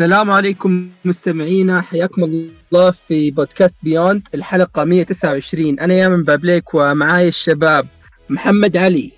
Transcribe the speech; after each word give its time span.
السلام 0.00 0.30
عليكم 0.30 0.88
مستمعينا 1.04 1.80
حياكم 1.80 2.24
الله 2.24 2.90
في 2.90 3.30
بودكاست 3.30 3.80
بيوند 3.82 4.28
الحلقة 4.34 4.84
129 4.84 5.80
أنا 5.80 5.94
يامن 5.94 6.22
بابليك 6.22 6.74
ومعاي 6.74 7.28
الشباب 7.28 7.86
محمد 8.28 8.76
علي. 8.76 9.12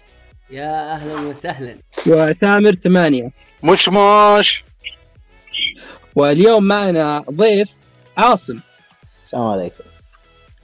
يا 0.50 0.92
أهلا 0.92 1.20
وسهلا. 1.20 1.76
وثامر 2.06 2.74
ثمانية. 2.74 3.30
مش 3.64 3.88
مش. 3.88 4.64
واليوم 6.14 6.64
معنا 6.64 7.24
ضيف 7.30 7.70
عاصم. 8.16 8.58
السلام 9.22 9.44
عليكم. 9.44 9.84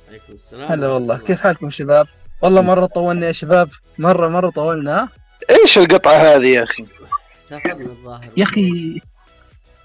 عليكم 0.09 0.33
السلام. 0.33 0.73
هلا 0.73 0.89
والله. 0.89 1.19
كيف 1.19 1.41
حالكم 1.41 1.71
شباب؟ 1.71 2.07
والله 2.43 2.61
مرة 2.63 2.87
طولنا 2.87 3.27
يا 3.27 3.33
شباب. 3.33 3.71
مرة 3.99 4.29
مرة 4.29 4.51
طولنا. 4.51 5.03
ها؟ 5.03 5.09
إيش 5.51 5.79
القطعة 5.79 6.15
هذه 6.15 6.47
يا 6.47 6.63
أخي؟ 6.63 6.85
سافرنا 7.43 7.85
الظاهر 7.85 8.31
يا 8.37 8.45
أخي 8.45 9.01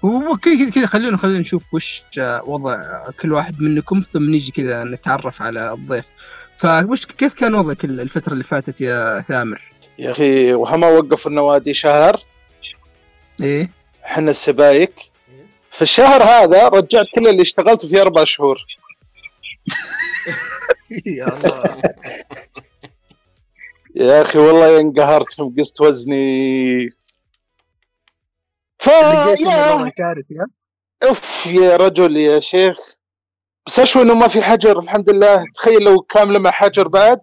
هو 0.04 0.36
كذا 0.36 0.86
خلونا 0.86 1.16
خلونا 1.16 1.38
نشوف 1.38 1.74
وش 1.74 2.02
وضع 2.46 3.02
كل 3.20 3.32
واحد 3.32 3.60
منكم 3.60 4.02
ثم 4.12 4.30
نيجي 4.30 4.52
كذا 4.52 4.84
نتعرف 4.84 5.42
على 5.42 5.72
الضيف. 5.72 6.04
فوش 6.58 7.06
كيف 7.06 7.34
كان 7.34 7.54
وضعك 7.54 7.84
الفترة 7.84 8.32
اللي 8.32 8.44
فاتت 8.44 8.80
يا 8.80 9.20
ثامر؟ 9.20 9.62
يا 9.98 10.10
أخي 10.10 10.54
وهما 10.54 10.88
وقفوا 10.88 11.30
النوادي 11.30 11.74
شهر. 11.74 12.20
إيه. 13.40 13.70
حنا 14.02 14.30
السبايك. 14.30 14.94
في 15.70 15.82
الشهر 15.82 16.22
هذا 16.22 16.68
رجعت 16.68 17.06
كل 17.14 17.28
اللي 17.28 17.42
اشتغلته 17.42 17.88
في 17.88 18.00
أربع 18.00 18.24
شهور. 18.24 18.56
يا 21.06 21.36
الله. 21.36 21.82
يا 23.94 24.22
أخي 24.22 24.38
والله 24.38 24.80
انقهرت 24.80 25.32
في 25.32 25.50
قست 25.58 25.80
وزني. 25.80 26.88
ف 28.84 28.86
يا؟ 28.86 30.46
اف 31.02 31.46
يا 31.46 31.76
رجل 31.76 32.16
يا 32.16 32.40
شيخ 32.40 32.76
بس 33.66 33.78
اشوى 33.80 34.02
إنه 34.02 34.14
ما 34.14 34.28
في 34.28 34.42
حجر 34.42 34.78
الحمد 34.80 35.10
لله 35.10 35.44
تخيل 35.54 35.82
لو 35.84 36.00
كامله 36.02 36.38
مع 36.38 36.50
حجر 36.50 36.88
بعد. 36.88 37.20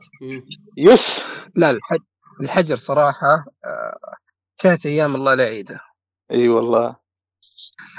يس 0.78 1.26
لا 1.56 1.70
الحج... 1.70 2.00
الحجر 2.42 2.76
صراحة 2.76 3.45
آه، 3.66 4.16
كانت 4.58 4.86
أيام 4.86 5.16
الله 5.16 5.34
لا 5.34 5.44
يعيدها 5.44 5.82
أي 6.32 6.50
والله 6.50 6.95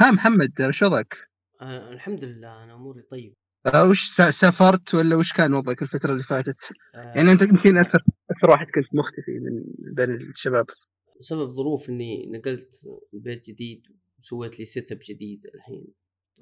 ها 0.01 0.11
محمد 0.11 0.53
وش 0.61 0.83
وضعك؟ 0.83 1.19
آه 1.61 1.91
الحمد 1.93 2.25
لله 2.25 2.65
أنا 2.65 2.75
أموري 2.75 3.03
طيبة 3.03 3.35
آه، 3.67 3.85
وش 3.85 4.09
سا- 4.09 4.31
سافرت 4.31 4.95
ولا 4.95 5.17
وش 5.17 5.33
كان 5.33 5.55
وضعك 5.55 5.83
الفترة 5.83 6.13
اللي 6.13 6.23
فاتت؟ 6.23 6.73
آه 6.95 7.13
يعني 7.17 7.33
أنت 7.33 7.43
يمكن 7.43 7.79
أكثر 7.79 8.03
أكثر 8.31 8.51
واحد 8.51 8.67
كنت 8.71 8.95
مختفي 8.95 9.33
من 9.33 9.63
بين 9.95 10.11
الشباب 10.15 10.67
بسبب 11.23 11.51
ظروف 11.53 11.89
إني 11.89 12.27
نقلت 12.27 12.75
بيت 13.13 13.47
جديد 13.51 13.83
وسويت 14.19 14.59
لي 14.59 14.65
setup 14.65 14.99
جديد 15.11 15.47
الحين. 15.55 15.87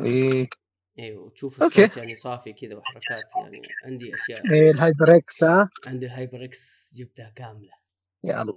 إيه. 0.01 0.49
أيوه 0.99 1.31
تشوف 1.31 1.63
okay. 1.63 1.85
الصوت 1.85 1.97
يعني 1.97 2.15
صافي 2.15 2.53
كذا 2.53 2.75
وحركات 2.77 3.25
يعني 3.37 3.61
عندي 3.85 4.15
أشياء. 4.15 4.53
إيه 4.53 4.71
ال 4.71 5.17
HyperX 5.17 5.45
ها؟ 5.45 5.69
عندي 5.87 6.07
ال 6.07 6.45
HyperX 6.45 6.95
جبتها 6.97 7.33
كاملة. 7.37 7.73
يا 8.25 8.43
الله. 8.43 8.55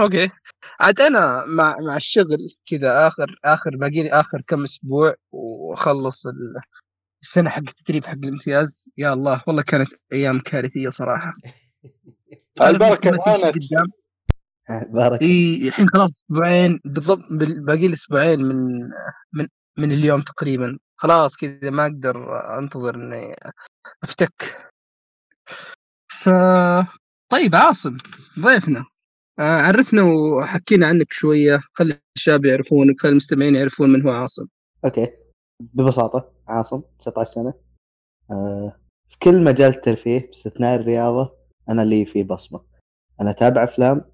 okay. 0.00 0.30
عاد 0.80 1.00
أنا 1.00 1.44
مع 1.46 1.76
مع 1.80 1.96
الشغل 1.96 2.38
كذا 2.66 3.06
آخر 3.06 3.36
آخر 3.44 3.76
باقي 3.76 4.02
لي 4.02 4.10
آخر 4.10 4.42
كم 4.46 4.62
أسبوع 4.62 5.14
وأخلص 5.32 6.26
ال- 6.26 6.62
السنة 7.22 7.50
حق 7.50 7.62
التدريب 7.68 8.04
حق 8.04 8.18
الامتياز. 8.24 8.90
يا 8.98 9.12
الله 9.12 9.42
والله 9.46 9.62
كانت 9.62 9.88
أيام 10.12 10.40
كارثية 10.40 10.88
صراحة. 10.88 11.32
البركة 12.62 13.10
قدام. 13.10 14.01
بارك 14.94 15.22
إي 15.22 15.68
الحين 15.68 15.86
خلاص 15.88 16.10
أسبوعين 16.24 16.80
بالضبط 16.84 17.32
بال- 17.32 17.64
باقي 17.64 17.88
لي 17.88 17.92
أسبوعين 17.92 18.40
من 18.40 18.80
من 19.32 19.48
من 19.78 19.92
اليوم 19.92 20.20
تقريبا. 20.20 20.78
خلاص 20.96 21.36
كذا 21.36 21.70
ما 21.70 21.86
أقدر 21.86 22.38
أنتظر 22.58 22.94
إني 22.94 23.34
أفتك. 24.02 24.68
ف 26.12 26.28
طيب 27.32 27.54
عاصم 27.54 27.96
ضيفنا. 28.40 28.84
آه، 29.38 29.60
عرفنا 29.62 30.02
وحكينا 30.02 30.86
عنك 30.86 31.12
شوية. 31.12 31.60
خلي 31.72 32.00
الشباب 32.16 32.44
يعرفونك 32.44 33.00
خلي 33.00 33.10
المستمعين 33.12 33.54
يعرفون 33.54 33.92
من 33.92 34.02
هو 34.02 34.10
عاصم. 34.10 34.46
أوكي. 34.84 35.08
ببساطة 35.60 36.32
عاصم 36.48 36.82
19 36.98 37.30
سنة. 37.30 37.54
آه 38.30 38.76
في 39.08 39.18
كل 39.18 39.44
مجال 39.44 39.68
الترفيه 39.70 40.26
باستثناء 40.26 40.80
الرياضة 40.80 41.32
أنا 41.68 41.82
لي 41.82 42.04
فيه 42.04 42.24
بصمة. 42.24 42.60
أنا 43.20 43.30
أتابع 43.30 43.64
أفلام 43.64 44.04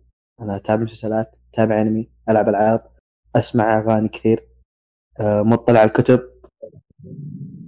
أنا 0.41 0.57
أتابع 0.57 0.83
مسلسلات 0.83 1.35
أتابع 1.55 1.81
أنمي 1.81 2.11
ألعب 2.29 2.49
ألعاب 2.49 2.91
أسمع 3.37 3.79
أغاني 3.79 4.09
كثير 4.09 4.49
آه 5.21 5.43
مطلع 5.43 5.81
على 5.81 5.89
الكتب. 5.89 6.21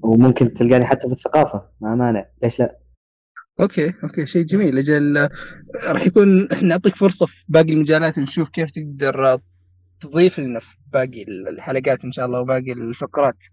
وممكن 0.03 0.55
تلقاني 0.55 0.85
حتى 0.87 1.09
في 1.09 1.13
الثقافة 1.13 1.69
ما 1.81 1.95
مانع. 1.95 2.27
ليش 2.43 2.61
لا؟ 2.61 2.79
okay 3.61 3.95
okay 4.05 4.27
شيء 4.27 4.45
جميل. 4.45 4.79
أجل 4.79 5.29
راح 5.85 6.07
يكون 6.07 6.53
إحنا 6.53 6.69
نعطيك 6.69 6.97
فرصة 6.97 7.27
في 7.27 7.45
باقي 7.49 7.73
المجالات 7.73 8.19
نشوف 8.19 8.49
كيف 8.49 8.71
تقدر 8.71 9.33
آه، 9.33 9.41
تضيف 10.01 10.41
لنا 10.41 10.61
في 10.61 10.77
باقي 10.93 11.23
الحلقات 11.23 12.05
إن 12.05 12.13
شاء 12.13 12.27
الله 12.27 12.41
وباقي 12.41 12.73
الفقرات. 12.73 13.45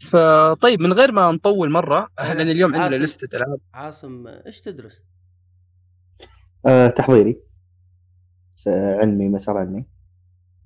فطيب 0.00 0.80
من 0.80 0.92
غير 0.92 1.12
ما 1.12 1.32
نطول 1.32 1.70
مرة 1.70 2.08
لأن 2.18 2.40
اليوم 2.40 2.76
عندنا. 2.76 3.04
لستة 3.04 3.36
ألعاب. 3.36 3.60
عاصم 3.74 4.26
إيش 4.26 4.60
تدرس؟ 4.60 5.02
آه 6.66 6.88
تحضيري. 6.88 7.47
علمي 8.66 9.28
مسار 9.28 9.56
علمي. 9.56 9.86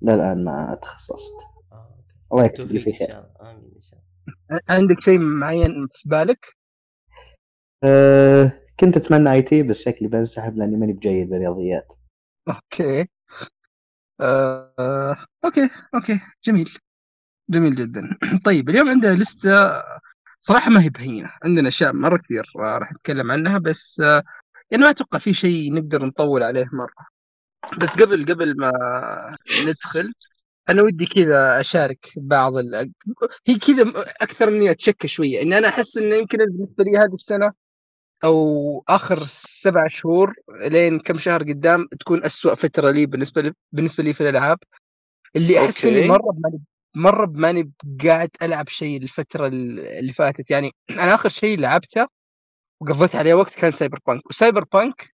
لا 0.01 0.15
الآن 0.15 0.45
ما 0.45 0.79
تخصصت. 0.81 1.33
آه، 1.71 1.95
okay. 1.97 2.13
الله 2.33 2.45
يكتب 2.45 2.71
لي 2.71 2.77
إن 2.87 2.93
خير. 2.93 3.09
آمين 3.41 3.71
إن 3.75 3.81
شاء 3.81 3.99
الله. 3.99 4.61
عندك 4.69 4.99
شيء 5.01 5.19
معين 5.19 5.87
في 5.91 6.09
بالك؟ 6.09 6.45
آه 7.83 8.51
كنت 8.79 8.97
أتمنى 8.97 9.31
IT 9.31 9.63
بس 9.63 9.83
شكلي 9.83 10.07
بنسحب 10.07 10.57
لأني 10.57 10.77
ماني 10.77 10.93
بجيد 10.93 11.29
بالرياضيات. 11.29 11.91
okay. 12.49 13.07
آه، 14.21 15.15
okay 15.45 15.69
okay. 15.95 16.19
جميل. 16.43 16.77
جميل 17.49 17.75
جدا. 17.75 18.17
طيب 18.45 18.69
اليوم 18.69 18.89
عندنا 18.89 19.15
لستة 19.15 19.51
صراحة 20.39 20.71
ما 20.71 20.83
هي 20.83 20.89
بهينة. 20.89 21.31
عندنا 21.43 21.67
أشياء 21.67 21.93
مرة 21.93 22.17
كثير 22.17 22.45
آه، 22.59 22.77
راح 22.77 22.93
نتكلم 22.93 23.31
عنها 23.31 23.57
بس 23.57 23.99
آه، 23.99 24.23
يعني 24.71 24.83
ما 24.83 24.89
أتوقع 24.89 25.19
في 25.19 25.33
شيء 25.33 25.73
نقدر 25.73 26.05
نطول 26.05 26.43
عليه 26.43 26.69
مرة. 26.73 27.12
بس 27.77 28.01
قبل 28.01 28.25
قبل 28.25 28.57
ما 28.57 28.71
ندخل 29.61 30.13
أنا 30.69 30.81
ودي 30.81 31.05
كذا 31.05 31.59
أشارك 31.59 32.07
بعض 32.17 32.57
ال... 32.57 32.91
هي 33.47 33.55
كذا 33.55 33.83
م- 33.83 33.93
أكثر 33.97 34.47
إني 34.47 34.71
أتشكى 34.71 35.07
شوية. 35.07 35.41
إن 35.41 35.53
أنا 35.53 35.67
أحس 35.67 35.97
إنه 35.97 36.15
يمكن 36.15 36.37
بالنسبة 36.37 36.83
لي 36.83 36.97
هذه 36.97 37.13
السنة 37.13 37.51
أو 38.23 38.83
آخر 38.89 39.19
سبع 39.29 39.87
شهور 39.87 40.33
لين 40.61 40.99
كم 40.99 41.17
شهر 41.17 41.43
قدام 41.43 41.87
تكون 41.99 42.23
أسوأ 42.23 42.55
فترة 42.55 42.91
لي 42.91 43.05
بالنسبة 43.05 43.41
لي 43.41 43.53
بالنسبة 43.71 44.03
لي 44.03 44.13
في 44.13 44.21
الألعاب. 44.21 44.57
اللي 45.35 45.65
أحس 45.65 45.85
إني 45.85 45.97
أوكي. 45.97 46.07
مرة 46.07 46.31
بماني 46.31 46.61
مرة 46.95 47.25
بماني 47.25 47.71
قاعد 48.03 48.29
ألعب 48.41 48.69
شيء 48.69 49.03
الفترة 49.03 49.47
اللي 49.47 50.13
فاتت. 50.13 50.51
يعني 50.51 50.71
أنا 50.89 51.13
آخر 51.15 51.29
شيء 51.29 51.59
لعبته 51.59 52.07
وقضيت 52.79 53.15
عليه 53.15 53.33
وقت 53.33 53.55
كان 53.55 53.71
Cyberpunk 53.71 54.29
و 54.29 54.63
Cyberpunk 54.73 55.13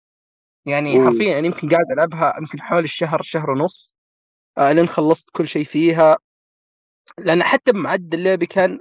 يعني. 0.68 1.06
حرفيا 1.06 1.32
يعني 1.32 1.48
يمكن 1.48 1.70
قاعد 1.70 1.92
ألعبها 1.92 2.34
يمكن 2.38 2.62
حوالي 2.62 2.86
الشهر 2.86 3.22
شهر 3.22 3.52
ونص 3.52 3.94
آه 4.58 4.72
لين 4.72 4.88
خلصت 4.88 5.30
كل 5.30 5.48
شيء 5.48 5.64
فيها. 5.64 6.18
لأن 7.20 7.44
حتى 7.44 7.72
بمعدل 7.72 8.24
لعبي 8.24 8.46
كان 8.46 8.80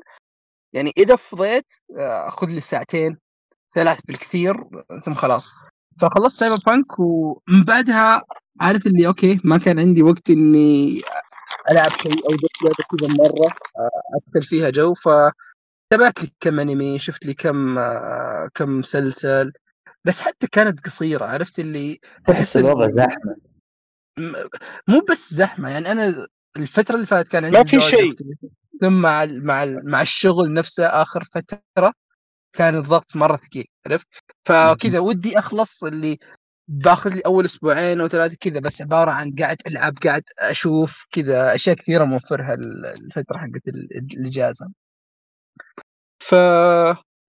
يعني 0.73 0.93
إذا 0.99 1.17
فضيت 1.17 1.73
آه، 1.99 2.29
أخذ 2.29 2.47
لي 2.47 2.61
ساعتين 2.61 3.19
ثلاث 3.75 3.99
بالكثير 4.05 4.57
ثم 5.05 5.15
خلاص. 5.15 5.55
فخلصت 6.01 6.41
Cyberpunk 6.41 6.99
ومن 6.99 7.65
بعدها 7.67 8.23
عارف 8.61 8.87
اللي 8.87 9.07
okay 9.07 9.41
ما 9.45 9.59
كان 9.59 9.79
عندي 9.79 10.03
وقت 10.03 10.31
إني 10.31 11.01
ألعب 11.71 11.91
شيء 12.03 12.27
أو 12.27 12.31
لعبة 12.63 12.75
كذا 12.91 13.09
مرة 13.09 13.47
آه، 13.79 13.91
ادخل 14.27 14.43
فيها 14.49 14.71
جو. 14.71 14.95
فتابعت 14.95 16.23
لي 16.23 16.31
كم 16.41 16.61
أنمي 16.61 16.99
شفت 16.99 17.27
لي 17.27 17.35
كم 17.35 17.79
آه، 17.79 18.49
كم 18.55 18.79
مسلسل 18.79 19.53
بس 20.07 20.21
حتى 20.21 20.47
كانت 20.47 20.85
قصيرة 20.87 21.25
عرفت 21.25 21.59
اللي 21.59 22.01
تحس 22.27 22.57
الوضع 22.57 22.91
زحمة. 22.91 23.37
مو 24.89 25.01
بس 25.11 25.35
زحمة 25.35 25.69
يعني 25.69 25.93
أنا 25.93 26.27
الفترة 26.57 26.95
اللي 26.95 27.07
فاتت 27.07 27.29
كان 27.33 27.45
عندي 27.45 27.57
ما 27.59 27.65
في 27.65 27.81
شيء. 27.81 28.15
ثم 28.81 28.93
مع 28.93 29.23
ال- 29.25 29.45
مع 29.47 29.63
ال- 29.63 29.91
مع 29.91 30.03
الشغل 30.03 30.55
نفسه 30.55 30.87
آخر 30.87 31.25
فترة 31.25 31.93
كان 32.53 32.77
الضغط 32.77 33.17
مرة 33.17 33.37
ثقيل 33.37 33.65
عرفت؟ 33.87 34.07
فكذا 34.45 34.99
ودي 34.99 35.39
أخلص 35.39 35.85
اللي 35.85 36.19
باخذ 36.69 37.15
لي 37.15 37.21
أول 37.27 37.45
أسبوعين 37.45 38.01
أو 38.01 38.09
ثلاثة 38.09 38.37
كذا 38.41 38.61
بس 38.61 38.83
عبارة 38.83 39.11
عن 39.11 39.35
قاعد 39.39 39.57
ألعب 39.67 39.99
قاعد 40.05 40.23
أشوف 40.39 41.07
كذا 41.11 41.55
أشياء 41.55 41.77
كثيرة 41.77 42.05
موفرها 42.05 42.55
ال- 42.55 42.87
الفترة 42.87 43.39
حقت 43.39 43.69
ال- 43.69 43.97
الإجازة. 44.13 44.73
ف 46.23 46.35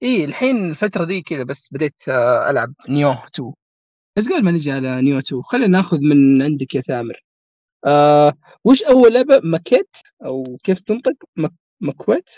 إيه 0.03 0.25
الحين 0.25 0.69
الفترة 0.71 1.05
دي 1.05 1.21
كذا 1.21 1.43
بس 1.43 1.69
بديت 1.71 2.03
آه، 2.09 2.49
ألعب 2.49 2.73
Nioh 2.89 3.11
2 3.11 3.53
بس 4.17 4.29
قبل 4.29 4.43
ما 4.43 4.51
نجي 4.51 4.71
على 4.71 5.01
Nioh 5.01 5.19
2 5.19 5.41
خلينا 5.41 5.67
ناخذ 5.67 5.99
من 6.01 6.43
عندك 6.43 6.75
يا 6.75 6.81
ثامر. 6.81 7.23
آه 7.85 8.33
وش 8.65 8.83
أول 8.83 9.13
لعبة؟ 9.13 9.41
مكيت 9.43 9.97
أو 10.25 10.43
كيف 10.63 10.79
تنطق؟ 10.79 11.13
مك... 11.35 11.51
مكويت؟ 11.81 12.29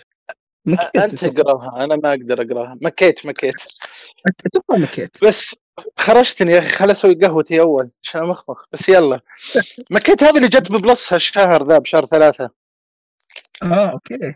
مكيت 0.66 0.96
أنت 0.96 1.24
اقراها 1.24 1.84
أنا 1.84 1.96
ما 1.96 2.10
أقدر 2.10 2.42
أقراها. 2.42 2.78
Maquette 2.82 3.26
Maquette 3.26 3.56
أتوقع 4.46 4.78
مكيت 4.78 5.24
بس 5.26 5.56
خرجتني 5.98 6.52
يا 6.52 6.60
أخي 6.60 6.70
خل 6.70 6.92
أسوي 6.92 7.14
قهوتي 7.14 7.62
أول 7.62 7.92
عشان 8.04 8.22
أمخمخ. 8.22 8.64
بس 8.72 8.90
يلا. 8.90 9.20
مكيت 9.92 10.24
هذه 10.24 10.38
اللي 10.38 10.48
جت 10.48 10.72
ب 10.72 10.80
Plus 10.80 11.14
هالشهر 11.14 11.68
ذا 11.68 11.78
بشهر 11.78 12.06
ثلاثة. 12.06 12.50
آه 13.64 13.92
okay. 13.92 14.34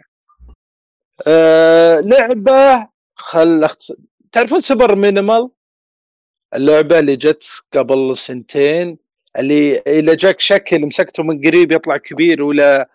آه 1.28 2.00
لعبة 2.00 2.93
خل 3.16 3.64
أختص... 3.64 3.92
تعرفون 4.32 4.62
Superliminal؟ 4.62 5.50
اللعبة 6.56 7.00
اللي 7.00 7.16
جت 7.16 7.46
قبل 7.74 8.18
سنتين 8.18 8.98
اللي 9.40 9.78
إذا 9.80 10.14
جاك 10.14 10.40
شكل 10.40 10.86
مسكته 10.86 11.24
من 11.24 11.42
قريب 11.48 11.72
يطلع 11.72 11.98
كبير 11.98 12.44
ولا 12.44 12.90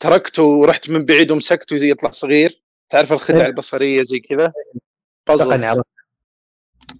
تركته 0.00 0.42
ورحت 0.42 0.90
من 0.90 1.04
بعيد 1.04 1.30
ومسكته 1.30 1.76
يطلع 1.76 2.10
صغير. 2.10 2.62
تعرف 2.88 3.12
الخدع 3.12 3.40
إيه. 3.40 3.46
البصرية 3.46 4.02
زي 4.02 4.18
كذا؟ 4.18 4.52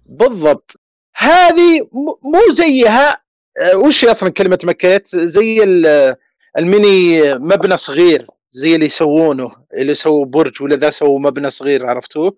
بالضبط. 0.09 0.75
هذه 1.15 1.89
مو 2.23 2.51
زيها 2.51 3.23
آه، 3.61 3.77
وش 3.77 4.05
أصلا 4.05 4.29
كلمة 4.29 4.59
مكيت؟ 4.63 5.07
زي 5.15 5.63
ال- 5.63 6.15
الميني 6.57 7.33
مبنى 7.35 7.77
صغير. 7.77 8.27
زي 8.51 8.75
اللي 8.75 8.85
يسوونه 8.85 9.51
اللي 9.73 9.91
يسووا 9.91 10.25
برج 10.25 10.63
ولا 10.63 10.75
ذا 10.75 10.89
سووا 10.89 11.19
مبنى 11.19 11.49
صغير 11.49 11.85
عرفتوه؟ 11.85 12.37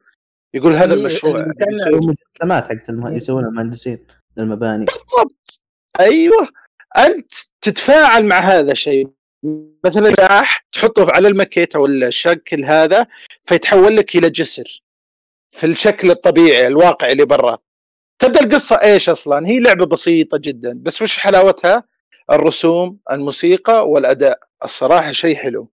يقول 0.54 0.74
هذا 0.76 0.94
إيه، 0.94 1.00
المشروع 1.00 1.34
اللي 1.34 1.44
اللي 1.44 1.56
كان- 1.56 1.68
بيصير. 1.68 1.96
مجسمات 2.42 2.68
حقت 2.68 2.90
المه... 2.90 3.16
يسوونها 3.16 3.50
المهندسين 3.50 4.06
للمباني. 4.38 4.86
بالضبط. 4.86 5.62
أيوه. 6.00 6.48
أنت 6.98 7.32
تتفاعل 7.62 8.26
مع 8.26 8.40
هذا 8.40 8.72
الشيء 8.72 9.10
مثلا 9.86 10.10
مفتاح 10.10 10.66
تحطه 10.72 11.08
على 11.12 11.28
المكيت 11.28 11.76
أو 11.76 11.86
الشكل 11.86 12.66
هذا 12.66 13.08
فيتحول 13.42 13.98
لك 13.98 14.16
إلى 14.16 14.30
جسر 14.30 14.84
في 15.52 15.66
الشكل 15.66 16.12
الطبيعي 16.12 16.68
الواقع 16.68 17.12
اللي 17.12 17.26
برا. 17.26 17.58
تبدأ 18.20 18.40
القصة 18.42 18.76
إيش 18.76 19.10
أصلا؟ 19.10 19.48
هي 19.48 19.60
لعبة 19.60 19.86
بسيطة 19.86 20.38
جدا. 20.38 20.74
بس 20.84 21.02
وش 21.02 21.18
حلاوتها؟ 21.20 21.84
الرسوم 22.32 22.98
الموسيقى 23.12 23.90
والأداء. 23.90 24.40
الصراحة 24.64 25.12
شيء 25.12 25.36
حلو. 25.36 25.72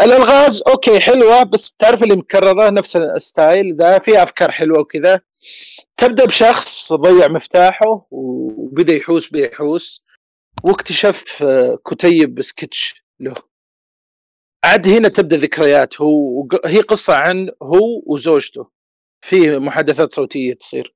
الألغاز 0.00 0.62
okay 0.62 1.00
حلوة 1.00 1.42
بس 1.42 1.72
تعرف 1.72 2.02
اللي 2.02 2.16
مكررة 2.16 2.70
نفس 2.70 2.96
ال 2.96 3.09
style 3.09 3.76
ذا 3.76 3.98
فيها 3.98 4.22
أفكار 4.22 4.50
حلوة 4.50 4.78
وكذا. 4.78 5.20
تبدأ 5.96 6.24
بشخص 6.24 6.92
ضيع 6.92 7.28
مفتاحه 7.28 8.06
وبدأ 8.10 8.94
يحوس 8.94 9.30
بيحوس 9.30 10.04
واكتشف 10.64 11.44
كتيب 11.90 12.42
سكتش 12.42 13.04
له. 13.20 13.34
عاد 14.64 14.88
هنا 14.88 15.08
تبدأ 15.08 15.36
ذكريات 15.36 16.00
هو 16.00 16.48
هي 16.64 16.80
قصة 16.80 17.14
عن 17.14 17.50
هو 17.62 18.02
وزوجته. 18.06 18.78
في 19.20 19.58
محادثات 19.58 20.12
صوتية 20.12 20.54
تصير. 20.54 20.94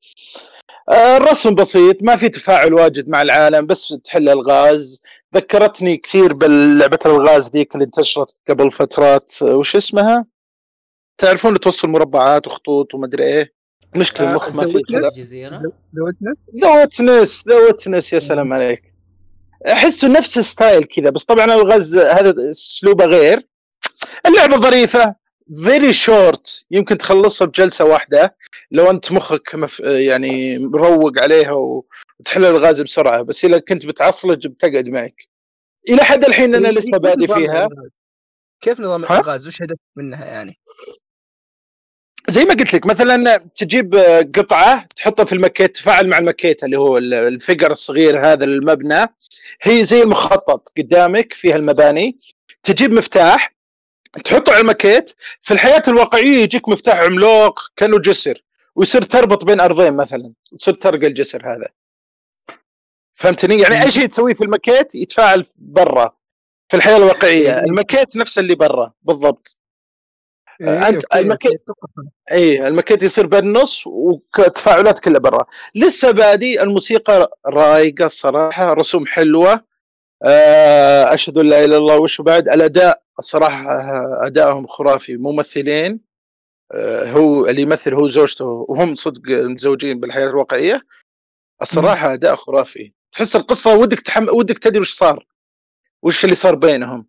آه، 0.89 1.17
الرسم 1.17 1.55
بسيط 1.55 2.03
ما 2.03 2.17
في 2.17 2.29
تفاعل 2.29 2.75
واجد 2.75 3.09
مع 3.09 3.23
العالم 3.23 3.67
بس 3.67 3.89
تحل 4.05 4.29
ألغاز. 4.29 5.03
ذكرتني 5.35 5.97
كثير 5.97 6.33
باللعبة 6.35 6.99
الغاز 7.07 7.51
ذيك 7.51 7.75
اللي 7.75 7.85
انتشرت 7.85 8.35
قبل 8.49 8.71
فترات. 8.71 9.33
آه، 9.43 9.57
وش 9.57 9.77
اسمها؟ 9.77 10.27
تعرفون 11.19 11.61
توصل 11.61 11.89
مربعات 11.89 12.47
وخطوط 12.47 12.95
ومدري 12.95 13.25
إيه. 13.25 13.53
مشكلة 13.97 14.27
آه، 14.27 14.31
المخ 14.31 14.49
ما 14.55 14.63
The 14.65 14.69
في 14.69 14.79
The 16.63 16.71
Witness 16.71 17.45
The 17.49 17.55
Witness 17.57 18.13
يا 18.13 18.19
سلام 18.19 18.53
عليك. 18.53 18.95
أحسه 19.69 20.09
نفس 20.09 20.39
ال 20.39 20.46
style 20.46 20.85
كذا 20.85 21.11
بس 21.11 21.25
طبعا 21.25 21.45
الغاز 21.45 21.99
هذا 21.99 22.51
أسلوبه 22.51 23.05
غير. 23.05 23.47
اللعبة 24.27 24.57
ظريفة 24.57 25.15
very 25.65 25.93
short 25.93 26.65
يمكن 26.71 26.99
تخلصها 26.99 27.47
بجلسة 27.47 27.85
واحدة. 27.85 28.37
لو 28.71 28.91
أنت 28.91 29.13
مخك 29.13 29.55
مف... 29.55 29.81
يعني 29.81 30.59
مروق 30.59 31.23
عليها 31.23 31.53
و- 31.53 31.85
وتحل 32.23 32.45
الغاز 32.45 32.81
بسرعة 32.81 33.23
بس 33.23 33.45
إذا 33.45 33.59
كنت 33.59 33.87
بتعصلج 33.87 34.47
بتقعد 34.47 34.87
معك. 34.87 35.29
إلى 35.89 36.05
حد 36.05 36.25
الحين 36.25 36.55
أنا 36.55 36.69
لسه 36.69 36.99
بادي 36.99 37.27
فيها. 37.29 37.69
كيف 38.61 38.81
نظام 38.81 39.05
ها؟ 39.05 39.15
الالغاز 39.15 39.47
وش 39.47 39.63
هدف 39.63 39.77
منها 39.97 40.25
يعني؟ 40.27 40.59
زي 42.29 42.45
ما 42.45 42.55
قلت 42.55 42.75
لك 42.75 42.87
مثلا 42.87 43.37
تجيب 43.57 43.95
قطعة 44.37 44.87
تحطها 44.97 45.25
في 45.25 45.33
المكيت 45.33 45.75
تفاعل 45.77 46.09
مع 46.09 46.19
المكيت 46.19 46.65
اللي 46.65 46.77
هو 46.79 46.99
ال- 46.99 47.15
الفقر 47.15 47.71
الصغير 47.71 48.27
هذا 48.27 48.45
المبنى 48.45 49.07
هي 49.63 49.85
زي 49.85 50.03
المخطط 50.03 50.73
قدامك 50.79 51.33
فيها 51.33 51.57
المباني. 51.57 52.19
تجيب 52.63 52.93
مفتاح 52.93 53.55
تحطه 54.25 54.53
على 54.53 54.61
المكيت. 54.61 55.15
في 55.41 55.55
الحياة 55.55 55.83
الواقعية 55.89 56.43
يجيك 56.43 56.69
مفتاح 56.69 57.01
عملاق 57.01 57.61
كأنه 57.77 57.99
جسر 57.99 58.45
ويصير 58.77 59.03
تربط 59.03 59.45
بين 59.45 59.61
أرضين 59.61 59.95
مثلا 59.97 60.33
وتصير 60.53 60.75
ترقى 60.75 61.07
الجسر 61.07 61.53
هذا. 61.55 61.69
فهمتني؟ 63.15 63.59
يعني 63.61 63.83
أي 63.83 63.91
شيء 63.91 64.07
تسويه 64.07 64.35
في 64.35 64.45
المكيت 64.45 64.95
يتفاعل 64.95 65.47
برا 65.57 66.17
في 66.69 66.77
الحياة 66.77 66.97
الواقعية. 66.97 67.59
المكيت 67.61 68.17
نفس 68.17 68.39
اللي 68.39 68.55
برا 68.55 68.93
بالضبط. 69.03 69.57
إيه، 70.61 70.87
أوكي، 70.87 71.07
المكيت-. 71.15 71.63
اي 72.33 72.69
المكيت 72.69 73.03
يصير 73.03 73.27
بالنص 73.27 73.87
وتفاعلات 73.87 74.99
كلها 74.99 75.19
برا. 75.21 75.47
لسه 75.75 76.11
بادي 76.11 76.63
الموسيقى 76.63 77.39
رايقة 77.47 78.05
الصراحة 78.05 78.73
رسوم 78.73 79.07
حلوة. 79.07 79.65
آه، 80.25 81.15
أشهد 81.15 81.39
أن 81.39 81.47
لا 81.49 81.57
إله 81.59 81.65
إلا 81.65 81.77
الله 81.77 81.99
وش 81.99 82.21
بعد؟ 82.21 82.49
الأداء 82.49 83.03
الصراحة 83.19 83.71
آه، 83.71 84.19
أدائهم 84.27 84.67
خرافي 84.67 85.17
ممثلين. 85.17 86.01
آه، 86.73 87.13
هو 87.13 87.47
اللي 87.47 87.63
يمثل 87.63 87.95
هو 87.95 88.09
زوجته 88.09 88.45
وهم 88.45 88.95
صدق 88.95 89.31
متزوجين 89.31 90.01
بالحياة 90.01 90.31
الواقعية. 90.31 90.81
الصراحة 91.63 92.13
أداء 92.13 92.35
خرافي. 92.37 92.93
تحس 93.13 93.37
القصة 93.37 93.75
ودك 93.77 94.01
تحم... 94.01 94.29
ودك 94.29 94.59
تدري 94.59 94.79
وش 94.81 94.93
صار؟ 94.93 95.27
وش 96.03 96.25
اللي 96.25 96.35
صار 96.35 96.55
بينهم؟ 96.55 97.07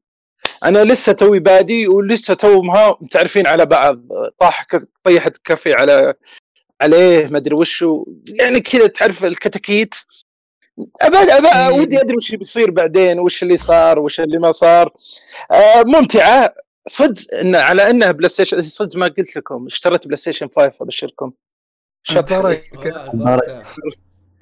أنا 0.63 0.83
لسه 0.83 1.13
توي 1.13 1.39
بادي 1.39 1.87
ولسه 1.87 2.33
توهم 2.33 2.97
متعرفين 3.01 3.47
على 3.47 3.65
بعض. 3.65 4.01
طاح 4.39 4.63
ك- 4.63 4.87
طيحت 5.03 5.37
كفي 5.43 5.73
على 5.73 6.13
عليه 6.81 7.27
ما 7.27 7.37
أدري 7.37 7.55
وشو 7.55 8.05
يعني 8.39 8.61
كذا 8.61 8.87
تعرف 8.87 9.25
الكتاكيت. 9.25 9.95
أبا 11.01 11.37
أبا. 11.37 11.67
ودي 11.69 12.01
أدري 12.01 12.15
وش 12.15 12.35
بيصير 12.35 12.71
بعدين 12.71 13.19
وش 13.19 13.43
اللي 13.43 13.57
صار 13.57 13.99
وش 13.99 14.19
اللي 14.19 14.37
ما 14.37 14.51
صار. 14.51 14.93
آه 15.51 15.83
ممتعة. 15.85 16.55
صدق 16.87 17.33
إن 17.41 17.55
على 17.55 17.89
إنها 17.89 18.11
بلاي 18.11 18.29
ستيشن 18.29 18.61
صدق 18.61 18.97
ما 18.97 19.07
قلت 19.07 19.35
لكم 19.37 19.65
اشتريت 19.65 20.05
بلاي 20.05 20.17
ستيشن 20.17 20.47
5 20.55 20.71
أبشركم. 20.81 21.31
شط 22.03 22.31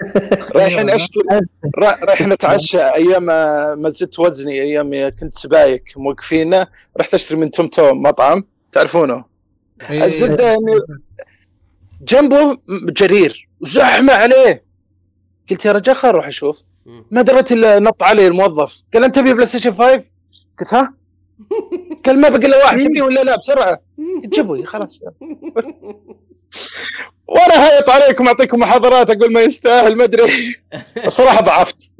رايحين. 0.55 0.89
اشتري 0.89 1.23
را- 1.79 1.97
رايح 2.05 2.21
نتعشى 2.21 2.81
أيام 2.81 3.25
ما 3.81 3.89
زدت 3.89 4.19
وزني 4.19 4.61
أيام 4.61 5.09
كنت 5.19 5.33
سبايك 5.33 5.83
موقفينه 5.97 6.67
رحت 6.99 7.13
أشتري 7.13 7.37
من 7.37 7.51
توم 7.51 7.67
توم 7.67 8.01
مطعم 8.01 8.43
تعرفونه؟ 8.71 9.25
إيه. 9.89 10.05
الزبدة 10.05 10.55
إني- 10.55 10.97
جنبه 12.01 12.51
م- 12.51 12.57
جرير 12.89 13.49
وزحمه 13.61 14.13
عليه. 14.13 14.63
قلت 15.49 15.65
يا 15.65 15.71
رجال 15.71 15.95
خل 15.95 16.07
أروح 16.07 16.27
أشوف. 16.27 16.61
ما 17.11 17.21
دريت 17.21 17.51
إلا 17.51 17.79
نط 17.79 18.03
علي 18.03 18.27
الموظف. 18.27 18.81
قال 18.93 19.03
أنت 19.03 19.15
تبي 19.15 19.33
بلاي 19.33 19.45
ستيشن 19.45 19.71
5 19.71 20.03
قلت 20.59 20.73
ها؟ 20.73 20.93
قال 22.05 22.21
ما 22.21 22.29
بقي 22.29 22.47
إلا 22.47 22.57
واحد 22.57 22.79
تبيه 22.83 23.01
ولا 23.01 23.23
لا؟ 23.23 23.35
بسرعة. 23.37 23.81
قلت 24.23 24.33
جيبوا 24.33 24.65
خلاص. 24.65 25.03
وأنا 27.27 27.67
هايط 27.67 27.89
عليكم 27.89 28.27
اعطيكم 28.27 28.59
محاضرات 28.59 29.09
أقول 29.09 29.33
ما 29.33 29.41
يستاهل 29.41 29.95
ما 29.97 30.03
أدري. 30.03 30.55
الصراحة 31.05 31.41
ضعفت. 31.49 31.93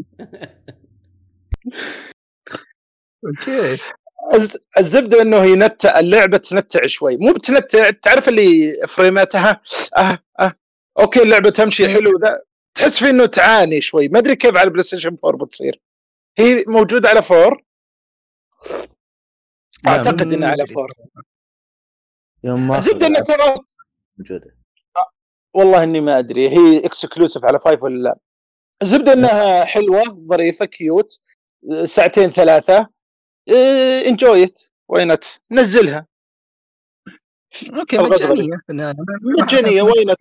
Okay. 3.26 3.78
الز- 4.34 4.58
الزبدة 4.78 5.22
إنه 5.22 5.44
ينتع 5.46 6.00
اللعبة 6.00 6.38
تنتع 6.38 6.80
شوي. 6.86 7.18
مو 7.18 7.34
بتنتع 7.34 7.90
تعرف 7.90 8.30
اللي 8.30 8.72
فريماتها؟ 8.88 9.62
أه 9.98 10.20
أه. 10.40 10.54
Okay 11.00 11.24
اللعبة 11.24 11.50
تمشي 11.50 11.90
حلو 11.90 12.20
ذا 12.20 12.42
تحس 12.76 13.00
في 13.00 13.10
إنه 13.10 13.26
تعاني 13.26 13.82
شوي. 13.82 14.08
ما 14.08 14.20
أدري 14.20 14.36
كيف 14.36 14.56
على 14.56 14.64
البلاي 14.64 14.84
ستيشن 14.84 15.18
4 15.26 15.46
بتصير. 15.46 15.82
هي 16.38 16.64
موجودة 16.68 17.10
على 17.10 17.22
4 17.32 17.58
لا، 19.86 19.92
أعتقد 19.92 20.34
إنها 20.34 20.50
على 20.50 20.64
مدري. 20.64 20.76
4 20.76 20.88
يوم 22.44 22.68
ما 22.68 22.76
الزبدة 22.76 23.08
إنها 23.08 23.22
ترى 23.22 23.56
موجودة. 24.22 24.56
والله 25.54 25.84
إني 25.84 26.02
ما 26.02 26.20
أدري 26.20 26.50
هي 26.50 26.86
exclusive 26.86 27.46
على 27.46 27.60
5 27.60 27.84
ولا 27.84 28.04
لا؟ 28.04 28.20
الزبدة 28.82 29.14
إنها 29.14 29.64
حلوة 29.66 30.04
ظريفة 30.30 30.66
cute 30.66 31.20
ساعتين 31.84 32.30
ثلاثة. 32.30 32.90
Indie 34.08 34.60
وينت 34.88 35.24
نزلها. 35.52 36.06
Okay. 37.74 37.98
مجانية. 37.98 38.62
مجانية، 39.42 39.82
وينت؟ 39.82 40.20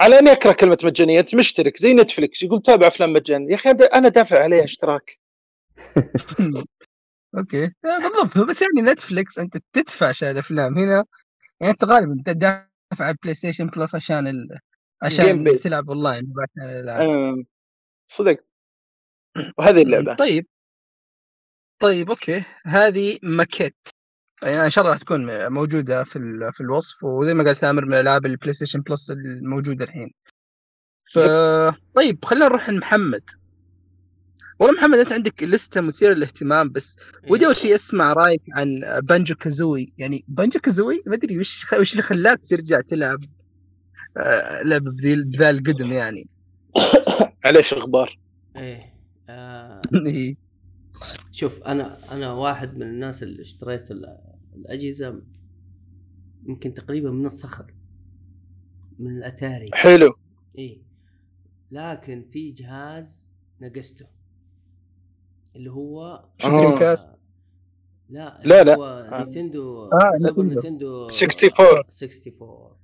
على 0.00 0.18
إني 0.18 0.32
أكره 0.32 0.52
كلمة 0.52 0.78
مجانية 0.84 1.20
أنت 1.20 1.34
مشترك. 1.34 1.76
زي 1.76 1.94
نتفلكس 1.94 2.42
يقول 2.42 2.62
تابع 2.62 2.86
افلام 2.86 3.12
مجانيه 3.12 3.50
يا 3.50 3.54
أخي 3.54 3.70
أنا 3.70 4.08
دافع 4.08 4.42
عليها 4.42 4.64
اشتراك. 4.64 5.18
Okay. 7.38 7.64
آه، 7.64 7.98
بالضبط. 7.98 8.38
بس 8.38 8.62
يعني 8.62 8.92
نتفلكس 8.92 9.38
أنت 9.38 9.58
تدفع 9.72 10.08
عشان 10.08 10.30
الافلام 10.30 10.78
هنا 10.78 11.04
يعني 11.60 11.72
أنت 11.72 11.84
غالبا 11.84 12.22
تدفع 12.26 12.73
على 13.02 13.10
البلاي 13.10 13.34
ستيشن 13.34 13.66
بلس 13.66 13.94
عشان 13.94 14.26
ال... 14.26 14.58
عشان. 15.02 15.44
تلعب 15.62 15.90
اونلاين 15.90 16.32
صدق. 18.06 18.44
وهذه 19.58 19.82
اللعبة. 19.82 20.14
طيب. 20.14 20.46
طيب 21.78 22.10
okay. 22.10 22.44
هذه 22.66 23.18
ماكيت. 23.22 23.76
يعني 24.42 24.64
إن 24.64 24.70
شاء 24.70 24.82
الله 24.84 24.92
راح 24.92 25.02
تكون 25.02 25.52
موجودة 25.52 26.04
في 26.04 26.16
ال- 26.16 26.52
في 26.52 26.60
الوصف 26.60 27.04
وزي 27.04 27.34
ما 27.34 27.44
قال 27.44 27.56
ثامر 27.56 27.84
من 27.84 27.94
ألعاب 27.94 28.26
البلاي 28.26 28.52
ستيشن 28.52 28.80
بلس 28.80 29.10
الموجودة 29.10 29.84
الحين. 29.84 30.12
ف 31.12 31.18
طيب 31.94 32.24
خلينا 32.24 32.46
نروح 32.46 32.70
لمحمد. 32.70 33.30
والله 34.58 34.74
محمد 34.76 34.98
أنت 34.98 35.12
عندك 35.12 35.42
لسته 35.42 35.80
مثيره 35.80 36.14
للاهتمام 36.14 36.68
بس 36.70 36.96
إيه. 37.24 37.32
ودي 37.32 37.46
أول 37.46 37.56
شيء 37.56 37.74
أسمع 37.74 38.12
رأيك 38.12 38.42
عن 38.54 38.80
بانجو 39.02 39.34
كازوي. 39.34 39.92
يعني 39.98 40.24
بانجو 40.28 40.60
كازوي 40.60 41.02
ما 41.06 41.14
أدري 41.14 41.38
وش 41.38 41.72
وش 41.80 41.92
اللي 41.92 42.02
خلاك 42.02 42.40
ترجع 42.48 42.80
تلعب 42.80 43.24
آه، 44.16 44.62
لعبه 44.62 44.90
بذا 45.24 45.50
القدم 45.50 45.92
يعني. 45.92 46.28
عليش 47.44 47.74
غبار 47.74 48.18
إيه 48.56 48.94
آه 49.28 49.80
إيه. 50.06 50.36
شوف 51.32 51.62
أنا 51.62 51.98
أنا 52.12 52.32
واحد 52.32 52.74
من 52.76 52.82
الناس 52.82 53.22
اللي 53.22 53.42
اشتريت 53.42 53.90
ال- 53.90 54.18
الأجهزة 54.56 55.22
يمكن 56.46 56.74
تقريبا 56.74 57.10
من 57.10 57.26
الصخر 57.26 57.74
من 58.98 59.16
الأتاري. 59.18 59.70
حلو. 59.74 60.14
إيه. 60.58 60.82
لكن 61.70 62.24
في 62.30 62.50
جهاز 62.52 63.30
نقزته 63.60 64.13
اللي 65.56 65.70
هو 65.70 66.24
آه. 66.44 66.78
كاست. 66.78 67.10
لا 68.08 68.40
لا، 68.44 68.64
لا. 68.64 68.74
هو 68.76 68.84
آه. 68.84 69.22
نينتندو 69.24 69.84
آه، 69.84 70.12
سوبر 70.18 70.42
نينتندو. 70.42 70.60
نينتندو 70.60 71.04
64 71.06 71.50
64 71.76 72.74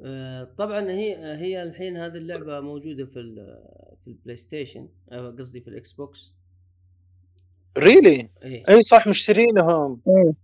آه، 0.00 0.44
طبعا 0.58 0.90
هي 0.90 1.16
هي 1.36 1.62
الحين 1.62 1.96
هذه 1.96 2.16
اللعبة 2.16 2.60
موجودة 2.60 3.06
في 3.06 3.20
ال- 3.20 3.64
في 4.04 4.08
البلاي 4.10 4.36
ستيشن 4.36 4.88
آه، 5.12 5.30
قصدي 5.30 5.60
في 5.60 5.68
الاكس 5.68 5.92
بوكس 5.92 6.32
really 7.78 8.28
إيه 8.44 8.64
أي 8.68 8.82
صح 8.82 9.06
مشترينهم 9.08 10.00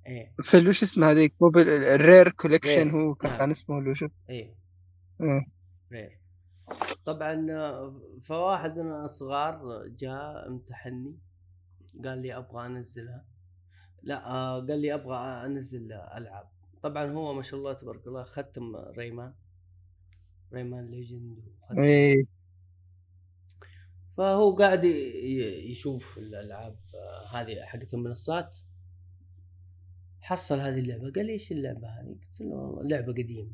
إيه 0.07 0.33
في 0.43 0.57
ال- 0.59 0.69
وش 0.69 0.83
اسمه 0.83 1.11
هذيك 1.11 1.35
موبل- 1.41 1.69
الرير 1.69 2.29
كوليكشن. 2.31 2.91
هو 2.91 3.15
كان 3.15 3.39
نعم. 3.39 3.51
اسمه 3.51 3.77
ولا 3.77 3.95
شو 3.95 4.09
إيه 4.31 4.55
إيه. 5.21 5.47
رير 5.93 6.20
طبعا 7.15 7.47
فواحد 8.23 8.79
من 8.79 8.93
الصغار 8.93 9.87
جاء 9.87 10.49
امتحني 10.49 11.19
قال 12.05 12.19
لي 12.19 12.37
أبغى 12.37 12.67
أنزلها. 12.67 13.25
لا 14.03 14.27
آه، 14.31 14.61
قال 14.61 14.79
لي 14.83 14.95
أبغى 14.95 15.17
أنزل 15.19 15.93
ألعاب. 15.93 16.49
طبعا 16.83 17.13
هو 17.13 17.35
ما 17.35 17.43
شاء 17.43 17.61
الله 17.61 17.73
تبارك 17.73 18.07
الله 18.07 18.23
ختم 18.23 18.77
ريمان 18.77 19.35
ريمان 20.53 20.87
ليجند 20.91 21.39
وختم. 21.39 21.77
فهو 24.17 24.55
قاعد 24.55 24.85
يشوف 24.85 26.19
الألعاب 26.19 26.77
آه، 26.95 27.27
هذه 27.27 27.63
حقت 27.63 27.95
المنصات. 27.95 28.59
حصل 30.23 30.61
هذه 30.61 30.79
اللعبة. 30.79 31.13
قال 31.13 31.27
لي 31.27 31.33
إيش 31.33 31.53
اللعبة 31.53 31.89
هذه؟ 31.89 32.17
قلت 32.23 32.41
له 32.41 32.47
والله 32.47 32.83
لعبة 32.83 33.13
قديمة. 33.13 33.53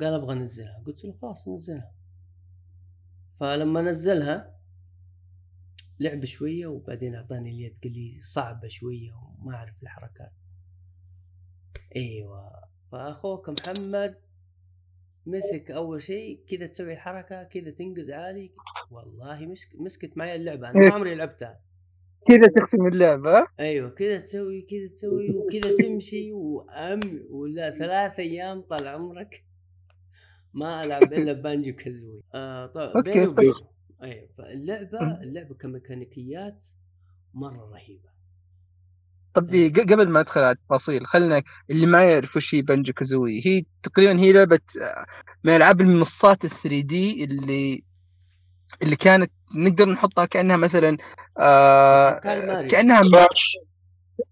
قال 0.00 0.14
أبغى 0.14 0.32
أنزلها. 0.32 0.82
قلت 0.86 1.04
له 1.04 1.12
خلاص 1.22 1.48
نزلها. 1.48 1.92
فلما 3.40 3.82
نزلها 3.82 4.54
لعب 6.00 6.24
شوية 6.24 6.66
وبعدين 6.66 7.14
أعطاني 7.14 7.50
اليد 7.50 7.78
قال 7.82 7.92
لي 7.92 8.18
صعبة 8.20 8.68
شوية 8.68 9.12
وما 9.12 9.54
أعرف 9.54 9.82
الحركات. 9.82 10.32
أيوه. 11.96 12.64
فأخوك 12.92 13.48
محمد 13.48 14.16
مسك 15.26 15.70
أول 15.70 16.02
شيء 16.02 16.44
كذا 16.48 16.66
تسوي 16.66 16.96
حركة 16.96 17.42
كذا 17.42 17.70
تنقز 17.70 18.10
عالي. 18.10 18.52
والله 18.90 19.46
مسك 19.46 19.68
مسكت 19.74 20.16
معي 20.16 20.34
اللعبة. 20.34 20.70
أنا 20.70 20.78
ما 20.78 20.94
عمري 20.94 21.14
لعبتها. 21.14 21.60
كذا 22.26 22.46
تختم 22.46 22.86
اللعبة؟ 22.86 23.46
أيوه. 23.60 23.90
كذا 23.90 24.20
تسوي 24.20 24.62
كذا 24.62 24.88
تسوي 24.92 25.30
وكذا 25.30 25.76
تمشي 25.76 26.32
وأم 26.32 27.00
ولا 27.30 27.70
ثلاث 27.70 28.18
أيام 28.18 28.60
طال 28.60 28.88
عمرك. 28.88 29.44
ما 30.54 30.84
ألعب 30.84 31.02
الا 31.12 31.32
بانجو 31.32 31.72
كازوي 31.76 32.22
آه 32.34 32.66
طيب 32.66 33.04
بيني 33.04 33.26
طيب. 33.26 33.30
وبينك 33.30 33.54
أيوه 34.02 34.28
فاللعبة 34.38 35.22
اللعبة 35.22 35.54
كميكانيكيات 35.54 36.66
مرة 37.34 37.70
رهيبة. 37.72 38.14
طب 39.34 39.46
دي 39.46 39.68
ق- 39.70 39.92
قبل 39.92 40.08
ما 40.08 40.20
أدخل 40.20 40.40
على 40.40 40.50
التفاصيل 40.52 41.06
خلينا 41.06 41.42
اللي 41.70 41.86
ما 41.86 41.98
يعرف 41.98 42.36
وش 42.36 42.54
هي 42.54 42.62
بنجو 42.62 42.92
كازوي 42.92 43.46
هي 43.46 43.64
تقريبا 43.82 44.20
هي 44.20 44.32
لعبة 44.32 44.60
آه، 44.82 45.06
من 45.44 45.52
ألعاب 45.56 45.80
المنصات 45.80 46.44
ال 46.44 46.50
3 46.50 46.80
دي 46.80 47.24
اللي 47.24 47.82
اللي 48.82 48.96
كانت 48.96 49.32
نقدر 49.56 49.88
نحطها 49.88 50.24
كأنها 50.24 50.56
مثلا 50.56 50.96
آه 51.38 52.18
كان 52.18 52.46
ماريو. 52.46 52.70
كأنها 52.70 53.00
ما... 53.02 53.10
كراش 53.26 53.58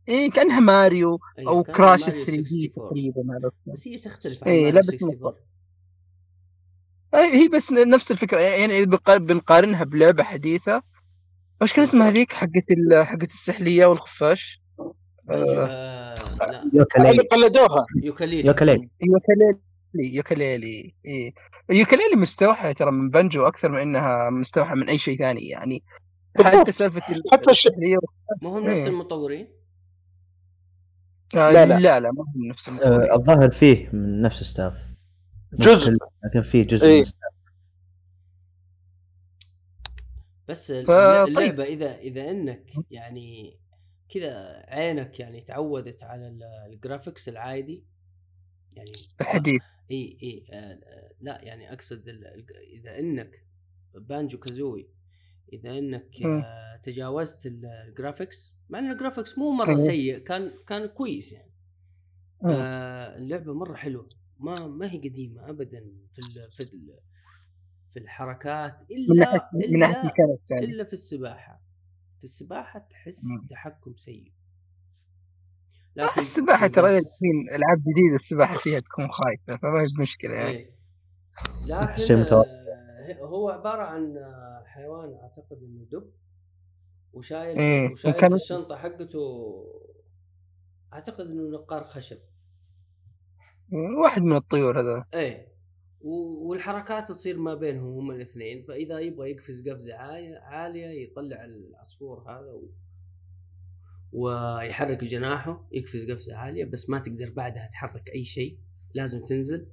إيه 0.08 0.30
كأنها 0.30 0.60
ماريو 0.60 1.20
أو 1.48 1.62
كراش 1.64 2.08
ماريو 2.08 2.24
3 2.24 2.42
دي 2.42 2.72
64. 2.78 2.88
تقريبا 2.88 3.50
بس 3.66 3.88
هي 3.88 3.98
تختلف 3.98 4.44
عن 4.44 4.50
إيه، 4.50 4.62
ماريو 4.62 4.74
لعبة 4.74 4.88
64 4.88 5.34
أي 5.34 5.51
هي 7.14 7.48
بس 7.48 7.72
نفس 7.72 8.10
الفكرة 8.10 8.40
يعني 8.40 8.84
بنقار- 8.84 9.18
بنقارنها 9.18 9.84
بلعبة 9.84 10.22
حديثة 10.22 10.82
وش 11.62 11.72
كان 11.72 11.84
اسمها 11.84 12.08
هذيك 12.08 12.32
حقت 12.32 12.70
ال... 12.70 13.06
حقت 13.06 13.30
السحلية 13.30 13.86
والخفاش؟ 13.86 14.62
آه. 14.80 14.94
آه 15.30 16.14
لا. 16.14 16.62
هذه 16.62 16.70
يوكاليلي 16.74 17.18
قلدوها. 17.22 17.86
يوكاليلي. 18.02 18.48
يوكاليلي. 18.48 18.88
يوكاليلي 19.00 19.58
يوكاليلي 19.94 20.94
إيه 21.06 21.34
يوكاليلي 21.70 22.16
مستوحى 22.16 22.74
ترى 22.74 22.90
من 22.90 23.10
بنجو 23.10 23.46
أكثر 23.46 23.68
من 23.70 23.78
إنها 23.78 24.30
مستوحى 24.30 24.74
من 24.74 24.88
أي 24.88 24.98
شيء 24.98 25.18
ثاني 25.18 25.48
يعني. 25.48 25.82
حتى 26.40 26.72
سالفة 26.72 27.02
ال- 27.14 27.22
حتى 27.32 27.50
الش- 27.50 27.66
السحلية 27.66 27.96
ما 28.42 28.50
هم 28.50 28.64
نفس. 28.70 28.86
المطورين؟ 28.86 29.48
آه، 31.34 31.50
لا، 31.52 31.66
لا. 31.66 31.78
لا 31.80 32.00
لا 32.00 32.10
ما 32.12 32.24
هم 32.36 32.46
نفس 32.50 32.68
المطورين. 32.68 33.10
آه، 33.10 33.14
الظاهر 33.16 33.50
فيه 33.50 33.90
من 33.92 34.20
نفس 34.20 34.42
staff 34.42 34.74
جزء. 35.58 35.92
لكن 36.24 36.42
فيه 36.42 36.62
جزء 36.66 36.86
إيه. 36.86 37.04
بس 40.48 40.72
ف- 40.72 40.90
اللعبة 40.90 41.64
إذا 41.64 41.96
إذا 41.98 42.30
إنك 42.30 42.70
يعني 42.90 43.58
كذا 44.08 44.64
عينك 44.68 45.20
يعني 45.20 45.40
تعودت 45.40 46.02
على 46.02 46.28
ال- 46.28 46.72
ال 46.72 46.79
graphics 46.79 47.28
العادي 47.28 47.84
يعني 48.76 48.90
الحديث 49.20 49.62
إي 49.90 50.18
إي 50.22 50.46
آه 50.52 50.80
لا 51.20 51.40
يعني 51.42 51.72
أقصد 51.72 52.08
إذا 52.78 52.98
إنك 52.98 53.46
Banjo-Kazooie 53.94 54.88
إذا 55.52 55.78
إنك. 55.78 56.22
آه 56.22 56.76
تجاوزت 56.82 57.46
ال- 57.46 57.66
ال 57.66 57.76
graphics 57.76 58.54
مع 58.68 58.78
إن 58.78 58.90
ال 58.90 58.96
graphics 58.96 59.38
مو 59.38 59.50
مرة. 59.50 59.76
سيء 59.76 60.18
كان 60.18 60.52
كان 60.66 60.86
كويس 60.86 61.32
يعني. 61.32 61.52
آه 62.44 63.16
اللعبة 63.16 63.54
مرة 63.54 63.74
حلوة 63.76 64.08
ما 64.42 64.54
ما 64.78 64.92
هي 64.92 64.98
قديمة 65.08 65.50
ابدا 65.50 65.80
في 66.12 66.18
ال 66.18 66.50
في 66.50 66.60
ال 66.74 66.98
في 67.92 67.98
الحركات 67.98 68.82
إلا 68.90 69.48
من 69.54 69.64
ال 69.84 69.91
mechanics 69.91 70.50
يعني 70.50 70.64
إلا 70.66 70.84
في 70.84 70.92
السباحة 70.92 71.62
في 72.18 72.24
السباحة 72.24 72.78
تحس 72.90 73.24
مم. 73.24 73.46
تحكم 73.46 73.96
سيء 73.96 74.32
آه، 75.98 76.18
السباحة 76.18 76.66
في 76.68 76.72
ترى 76.74 76.88
الحين 76.88 77.48
ألعاب 77.56 77.78
جديدة 77.78 78.16
السباحة 78.20 78.58
فيها 78.58 78.80
تكون 78.80 79.04
خايفة 79.10 79.56
فما 79.62 79.78
هي 79.80 80.02
مشكلة 80.02 80.34
يعني 80.34 80.50
إيه. 80.56 80.70
لكن. 81.68 82.14
آه، 82.32 83.24
هو 83.24 83.50
عبارة 83.50 83.82
عن 83.82 84.16
آه، 84.18 84.62
حيوان 84.66 85.14
أعتقد 85.22 85.58
إنه 85.62 85.84
دب 85.92 86.12
وشايل 87.12 87.58
إيه، 87.58 87.90
وشايل 87.92 88.14
وكان- 88.14 88.28
في 88.28 88.34
الشنطة 88.34 88.76
حقته 88.76 89.18
أعتقد 90.92 91.26
إنه 91.26 91.50
نقار 91.58 91.84
خشب 91.84 92.18
واحد 93.72 94.22
من 94.22 94.36
الطيور 94.36 94.80
هذا 94.80 95.04
إيه. 95.14 95.52
والحركات 96.44 97.08
تصير 97.08 97.38
ما 97.38 97.54
بينهم 97.54 97.98
هم 97.98 98.10
الاثنين. 98.10 98.64
فإذا 98.68 98.98
يبغى 98.98 99.30
يقفز 99.30 99.68
قفزة 99.68 99.94
عالية 100.42 100.86
يطلع 100.86 101.44
العصفور 101.44 102.22
هذا 102.30 102.52
و... 102.52 102.70
ويحرك 104.12 105.04
جناحه 105.04 105.68
يقفز 105.72 106.10
قفزة 106.10 106.36
عالية 106.36 106.64
بس 106.64 106.90
ما 106.90 106.98
تقدر 106.98 107.32
بعدها 107.36 107.68
تحرك 107.72 108.10
أي 108.14 108.24
شيء 108.24 108.58
لازم 108.94 109.24
تنزل. 109.24 109.66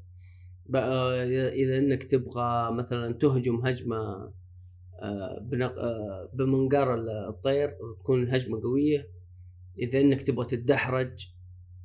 اذا 1.53 1.77
إنك 1.77 2.03
تبغى 2.03 2.71
مثلا 2.71 3.13
تهجم 3.13 3.65
هجمة 3.65 3.97
آه،. 3.97 4.33
آه، 5.01 6.29
بمنقار 6.33 6.95
الطير 7.29 7.69
تكون 7.99 8.29
هجمه 8.29 8.61
قوية. 8.61 9.09
إذا 9.79 9.99
إنك 10.01 10.21
تبغى 10.21 10.45
تتدحرج 10.45 11.27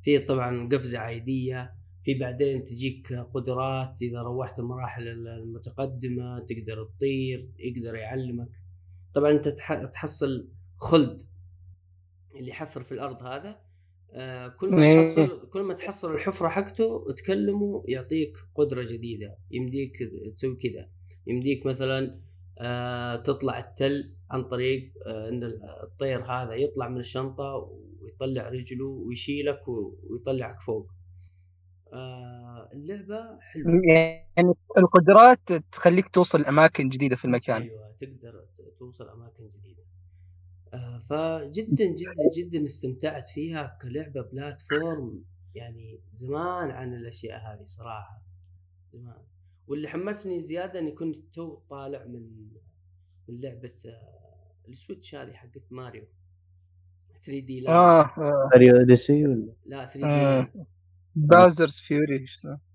في 0.01 0.19
طبعا 0.19 0.69
قفزة 0.71 0.99
عادية 0.99 1.75
في 2.05 2.13
بعدين 2.13 2.63
تجيك 2.65 3.13
قدرات 3.13 4.01
إذا 4.01 4.21
روحت 4.21 4.59
المراحل 4.59 5.07
المتقدمة 5.27 6.39
تقدر 6.39 6.83
تطير 6.97 7.49
يقدر 7.59 7.95
يعلمك. 7.95 8.49
طبعا 9.13 9.31
أنت 9.31 9.47
تح- 9.47 9.85
تحصل 9.85 10.47
خلد 10.77 11.21
اللي 12.35 12.49
يحفر 12.51 12.81
في 12.81 12.91
الأرض 12.91 13.23
هذا 13.23 13.59
آه، 14.13 14.47
كل 14.47 14.69
ما. 14.71 15.01
تحصل 15.01 15.49
كل 15.49 15.61
ما 15.63 15.73
تحصل 15.73 16.11
الحفرة 16.13 16.47
حقته 16.47 17.13
تكلمه 17.17 17.83
يعطيك 17.87 18.37
قدرة 18.55 18.83
جديدة. 18.83 19.37
يمديك 19.51 19.97
تسوي 20.35 20.55
كذا. 20.55 20.89
يمديك 21.27 21.65
مثلا 21.65 22.19
آه، 22.59 23.15
تطلع 23.15 23.59
التل 23.59 24.15
عن 24.31 24.43
طريق 24.43 24.91
آه، 25.07 25.29
إن 25.29 25.43
الطير 25.83 26.23
هذا 26.31 26.53
يطلع 26.53 26.89
من 26.89 26.97
الشنطة 26.97 27.71
ويطلع 28.01 28.49
رجله 28.49 28.85
ويشيلك 28.85 29.61
ويطلعك 29.67 30.61
فوق. 30.61 30.91
آه، 31.93 32.69
اللعبة 32.73 33.39
حلوة. 33.39 33.81
يعني 34.37 34.53
القدرات 34.77 35.53
تخليك 35.71 36.07
توصل 36.09 36.45
اماكن 36.45 36.89
جديدة 36.89 37.15
في 37.15 37.25
المكان. 37.25 37.61
أيوه 37.61 37.91
تقدر 37.99 38.45
توصل 38.79 39.09
أماكن 39.09 39.49
جديدة. 39.49 39.83
آه 40.73 40.99
فجدا 40.99 41.85
جدا 41.85 42.29
جدا 42.37 42.63
استمتعت 42.63 43.27
فيها 43.27 43.77
كلعبة 43.81 44.21
platform 44.21 45.23
يعني 45.55 45.99
زمان 46.13 46.71
عن 46.71 46.93
الأشياء 46.93 47.39
هذه 47.39 47.63
صراحة 47.63 48.21
زمان. 48.93 49.23
واللي 49.67 49.87
حمسني 49.87 50.39
زيادة 50.41 50.79
إني 50.79 50.91
كنت 50.91 51.17
تو 51.33 51.59
طالع 51.69 52.03
من 52.05 52.47
من 53.27 53.41
لعبة 53.41 53.73
آه 53.85 54.25
ال 54.67 54.74
Switch 54.74 55.15
هذه 55.15 55.31
حقت 55.31 55.63
ماريو. 55.71 56.03
3D 57.21 57.59
Land. 57.59 57.75
آه, 57.75 58.01
آه. 58.01 58.49
Mario 58.53 58.77
Odyssey 58.77 59.27
ولا؟ 59.27 59.53
لا 59.65 59.85
3D 59.85 60.05
آه. 60.05 60.39
Land. 60.39 60.65
Bowser's 61.15 61.79
Fury 61.79 62.25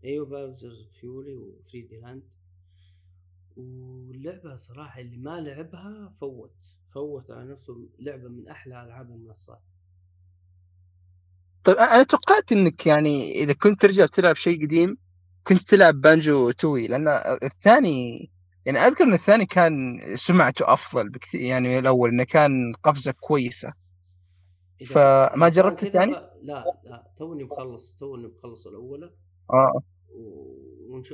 أيوه 0.04 0.26
Bowser's 0.26 0.88
Fury 1.00 1.34
و 1.34 1.62
3D 1.72 2.00
Land 2.00 2.22
واللعبه 3.56 4.54
صراحة 4.54 5.00
اللي 5.00 5.16
ما 5.16 5.40
لعبها 5.40 6.12
فوت 6.20 6.56
فوت 6.94 7.30
على 7.30 7.52
نفسه 7.52 7.88
لعبة 7.98 8.28
من 8.28 8.48
أحلى 8.48 8.82
ألعاب 8.84 9.10
المنصات. 9.10 9.62
طيب 11.64 11.76
أنا 11.76 12.02
توقعت 12.02 12.52
إنك 12.52 12.86
يعني 12.86 13.32
إذا 13.42 13.52
كنت 13.52 13.80
ترجع 13.80 14.06
تلعب 14.06 14.36
شيء 14.36 14.66
قديم 14.66 14.96
كنت 15.44 15.68
تلعب 15.68 16.00
Banjo-Tooie 16.00 16.86
لأن 16.86 17.08
الثاني 17.42 18.30
يعني 18.66 18.78
أذكر 18.78 19.04
إن 19.04 19.14
الثاني 19.14 19.46
كان 19.46 20.00
سمعته 20.14 20.72
أفضل 20.72 21.08
بكثير 21.08 21.40
يعني 21.40 21.68
من 21.68 21.78
الأول 21.78 22.10
إنه 22.10 22.24
كان 22.24 22.72
قفزة 22.82 23.12
كويسة. 23.12 23.68
إذا 23.68 23.74
فما 24.86 25.48
جربت 25.48 25.82
الثاني؟ 25.82 26.12
لا 26.42 26.64
لا 26.84 27.12
توني 27.16 27.44
مخلص 27.44 27.96
توني 27.96 28.26
مخلص 28.26 28.66
الأولى. 28.66 29.10
آه. 29.50 29.82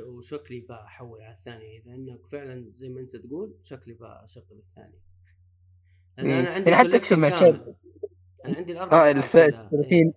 وشكلي 0.07 0.59
بحول 0.69 1.21
على 1.21 1.33
الثاني. 1.33 1.77
إذا 1.77 1.93
إنك 1.93 2.25
فعلا 2.27 2.71
زي 2.75 2.89
ما 2.89 2.99
أنت 2.99 3.15
تقول 3.15 3.55
شكلي 3.63 3.93
بشغل 3.93 4.57
الثاني. 4.69 4.99
لأن 6.17 6.27
مم. 6.27 6.31
أنا 6.31 6.49
عندي 6.49 6.71
يعني 6.71 6.97
حتى 6.97 7.15
من 7.15 7.29
كامل. 7.29 7.75
أنا 8.45 8.57
عندي 8.57 8.71
الاربع 8.71 9.07
آه. 9.07 9.11
الثلاثين 9.11 10.13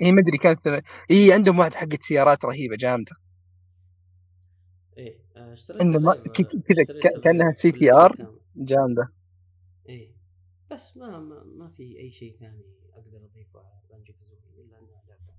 هي 0.00 0.12
ما 0.12 0.20
أدري 0.20 0.38
كانت 0.38 0.82
هي 1.10 1.32
عندهم 1.32 1.58
واحد 1.58 1.74
حقت 1.74 2.02
سيارات 2.02 2.44
رهيبة 2.44 2.76
جامدة. 2.76 3.12
إيه 4.96 5.18
اشتريت 5.36 5.82
ك- 5.82 6.62
كذا 6.68 6.82
كأنها 7.22 7.32
الغير 7.32 7.52
سي 7.52 7.72
تي 7.72 7.92
آر. 7.92 8.16
جامدة. 8.56 9.08
إيه. 9.88 10.12
بس 10.70 10.96
ما 10.96 11.18
ما, 11.18 11.42
ما 11.44 11.68
في 11.68 11.98
أي 11.98 12.10
شيء 12.10 12.36
ثاني. 12.40 12.64
أقدر 12.98 13.16
أضيفه 13.16 13.58
على 13.58 13.80
Banjo-Kazooie 13.90 14.64
إلا 14.64 14.78
أنها 14.78 15.02
لعبة 15.08 15.34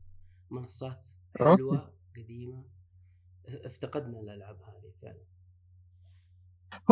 منصات. 0.52 1.10
حلوة 1.40 1.94
قديمة. 2.18 2.64
افتقدنا 3.66 4.20
الألعاب 4.20 4.58
هذه 4.62 4.94
فعلا. 5.02 5.22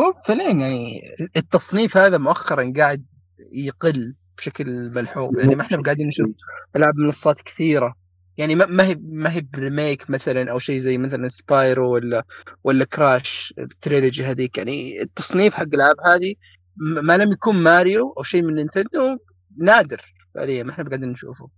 هو 0.00 0.12
فعليا 0.12 0.52
يعني 0.52 1.02
التصنيف 1.36 1.96
هذا 1.96 2.18
مؤخرا 2.18 2.72
قاعد 2.76 3.06
يقل 3.52 4.14
بشكل 4.36 4.90
ملحوظ. 4.90 5.38
يعني 5.38 5.54
ما 5.54 5.62
إحنا 5.62 5.82
قاعدين 5.82 6.08
نشوف 6.08 6.30
ألعاب 6.76 6.96
منصات 6.96 7.40
كثيرة. 7.40 7.94
يعني 8.36 8.54
ما 8.54 8.84
هي 8.84 8.94
ما 8.94 9.32
هي 9.32 9.40
ب 9.40 9.50
remake 9.50 10.10
مثلا 10.10 10.50
أو 10.50 10.58
شيء 10.58 10.78
زي 10.78 10.98
مثلا 10.98 11.28
Spyro 11.28 11.94
ولا 11.94 12.24
ولا 12.64 12.84
Crash 12.84 13.54
ال 13.58 13.66
trilogy 13.66 14.24
هذيك. 14.24 14.58
يعني 14.58 15.02
التصنيف 15.02 15.54
حق 15.54 15.62
الألعاب 15.62 15.96
هذه 16.06 16.34
ما 16.76 17.16
لم 17.16 17.32
يكون 17.32 17.56
ماريو 17.56 18.14
أو 18.18 18.22
شيء 18.22 18.42
من 18.42 18.54
Nintendo 18.54 19.18
نادر. 19.56 20.17
فعليا 20.34 20.62
ما 20.62 20.70
إحنا 20.72 20.84
قاعدين 20.84 21.08
نشوفه. 21.08 21.48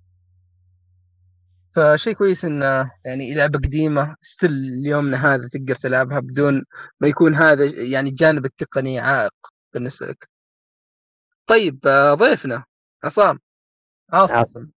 فشيء 1.75 2.13
كويس 2.15 2.45
انه 2.45 2.91
يعني 3.05 3.35
لعبة 3.35 3.59
قديمة 3.59 4.17
still 4.23 4.51
ليومنا 4.51 5.35
هذا 5.35 5.49
تقدر 5.49 5.75
تلعبها 5.75 6.21
بدون 6.21 6.65
ما 7.01 7.09
يكون 7.09 7.35
هذا 7.35 7.65
يعني 7.65 8.11
الجانب 8.11 8.45
التقني 8.45 8.99
عائق 8.99 9.35
بالنسبة 9.75 10.07
لك. 10.07 10.29
طيب 11.47 11.81
ضيفنا 12.15 12.65
عصام. 13.05 13.39
عاصم. 14.13 14.35
عاصم. 14.37 14.71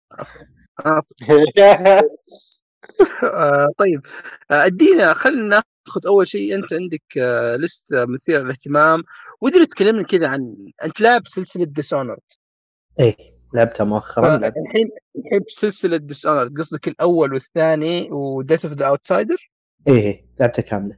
طيب 3.79 4.07
أدينا 4.51 5.15
خلينا 5.15 5.63
ناخذ 5.87 6.07
أول 6.07 6.29
شيء 6.29 6.55
أنت 6.55 6.73
عندك 6.73 7.03
لسته 7.61 8.07
مثيره 8.07 8.43
للاهتمام. 8.43 9.03
ودي 9.41 9.67
تكلمنا 9.67 10.03
كذا 10.03 10.29
عن 10.29 10.57
أنت 10.85 11.01
لاعب 11.01 11.29
سلسلة 11.29 11.65
Dishonored 11.65 12.19
إيه. 13.01 13.32
لعبتها 13.55 13.85
مؤخرا 13.85 14.37
لعبت 14.37 14.57
الحين 14.57 14.91
الحين 15.17 15.41
بسلسلة 15.49 15.97
Dishonored 15.97 16.59
قصدك 16.59 16.89
الأول 16.89 17.33
والثاني 17.33 18.09
و 18.13 18.22
Death 18.22 18.65
of 18.65 18.75
the 18.75 18.87
Outsider 18.87 19.51
إيه 19.89 20.27
لعبتها 20.41 20.63
كاملة. 20.63 20.97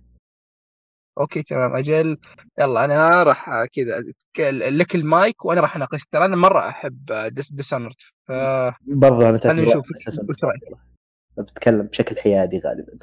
okay 1.20 1.42
تمام 1.42 1.76
أجل. 1.76 2.18
يلا 2.60 2.84
أنا 2.84 3.22
راح 3.22 3.64
كذا 4.34 4.70
لك 4.70 4.94
المايك 4.94 5.44
وأنا 5.44 5.60
راح 5.60 5.76
أناقشك. 5.76 6.08
ترى 6.12 6.24
أنا 6.24 6.36
مرة 6.36 6.68
أحب 6.68 7.12
Dishonored 7.50 7.94
ف 8.24 8.32
برضه 8.86 9.28
أنا 9.28 9.38
خلينا 9.38 9.68
نشوف 9.68 9.84
بتكلم. 11.38 11.82
بشكل 11.82 12.16
حيادي 12.16 12.58
غالبا. 12.58 12.98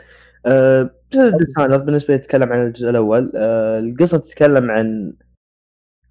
أه 0.45 0.95
Dishonored 1.13 1.77
بالنسبة 1.77 2.13
لي 2.13 2.19
تتكلم 2.19 2.53
عن 2.53 2.67
الجزء 2.67 2.89
الأول. 2.89 3.31
أه 3.35 3.79
القصة 3.79 4.17
تتكلم 4.17 4.71
عن 4.71 5.13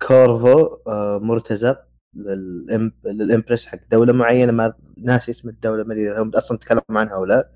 Corvo 0.06 0.76
أه 0.86 1.18
مرتزق. 1.22 1.89
لل 2.14 2.48
Empress 2.48 3.66
حق 3.66 3.78
دولة 3.90 4.12
معينة 4.12 4.52
ما 4.52 4.74
ناسي 4.98 5.30
اسم 5.30 5.48
الدولة 5.48 5.84
ما 5.84 5.94
أدري 5.94 6.18
هم 6.18 6.30
أصلا 6.34 6.58
تكلموا 6.58 6.82
عنها 6.90 7.14
أو 7.14 7.24
لأ. 7.24 7.50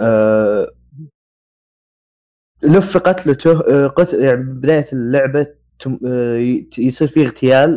أه 0.00 0.70
لفقت 2.62 3.26
له 3.26 3.34
ته... 3.34 3.60
أه 3.60 3.86
قت... 3.86 4.12
يعني 4.14 4.42
بداية 4.42 4.86
اللعبة 4.92 5.46
ي- 6.36 6.68
يصير 6.78 7.08
في 7.08 7.22
اغتيال 7.22 7.70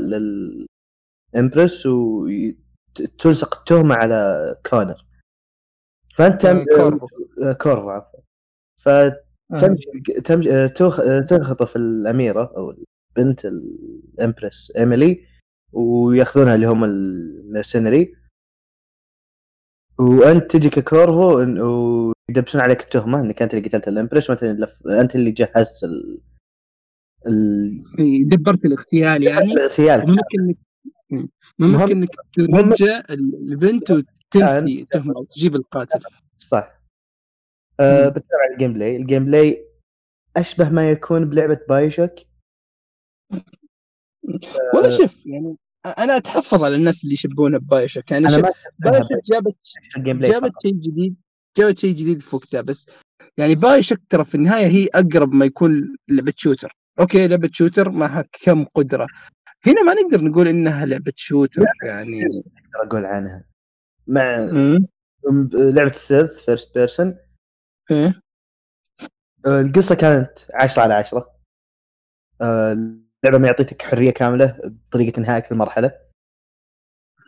لل 1.34 1.45
Empress 1.45 1.86
وتلصق 1.86 3.58
التهمة 3.58 3.96
على 3.96 4.56
كونر. 4.70 5.06
فأنت 6.14 6.46
آه، 6.46 6.66
Corvo. 6.76 7.08
آه، 7.44 7.54
Corvo 7.54 7.90
عفوا. 7.90 8.20
فتمشي 8.82 9.92
تمشي 10.26 10.52
آه، 10.52 10.74
آه، 10.82 11.20
تخطف 11.20 11.76
الأميرة 11.76 12.54
أو 12.58 12.76
بنت 13.16 13.46
ال 13.46 13.62
Empress 13.62 14.72
Emily 14.78 15.26
وياخذونها 15.74 16.56
اللي 16.56 16.68
هم 16.68 16.84
ال 16.84 16.97
mercenary 16.97 18.16
وأنت 20.00 20.52
تجي 20.52 20.70
ك 20.70 20.81
Corvo 20.81 21.38
ويدبسون 22.30 22.62
عليك 22.62 22.82
التهمة 22.82 23.22
إنك 23.22 23.42
أنت 23.42 23.54
اللي 23.54 23.68
قتلت 23.68 23.88
ال 23.88 23.93
Empress 23.93 24.30
وأنت 24.30 24.44
اللي 24.44 24.66
لف... 24.66 24.88
أنت 24.88 25.16
اللي 25.16 25.32
جهزت 25.32 25.84
ال... 25.84 26.22
ال... 27.28 28.30
دبرت 28.30 28.66
الاغتيال 28.66 29.24
يعني. 29.24 29.54
الاغتيال. 29.54 30.00
ممكن 30.00 30.42
انك 30.42 30.58
ممكن 31.60 31.98
إنك 31.98 32.10
ترجع 32.34 33.04
البنت 33.10 33.92
وتنفي 33.92 34.82
آه، 34.82 34.86
تهمة 34.92 35.18
وتجيب 35.18 35.56
القاتل. 35.56 36.00
صح. 36.38 36.78
مم. 37.80 38.10
بتكلم 38.10 38.40
عن 38.46 38.54
ال 38.54 38.74
gameplay 38.74 38.96
ال 38.96 39.26
gameplay 39.26 39.68
أشبه 40.38 40.70
ما 40.70 40.92
يكون 40.92 41.30
بلعبة 41.30 41.60
BioShock 41.70 42.14
ولا 44.76 44.90
شوف 44.98 45.26
يعني 45.26 45.58
أنا 45.98 46.18
أتحفظ 46.18 46.64
على 46.64 46.76
الناس 46.76 47.04
اللي 47.04 47.14
يشبهونها 47.14 47.60
ب 47.60 47.66
BioShock 47.66 48.12
يعني 48.12 48.30
شوف 48.30 48.46
BioShock 48.80 49.24
جابت 49.32 49.56
جابت. 49.98 50.52
شيء 50.62 50.74
جديد 50.74 51.16
جابت 51.58 51.80
شيء 51.80 51.96
جديد 51.96 52.22
في 52.22 52.36
وقتها. 52.36 52.62
بس 52.62 52.86
يعني 53.38 53.56
BioShock 53.56 54.00
ترى 54.10 54.26
في 54.26 54.36
النهاية 54.36 54.68
هي 54.68 54.88
أقرب 54.96 55.34
ما 55.34 55.46
يكون 55.46 55.96
لعبة 56.10 56.34
shooter. 56.38 56.76
okay 57.00 57.28
لعبة 57.28 57.50
shooter 57.54 57.90
معها 57.90 58.26
كم 58.44 58.64
قدرة. 58.64 59.08
هنا 59.66 59.84
ما 59.84 59.94
نقدر 59.94 60.22
نقول 60.24 60.48
إنها 60.48 60.86
لعبة 60.86 61.14
shooter 61.16 61.66
يعني. 61.84 62.22
أقدر 62.26 62.88
أقول 62.88 63.06
عنها. 63.06 63.44
مع. 64.08 64.46
م- 64.52 64.88
لعبة 65.54 65.92
stealth 65.92 66.40
first 66.46 66.74
person 66.78 67.18
إيه. 67.92 68.22
القصة 69.48 69.96
كانت 69.96 70.30
10 70.54 70.82
على 70.82 70.94
10 70.94 71.32
آه، 72.42 72.98
اللعبه 73.28 73.42
معطيتك 73.42 73.82
حرية 73.82 74.12
كاملة 74.12 74.60
بطريقة 74.66 75.20
انهاء 75.20 75.40
كل 75.40 75.56
مرحلة. 75.56 75.92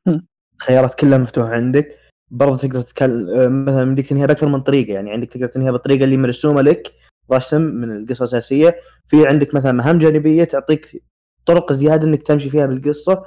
مم. 0.06 0.28
الخيارات 0.56 0.96
كلها 0.96 1.18
مفتوحة 1.18 1.50
عندك. 1.50 2.00
برضه 2.32 2.58
تقدر 2.58 2.82
تتكلم 2.82 3.66
مثلا 3.66 3.82
يمديك 3.82 4.08
تنهيها 4.08 4.26
بأكثر 4.26 4.48
من 4.48 4.62
طريقة 4.62 4.94
يعني 4.94 5.12
عندك 5.12 5.28
تقدر 5.28 5.48
تنهيها 5.48 5.72
بالطريقة 5.72 6.04
اللي 6.04 6.18
مرسومة 6.18 6.62
لك 6.62 6.94
رسم 7.32 7.62
من 7.62 7.92
القصة 7.98 8.24
الأساسية. 8.24 8.80
في 9.08 9.28
عندك 9.28 9.56
مثلا 9.56 9.72
مهام 9.72 10.00
جانبية 10.00 10.44
تعطيك 10.44 11.04
طرق 11.46 11.74
زيادة 11.74 12.08
إنك 12.08 12.24
تمشي 12.24 12.50
فيها 12.50 12.66
بالقصة 12.66 13.26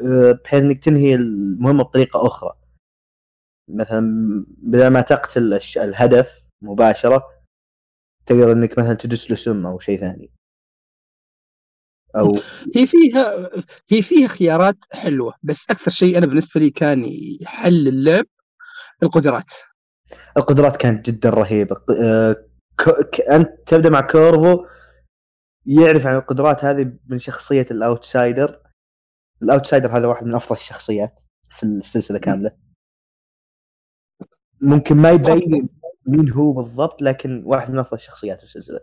آه، 0.00 0.32
بحيث 0.32 0.62
إنك 0.62 0.84
تنهي 0.84 1.14
المهمة 1.14 1.82
بطريقة 1.84 2.26
أخرى. 2.26 2.52
مثلا 3.68 4.00
بدل 4.48 4.86
ما 4.88 5.00
تقتل 5.00 5.60
الهدف 5.76 6.44
مباشرة 6.62 7.28
تقدر 8.26 8.52
إنك 8.52 8.78
مثلا 8.78 8.94
تدس 8.94 9.30
له 9.30 9.36
سم 9.36 9.66
أو 9.66 9.78
شيء 9.78 10.00
ثاني. 10.00 10.35
أو 12.18 12.38
هي 12.76 12.86
فيها 12.86 13.50
هي 13.88 14.02
فيها 14.02 14.28
خيارات 14.28 14.76
حلوة 14.92 15.34
بس 15.42 15.66
أكثر 15.70 15.90
شيء 15.90 16.18
أنا 16.18 16.26
بالنسبة 16.26 16.60
لي 16.60 16.70
كان 16.70 17.04
يحل 17.40 17.88
اللعب 17.88 18.24
القدرات. 19.02 19.50
القدرات 20.36 20.76
كانت 20.76 21.10
جدا 21.10 21.30
رهيبة. 21.30 21.76
آه، 22.02 22.32
ك- 22.78 23.08
ك- 23.10 23.20
أنت 23.20 23.48
تبدأ 23.66 23.90
مع 23.90 24.00
Corvo 24.00 24.66
يعرف 25.66 26.06
عن 26.06 26.16
القدرات 26.16 26.64
هذه 26.64 26.92
من 27.06 27.18
شخصية 27.18 27.66
ال 27.70 27.79
Outsider. 27.79 28.60
ال 29.42 29.48
Outsider 29.48 29.96
هذا 29.98 30.06
واحد 30.06 30.26
من 30.26 30.34
أفضل 30.34 30.56
الشخصيات 30.56 31.20
في 31.50 31.62
السلسلة 31.62 32.18
كاملة. 32.18 32.50
ممكن 34.60 34.96
ما 34.96 35.10
يبين 35.10 35.68
مين 36.06 36.30
هو 36.30 36.52
بالضبط 36.52 37.02
لكن 37.02 37.42
واحد 37.44 37.70
من 37.70 37.78
أفضل 37.78 37.96
الشخصيات 37.96 38.38
في 38.38 38.44
السلسلة. 38.44 38.80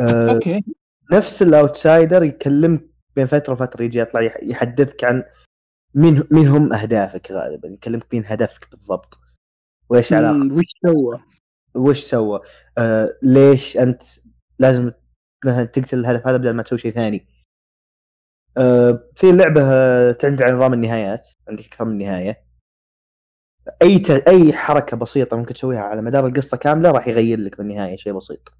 آه، 0.00 0.30
okay. 0.34 0.64
نفس 1.12 1.42
ال 1.42 1.51
Outsider 1.51 2.22
يكلمك 2.22 2.84
بين 3.16 3.26
فترة 3.26 3.52
وفترة 3.52 3.82
يجي 3.82 3.98
يطلع 3.98 4.20
يح- 4.20 4.42
يحدثك 4.42 5.04
عن 5.04 5.24
مين 5.94 6.22
مين 6.32 6.48
هم 6.48 6.72
أهدافك 6.72 7.30
غالبا 7.32 7.68
يكلمك 7.68 8.14
مين 8.14 8.22
هدفك 8.26 8.70
بالضبط. 8.70 9.18
وإيش 9.88 10.12
علاقه 10.12 10.54
وش 10.54 10.64
سوى؟ 10.86 11.20
وش 11.74 12.00
سوى؟ 12.00 12.40
آه 12.78 13.18
ليش 13.22 13.76
أنت 13.76 14.02
لازم 14.58 14.92
مثلا 15.44 15.64
تقتل 15.64 15.98
الهدف 15.98 16.26
هذا 16.26 16.36
بدل 16.36 16.50
ما 16.50 16.62
تسوي 16.62 16.78
شيء 16.78 16.92
ثاني؟ 16.94 17.26
آه 18.58 19.10
في 19.14 19.32
لعبة 19.32 19.62
تعتمد 20.12 20.42
على 20.42 20.52
نظام 20.54 20.72
النهايات 20.72 21.28
عندك 21.48 21.64
أكثر 21.66 21.84
من 21.84 21.98
نهايه 21.98 22.44
أي 23.82 23.98
ت... 23.98 24.10
أي 24.10 24.52
حركة 24.52 24.96
بسيطة 24.96 25.36
ممكن 25.36 25.54
تسويها 25.54 25.80
على 25.80 26.02
مدار 26.02 26.26
القصة 26.26 26.56
كاملة 26.56 26.90
راح 26.90 27.08
يغير 27.08 27.38
لك 27.40 27.58
بالنهاية 27.58 27.96
شيء 27.96 28.12
بسيط. 28.12 28.54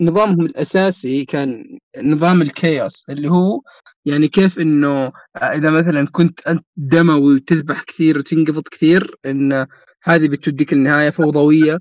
نظامهم 0.00 0.46
الأساسي 0.46 1.24
كان 1.24 1.78
نظام 2.02 2.42
ال 2.42 2.52
chaos 2.52 3.04
اللي 3.10 3.30
هو 3.30 3.60
يعني 4.04 4.28
كيف 4.28 4.58
إنه 4.58 5.12
إذا 5.36 5.70
مثلا 5.70 6.06
كنت 6.12 6.40
أنت 6.46 6.64
دموي 6.76 7.34
وتذبح 7.34 7.82
كثير 7.82 8.18
وتنقفط 8.18 8.62
كثير 8.62 9.16
إن 9.26 9.66
هذه 10.02 10.28
بتوديك 10.28 10.72
النهايه 10.72 11.10
فوضوية. 11.10 11.78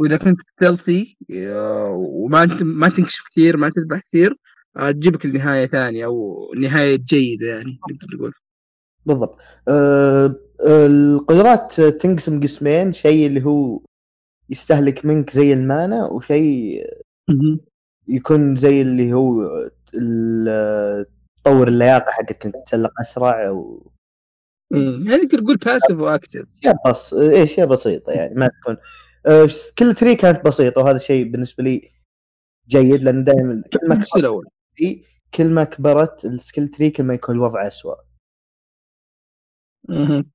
وإذا 0.00 0.16
كنت 0.16 0.40
stealthy 0.40 1.16
وما 1.94 2.42
انت 2.42 2.62
ما 2.62 2.88
تنكشف 2.88 3.24
كثير 3.30 3.56
ما 3.56 3.70
تذبح 3.70 4.00
كثير 4.00 4.36
آه، 4.76 4.90
تجيبك 4.90 5.24
النهايه 5.24 5.66
ثانية 5.66 6.04
أو 6.04 6.46
نهاية 6.56 6.96
جيدة 6.96 7.46
يعني 7.46 7.78
نقدر 7.90 8.16
نقول 8.16 8.32
بالضبط. 9.06 9.38
آه 9.68 10.34
القدرات 10.66 11.80
تنقسم 11.80 12.40
قسمين 12.40 12.92
شيء 12.92 13.26
اللي 13.26 13.44
هو 13.44 13.80
يستهلك 14.50 15.04
منك 15.06 15.30
زي 15.30 15.52
ال 15.52 15.63
mana 15.63 16.06
وشيء 16.06 16.84
يكون 18.08 18.56
زي 18.56 18.82
اللي 18.82 19.12
هو 19.12 19.42
تطور 21.42 21.68
اللياقة 21.68 22.10
حقتك 22.10 22.46
إنك 22.46 22.54
تتسلق 22.54 23.00
أسرع 23.00 23.48
أو 23.48 23.90
إيه، 24.74 25.10
يعني 25.10 25.26
تقدر 25.26 25.42
تقول 25.42 25.56
passive 25.56 25.98
و 25.98 26.05
active 26.05 26.46
اشياء 26.58 26.90
بس 26.90 27.14
إيه 27.14 27.42
اشياء 27.42 27.66
بسيطة 27.66 28.12
يعني 28.12 28.34
ما 28.34 28.48
تكون. 28.48 28.76
آه، 29.26 29.48
skill 29.78 29.94
tree 29.94 30.14
كانت 30.16 30.44
بسيطة 30.44 30.80
وهذا 30.80 30.98
شيء 30.98 31.30
بالنسبة 31.30 31.64
لي 31.64 31.90
جيد 32.68 33.02
لأن 33.02 33.24
دائما 33.24 33.62
كل 33.72 33.88
ما 33.88 33.94
كبرت 33.94 34.16
الأول. 34.16 34.46
كل 35.34 35.50
ما 35.50 35.64
كبرت 35.64 36.24
ال 36.24 36.31
skill 36.31 36.68
tree 36.68 36.90
كل 36.90 37.02
ما 37.02 37.14
يكون 37.14 37.34
الوضع 37.34 37.66
اسوء. 37.66 37.96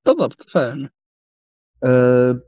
بالضبط 0.06 0.43
فاهم 0.43 0.89
أه 1.84 2.41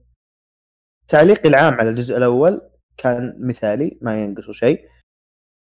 تعليقي 1.08 1.50
العام 1.50 1.74
على 1.74 1.90
الجزء 1.90 2.18
الأول 2.18 2.62
كان 2.98 3.38
مثالي 3.40 3.98
ما 4.02 4.24
ينقصه 4.24 4.52
شيء. 4.52 4.90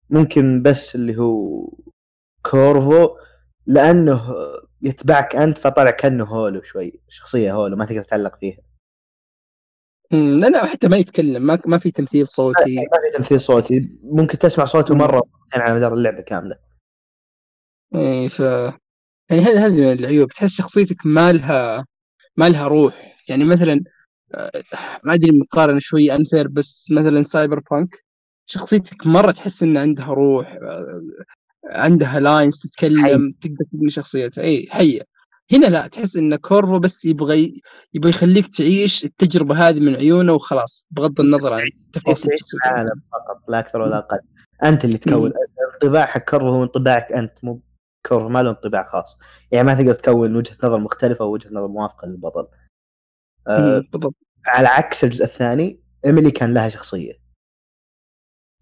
ممكن 0.09 0.63
بس 0.63 0.95
اللي 0.95 1.17
هو 1.17 1.69
كورفو 2.51 3.17
لأنه 3.65 4.35
يتبعك 4.81 5.35
أنت 5.35 5.57
فطلع 5.57 5.91
كأنه 5.91 6.25
هولو 6.25 6.61
شوي 6.61 7.01
شخصية 7.07 7.53
هولو 7.53 7.75
ما 7.75 7.85
تقدر 7.85 8.01
تعلق 8.01 8.39
فيها. 8.39 8.57
لا 10.11 10.47
لا 10.47 10.65
حتى 10.65 10.87
ما 10.87 10.97
يتكلم 10.97 11.41
ما 11.41 11.59
ما 11.65 11.77
في 11.77 11.91
تمثيل 11.91 12.27
صوتي. 12.27 12.75
ما 12.75 13.11
في 13.11 13.17
تمثيل 13.17 13.41
صوتي. 13.41 13.89
ممكن 14.03 14.37
تسمع 14.37 14.65
صوته. 14.65 14.95
مرة 14.95 15.21
على 15.53 15.75
مدار 15.75 15.93
اللعبة 15.93 16.21
كاملة. 16.21 16.59
إيه 17.95 18.27
ف 18.27 18.39
يعني 19.29 19.41
هذه 19.41 19.65
هذه 19.65 19.71
من 19.71 19.91
العيوب. 19.91 20.29
تحس 20.29 20.57
شخصيتك 20.57 21.05
ما 21.05 21.31
لها 21.31 21.85
ما 22.37 22.49
لها 22.49 22.67
روح. 22.67 23.15
يعني 23.29 23.43
مثلا 23.43 23.83
ما 25.03 25.13
أدري 25.13 25.39
مقارنة 25.39 25.79
شوي 25.79 26.15
unfair 26.15 26.47
بس 26.47 26.87
مثلا 26.91 27.21
Cyberpunk 27.21 28.03
شخصيتك 28.45 29.07
مرة 29.07 29.31
تحس 29.31 29.63
إن 29.63 29.77
عندها 29.77 30.13
روح 30.13 30.57
عندها 31.69 32.19
lines 32.19 32.59
تتكلم 32.59 33.31
تقدر 33.31 33.65
تبني 33.71 33.89
شخصيتها. 33.89 34.43
إي 34.43 34.67
حيه 34.69 35.01
هنا 35.51 35.65
لا 35.65 35.87
تحس 35.87 36.17
إن 36.17 36.35
كورفو 36.35 36.79
بس 36.79 37.05
يبغى 37.05 37.61
يبغى 37.93 38.09
يخليك 38.09 38.47
تعيش 38.55 39.05
التجربة 39.05 39.69
هذه 39.69 39.79
من 39.79 39.95
عيونه 39.95 40.33
وخلاص 40.33 40.87
بغض 40.91 41.19
النظر 41.19 41.53
عن 41.53 41.69
تفاصيل 41.93 42.29
تعيش 42.29 42.41
شخصيتك. 42.41 42.65
العالم 42.65 43.01
فقط 43.11 43.49
لا 43.49 43.59
أكثر 43.59 43.81
ولا 43.81 43.97
أقل. 43.97 44.19
أنت 44.63 44.85
اللي 44.85 44.97
تكون 44.97 45.31
الانطباع 45.59 46.05
حق 46.05 46.29
كورفو 46.29 46.49
هو 46.49 46.63
انطباعك 46.63 47.11
أنت 47.11 47.33
مو 47.43 47.61
كورفو 48.05 48.29
ما 48.29 48.43
له 48.43 48.49
انطباع 48.49 48.89
خاص. 48.91 49.17
يعني 49.51 49.67
ما 49.67 49.73
تقدر 49.75 49.93
تكون 49.93 50.35
وجهة 50.35 50.57
نظر 50.63 50.77
مختلفة 50.77 51.25
أو 51.25 51.33
وجهه 51.33 51.49
نظر 51.49 51.67
موافقة 51.67 52.07
للبطل. 52.07 52.47
بالضبط. 53.47 54.15
على 54.47 54.67
عكس 54.67 55.03
الجزء 55.03 55.23
الثاني 55.23 55.79
إيميلي 56.05 56.31
كان 56.31 56.53
لها 56.53 56.69
شخصية. 56.69 57.19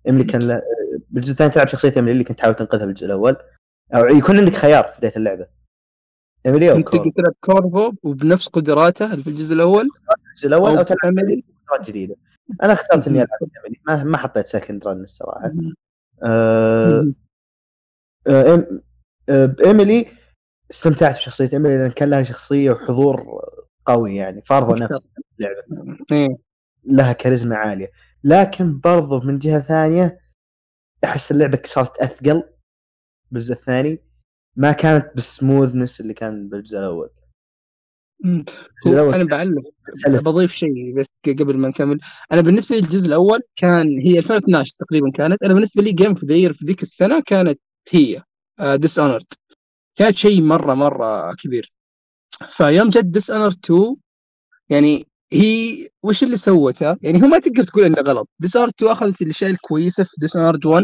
إيميلي 0.08 0.24
كان 0.24 0.48
لها 0.48 0.62
بالجزء 1.10 1.32
الثاني 1.32 1.52
تلعب 1.52 1.68
شخصية 1.68 1.94
إيميلي 1.96 2.12
اللي 2.12 2.24
كنت 2.24 2.38
تحاول 2.38 2.56
تنقذها 2.56 2.86
بالجزء 2.86 3.06
الأول. 3.06 3.38
أو 3.96 4.06
يكون 4.06 4.38
عندك 4.38 4.54
خيار 4.54 4.88
في 4.88 4.98
بداية 4.98 5.18
اللعبة. 5.18 5.48
إيميلي 6.46 6.72
أو 6.72 6.82
تقدر 6.82 7.12
تلعب 7.16 7.34
كورفو 7.42 7.94
وبنفس 8.04 8.48
قدراته 8.48 9.22
في 9.22 9.30
الجزء 9.30 9.54
الأول 9.56 9.90
الجزء 10.30 10.48
الأول 10.48 10.72
أو 10.72 10.78
أو 10.78 10.84
تلعب 10.84 11.06
إيميلي. 11.06 11.44
قدرات 11.68 11.88
جديدة. 11.88 12.16
أنا 12.64 12.74
اخترت 12.74 13.08
إني. 13.08 13.18
ألعب 13.18 13.30
إيميلي. 13.58 13.82
ما, 13.88 14.04
ما 14.04 14.18
حطيت 14.18 14.48
second 14.48 14.88
run 14.88 15.04
الصراحة. 15.04 15.48
مم. 15.48 15.74
آه. 16.24 17.14
آه، 18.28 18.68
آه، 19.30 19.46
بايميلي 19.46 20.08
استمتعت 20.72 21.16
بشخصية 21.16 21.50
إيميلي 21.54 21.78
لأن 21.78 21.92
كان 21.92 22.10
لها 22.10 22.24
شخصية 22.24 22.72
وحضور 22.72 23.42
قوي 23.88 24.16
يعني 24.16 24.42
فارضه. 24.42 24.76
نفسها 24.76 24.98
في 24.98 25.22
اللعبه 25.40 25.98
إيه. 26.12 26.28
لها 26.86 27.14
كاريزما 27.14 27.56
عالية. 27.56 27.92
لكن 28.24 28.80
برضو 28.80 29.20
من 29.20 29.40
جهة 29.40 29.60
ثانية 29.60 30.20
أحس 31.04 31.32
اللعبة 31.32 31.62
صارت 31.66 31.98
أثقل 31.98 32.44
بالجزء 33.32 33.54
الثاني. 33.54 34.02
ما 34.56 34.72
كانت 34.72 35.12
بال 35.16 35.30
smoothness 35.30 36.02
اللي 36.02 36.14
كان 36.14 36.50
بالجزء 36.50 36.78
الأول. 36.78 37.10
أنا 38.86 39.24
بعلق. 39.24 39.62
بضيف 40.08 40.52
شيء 40.52 41.00
بس 41.00 41.20
قبل 41.28 41.58
ما 41.58 41.68
نكمل. 41.68 42.00
أنا 42.32 42.42
بالنسبة 42.42 42.76
لي 42.76 42.82
الجزء 42.82 43.08
الأول 43.08 43.40
كان 43.56 44.00
هي 44.00 44.20
2012 44.20 44.74
تقريبا 44.78 45.10
كانت. 45.16 45.44
أنا 45.44 45.54
بالنسبة 45.54 45.82
لي 45.82 45.92
game 45.92 46.14
of 46.14 46.23
the 46.23 46.36
year 46.36 46.54
في 46.54 46.66
ذيك 46.66 46.82
السنة 46.82 47.20
كانت 47.26 47.60
هي 47.92 48.24
Dishonored 48.76 49.26
كانت 49.96 50.16
شيء 50.16 50.42
مرة 50.42 50.74
مرة 50.74 51.34
كبير. 51.36 51.72
فيوم 52.48 52.90
جت 52.90 53.06
Dishonored 53.06 53.58
2 53.66 53.96
يعني 54.70 55.04
هي 55.34 55.88
وش 56.04 56.24
اللي 56.24 56.38
سوتها؟ 56.38 56.98
يعني 57.02 57.24
هو 57.24 57.28
ما 57.28 57.40
تقدر 57.40 57.64
تقول 57.64 57.86
إنه 57.86 58.02
غلط، 58.02 58.30
Dishonored 58.40 58.74
2 58.78 58.92
أخذت 58.92 59.22
الأشياء 59.22 59.52
الكويسة 59.52 60.04
في 60.04 60.12
Dishonored 60.18 60.66
1 60.66 60.84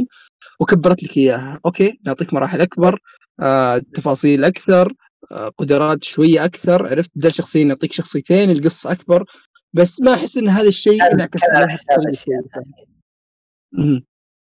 وكبرت 0.60 1.04
لك 1.04 1.18
إياها، 1.18 1.60
أوكي؟ 1.66 2.00
نعطيك 2.06 2.34
مراحل 2.34 2.62
أكبر، 2.62 3.00
آه، 3.40 3.78
تفاصيل 3.78 4.44
أكثر، 4.44 4.94
آه، 5.32 5.52
قدرات 5.58 6.04
شوية 6.04 6.46
أكثر، 6.46 6.88
عرفت؟ 6.88 7.12
بدل 7.16 7.34
شخصيه 7.34 7.64
نعطيك 7.64 7.94
شخصيتين 7.94 8.52
القصة 8.52 8.92
أكبر، 8.92 9.26
بس 9.74 10.02
ما 10.02 10.14
أحس 10.14 10.38
إن 10.38 10.50
هذا 10.50 10.68
الشيء 10.68 11.04
انعكس 11.14 11.44
على 11.44 11.70
حساب. 11.70 12.00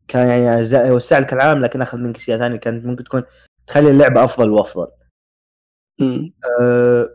كان 0.09 0.29
يعني 0.29 0.91
وسع 0.91 1.19
لك 1.19 1.33
العالم 1.33 1.61
لكن 1.61 1.83
أخذ 1.83 1.99
منك 1.99 2.17
أشياء 2.17 2.39
ثانية 2.39 2.57
كانت 2.57 2.85
ممكن 2.87 3.05
تكون 3.05 3.23
تخلي 3.67 3.91
اللعبة 3.91 4.25
أفضل 4.25 4.51
وأفضل. 4.51 4.89
أه 6.61 7.09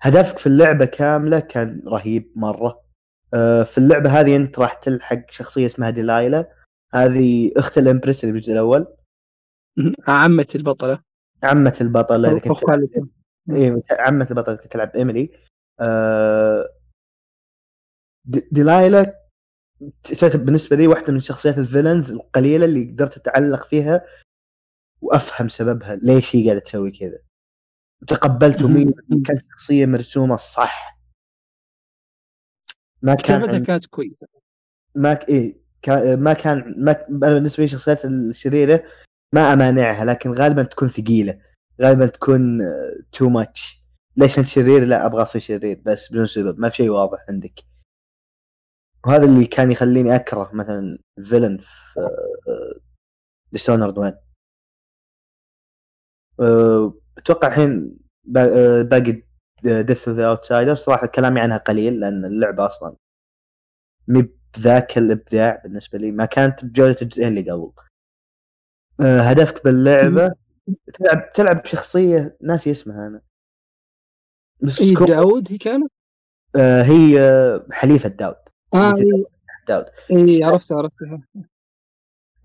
هدفك 0.00 0.38
في 0.38 0.46
اللعبة 0.46 0.84
كاملة 0.84 1.40
كان 1.40 1.82
رهيب 1.88 2.32
مرة. 2.36 2.82
أه 3.34 3.62
في 3.62 3.78
اللعبة 3.78 4.20
هذه 4.20 4.36
أنت 4.36 4.58
راح 4.58 4.74
تلحق 4.74 5.30
شخصية 5.30 5.66
اسمها 5.66 5.90
ديلايلا. 5.90 6.52
هذه 6.94 7.52
أخت 7.56 7.78
ال 7.78 7.84
Empress 7.84 8.24
اللي 8.24 8.32
بالجزء 8.32 8.52
الأول. 8.52 8.96
عمة 10.08 10.46
البطلة. 10.54 11.02
عمة 11.42 11.76
البطل 11.80 12.14
اللي 12.26 12.40
كنت 12.40 12.52
تلعب 12.60 12.78
إيه 13.50 13.82
عمة 13.90 14.26
البطل 14.30 14.50
اللي 14.52 14.62
كنت 14.62 14.72
تلعب 14.72 14.96
إيميلي. 14.96 15.30
أه 15.80 16.68
د- 18.24 18.48
ديلايلا 18.52 19.18
بالنسبة 20.34 20.76
لي 20.76 20.86
واحدة 20.86 21.12
من 21.12 21.20
شخصيات 21.20 21.58
ال 21.58 21.64
villains 21.64 22.12
القليلة 22.12 22.64
اللي 22.64 22.84
قدرت 22.92 23.16
أتعلق 23.16 23.64
فيها 23.64 24.06
وأفهم 25.00 25.48
سببها 25.48 25.96
ليش 25.96 26.36
هي 26.36 26.44
قاعدة 26.44 26.60
تسوي 26.60 26.90
كذا. 26.90 27.18
تقبلته 28.06 28.68
مين 28.68 28.92
كانت 29.26 29.44
شخصية 29.50 29.86
مرسومة 29.86 30.36
صح. 30.36 30.98
ما 33.02 33.14
كان 33.14 33.40
كتابتها 33.40 33.58
كانت 33.58 33.86
كويسة؟ 33.86 34.26
ما 34.94 35.14
ك... 35.14 35.28
إيه 35.28 35.68
ما 36.16 36.32
كان 36.32 36.74
ما 36.84 37.06
أنا 37.10 37.34
بالنسبة 37.34 37.60
لي 37.60 37.64
الشخصيات 37.64 38.04
الشريرة 38.04 38.84
ما 39.34 39.52
أمانعها 39.52 40.04
لكن 40.04 40.32
غالبا 40.32 40.62
تكون 40.62 40.88
ثقيلة. 40.88 41.40
غالبا 41.82 42.06
تكون 42.06 42.58
too 43.12 43.26
آه، 43.26 43.30
much 43.30 43.82
ليش 44.16 44.38
انت 44.38 44.46
شرير؟ 44.46 44.84
لا 44.84 45.06
أبغى 45.06 45.22
أصير 45.22 45.40
شرير 45.40 45.82
بس 45.86 46.12
بدون 46.12 46.26
سبب. 46.26 46.60
ما 46.60 46.68
في 46.68 46.76
شيء 46.76 46.90
واضح 46.90 47.24
عندك. 47.28 47.64
وهذا 49.06 49.24
اللي 49.24 49.46
كان 49.46 49.72
يخليني 49.72 50.16
أكره 50.16 50.50
مثلا 50.54 50.98
villain 51.22 51.58
في 51.58 52.10
Dishonored 53.52 53.98
one 53.98 54.14
أتوقع 57.18 57.48
الحين 57.48 57.98
آه، 58.36 58.82
باقي 58.82 59.22
Death 59.64 60.08
of 60.08 60.16
the 60.18 60.28
Outsider 60.28 60.74
صراحة 60.74 61.06
كلامي 61.06 61.40
عنها 61.40 61.56
قليل 61.56 62.00
لأن 62.00 62.24
اللعبة 62.24 62.66
أصلا 62.66 62.96
مي 64.08 64.28
بذاك 64.56 64.98
الإبداع 64.98 65.60
بالنسبة 65.64 65.98
لي. 65.98 66.10
ما 66.12 66.24
كانت 66.24 66.64
بجودة 66.64 66.96
الجزئين 67.02 67.38
اللي 67.38 67.50
قبل. 67.50 67.72
آه، 69.00 69.20
هدفك 69.20 69.64
باللعبة 69.64 70.34
تلعب 70.94 71.32
تلعب 71.32 71.62
بشخصية 71.62 72.36
ناسي 72.40 72.70
اسمها 72.70 73.06
أنا. 73.06 73.22
بس 74.60 74.82
هي 74.82 74.94
داود 74.94 75.52
هي 75.52 75.58
كانت؟ 75.58 75.92
آه 76.56 76.82
هي 76.82 77.18
حليفة 77.72 78.08
داود. 78.08 78.36
آه 78.74 78.94
داود. 79.68 79.86
اي 80.10 80.44
عرفت 80.44 80.72
عرفتها 80.72 81.22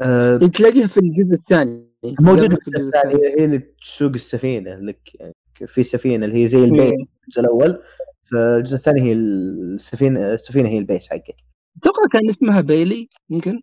آه 0.01 0.37
تلاقيها 0.37 0.87
في 0.87 0.97
الجزء 0.99 1.33
الثاني. 1.33 1.92
موجودة 2.03 2.55
في 2.55 2.67
الجزء 2.67 2.97
الثاني 2.97 3.13
هي 3.13 3.45
اللي 3.45 3.59
تسوق 3.59 4.11
السفينة 4.13 4.75
لك 4.75 5.15
يعني 5.15 5.33
في 5.67 5.83
سفينة 5.83 6.25
اللي 6.25 6.43
هي 6.43 6.47
زي 6.47 6.63
البيت 6.63 6.93
الجزء 7.23 7.41
الأول. 7.41 7.83
فالجزء 8.31 8.75
الثاني 8.75 9.01
هي 9.01 9.13
السفينة 9.13 10.33
السفينة 10.33 10.69
هي 10.69 10.77
ال 10.77 10.83
base 10.83 11.09
حقك. 11.09 11.35
أتوقع 11.77 12.01
كان 12.13 12.29
اسمها 12.29 12.61
بيلي 12.61 13.09
يمكن. 13.29 13.61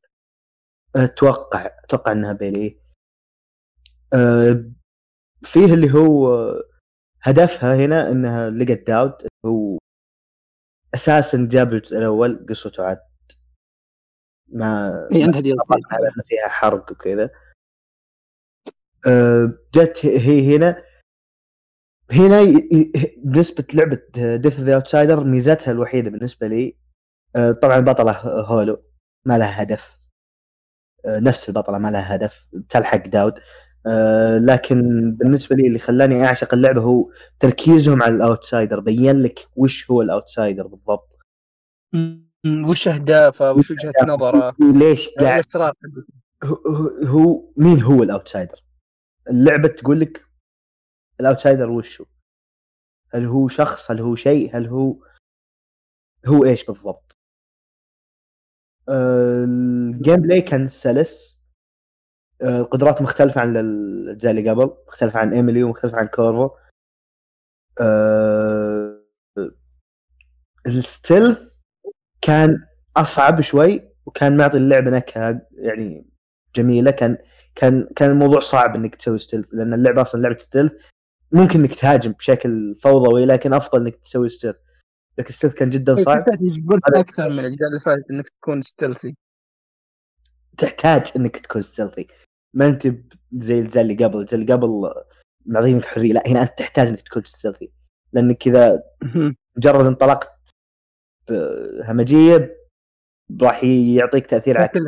أتوقع 0.96 1.70
أتوقع 1.85 2.12
إنها 2.12 2.33
بيلي. 2.33 2.81
أه 4.14 4.64
فيه 5.42 5.74
اللي 5.74 5.94
هو 5.94 6.50
هدفها 7.22 7.76
هنا 7.76 8.12
إنها 8.12 8.50
لقت 8.50 8.87
داود 8.87 9.12
هو 9.46 9.79
أساسا 10.94 11.48
جاب 11.50 11.74
الجزء 11.74 11.98
الأول 11.98 12.46
قصته 12.48 12.85
عاد 12.85 13.00
ما 14.48 15.09
اي 15.14 15.22
عندها 15.22 15.40
دي 15.40 15.55
فيها 16.29 16.48
حرق 16.48 16.92
وكذا. 16.92 17.24
أه 17.24 17.31
جت 19.74 20.06
هي 20.06 20.56
هنا. 20.56 20.82
هنا 22.10 22.40
بالنسبة 23.16 23.64
لعبة 23.74 24.00
Death 24.37 24.61
of 24.61 24.74
the 24.74 24.88
Outsider 24.88 25.24
ميزتها 25.24 25.70
الوحيدة 25.72 26.10
بالنسبة 26.10 26.46
لي 26.46 26.76
أه 27.36 27.50
طبعا 27.50 27.80
بطله 27.80 28.12
hollow 28.40 28.83
ما 29.26 29.38
لها 29.38 29.62
هدف. 29.62 29.98
أه 31.06 31.18
نفس 31.18 31.48
البطلة 31.48 31.78
ما 31.78 31.90
لها 31.90 32.14
هدف 32.14 32.46
تلحق 32.68 33.08
داود. 33.08 33.34
آه، 33.86 34.38
لكن 34.38 35.10
بالنسبة 35.16 35.56
لي 35.56 35.66
اللي 35.66 35.78
خلاني 35.78 36.24
أعشق 36.24 36.54
اللعبة 36.54 36.80
هو 36.80 37.10
تركيزهم 37.38 38.02
على 38.02 38.14
ال 38.14 38.22
Outsider 38.22 38.80
بين 38.80 39.22
لك 39.22 39.48
وش 39.56 39.90
هو 39.90 40.02
ال 40.02 40.10
Outsider 40.10 40.66
بالضبط. 40.66 41.18
وش 42.68 42.88
أهدافه 42.88 43.52
وش 43.52 43.70
وجهة 43.70 43.92
نظره؟ 44.06 44.56
ليش 44.60 45.08
قاعد؟ 45.08 45.42
هو 47.04 47.52
مين 47.56 47.82
هو 47.82 48.02
ال 48.02 48.08
Outsider؟ 48.08 48.61
اللعبة 49.30 49.68
تقول 49.68 50.00
لك 50.00 50.26
ال 51.20 51.26
Outsider 51.26 51.70
وش 51.70 52.00
هو 52.00 52.06
هل 53.14 53.24
هو 53.24 53.48
شخص؟ 53.48 53.90
هل 53.90 54.00
هو 54.00 54.14
شيء؟ 54.14 54.56
هل 54.56 54.66
هو 54.66 54.96
هو 56.26 56.44
إيش 56.44 56.64
بالضبط؟ 56.64 57.18
آه، 58.88 59.44
ال 59.44 60.16
gameplay 60.16 60.40
كان 60.40 60.68
سلس. 60.68 61.40
القدرات 62.42 62.98
آه، 62.98 63.02
مختلفة 63.02 63.40
عن 63.40 63.56
الأجزاء 63.56 64.32
اللي 64.32 64.50
قبل 64.50 64.76
مختلفة 64.88 65.20
عن 65.20 65.32
إيميلي 65.32 65.62
ومختلفة 65.62 65.98
عن 65.98 66.06
كورفو 66.06 66.56
أه... 67.80 69.00
ال 70.66 70.78
stealth 70.78 71.59
كان 72.22 72.66
أصعب 72.96 73.40
شوي 73.40 73.90
وكان 74.06 74.36
معطي 74.36 74.56
اللعبة 74.56 74.90
نكهة 74.90 75.46
يعني 75.52 76.06
جميلة. 76.56 76.90
كان 76.90 77.18
كان 77.54 77.88
كان 77.96 78.10
الموضوع 78.10 78.40
صعب 78.40 78.74
إنك 78.74 78.94
تسوي 78.94 79.18
stealth 79.18 79.54
لأن 79.54 79.74
اللعبة 79.74 80.02
أصلا 80.02 80.20
لعبة 80.20 80.38
stealth 80.38 80.87
ممكن 81.32 81.60
إنك 81.60 81.74
تهاجم 81.74 82.12
بشكل 82.12 82.76
فوضوي 82.82 83.26
لكن 83.26 83.52
أفضل 83.52 83.80
إنك 83.80 83.96
تسوي 83.96 84.28
stealth 84.28 84.56
لكن 85.18 85.28
ال 85.28 85.32
stealth 85.32 85.54
كان 85.54 85.70
جدا 85.70 85.94
صعب. 85.94 86.18
أكثر 86.94 87.28
من 87.28 87.38
الأجزاء 87.38 87.68
اللي 87.68 87.80
فاتت 87.80 88.10
إنك 88.10 88.28
تكون 88.28 88.62
stealthy 88.62 89.16
تحتاج 90.58 91.12
إنك 91.16 91.36
تكون 91.36 91.62
stealthy 91.62 92.06
ما 92.54 92.66
أنت 92.66 92.94
زي 93.32 93.58
الزل 93.58 93.80
اللي 93.80 94.04
قبل. 94.04 94.20
الزل 94.20 94.40
اللي 94.40 94.52
قبل 94.52 94.92
معطينك 95.46 95.84
حرية 95.84 96.12
لا 96.12 96.22
هنا 96.26 96.42
أنت 96.42 96.58
تحتاج 96.58 96.88
إنك 96.88 97.00
تكون 97.00 97.24
stealthy 97.24 97.72
لأنك 98.12 98.36
كذا 98.36 98.82
مجرد 99.56 99.86
انطلقت 99.86 100.30
بهمجيه 101.28 102.56
راح 103.42 103.64
يعطيك 103.64 104.26
تأثير 104.26 104.62
عكسي 104.62 104.84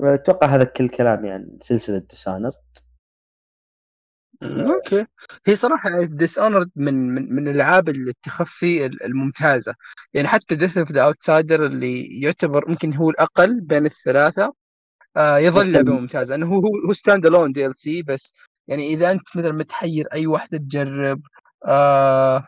أتوقع 0.00 0.46
هذا 0.46 0.64
كل 0.64 0.88
كلام 0.88 1.24
يعني 1.24 1.58
سلسلة 1.60 1.98
Dishonored 1.98 2.52
okay. 4.42 5.06
هي 5.46 5.56
صراحة 5.56 6.04
Dishonored 6.04 6.70
من 6.76 7.14
من 7.14 7.34
من 7.34 7.48
الألعاب 7.48 7.88
اللي 7.88 8.12
تخفي 8.22 8.86
الممتازة. 8.86 9.74
يعني 10.14 10.28
حتى 10.28 10.54
Death 10.54 10.78
of 10.78 10.92
the 10.92 11.02
Outsider 11.02 11.66
اللي 11.66 12.20
يعتبر 12.20 12.68
ممكن 12.70 12.94
هو 12.94 13.10
الأقل 13.10 13.60
بين 13.60 13.86
الثلاثة 13.86 14.52
آه 15.16 15.38
يظل 15.38 15.72
لعبة 15.72 15.92
ممتازة. 15.92 16.34
انه 16.34 16.46
هو 16.46 16.62
هو 16.86 16.92
standalone 16.92 17.52
DLC 17.52 18.02
بس 18.02 18.32
يعني 18.68 18.86
إذا 18.86 19.12
أنت 19.12 19.22
مثلا 19.36 19.52
متحير 19.52 20.06
أي 20.12 20.26
واحدة 20.26 20.58
تجرب 20.58 21.20
آه 21.66 22.46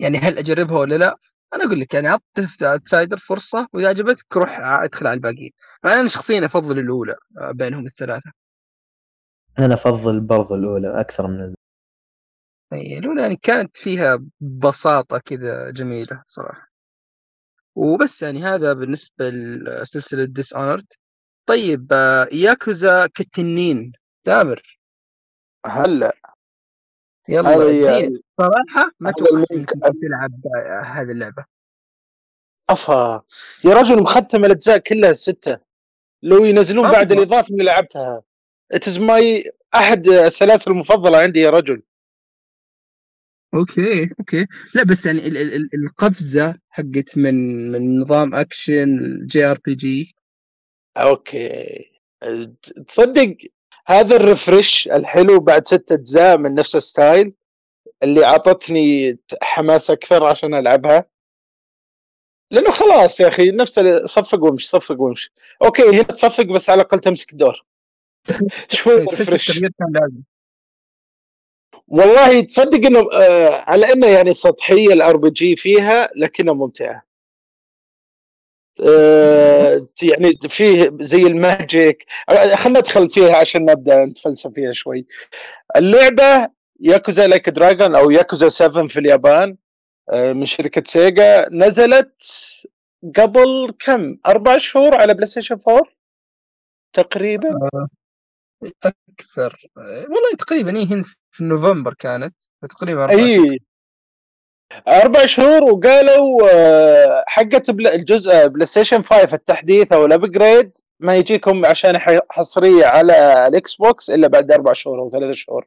يعني 0.00 0.18
هل 0.18 0.38
أجربها 0.38 0.78
ولا 0.78 0.94
لا؟ 0.94 1.16
أنا 1.54 1.64
أقول 1.64 1.80
لك 1.80 1.94
يعني 1.94 2.08
عط 2.08 2.24
Outsider 2.62 3.18
فرصة 3.18 3.68
وإذا 3.72 3.88
عجبتك 3.88 4.36
روح 4.36 4.60
أدخل 4.60 5.06
على 5.06 5.14
الباقيين. 5.14 5.52
أنا 5.84 6.08
شخصيا 6.08 6.44
أفضل 6.46 6.78
الأولى 6.78 7.14
آه، 7.38 7.50
بينهم 7.50 7.86
الثلاثة. 7.86 8.32
أنا 9.58 9.74
أفضل 9.74 10.20
برضو 10.20 10.54
الأولى 10.54 11.00
أكثر 11.00 11.26
من 11.26 11.40
ال... 11.40 11.54
إي 12.72 12.98
الأولى 12.98 13.22
يعني 13.22 13.36
كانت 13.36 13.76
فيها 13.76 14.24
بساطة 14.40 15.18
كذا 15.18 15.70
جميلة 15.70 16.22
صراحة. 16.26 16.70
وبس 17.74 18.22
يعني 18.22 18.42
هذا 18.42 18.72
بالنسبة 18.72 19.30
لسلسلة 19.30 20.24
Dishonored 20.24 20.86
طيب 21.46 21.92
آه، 21.92 22.28
ياكوزا 22.32 23.06
كالتنين 23.06 23.92
تامر 24.24 24.78
هلا. 25.66 26.12
يلا 27.30 27.70
يعني 27.70 28.18
صراحة 28.38 28.90
ما 29.00 29.10
توقعت 29.10 29.94
تلعب 30.02 30.32
هذه 30.84 31.10
اللعبة. 31.10 31.44
أفا. 32.70 33.22
يا 33.64 33.74
رجل 33.74 34.02
مختم 34.02 34.44
الأجزاء 34.44 34.78
كلها 34.78 35.12
ستة. 35.12 35.58
لو 36.22 36.44
ينزلون 36.44 36.84
أفضل. 36.84 36.96
بعد 36.96 37.12
الإضافة 37.12 37.48
اللي 37.52 37.64
لعبتها. 37.64 38.22
it's 38.72 38.98
my 38.98 39.52
أحد 39.74 40.06
السلاسل 40.06 40.70
المفضلة 40.70 41.18
عندي 41.18 41.40
يا 41.40 41.50
رجل. 41.50 41.82
okay 43.54 44.10
okay. 44.20 44.46
لا 44.74 44.82
بس 44.82 45.06
يعني 45.06 45.18
ال- 45.28 45.36
ال- 45.54 45.70
القفزة 45.74 46.58
حقت 46.68 47.16
من 47.16 47.34
من 47.72 48.00
نظام 48.00 48.34
action 48.34 49.18
JRPG 49.26 50.14
okay. 50.96 51.90
تصدق 52.86 53.36
هذا 53.90 54.16
ال 54.16 54.25
refresh 54.25 54.88
الحلو 54.88 55.40
بعد 55.40 55.66
ستة 55.66 55.94
أجزاء 55.94 56.38
من 56.38 56.54
نفس 56.54 56.76
ال 56.76 56.85
style 56.85 57.32
اللي 58.02 58.24
أعطتني 58.24 59.18
حماس 59.42 59.90
أكثر 59.90 60.24
عشان 60.24 60.54
ألعبها. 60.54 61.04
لأنه 62.50 62.70
خلاص 62.70 63.20
يا 63.20 63.28
أخي 63.28 63.50
نفس 63.50 63.80
صفق 64.04 64.42
وامشي 64.42 64.68
صفق 64.68 65.00
وامشي. 65.00 65.32
okay 65.62 65.82
هنا 65.82 66.02
تصفق 66.02 66.44
بس 66.44 66.70
على 66.70 66.80
الأقل 66.80 67.00
تمسك 67.00 67.32
الدور. 67.32 67.64
شوي 68.76 68.94
refresh 68.94 69.60
والله 71.88 72.40
تصدق 72.40 72.86
إنه 72.86 73.08
آه 73.12 73.64
على 73.66 73.92
إنه 73.92 74.06
يعني 74.06 74.34
سطحية 74.34 74.92
ال 74.92 75.16
RPG 75.16 75.56
فيها 75.56 76.08
لكنها 76.16 76.54
ممتعة. 76.54 77.09
يعني 80.02 80.32
فيه 80.48 80.90
زي 81.00 81.22
ال 81.26 81.37
magic. 81.37 82.04
آه، 82.28 82.54
خلينا 82.56 82.78
ندخل 82.78 83.10
فيها 83.10 83.36
عشان 83.36 83.64
نبدأ 83.64 84.04
نتفلسف 84.04 84.50
فيها 84.54 84.72
شوي. 84.72 85.06
اللعبة 85.76 86.48
Yakuza 86.80 87.26
Like 87.26 87.48
a 87.48 87.55
Dragon 87.55 87.94
أو 87.94 88.10
ياكوزا 88.10 88.48
7 88.48 88.86
في 88.88 89.00
اليابان 89.00 89.56
آه، 90.12 90.32
من 90.32 90.46
شركة 90.46 90.82
Sega 90.86 91.46
نزلت 91.52 92.22
قبل 93.16 93.72
كم؟ 93.78 94.16
أربع 94.26 94.56
شهور 94.58 94.96
على 94.96 95.14
PlayStation 95.14 95.56
4 95.68 95.82
تقريبا 96.92 97.48
أكثر. 98.84 99.60
والله 100.02 100.30
تقريبا 100.38 100.78
هي 100.78 100.84
هنا 100.84 101.02
في 101.30 101.44
نوفمبر 101.44 101.94
كانت 101.94 102.36
تقريبا 102.70 103.10
اي 103.10 103.58
أربع 104.88 105.26
شهور 105.26 105.64
وقالوا 105.64 106.48
آه، 106.52 107.24
حقت 107.26 107.70
الجزء 107.70 108.46
PlayStation 108.46 109.02
5 109.02 109.34
التحديث 109.34 109.92
أو 109.92 110.06
ال 110.06 110.15
upgrade 110.15 110.76
ما 111.00 111.16
يجيكم 111.16 111.66
عشان 111.66 111.98
حصريه 112.30 112.86
على 112.86 113.46
ال 113.48 113.74
Xbox 113.74 114.10
إلا 114.10 114.28
بعد 114.28 114.52
أربع 114.52 114.72
شهور 114.72 115.00
أو 115.00 115.08
ثلاث 115.08 115.34
شهور. 115.34 115.66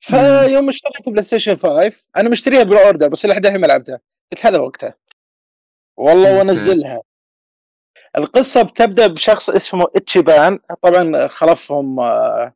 فيوم 0.00 0.68
اشتريت 0.68 1.08
PlayStation 1.08 1.56
5 1.56 2.08
أنا 2.16 2.28
مشتريها 2.28 2.62
بال 2.62 2.75
order 2.75 3.08
بس 3.08 3.26
لحد 3.26 3.46
الحين 3.46 3.60
ما 3.60 3.66
لعبتها. 3.66 4.00
قلت 4.32 4.46
هذا 4.46 4.58
وقتها. 4.58 4.94
والله. 5.96 6.38
وأنزلها. 6.38 7.02
القصة 8.16 8.62
بتبدأ 8.62 9.06
بشخص 9.06 9.50
اسمه 9.50 9.86
إتشيبان. 9.96 10.58
طبعا 10.82 11.26
خلفهم 11.28 12.00
آه، 12.00 12.54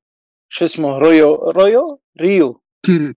شو 0.49 0.65
اسمه 0.65 0.99
رويو 0.99 1.35
رويو؟ 1.35 2.01
ريو. 2.21 2.61
كيريو. 2.87 3.15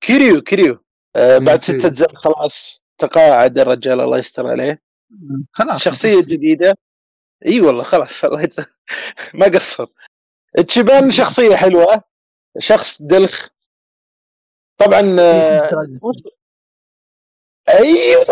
كيريو 0.00 0.42
كيريو. 0.42 0.84
بعد 1.16 1.58
كيريو. 1.58 1.80
ستة 1.80 1.86
اجزاء 1.86 2.14
خلاص 2.14 2.84
تقاعد 2.98 3.58
الرجال 3.58 4.00
الله 4.00 4.18
يستر 4.18 4.46
عليه. 4.46 4.82
خلاص 5.52 5.82
شخصية 5.82 6.20
جديدة. 6.20 6.78
إي 7.46 7.60
والله 7.60 7.82
خلاص 7.82 8.24
الله 8.24 8.40
يجزاه 8.42 8.66
ما 9.34 9.46
قصر. 9.46 9.86
تشيبان 10.68 11.10
شخصية 11.10 11.56
حلوة. 11.56 12.02
شخص 12.58 13.02
دلخ. 13.02 13.48
طبعا 14.80 15.16
آه، 15.20 15.70
أيوه. 17.68 18.24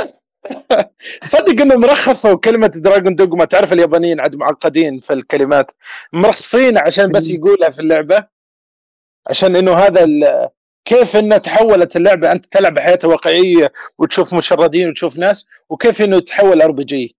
تصدق 1.22 1.62
إنه 1.62 1.76
مرخصوا 1.76 2.34
كلمه 2.34 2.66
Dragon 2.66 3.14
Dogma 3.14 3.44
تعرف 3.44 3.72
اليابانيين 3.72 4.20
عاد 4.20 4.34
معقدين 4.36 4.98
في 4.98 5.12
الكلمات. 5.12 5.72
مرخصين 6.12 6.78
عشان 6.78 7.08
بس 7.12 7.28
يقولها 7.28 7.70
في 7.70 7.78
اللعبة. 7.78 8.26
عشان 9.30 9.56
إنه 9.56 9.74
هذا 9.74 10.04
ال- 10.04 10.48
كيف 10.90 11.16
إنه 11.16 11.38
تحولت 11.38 11.96
اللعبة 11.96 12.32
أنت 12.32 12.46
تلعب 12.46 12.74
بحياة 12.74 12.98
واقعية 13.04 13.72
وتشوف 13.98 14.34
مشردين 14.34 14.88
وتشوف 14.88 15.18
ناس 15.18 15.46
وكيف 15.68 16.02
إنه 16.02 16.18
تحول 16.18 16.62
RPG؟ 16.62 17.16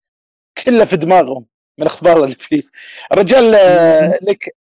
كله 0.66 0.86
في 0.86 0.96
دماغهم 0.98 1.46
من 1.78 1.82
الأخبار 1.88 2.24
اللي 2.24 2.36
فيه. 2.40 2.62
الرجال 3.14 3.56
آه، 3.56 4.20
لك 4.22 4.56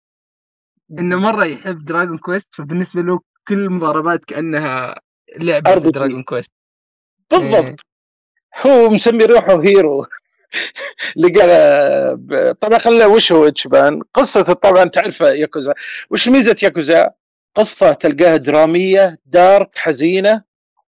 إنه 0.99 1.17
مرة 1.17 1.45
يحب 1.45 1.85
Dragon 1.85 2.19
Quest 2.19 2.55
فبالنسبة 2.55 3.03
له 3.03 3.21
كل 3.49 3.59
المضاربات 3.59 4.25
كأنها 4.25 4.95
لعبة 5.39 5.75
RPG. 5.75 5.79
Dragon 5.91 6.23
Quest 6.23 6.53
بالضبط. 7.31 7.87
هو 8.67 8.91
مسمي 8.91 9.25
روحه 9.25 9.63
hero. 9.65 10.07
لقى 11.17 11.47
ب- 12.17 12.53
طبعا 12.53 12.79
خلى 12.79 13.05
وش 13.05 13.33
هو 13.33 13.47
اتشبان 13.47 14.03
قصته 14.15 14.53
طبعا 14.53 14.85
تعرف 14.85 15.21
ياكوزا. 15.21 15.75
وش 16.11 16.29
ميزة 16.29 16.57
ياكوزا؟ 16.63 17.11
قصة 17.55 17.93
تلقاها 17.93 18.37
درامية 18.37 19.19
dark 19.27 19.77
حزينة 19.77 20.43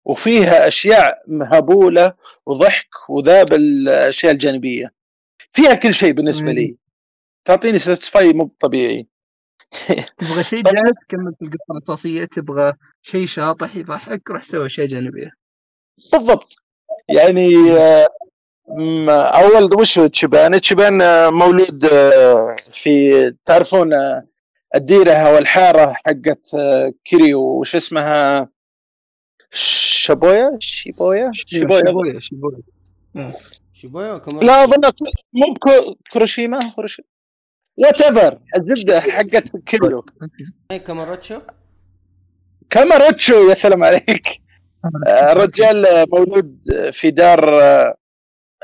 وفيها 0.04 0.68
أشياء 0.68 1.22
مهبولة 1.26 2.12
وضحك 2.46 3.10
وذا 3.10 3.44
بالاشياء 3.44 4.32
الجانبية. 4.32 4.92
فيها 5.52 5.74
كل 5.74 5.94
شيء 5.94 6.12
بالنسبة 6.12 6.52
لي. 6.52 6.76
تعطيني 7.44 7.78
satisfy 7.78 8.32
مو 8.32 8.50
طبيعي. 8.60 9.06
تبغى 10.18 10.44
شيء 10.44 10.62
جاد 10.62 10.94
تكمل 11.08 11.34
في 11.38 11.44
القصة 11.44 11.64
الأساسية. 11.70 12.24
تبغى 12.24 12.72
شيء 13.02 13.26
شاطح 13.26 13.76
يضحك 13.76 14.30
روح 14.30 14.44
سوي 14.44 14.66
اشياء 14.66 14.86
جانبيه 14.86 15.30
بالضبط. 16.12 16.56
يعني 17.08 17.54
أول 19.08 19.80
وش؟ 19.80 19.98
تشيبان؟ 19.98 21.02
آه، 21.02 21.30
مولود 21.30 21.84
آه، 21.84 22.56
في 22.72 23.30
تعرفون 23.44 23.94
آه، 23.94 24.26
الديرة 24.74 25.12
أو 25.12 25.38
الحاره 25.38 25.92
حقت 25.92 26.54
آه، 26.54 26.92
كيريو 27.04 27.40
وش 27.40 27.76
اسمها؟ 27.76 28.48
شابويا؟ 29.52 30.56
شيبويا؟ 30.60 31.30
شيبويا 31.34 31.82
شيبويا 31.86 32.20
شيبويا. 32.20 32.58
شيبويا 33.72 34.20
لا 34.42 34.64
أظن 34.64 34.92
مو 35.32 35.54
كوروشيما 36.12 36.72
كوروشيما 36.76 37.06
whatever 37.76 38.40
الزبدة 38.56 39.00
حقت 39.00 39.56
كيريو. 39.56 40.04
كاماروتشو؟ 40.86 41.40
كاماروتشو 42.70 43.48
يا 43.48 43.54
سلام 43.54 43.84
عليك. 43.84 44.42
الرجال 45.06 46.06
مولود 46.12 46.64
في 46.92 47.10
دار 47.10 47.62
آه، 47.62 47.94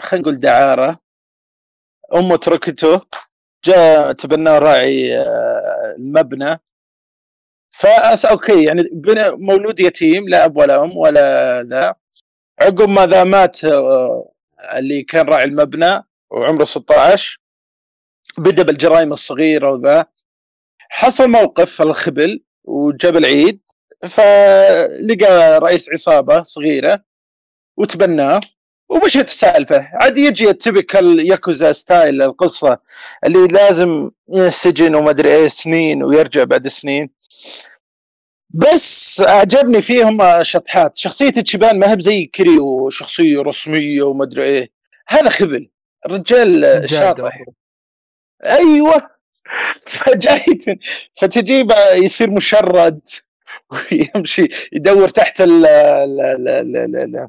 خلينا 0.01 0.23
نقول 0.23 0.41
دعارة. 0.41 0.99
أمه 2.15 2.37
تركته. 2.37 3.01
جاء 3.67 4.13
تبناه 4.13 4.59
راعي 4.59 5.19
آه، 5.19 5.95
المبنى. 5.99 6.61
فأس 7.71 8.25
okay 8.25 8.65
يعني 8.65 8.83
مولود 9.39 9.81
يتيم 9.81 10.29
لا 10.29 10.45
أب 10.45 10.57
ولا 10.57 10.85
أم 10.85 10.97
ولا 10.97 11.63
ذا. 11.63 11.95
عقب 12.61 12.89
ما 12.89 13.07
ذا 13.07 13.25
مات 13.25 13.65
آه، 13.65 14.33
اللي 14.79 15.03
كان 15.03 15.27
راعي 15.29 15.45
المبنى 15.45 16.03
وعمره 16.31 16.65
16 16.65 17.41
بدأ 18.39 18.63
بالجرائم 18.63 19.13
الصغيرة 19.13 19.71
وذا. 19.73 20.07
حصل 20.89 21.29
موقف 21.31 21.83
الخبل 21.83 22.43
وجاب 22.65 23.17
العيد 23.17 23.61
فلقى 24.09 25.59
رئيس 25.61 25.91
عصابة 25.93 26.43
صغيرة 26.43 27.05
وتبناه. 27.77 28.41
ومشيت 28.89 29.29
السالفه 29.29 29.89
عاد 29.93 30.19
يجي 30.19 30.51
ال 30.51 30.60
typical 30.60 31.27
Yakuza 31.27 31.73
style 31.73 32.23
القصة 32.23 32.79
اللي 33.27 33.47
لازم 33.47 34.11
ينسجن 34.33 34.95
وما 34.95 35.11
أدري 35.11 35.29
إيه 35.35 35.49
سنين 35.49 36.03
ويرجع 36.03 36.45
بعد 36.45 36.69
سنين. 36.69 37.11
بس 38.51 39.21
أعجبني 39.21 39.83
فيهم 39.83 40.43
شطحات. 40.43 40.97
شخصية 40.97 41.31
تشيبان 41.31 41.79
ما 41.79 41.93
هي 41.93 41.97
زي 41.99 42.25
كيريو 42.25 42.91
شخصيه 42.91 43.41
رسمية 43.43 44.03
وما 44.03 44.25
أدري 44.25 44.43
إيه. 44.43 44.71
هذا 45.09 45.31
خبل. 45.31 45.71
الرجال 46.07 46.91
شاطح. 46.91 47.45
أيوه. 48.45 49.17
فجاي 49.87 50.45
فتجيب 51.21 51.73
يصير 51.93 52.31
مشرد 52.31 53.01
ويمشي 53.71 54.49
يدور 54.73 55.09
تحت 55.09 55.41
ال 55.41 55.67
ال 55.67 56.21
ال 56.21 56.49
ال 56.49 56.77
ال 56.77 56.97
ال 56.97 57.29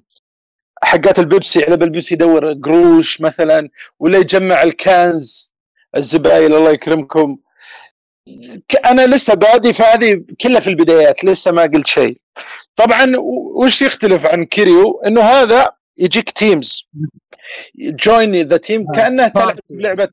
حقات 0.84 1.20
البيبسي 1.20 1.64
علب 1.64 1.84
البيبسي 1.84 2.16
يدور 2.16 2.54
قروش 2.54 3.22
مثلا 3.22 3.70
ولا 4.00 4.18
يجمع 4.18 4.64
الكنز. 4.64 5.54
الزباين 5.98 6.54
الله 6.54 6.72
يكرمكم. 6.72 7.38
أنا 8.86 9.08
لسه 9.08 9.34
بادي 9.34 9.74
فهذه 9.74 10.26
كلها 10.42 10.60
في 10.60 10.70
البدايات 10.70 11.26
لسه 11.26 11.52
ما 11.52 11.62
قلت 11.62 11.88
شيء. 11.88 12.22
طبعا 12.76 13.18
وش 13.64 13.82
يختلف 13.82 14.26
عن 14.26 14.44
كيريو؟ 14.44 15.02
إنه 15.08 15.22
هذا 15.22 15.72
يجيك 15.98 16.30
teams 16.30 16.84
join 17.76 18.36
the 18.36 18.58
team 18.58 18.92
كأنه 18.92 19.28
تلعب. 19.28 19.60
لعبة 19.70 20.10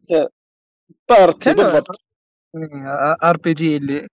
party 1.09 1.55
بالضبط 1.55 2.01
RPG 3.23 3.77
اللي 3.77 4.09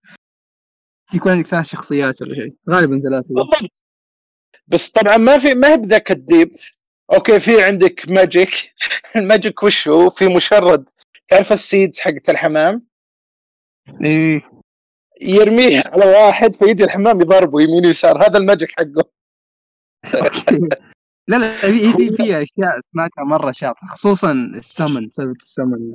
يكون 1.13 1.31
عندك 1.31 1.47
ثلاث 1.47 1.65
شخصيات 1.65 2.21
ولا 2.21 2.35
شيء. 2.35 2.53
غالبا 2.69 3.01
ثلاثة. 3.09 3.35
بالضبط. 3.35 3.83
بس 4.67 4.89
طبعا 4.89 5.17
ما 5.17 5.37
في 5.37 5.53
ما 5.53 5.71
هي 5.73 5.77
بذاك 5.77 6.11
ال 6.11 6.18
deep. 6.18 6.51
Okay 7.13 7.39
في 7.39 7.63
عندك 7.63 8.09
ماجيك 8.09 8.49
ال 9.15 9.23
magic 9.23 9.63
وش 9.63 9.87
هو؟ 9.87 10.09
في 10.09 10.27
مشرد. 10.27 10.85
تعرف 11.27 11.51
ال 11.51 11.59
seeds 11.59 11.99
حقت 11.99 12.29
الحمام؟ 12.29 12.85
إيه. 14.03 14.41
يرميه 15.21 15.83
على 15.85 16.05
واحد 16.05 16.55
فيجي 16.55 16.83
الحمام 16.83 17.21
يضربه 17.21 17.61
يمين 17.61 17.85
ويسار. 17.85 18.27
هذا 18.27 18.37
ال 18.37 18.43
magic 18.43 18.71
حقه. 18.71 19.03
لا 21.27 21.37
لا 21.37 21.57
في 21.57 21.93
في 21.93 22.09
في 22.17 22.23
أشياء 22.23 22.79
سمعتها 22.91 23.23
مرة 23.23 23.51
شاطحة 23.51 23.87
خصوصا 23.87 24.31
ال 24.31 24.43
summon 24.43 25.09
سالفه 25.09 25.41
ال 25.41 25.48
summon. 25.48 25.93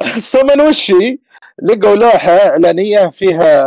ال 0.16 0.22
summon 0.22 0.60
وش 0.60 0.90
هي؟ 0.90 1.18
لقوا 1.62 1.96
لوحة 1.96 2.30
إعلانية 2.30 3.08
فيها 3.08 3.64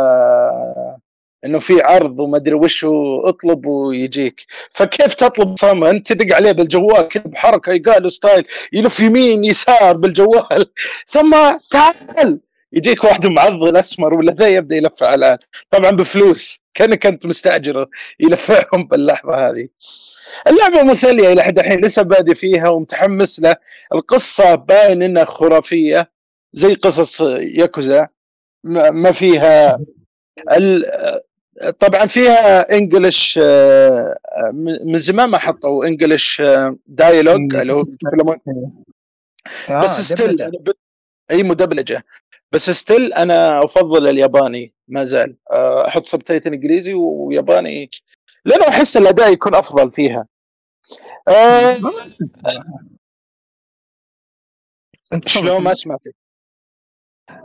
إنه 1.44 1.58
في 1.58 1.82
عرض 1.82 2.20
وما 2.20 2.36
أدري 2.36 2.54
وش 2.54 2.86
اطلب 3.24 3.66
ويجيك. 3.66 4.46
فكيف 4.70 5.14
تطلب 5.14 5.56
summon 5.58 6.02
تدق 6.02 6.36
عليه 6.36 6.52
بالجوال 6.52 7.08
كذا 7.08 7.22
بحركة 7.26 7.72
يقال 7.72 8.12
style 8.12 8.44
يلف 8.72 9.00
يمين 9.00 9.44
يسار 9.44 9.96
بالجوال. 9.96 10.66
ثم 11.12 11.30
تعال. 11.70 12.40
يجيك 12.72 13.04
واحد 13.04 13.26
معضل 13.26 13.76
أسمر 13.76 14.14
ولا 14.14 14.32
ذا 14.32 14.48
يبدأ 14.48 14.76
يلف 14.76 15.02
على 15.02 15.38
طبعا 15.70 15.90
بفلوس. 15.90 16.60
كأنك 16.74 17.06
أنت 17.06 17.26
مستاجره 17.26 17.88
يلفعهم 18.20 18.84
باللحظة 18.84 19.48
هذه. 19.50 19.68
اللعبة 20.46 20.82
مسلية 20.82 21.32
إلى 21.32 21.42
حد 21.42 21.58
الحين 21.58 21.84
لسه 21.84 22.02
بادي 22.02 22.34
فيها 22.34 22.68
ومتحمس 22.68 23.40
له. 23.40 23.56
القصة 23.94 24.54
باين 24.54 25.02
انها 25.02 25.24
خرافية 25.24 26.10
زي 26.52 26.74
قصص 26.74 27.20
ياكوزا. 27.40 28.08
ما 28.64 29.12
فيها. 29.12 29.78
طبعا 31.78 32.06
فيها 32.06 32.72
انجلش 32.72 33.38
آه، 33.42 34.14
من 34.84 34.98
زمان 34.98 35.28
ما 35.28 35.38
حطوا 35.38 35.86
English 35.86 36.42
dialogue 36.86 37.56
اللي 37.56 37.72
هو 37.72 37.80
يتكلمون 37.80 38.40
آه، 39.70 39.82
بس 39.84 39.90
still 39.90 40.50
ب... 40.50 40.70
إي 41.30 41.42
مدبلجة. 41.42 42.04
بس 42.52 42.70
still 42.70 43.12
أنا 43.12 43.64
أفضل 43.64 44.08
الياباني 44.08 44.74
ما 44.88 45.04
زال. 45.04 45.36
آه، 45.52 45.88
أحط 45.88 46.06
subtitle 46.06 46.52
إنجليزي 46.52 46.94
وياباني. 46.94 47.90
لأنه 48.44 48.68
أحس 48.68 48.96
الأداء 48.96 49.32
يكون 49.32 49.54
أفضل 49.54 49.92
فيها. 49.92 50.26
آه، 51.28 51.76
شلون 55.26 55.62
ما 55.62 55.74
سمعتك؟ 55.74 56.14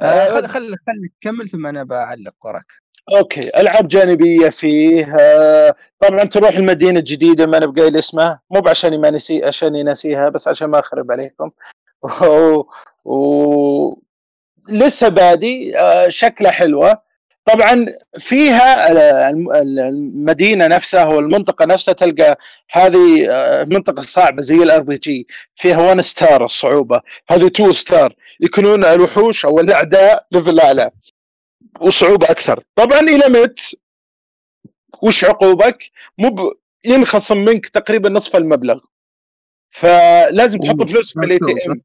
آه، 0.02 0.30
خل 0.30 0.48
خل 0.48 0.76
خل 0.88 1.10
تكمل 1.22 1.50
ثم 1.50 1.66
أنا 1.66 1.84
بعلق 1.84 2.36
وراك. 2.46 2.85
Okay 3.14 3.50
ألعاب 3.60 3.88
جانبية 3.88 4.50
فيه 4.50 5.16
آه، 5.20 5.76
طبعا 6.00 6.24
تروح 6.24 6.56
المدينة 6.56 7.00
الجديدة 7.00 7.46
ما 7.48 7.58
أنا 7.58 7.66
بقايل 7.66 7.98
اسمها 7.98 8.40
مو 8.52 8.62
بعشان 8.62 9.02
ما 9.02 9.10
نسي 9.12 9.46
عشان 9.46 9.86
ناسيها 9.86 10.30
بس 10.30 10.48
عشان 10.48 10.68
ما 10.68 10.80
أخرب 10.80 11.12
عليكم. 11.12 11.52
و... 12.22 12.64
و... 13.06 13.98
لسه 14.70 15.08
بادي 15.10 15.80
آه، 15.80 16.10
شكلها 16.10 16.52
حلوة. 16.52 17.06
طبعا 17.46 17.86
فيها 18.20 18.92
الم- 19.30 19.52
المدينة 19.54 20.68
نفسها 20.68 21.04
أو 21.04 21.20
المنطقة 21.20 21.66
نفسها 21.66 21.94
تلقى 21.94 22.38
هذه 22.72 23.28
آه، 23.30 23.64
منطقة 23.64 24.02
صعبة 24.02 24.42
زي 24.42 24.56
ال 24.56 24.82
RPG 24.82 25.28
فيها 25.56 25.78
1 25.82 26.02
star 26.02 26.46
الصعوبة. 26.46 27.02
هذه 27.30 27.48
2 27.48 27.74
star 27.74 28.16
يكونون 28.40 28.86
الوحوش 28.86 29.46
أو 29.46 29.60
الأعداء 29.60 30.26
level 30.32 30.60
أعلى. 30.60 30.92
وصعوبة 31.82 32.28
أكثر. 32.30 32.64
طبعا 32.76 33.00
إلا 33.00 33.40
مت 33.40 33.76
وش 35.02 35.26
عقوبك؟ 35.26 35.92
مو 36.18 36.30
ب... 36.30 36.54
ينخصم 36.86 37.38
منك 37.38 37.68
تقريبا 37.68 38.10
نصف 38.10 38.36
المبلغ. 38.36 38.80
فلازم 39.70 40.60
تحط 40.60 40.84
فلوس 40.84 41.14
في 41.14 41.20
ال 41.20 41.40
ATM 41.40 41.82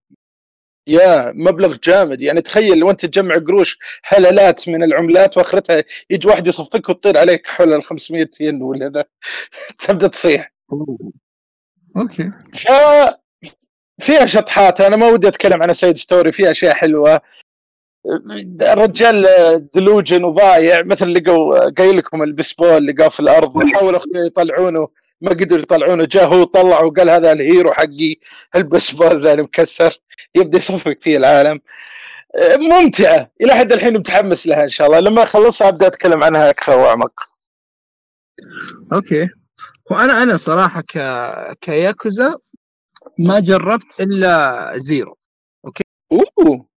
يا 0.87 1.33
مبلغ 1.35 1.77
جامد. 1.85 2.21
يعني 2.23 2.41
تخيل 2.41 2.85
وانت 2.85 3.07
تجمع 3.07 3.35
قروش 3.35 3.79
هلالات 4.05 4.69
من 4.69 4.83
العملات 4.83 5.37
وآخرتها 5.37 5.85
يجي 6.11 6.29
واحد 6.29 6.47
يصفك 6.47 6.89
وتطير 6.89 7.19
عليك 7.19 7.49
حول 7.49 7.73
ال 7.73 7.85
500 7.85 8.29
ين 8.41 8.63
ولا 8.63 8.89
ذا. 8.89 9.05
تبدأ 9.87 10.09
تصيح. 10.09 10.53
Okay. 11.97 12.31
ف 12.55 12.69
فيها 14.01 14.27
شطحات. 14.27 14.81
أنا 14.81 14.97
ما 14.97 15.07
ودي 15.07 15.29
أتكلم 15.29 15.63
عن 15.63 15.75
side 15.75 15.97
story 15.97 16.33
فيها 16.33 16.51
أشياء 16.51 16.75
حلوة. 16.75 17.21
الرجال 18.63 19.27
delusion 19.75 20.25
وضايع 20.25 20.83
مثل 20.83 21.15
لقوا 21.15 21.71
قايل 21.71 21.97
لكم 21.97 22.23
البسبول 22.23 22.87
لقاه 22.87 23.09
في 23.09 23.21
الأرض 23.21 23.65
حاولوا 23.73 23.99
اخويا 23.99 24.25
يطلعونه 24.27 24.89
ما 25.21 25.31
قدروا 25.31 25.61
يطلعونه 25.61 26.05
جاء 26.05 26.27
هو 26.27 26.45
طلع 26.45 26.83
وقال 26.83 27.11
هذا 27.11 27.33
ال 27.33 27.41
hero 27.41 27.73
حقي 27.73 28.17
البسبول 28.57 29.25
ذا 29.25 29.33
المكسر 29.33 30.01
يبدأ 30.35 30.59
يصفق 30.59 30.97
فيه 31.01 31.17
العالم. 31.17 31.61
ممتعة 32.57 33.31
إلى 33.41 33.55
حد 33.55 33.73
الحين 33.73 33.99
متحمس 33.99 34.47
لها 34.47 34.63
إن 34.63 34.69
شاء 34.69 34.87
الله. 34.87 35.01
لما 35.01 35.23
أخلصها 35.23 35.69
أبدأ 35.69 35.87
أتكلم 35.87 36.25
عنها 36.25 36.51
أكثر 36.51 36.79
وأعمق. 36.79 37.13
Okay. 38.93 39.29
وأنا 39.91 40.23
أنا 40.23 40.37
صراحة 40.37 40.81
ك 40.81 40.99
كياكوزا 41.61 42.39
ما 43.19 43.41
جربت 43.41 44.01
إلا 44.01 44.73
زيرو. 44.77 45.17
أوه! 46.13 46.70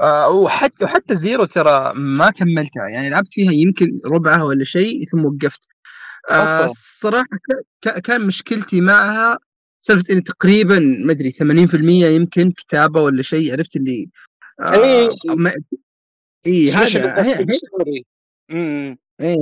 آه 0.00 0.30
وحتى 0.30 0.84
وحتى 0.84 1.14
زيرو 1.14 1.44
ترى 1.44 1.92
ما 1.94 2.30
كملتها. 2.30 2.88
يعني 2.88 3.10
لعبت 3.10 3.28
فيها 3.32 3.52
يمكن 3.52 4.00
ربعها 4.06 4.42
ولا 4.42 4.64
شيء 4.64 5.06
ثم 5.06 5.24
وقفت. 5.24 5.60
آه. 6.30 6.64
الصراحه 6.64 7.24
ك- 7.84 7.98
كان 8.00 8.26
مشكلتي 8.26 8.80
معها 8.80 9.38
سالفة 9.80 10.12
إني 10.12 10.20
تقريبا 10.20 10.78
ما 10.78 11.12
أدري 11.12 11.32
80% 11.32 12.06
يمكن 12.06 12.50
كتابة 12.52 13.02
ولا 13.02 13.22
شيء 13.22 13.52
عرفت 13.52 13.76
اللي؟ 13.76 14.08
آه. 14.60 15.08
ما 15.36 15.54
إي 16.46 16.66
special 16.66 17.00
هذا 17.06 17.44
إيه 19.20 19.36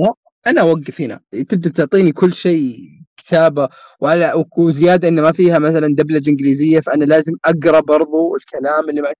أنا 0.47 0.61
أوقف 0.61 1.01
هنا. 1.01 1.19
تبدأ 1.49 1.69
تعطيني 1.69 2.11
كل 2.11 2.33
شيء 2.33 2.77
كتابة 3.17 3.69
وعلى 3.99 4.43
وزيادة 4.57 5.07
انه 5.07 5.21
ما 5.21 5.31
فيها 5.31 5.59
مثلا 5.59 5.87
دبلجة 5.95 6.29
إنجليزية 6.29 6.79
فأنا 6.79 7.05
لازم 7.05 7.33
أقرأ 7.45 7.79
برضو 7.79 8.35
الكلام 8.35 8.89
اللي 8.89 9.01
معي 9.01 9.13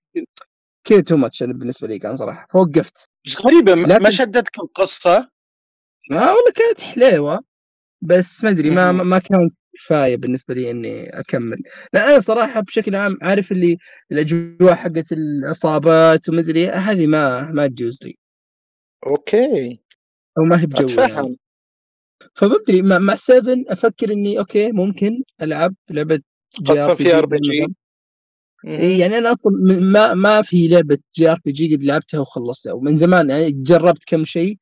كذا 0.88 1.00
too 1.00 1.16
much 1.16 1.42
بالنسبة 1.42 1.88
لي 1.88 1.98
كان 1.98 2.16
صراحة 2.16 2.46
فوقفت 2.52 3.08
بس 3.26 3.40
غريبه 3.40 3.74
ما- 3.74 3.86
ما 3.86 3.92
لكن- 3.94 4.10
شدتك 4.10 4.58
القصة؟ 4.58 5.16
آه 6.12 6.14
والله 6.34 6.52
كانت 6.56 6.80
حليوة 6.80 7.40
بس 8.02 8.44
ما 8.44 8.50
أدري 8.50 8.70
ما. 8.70 8.92
ما 8.92 9.04
ما 9.04 9.18
كان 9.18 9.50
كفاية 9.74 10.16
بالنسبة 10.16 10.54
لي 10.54 10.70
إني 10.70 11.08
أكمل. 11.20 11.58
لأن 11.92 12.08
أنا 12.08 12.20
صراحة 12.20 12.60
بشكل 12.60 12.94
عام 12.94 13.18
عارف 13.22 13.52
اللي 13.52 13.78
الأجواء 14.12 14.74
حقت 14.74 15.12
العصابات 15.12 16.28
وما 16.28 16.40
أدري 16.40 16.68
هذه 16.68 17.06
ما 17.06 17.50
ما 17.52 17.66
تجوز 17.66 17.98
لي. 18.04 18.14
Okay. 19.06 19.80
أو 20.38 20.42
ما 20.44 20.60
هي 20.60 20.66
بجوي 20.66 20.94
يعني. 20.98 21.12
أتفهم. 21.12 21.36
فبدري 22.34 22.82
مع, 22.82 22.98
مع 22.98 23.14
7 23.14 23.56
أفكر 23.68 24.12
إني 24.12 24.38
okay 24.38 24.72
ممكن 24.72 25.22
ألعب 25.42 25.74
لعبة 25.90 26.20
خاصة 26.68 26.94
في 26.94 27.14
آر 27.14 27.26
بي 27.26 27.36
جي 27.36 27.66
يعني 28.64 29.18
أنا 29.18 29.32
أصلا 29.32 29.52
ما 29.80 30.14
ما 30.14 30.42
في 30.42 30.68
لعبة 30.68 30.98
JRPG 31.16 31.76
قد 31.76 31.82
لعبتها 31.82 32.20
وخلصتها 32.20 32.72
ومن 32.72 32.96
زمان 32.96 33.30
يعني 33.30 33.50
جربت 33.50 34.02
كم 34.06 34.24
شيء 34.24 34.56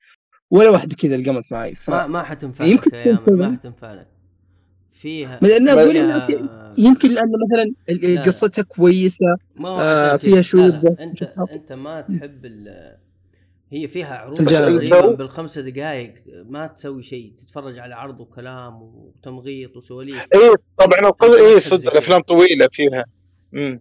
ولا 0.51 0.71
واحدة 0.71 0.97
كذا 0.97 1.15
لقمت 1.15 1.45
معي 1.51 1.75
ف 1.75 1.91
ما 1.91 2.07
ما 2.07 2.23
حتنفع 2.23 2.65
يمكن 2.65 2.91
ما. 3.29 3.53
حتنفع 3.53 3.95
لك 3.95 4.09
فيها 4.91 5.39
ما- 5.43 5.59
تقول 5.75 5.93
فيها- 5.93 6.75
يمكن 6.79 7.11
لأن 7.11 7.25
مثلا 7.47 7.97
لا،. 8.15 8.23
قصتها 8.23 8.63
كويسة 8.63 9.27
ما 9.57 9.69
آه، 9.69 10.17
فيها 10.17 10.41
بس 10.41 10.55
أنت. 11.01 11.23
أنت 11.53 11.73
ما 11.73 12.01
تحب 12.01 12.45
ال 12.45 12.97
هي 13.71 13.89
فيها 13.89 14.17
عروض 14.17 14.49
تقريبا 14.49 15.15
بالخمسة 15.15 15.63
دقائق 15.63 16.15
ما 16.49 16.67
تسوي 16.67 17.03
شيء 17.03 17.33
تتفرج 17.39 17.79
على 17.79 17.95
عرض 17.95 18.21
وكلام 18.21 18.83
وتمغيط 18.83 19.77
وسواليف. 19.77 20.23
اي 20.35 20.55
طبعا 20.77 20.99
القصة 21.01 21.55
اي 21.55 21.61
صدق 21.61 21.93
الأفلام 21.93 22.21
طويلة 22.21 22.69
فيها. 22.73 23.05
امم 23.57 23.75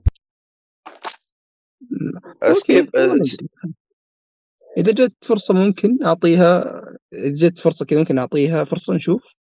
Okay 2.43 2.53
skip 2.59 2.89
والله 2.95 3.13
ما 3.15 3.21
أدري. 3.21 3.49
إذا 4.77 4.91
جت 4.91 5.23
فرصة 5.23 5.53
ممكن 5.53 6.03
أعطيها 6.03 6.81
إذا 7.13 7.47
جت 7.47 7.57
فرصة 7.57 7.85
كذا 7.85 7.99
ممكن 7.99 8.19
أعطيها 8.19 8.63
فرصة 8.63 8.93
نشوف. 8.93 9.35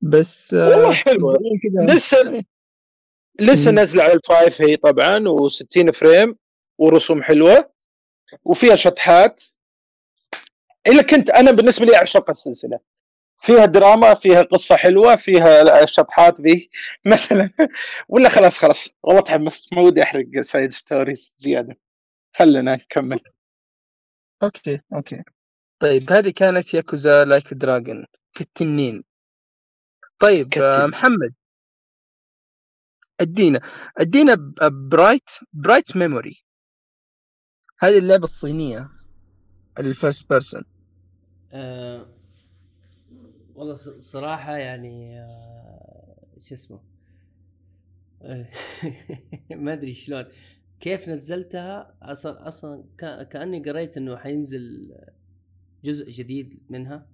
بس 0.00 0.54
آه، 0.54 0.68
والله 0.68 1.02
كذا. 1.04 1.94
لسه 1.94 2.44
لسه 3.40 3.70
مم. 3.70 3.74
نازلة 3.74 4.02
على 4.02 4.12
ال 4.12 4.22
five 4.22 4.62
هي 4.62 4.76
طبعا 4.76 5.24
و60 5.28 5.90
frame 5.90 6.36
ورسوم 6.78 7.22
حلوة 7.22 7.70
وفيها 8.44 8.76
شطحات. 8.76 9.44
إلا 10.86 11.02
كنت 11.02 11.30
أنا 11.30 11.50
بالنسبة 11.50 11.86
لي 11.86 11.96
أعشق 11.96 12.30
السلسلة. 12.30 12.78
فيها 13.46 13.64
دراما 13.66 14.14
فيها 14.14 14.42
قصة 14.42 14.76
حلوة 14.76 15.16
فيها 15.16 15.82
الشطحات 15.82 16.40
ذي 16.40 16.68
مثلا. 17.12 17.50
ولا 18.08 18.28
خلاص 18.28 18.58
خلاص. 18.58 18.88
والله 19.02 19.20
تحمست 19.22 19.74
ما 19.74 19.80
ودي 19.82 20.02
أحرق 20.02 20.40
side 20.40 20.72
stories 20.72 21.34
زيادة. 21.36 21.76
خلنا 22.36 22.74
نكمل. 22.74 23.20
Okay 24.42 24.80
okay. 24.94 25.22
طيب 25.80 26.12
هذه 26.12 26.30
كانت 26.30 26.74
ياكوزا 26.74 27.24
لايك 27.24 27.54
دراجون 27.54 28.06
كالتنين. 28.34 29.04
طيب 30.18 30.48
كالتنين. 30.48 30.82
آه، 30.82 30.86
محمد. 30.86 31.34
أدينا. 33.20 33.60
أدينا 33.98 34.34
ب- 34.34 34.88
Bright 34.88 35.30
Bright 35.52 35.96
Memory 35.96 36.44
هذه 37.78 37.98
اللعبة 37.98 38.24
الصينية 38.24 38.88
ال 39.78 39.86
first 39.86 40.28
person 40.28 40.64
والله 43.56 43.74
ص- 43.74 43.98
صراحة 43.98 44.56
يعني 44.56 45.20
آه 45.20 46.16
شو 46.38 46.54
اسمه؟ 46.54 46.80
آه، 48.22 48.46
ما 49.50 49.72
أدري 49.72 49.94
شلون. 49.94 50.24
كيف 50.80 51.08
نزلتها؟ 51.08 51.94
أصلا 52.02 52.48
أصلا 52.48 52.84
كأني 53.30 53.62
قريت 53.62 53.96
إنه 53.96 54.16
حينزل 54.16 54.94
جزء 55.84 56.10
جديد 56.10 56.60
منها. 56.70 57.06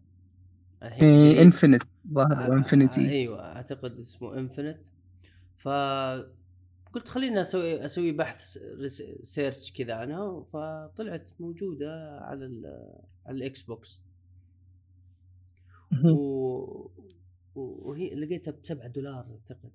الحين. 0.82 1.38
Infinite 1.39 1.83
ظاهر 2.12 2.53
آه، 2.53 2.57
Infinity 2.57 3.11
أيوه 3.11 3.45
أعتقد 3.57 3.99
اسمه 3.99 4.38
Infinite 4.39 4.80
ف 5.57 5.68
قلت 6.93 7.09
خلينا 7.09 7.40
أسوي 7.40 7.84
أسوي 7.84 8.12
بحث 8.12 8.59
search 9.22 9.72
كذا 9.72 9.95
عنها 9.95 10.43
فطلعت 10.43 11.30
موجودة 11.40 12.18
على 12.20 12.45
على 13.26 13.36
ال 13.37 13.62
Xbox 13.62 14.01
و... 16.05 16.90
وهي 17.55 18.14
لقيتها 18.14 18.51
ب 18.51 18.59
7 18.62 18.88
دولار 18.88 19.26
اعتقد 19.30 19.70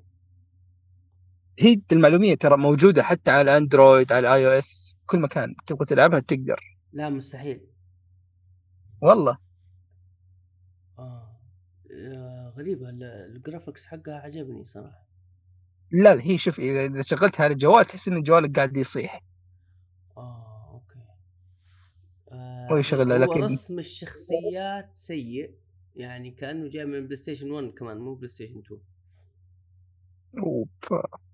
هي 1.59 1.81
للمعلومية 1.91 2.35
ترى 2.35 2.57
موجودة 2.57 3.03
حتى 3.03 3.31
على 3.31 3.57
Android 3.57 4.11
على 4.11 4.33
iOS 4.35 4.95
كل 5.05 5.19
مكان 5.19 5.55
تبغى 5.67 5.85
تلعبها 5.85 6.19
تقدر. 6.19 6.77
لا 6.93 7.09
مستحيل. 7.09 7.61
والله. 9.01 9.37
آه. 10.99 11.39
آه، 12.07 12.53
غريبة 12.57 12.89
ال- 12.89 13.03
ال 13.03 13.12
graphics 13.12 13.85
حقها 13.85 14.15
عجبني 14.15 14.65
صراحة. 14.65 15.07
لا 15.91 16.15
لا 16.15 16.21
هي 16.23 16.37
شوف 16.37 16.59
إذا 16.59 17.01
شغلتها 17.01 17.43
على 17.43 17.53
الجوال 17.53 17.85
تحس 17.85 18.07
إن 18.07 18.21
جوالك 18.21 18.55
قاعد 18.55 18.77
يصيح. 18.77 19.23
آه 20.17 20.69
okay. 20.73 20.99
آه 22.31 22.67
هو 22.71 22.77
يشغلها، 22.77 23.17
لكن- 23.17 23.43
رسم 23.43 23.79
الشخصيات 23.79 24.89
سيء. 24.93 25.55
يعني 25.97 26.31
كأنه 26.31 26.67
جاي 26.69 26.85
من 26.85 27.03
PlayStation 27.03 27.51
1 27.51 27.67
كمان 27.69 27.97
مو 27.97 28.13
PlayStation 28.15 28.59
2 28.59 28.81
أوف. 30.39 30.69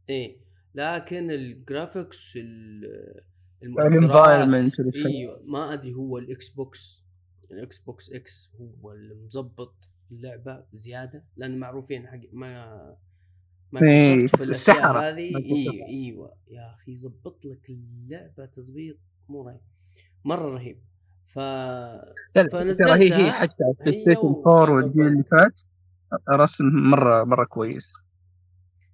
إيه 0.10 0.38
لكن 0.76 1.32
الجرافيكس 1.32 2.34
ال- 2.38 3.22
الانفايرمنت 3.64 4.80
المؤثرات 4.80 5.06
إيوه 5.06 5.42
ما 5.46 5.74
أدري 5.74 5.94
هو 5.94 6.18
الاكس 6.18 6.50
بوكس 6.50 7.04
الاكس 7.52 7.80
بوكس 7.80 8.12
إكس 8.12 8.52
هو 8.60 8.92
اللي 8.92 9.14
مظبط 9.16 9.76
اللعبه 10.12 10.66
زيادة 10.74 11.24
لأن 11.38 11.60
معروفين 11.60 12.08
حق 12.08 12.20
ما 12.34 12.80
إيه، 13.76 13.82
مايكروسوفت 13.82 14.36
في 14.44 14.48
الأشياء 14.48 14.76
السحرة. 14.78 15.00
هذه. 15.10 15.36
أيوه 15.38 15.88
إيوه. 15.90 16.36
يا 16.48 16.74
أخي 16.74 16.92
يظبط 16.92 17.46
لك 17.46 17.70
اللعبة 17.70 18.46
تظبيط 18.46 18.98
مو 19.30 19.42
رهيب. 19.48 19.62
مرة 20.26 20.50
رهيب. 20.56 20.80
ف 21.34 21.40
فنزلتها. 22.52 22.96
هي 22.96 23.14
هي 23.14 23.32
حتى 23.32 23.64
هي 23.82 23.92
ستيشن 24.02 24.20
4 24.20 24.32
وسايبر 24.46 24.72
والجيل 24.72 25.08
اللي 25.08 25.24
فات 25.24 25.62
رسم 26.32 26.66
مرة 26.66 27.24
مرة 27.24 27.46
كويس. 27.46 27.94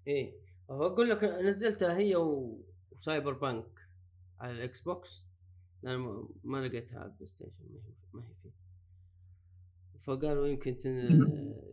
إيه 0.08 0.34
أقول 0.70 1.10
لك 1.10 1.24
نزلتها 1.24 1.98
هي. 1.98 2.16
و 2.16 3.34
Cyberpunk 3.34 3.66
على 4.40 4.52
ال 4.52 4.82
Xbox. 4.82 5.26
أنا 5.86 5.98
ما- 6.44 6.58
لقيتها 6.68 7.00
على 7.00 7.06
ال 7.10 7.28
PlayStation 7.28 7.66
ما 8.14 8.22
هي 8.24 8.34
فيه. 8.44 8.50
فقالوا 10.00 10.48
يمكن 10.48 10.78
تن... 10.80 10.90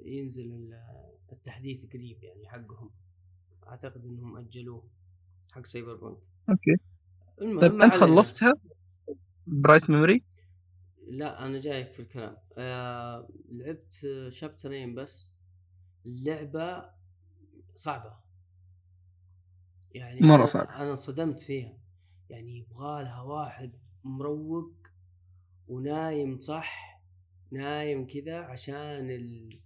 ينزل 0.05 0.43
ال- 0.45 0.81
التحديث 1.33 1.87
قريب 1.87 2.23
يعني 2.23 2.49
حقهم. 2.49 2.91
أعتقد 3.69 4.05
إنهم 4.05 4.37
أجلوه 4.37 4.89
حق 5.53 5.67
Cyberpunk 5.67 6.19
okay. 6.51 6.77
المهم 7.41 7.61
طيب 7.61 7.83
انت. 7.83 7.95
خلصتها؟ 7.95 8.53
Bright 9.47 9.91
Memory 9.91 10.23
لا 11.07 11.47
أنا 11.47 11.59
جايك 11.59 11.93
في 11.93 12.01
الكلام. 12.01 12.37
آه 12.59 13.29
لعبت 13.49 14.07
شابترين 14.29 14.95
بس. 14.95 15.33
اللعبه 16.07 16.91
صعبة. 17.75 18.17
يعني 19.95 20.21
مرة 20.21 20.35
أنا 20.37 20.47
صعبة. 20.47 20.77
أنا 20.77 20.91
انصدمت 20.91 21.41
فيها. 21.41 21.79
يعني 22.31 22.59
يبغى 22.59 23.03
لها 23.03 23.21
واحد 23.23 23.73
مروق 24.05 24.73
ونايم 25.69 26.39
صح 26.39 27.01
نايم 27.51 28.07
كذا 28.07 28.39
عشان 28.39 29.11
ال... 29.11 29.61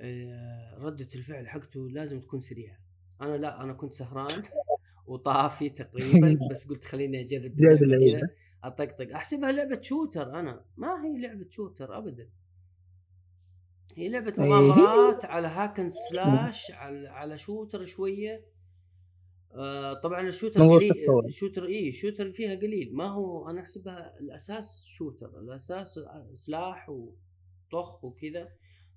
آه، 0.00 0.74
ردة 0.78 1.08
الفعل 1.14 1.48
حقته 1.48 1.90
لازم 1.90 2.20
تكون 2.20 2.40
سريعة. 2.40 2.78
أنا 3.20 3.36
لا 3.36 3.62
أنا 3.62 3.72
كنت 3.72 3.94
سهران 3.94 4.42
وطافي 5.06 5.68
تقريبا 5.70 6.48
بس 6.50 6.68
قلت 6.68 6.84
خليني. 6.84 7.24
كذا 7.24 7.48
أطقطق. 8.64 9.14
أحسبها 9.14 9.52
لعبة 9.52 9.80
shooter 9.80 10.40
أنا. 10.40 10.64
ما 10.76 11.04
هي 11.04 11.18
لعبة 11.18 11.46
shooter 11.50 11.98
أبدا. 11.98 12.28
هي 13.94 14.08
لعبة 14.08 14.34
إيه. 14.38 14.50
مغامرات 14.50 15.24
على 15.24 15.48
hack 15.48 15.71
and 15.71 15.88
slash 15.88 16.70
على 16.70 17.08
على 17.08 17.38
shooter 17.38 17.84
شوية. 17.84 18.44
آه 19.54 19.92
طبعا 19.92 20.20
ال 20.20 20.25
shooter 20.25 20.62
قليل. 20.62 20.92
shooter 21.28 21.64
اي 21.64 21.92
shooter 21.92 22.32
فيها 22.32 22.54
قليل. 22.54 22.94
ما 22.94 23.08
هو 23.08 23.50
أنا 23.50 23.60
أحسبها 23.60 24.18
الأساس 24.20 24.84
shooter. 24.86 25.40
الأساس 25.40 26.00
سلاح 26.32 26.88
وطخ 26.88 28.04
وكذا. 28.04 28.48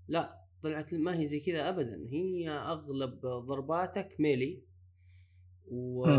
لا 0.07 0.41
طلعت 0.64 0.93
ما 0.93 1.20
هي 1.20 1.26
زي 1.26 1.39
كذا 1.39 1.70
ابدا. 1.70 2.07
هي 2.09 2.49
أغلب 2.49 3.20
ضرباتك 3.22 4.16
melee. 4.20 4.71
و... 5.72 6.10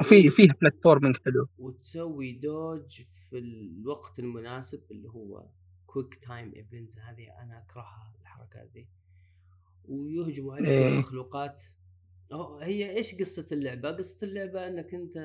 وفي 0.00 0.30
فيها 0.30 0.54
platforming 0.60 1.16
حلو 1.24 1.48
وتسوي 1.58 2.32
dodge 2.32 3.02
في 3.30 3.38
الوقت 3.38 4.18
المناسب 4.18 4.82
اللي 4.90 5.08
هو 5.08 5.46
quick 5.86 6.14
time 6.14 6.52
event 6.54 6.98
هذه 6.98 7.42
أنا 7.42 7.62
أكرهها 7.62 8.14
الحركات 8.20 8.70
دي 8.74 8.88
ويهجموا 9.84 10.54
عليك 10.54 10.68
إيه. 10.68 10.94
المخلوقات 10.94 11.62
هي 12.60 12.96
إيش 12.96 13.14
قصة 13.14 13.46
اللعبة؟ 13.52 13.90
قصة 13.90 14.26
اللعبة 14.26 14.68
إنك 14.68 14.94
أنت 14.94 15.16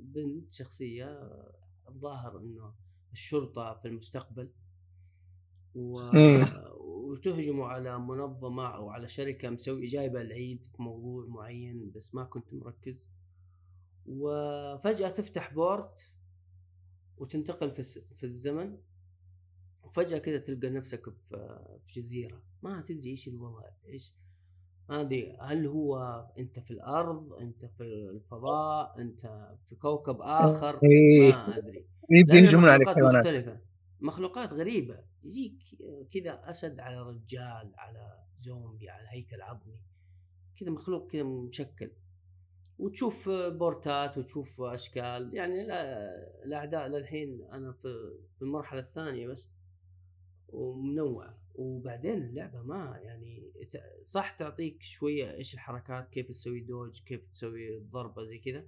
بنت 0.00 0.52
شخصية 0.52 1.20
الظاهر 1.88 2.38
إنه 2.38 2.74
الشرطة 3.12 3.74
في 3.74 3.88
المستقبل 3.88 4.50
و... 5.74 6.00
إيه. 6.00 6.44
وتهجموا 7.12 7.66
على 7.66 7.98
منظمة 7.98 8.66
أو 8.74 8.90
على 8.90 9.08
شركة 9.08 9.50
مسوي 9.50 9.86
جايبة 9.86 10.20
العيد 10.20 10.66
في 10.66 10.82
موضوع 10.82 11.26
معين 11.26 11.90
بس 11.94 12.14
ما 12.14 12.24
كنت 12.24 12.54
مركز. 12.54 13.10
وفجأة 14.06 15.08
تفتح 15.08 15.54
بورت 15.54 16.12
وتنتقل 17.18 17.70
في 17.70 17.82
في 18.14 18.24
الزمن. 18.24 18.78
وفجأة 19.82 20.18
كذا 20.18 20.38
تلقى 20.38 20.70
نفسك 20.70 21.10
في 21.10 21.58
في 21.84 22.00
جزيرة. 22.00 22.42
ما 22.62 22.80
تدري 22.80 23.10
إيش 23.10 23.28
الوضع 23.28 23.62
إيش؟ 23.86 24.12
ما 24.88 25.00
أدري 25.00 25.36
هل 25.40 25.66
هو 25.66 25.96
أنت 26.38 26.58
في 26.58 26.70
الأرض 26.70 27.32
أنت 27.32 27.64
في 27.64 27.84
الفضاء 27.84 29.00
أنت 29.00 29.50
في 29.64 29.74
كوكب 29.76 30.16
آخر؟ 30.20 30.80
إيه. 30.84 31.32
ما 31.32 31.58
أدري. 31.58 31.86
لأن 32.10 32.36
ينجمون 32.36 32.68
عليك 32.68 32.88
مختلفة. 32.88 33.71
مخلوقات 34.02 34.52
غريبة. 34.52 35.04
يجيك 35.24 35.62
كذا 36.12 36.50
أسد 36.50 36.80
على 36.80 37.02
رجال 37.02 37.72
على 37.74 38.24
زومبي 38.36 38.90
على 38.90 39.08
هيكل 39.08 39.42
عظمي. 39.42 39.80
كذا 40.56 40.70
مخلوق 40.70 41.10
كذا 41.10 41.22
مشكل. 41.22 41.90
وتشوف 42.78 43.28
بورتات 43.30 44.18
وتشوف 44.18 44.60
أشكال. 44.60 45.30
يعني 45.34 45.66
لا- 45.66 46.44
الأعداء 46.44 46.88
للحين 46.88 47.42
أنا 47.52 47.72
في 47.72 48.18
في 48.36 48.42
المرحلة 48.42 48.80
الثانية 48.80 49.26
بس 49.28 49.48
ومنوع. 50.48 51.34
وبعدين 51.54 52.22
اللعبة 52.22 52.62
ما 52.62 52.98
يعني 53.02 53.52
صح 54.04 54.30
تعطيك 54.30 54.82
شوية 54.82 55.34
إيش 55.34 55.54
الحركات 55.54 56.08
كيف 56.10 56.28
تسوي 56.28 56.60
دوج 56.60 57.02
كيف 57.02 57.20
تسوي 57.32 57.78
ضربة 57.80 58.24
زي 58.24 58.38
كذا. 58.38 58.64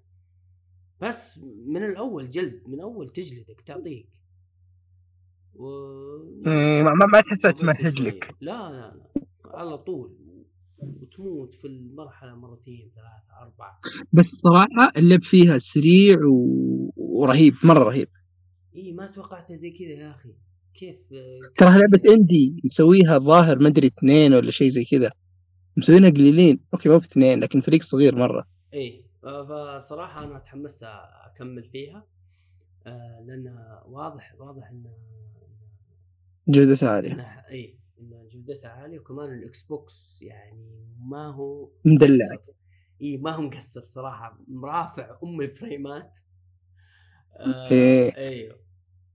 بس 1.01 1.39
من 1.67 1.85
الأول 1.85 2.31
جلد 2.31 2.69
من 2.69 2.81
أول 2.81 3.09
تجلدك 3.13 3.61
تعطيك 3.61 4.09
و 5.57 5.67
إيه، 6.47 6.83
ما 6.83 6.91
ما- 6.95 7.07
ما 7.07 7.21
تحسها 7.21 7.51
تمهد. 7.51 8.01
لك. 8.01 8.35
لا 8.41 8.71
لا 8.71 8.95
لا 8.97 9.27
على 9.45 9.79
طول. 9.79 10.17
وتموت 10.79 11.55
في 11.55 11.67
المرحلة 11.67 12.35
مرتين 12.35 12.91
ثلاثة 12.95 13.43
أربعة. 13.43 13.81
بس 14.13 14.25
صراحة 14.27 14.93
اللعب 14.97 15.23
فيها 15.23 15.59
سريع 15.59 16.19
و... 16.27 16.93
ورهيب 16.97 17.55
مرة 17.65 17.85
رهيب. 17.85 18.09
إي 18.77 18.93
ما 18.93 19.07
توقعت 19.07 19.53
زي 19.53 19.71
كذا 19.71 19.89
يا 19.89 20.11
أخي. 20.11 20.35
كيف 20.75 21.09
ترى 21.57 21.69
لعبة 21.71 22.15
indie 22.15 22.61
مسويها 22.65 23.19
ظاهر 23.19 23.59
ما 23.59 23.69
أدري 23.69 23.87
اثنين 23.87 24.35
ولا 24.35 24.51
شيء 24.51 24.69
زي 24.69 24.85
كذا. 24.85 25.13
مسوينها 25.77 26.11
قليلين. 26.11 26.61
okay 26.75 26.89
مو 26.89 26.99
باثنين 26.99 27.41
لكن 27.41 27.61
فريق 27.61 27.83
صغير 27.83 28.17
مرة. 28.17 28.45
إي 28.75 29.05
آه، 29.25 29.79
فصراحة 29.79 30.25
أنا 30.25 30.39
تحمست 30.39 30.83
أكمل 31.27 31.65
فيها. 31.73 32.07
آه، 32.87 33.25
لأنها 33.27 33.85
واضح 33.87 34.35
واضح 34.39 34.71
ان 34.71 34.85
جودتها 36.49 36.91
عالية. 36.91 37.13
إنها 37.13 37.51
اي 37.51 37.79
ان 38.01 38.29
جودتها 38.29 38.71
عالية 38.71 38.99
وكمان 38.99 39.33
ال 39.33 39.63
Xbox 39.63 40.19
يعني 40.23 40.87
ما 40.99 41.27
هو 41.27 41.71
مدلع. 41.85 42.29
اي 43.03 43.17
ما 43.17 43.31
هو 43.31 43.43
مقصر 43.43 43.81
صراحة. 43.81 44.39
مرفع 44.49 45.17
أم 45.23 45.41
الفريمات. 45.41 46.19
آه 47.37 47.63
okay. 47.63 48.17
أيوه 48.17 48.65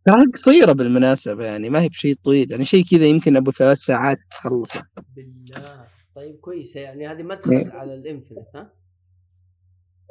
ترى 0.05 0.25
قصيرة 0.33 0.71
بالمناسبة 0.71 1.45
يعني 1.45 1.69
ما 1.69 1.81
هي 1.81 1.89
بشيء 1.89 2.15
طويل. 2.23 2.51
يعني 2.51 2.65
شيء 2.65 2.85
كذا 2.85 3.05
يمكن 3.05 3.37
أبو 3.37 3.51
ثلاث 3.51 3.77
ساعات 3.77 4.17
تخلصه 4.31 4.83
بالله. 5.15 5.87
طيب 6.15 6.35
كويسه 6.35 6.79
يعني 6.79 7.07
هذه 7.07 7.23
مدخل 7.23 7.51
إيه. 7.51 7.71
على 7.71 7.95
ال 7.95 8.01
Infinite 8.01 8.47
ها؟ 8.55 8.73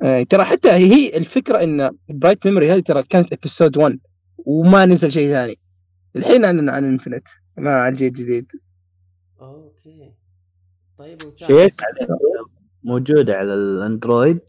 آه، 0.02 0.22
ترى 0.22 0.44
حتى 0.44 0.70
هي 0.70 1.16
الفكرة 1.16 1.62
إن 1.62 1.90
Bright 2.09 2.46
Memory 2.46 2.70
هذه 2.70 2.80
ترى 2.80 3.02
كانت 3.02 3.32
episode 3.32 3.76
1 3.76 3.98
وما 4.36 4.86
نزل 4.86 5.12
شيء 5.12 5.28
ثاني. 5.28 5.58
الحين 6.18 6.44
عن 6.44 6.68
عن 6.68 6.84
Infinite 6.84 7.26
ما 7.56 7.74
على 7.74 7.88
الجيل 7.92 8.08
الجديد. 8.08 8.52
okay. 9.40 10.14
طيب 10.98 11.18
ممتاز. 11.24 11.48
check 11.49 11.80
موجودة 12.82 13.34
على 13.36 13.54
ال 13.55 13.65
Android 13.65 14.40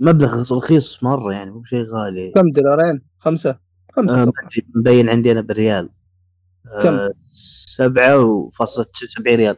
بمبلغ 0.00 0.56
رخيص 0.56 1.04
مرة 1.04 1.32
يعني 1.32 1.50
مو 1.50 1.58
بشيء 1.58 1.84
غالي. 1.84 2.32
كم 2.32 2.50
دولارين؟ 2.50 3.02
خمسة. 3.18 3.58
خمسة 3.96 4.22
آه، 4.22 4.32
مبين 4.74 5.08
عندي 5.08 5.32
أنا 5.32 5.40
بالريال 5.40 5.90
كم؟ 6.82 6.94
آه، 6.94 7.10
سبعة 7.66 8.18
وفاصلة 8.24 8.84
تسعة 8.84 9.04
وسبعين 9.06 9.38
ريال. 9.38 9.56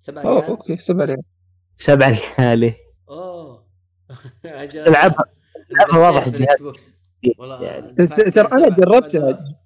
سبعة 0.00 0.22
أوه 0.22 0.40
ريال؟ 0.40 0.50
okay 0.50 0.76
سبعة 0.76 1.04
ريال. 1.04 1.22
سبعة 1.76 2.16
ريال. 2.40 2.74
أوه. 3.08 3.66
تلعبها- 4.86 5.24
تلعبها 5.70 5.98
واضح 6.10 6.26
الجهاز 6.26 6.95
يعني. 7.22 8.06
ترى 8.06 8.48
أنا 8.52 8.68
جربتها. 8.68 9.56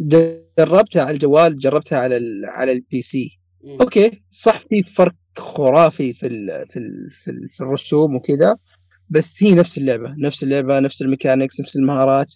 جربتها 0.00 1.02
على 1.02 1.10
الجوال 1.10 1.58
جربتها 1.58 1.98
على 1.98 2.16
ال 2.16 2.44
على 2.44 2.72
ال 2.72 3.02
PC 3.02 3.38
مم. 3.64 3.78
okay 3.80 4.22
صح 4.30 4.58
في 4.58 4.82
فرق 4.82 5.14
خرافي 5.38 6.12
في 6.12 6.26
ال 6.26 6.66
في 6.68 6.78
ال 6.78 7.10
في, 7.10 7.30
ال 7.30 7.48
في 7.48 7.60
الرسوم 7.60 8.14
وكذا 8.14 8.56
بس 9.08 9.42
هي 9.42 9.54
نفس 9.54 9.78
اللعبة 9.78 10.14
نفس 10.18 10.42
اللعبة 10.42 10.80
نفس 10.80 11.02
ال 11.02 11.08
mechanics 11.08 11.60
نفس 11.60 11.76
المهارات 11.76 12.34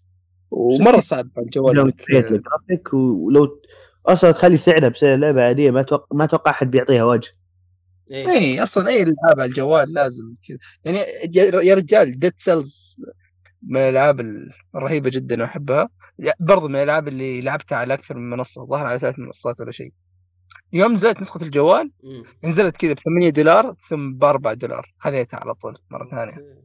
ومرة 0.51 1.01
صعب 1.01 1.29
على 1.37 1.47
الجوال 1.47 1.77
لو 1.77 1.93
الجرافيك 2.11 2.95
ولو 2.95 3.63
أصلا 4.07 4.33
تخلي 4.33 4.57
سعرها 4.57 4.89
بسعر 4.89 5.19
لعبة 5.19 5.43
عادية 5.43 5.71
ما 5.71 5.81
أتوقع 5.81 6.07
ما 6.13 6.25
أتوقع 6.25 6.51
أحد 6.51 6.71
بيعطيها 6.71 7.05
وجه 7.05 7.31
إيه. 8.11 8.29
اي 8.29 8.63
أصلا 8.63 8.89
أي 8.89 9.03
العاب 9.03 9.41
على 9.41 9.45
الجوال 9.45 9.93
لازم 9.93 10.35
كذا 10.49 10.59
يعني 10.85 10.99
يا 11.69 11.75
رجال 11.75 12.19
Dead 12.19 12.33
Cells 12.37 13.03
من 13.63 13.77
الألعاب 13.77 14.21
الرهيبة 14.75 15.11
جدا 15.11 15.43
واحبها 15.43 15.89
برضو 16.41 16.69
من 16.69 16.77
الألعاب 16.77 17.09
اللي 17.09 17.41
لعبتها 17.41 17.79
على 17.79 17.95
أكثر 17.95 18.17
من 18.17 18.31
منصة 18.31 18.67
ظهر 18.67 18.87
على 18.87 18.99
ثلاث 18.99 19.19
منصات 19.19 19.61
ولا 19.61 19.71
شيء. 19.71 19.93
يوم 20.73 20.93
نزلت 20.93 21.21
نسخة 21.21 21.43
الجوال 21.43 21.93
مم. 22.05 22.25
نزلت 22.45 22.77
كذا 22.77 22.93
ب 22.93 22.99
8 22.99 23.31
دولار 23.31 23.75
ثم 23.89 24.13
ب 24.13 24.25
4 24.25 24.55
دولار. 24.55 24.95
خذيتها 24.99 25.41
على 25.41 25.55
طول 25.55 25.79
مرة 25.91 26.09
ثانية. 26.09 26.61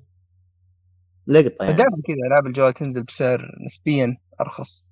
لقطة 1.28 1.64
يعني. 1.64 1.74
فدائما 1.74 2.02
كذا 2.06 2.28
ألعاب 2.28 2.48
الجوال 2.48 2.74
تنزل 2.74 3.04
بسعر 3.04 3.52
نسبيا 3.66 4.18
أرخص. 4.42 4.92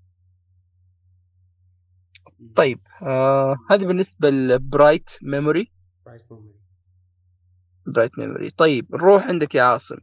طيب 2.55 2.79
آه 3.01 3.55
هذه 3.71 3.85
بالنسبة 3.85 4.29
ل 4.29 4.41
Bright 4.41 5.09
Memory. 5.21 5.71
Bright 6.09 6.33
Memory. 6.33 6.63
Bright 7.85 8.19
Memory. 8.19 8.49
طيب 8.49 8.87
نروح 8.95 9.23
عندك 9.27 9.55
يا 9.55 9.63
عاصم. 9.63 9.97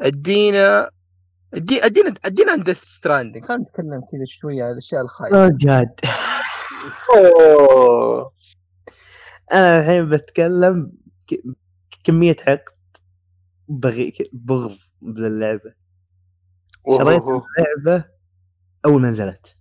ادينا 0.00 0.90
ادي 1.54 1.84
ادينا 1.86 2.14
ادينا 2.24 2.52
عن 2.52 2.62
Death 2.62 2.82
Stranding 2.84 3.44
خلينا 3.44 3.62
نتكلم 3.62 4.00
كذا 4.12 4.24
شوية 4.26 4.64
عن 4.64 4.72
الأشياء 4.72 5.02
الخايسة. 5.02 5.36
Oh 5.44 5.50
God. 5.60 6.00
أوه. 7.16 8.32
أنا 9.52 9.80
الحين 9.80 10.08
بتكلم 10.08 10.92
ك- 11.26 11.42
كمية 12.04 12.36
حقد 12.46 12.72
بغي 13.68 14.12
بغض 14.32 14.76
باللعبه 15.02 15.72
شريت. 16.98 17.22
اللعبة 17.22 18.04
أول 18.86 19.02
ما 19.02 19.08
نزلت. 19.10 19.56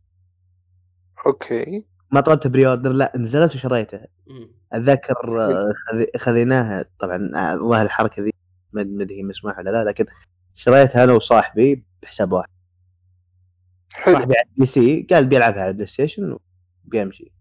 أوكي. 1.25 1.85
ما 2.11 2.21
طلبتها 2.21 2.49
pre-order 2.49 2.91
لا 2.91 3.11
نزلت 3.15 3.55
وشريتها. 3.55 4.07
أتذكر 4.73 5.41
آه، 5.41 5.73
خذ- 5.73 6.17
خذيناها. 6.17 6.85
طبعا 6.99 7.31
آه، 7.35 7.55
والله 7.57 7.81
الحركة 7.81 8.23
ذي 8.23 8.32
ما 8.73 8.83
ما 8.83 9.03
ادري 9.03 9.17
هي 9.17 9.23
مسموحة 9.23 9.59
ولا 9.59 9.69
لا 9.69 9.83
لكن 9.83 10.05
شريتها 10.55 11.03
أنا 11.03 11.13
وصاحبي 11.13 11.85
بحساب 12.03 12.31
واحد. 12.31 12.49
حلو. 13.93 14.13
صاحبي 14.13 14.33
على 14.37 14.49
ال 14.53 14.65
PC 14.65 15.07
قال 15.11 15.25
بيلعبها 15.27 15.61
على 15.61 15.69
ال 15.69 15.87
PlayStation 15.87 16.37
وبيمشي. 16.85 17.31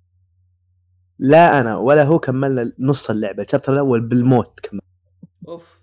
لا 1.19 1.61
أنا 1.61 1.77
ولا 1.77 2.03
هو 2.05 2.19
كملنا 2.19 2.73
نص 2.79 3.11
اللعبة 3.11 3.43
ال 3.43 3.46
chapter 3.47 3.73
الأول 3.73 4.01
بالموت 4.01 4.61
كمل. 4.61 4.81
أوف. 5.49 5.83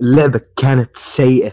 اللعبة 0.00 0.40
كانت 0.56 0.96
سيئة. 0.96 1.52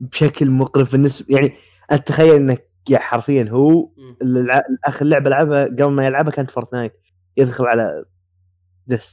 بشكل 0.00 0.50
مقرف 0.50 0.92
بالنسبة 0.92 1.34
يعني 1.36 1.52
انت 1.92 2.08
تخيل 2.08 2.34
إنك 2.34 2.70
يا 2.90 2.98
حرفيا 2.98 3.46
هو. 3.50 3.90
الع- 4.22 4.62
آخر 4.84 5.04
لعبة 5.04 5.30
لعبها 5.30 5.64
قبل 5.64 5.84
ما 5.90 6.06
يلعبها 6.06 6.32
كانت 6.32 6.50
فورتنايت 6.50 6.92
يدخل 7.36 7.64
على 7.66 8.04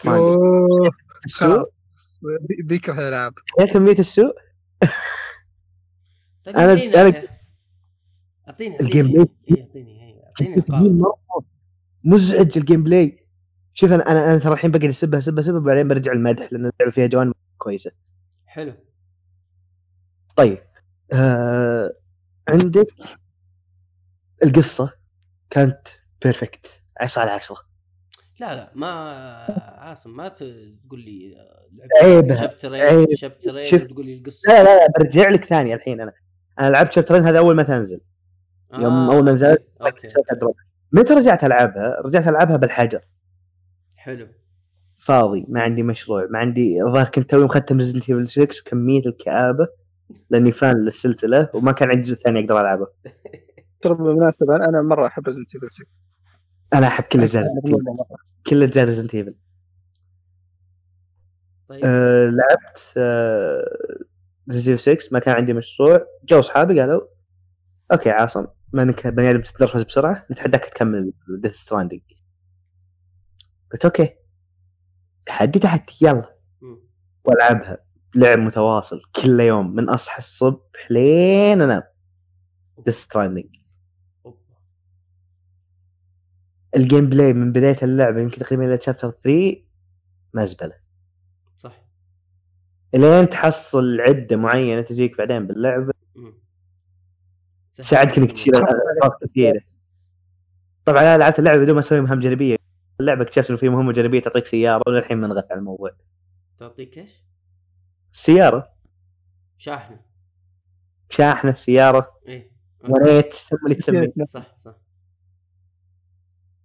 أوه. 0.07 0.91
السوق؟ 1.25 1.73
بيكره 2.63 2.93
الالعاب 2.99 3.33
يا 3.59 3.65
كمية 3.65 3.99
السوق؟ 3.99 4.35
طيب 6.43 6.55
أنا- 6.55 6.59
اعطيني 6.59 6.93
أنا- 6.93 7.27
اعطيني 8.47 8.79
الجيم 8.79 9.05
اعطيني 9.05 9.23
بلاي. 9.25 9.57
إيه، 9.57 9.63
أعطيني 9.65 10.03
إيه، 10.03 10.23
اعطيني 10.73 11.01
مزعج 12.03 12.57
ال 12.57 12.83
gameplay. 12.83 13.27
شوف 13.73 13.91
أنا 13.91 14.11
أنا 14.11 14.31
أنا 14.31 14.39
ترى 14.39 14.53
الحين 14.53 14.71
بقعد 14.71 14.83
اسبها 14.83 15.19
اسبها 15.19 15.39
أسبها 15.39 15.57
وبعدين 15.59 15.87
برجع 15.87 16.11
المدح 16.11 16.53
لأن 16.53 16.65
اللعبة 16.65 16.91
فيها 16.91 17.07
جوانب 17.07 17.33
كويسة. 17.57 17.91
حلو. 18.45 18.73
طيب. 20.35 20.57
آه 21.13 21.93
عندك 22.47 22.87
القصة 24.43 24.91
كانت 25.49 25.87
perfect 26.23 26.81
10 27.01 27.21
على 27.21 27.31
10 27.31 27.57
لا 28.39 28.55
لا 28.55 28.71
ما 28.75 28.87
عاصم 29.77 30.15
ما 30.15 30.27
تقول 30.27 30.99
لي 30.99 31.35
آه، 31.37 31.67
لعبت 32.03 32.33
شابترين 32.33 32.81
عيب. 32.81 33.13
شابترين 33.15 33.63
شوف. 33.63 33.83
وتقول 33.83 34.05
لي 34.05 34.17
القصة 34.17 34.51
لا 34.51 34.63
لا 34.63 34.79
لا 34.79 34.87
برجع 34.99 35.29
لك 35.29 35.43
ثاني 35.43 35.73
الحين 35.73 36.01
أنا 36.01 36.13
أنا 36.59 36.69
لعبت 36.69 36.91
شابترين 36.91 37.23
هذا 37.23 37.37
أول 37.37 37.55
ما 37.55 37.63
تنزل 37.63 38.01
يوم 38.73 39.09
أول 39.09 39.23
ما 39.25 39.31
نزلت، 39.31 39.67
أوكي. 39.81 40.07
متى 40.91 41.13
رجعت 41.13 41.43
ألعبها؟ 41.43 42.01
رجعت 42.05 42.27
ألعبها 42.27 42.57
بالحجر 42.57 43.01
حلو 43.97 44.27
فاضي 44.97 45.45
ما 45.49 45.61
عندي 45.61 45.83
مشروع 45.83 46.27
ما 46.31 46.39
عندي 46.39 46.83
الظاهر 46.83 47.05
كنت 47.05 47.29
توي 47.29 47.43
مختم 47.43 47.77
Resident 47.77 48.09
Evil 48.09 48.27
6 48.27 48.61
وكمية 48.61 49.01
الكآبة 49.05 49.67
لأني 50.29 50.51
fan 50.51 50.75
للسلسلة 50.75 51.49
وما 51.53 51.71
كان 51.71 51.89
عندي 51.89 52.01
جزء 52.01 52.15
ثاني 52.15 52.39
أقدر 52.39 52.61
ألعبه 52.61 52.87
ترى 53.81 53.93
بالمناسبة 53.93 54.55
أنا 54.55 54.81
مرة 54.81 55.07
أحب 55.07 55.25
Resident 55.27 55.55
Evil 55.55 55.69
6 55.69 55.85
أنا 56.73 56.87
أحب 56.87 57.03
كل 57.03 57.19
اجزاء 57.21 57.43
كل- 58.49 58.63
اجزاء 58.63 58.85
Resident 58.85 59.15
Evil 59.15 59.35
طيب. 61.69 61.81
أه 61.85 62.25
لعبت 62.29 62.93
أه 62.97 63.63
Resident 64.51 64.79
6 64.79 64.97
ما 65.11 65.19
كان 65.19 65.35
عندي 65.35 65.53
مشروع. 65.53 66.05
جو 66.23 66.39
أصحابي 66.39 66.79
قالوا 66.79 67.01
أوكي 67.91 68.09
عاصم 68.09 68.45
ما 68.73 68.83
إنك 68.83 69.07
بني 69.07 69.29
آدم 69.31 69.41
تتنرفز 69.41 69.83
بسرعة 69.83 70.25
نتحداك 70.31 70.65
تكمل 70.65 71.13
Death 71.39 71.55
Stranding 71.55 72.01
قلت 73.71 73.85
أوكي. 73.85 74.15
تحدي 75.25 75.59
تحدي 75.59 75.93
يلا. 76.01 76.37
وألعبها. 77.23 77.77
لعب 78.15 78.39
متواصل 78.39 79.01
كل 79.23 79.39
يوم 79.39 79.75
من 79.75 79.89
أصحى 79.89 80.17
الصبح 80.19 80.91
لين 80.91 81.61
أنام. 81.61 81.83
Death 82.85 82.95
Stranding 82.95 83.55
ال 86.75 87.09
gameplay 87.09 87.33
من 87.33 87.51
بداية 87.51 87.77
اللعبة 87.83 88.21
يمكن 88.21 88.37
تقريبا 88.37 88.65
إلى 88.65 88.81
chapter 88.81 89.11
3 89.11 89.63
مزبله 90.33 90.73
صح. 91.57 91.81
الين 92.95 93.29
تحصل 93.29 94.01
عدة 94.01 94.35
معينة 94.35 94.81
تجيك 94.81 95.17
بعدين 95.17 95.47
باللعبة. 95.47 95.93
تساعدك 97.71 98.17
إنك 98.17 98.31
تشيل 98.31 98.55
الغلطات 98.55 99.23
كثيرة. 99.23 99.61
طبعا 100.85 101.01
أنا 101.01 101.17
لعبت 101.17 101.39
اللعبه 101.39 101.63
بدون 101.63 101.73
ما 101.73 101.79
أسوي 101.79 102.01
مهام 102.01 102.19
جانبية. 102.19 102.57
اللعبة 102.99 103.21
اكتشفت 103.21 103.49
إنه 103.49 103.57
في 103.57 103.69
مهمة 103.69 103.93
جانبية 103.93 104.21
تعطيك 104.21 104.45
سيارة 104.45 104.83
وللحين 104.87 105.17
ما 105.17 105.25
انغث 105.25 105.51
على 105.51 105.59
الموضوع. 105.59 105.91
تعطيك 106.59 106.97
إيش؟ 106.97 107.23
سيارة. 108.11 108.69
شاحنة. 109.57 109.99
شاحنة 111.09 111.53
سيارة. 111.53 112.19
إيه. 112.27 112.51
ونيت 112.89 113.33
سمي 113.33 113.59
اللي 113.63 113.75
تسمي 113.75 114.11
صح 114.25 114.57
صح. 114.57 114.75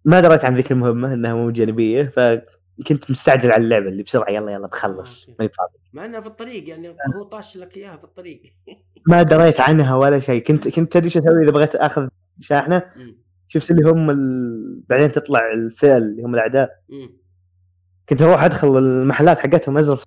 ما 0.05 0.21
دريت 0.21 0.45
عن 0.45 0.57
ذيك 0.57 0.73
المهمه 0.73 1.13
إنها 1.15 1.35
مو 1.35 1.51
جانبية 1.51 2.03
فكنت 2.03 3.11
مستعجل 3.11 3.53
على 3.53 3.65
اللعبة 3.65 3.89
اللي 3.89 4.03
بسرعة 4.03 4.31
يلا 4.31 4.53
يلا 4.53 4.67
بخلص. 4.67 5.31
ماني 5.39 5.51
فاضي 5.53 5.79
مع 5.93 6.05
إنها 6.05 6.21
في 6.21 6.27
الطريق 6.27 6.69
يعني 6.69 6.97
هو 7.17 7.23
طاش 7.23 7.57
لك 7.57 7.77
إياها 7.77 7.97
في 7.97 8.05
الطريق. 8.05 8.43
ما 9.09 9.23
دريت 9.23 9.61
عنها 9.61 9.97
ولا 9.97 10.19
شيء. 10.19 10.43
كنت 10.43 10.69
كنت 10.69 10.93
تدري 10.93 11.11
شو 11.11 11.19
أسوي؟ 11.19 11.43
إذا 11.43 11.51
بغيت 11.51 11.75
أخذ 11.75 12.09
شاحنة. 12.41 12.83
شفت 13.49 13.71
اللي 13.71 13.91
هم 13.91 14.11
ال... 14.11 14.83
بعدين 14.89 15.13
تطلع 15.13 15.53
الفئة 15.53 15.97
اللي 15.97 16.23
هم 16.23 16.35
الأعداء. 16.35 16.83
كنت 18.09 18.23
أروح 18.23 18.43
أدخل 18.43 18.79
المحلات 18.79 19.39
حقتهم 19.39 19.79
ازرف 19.79 20.03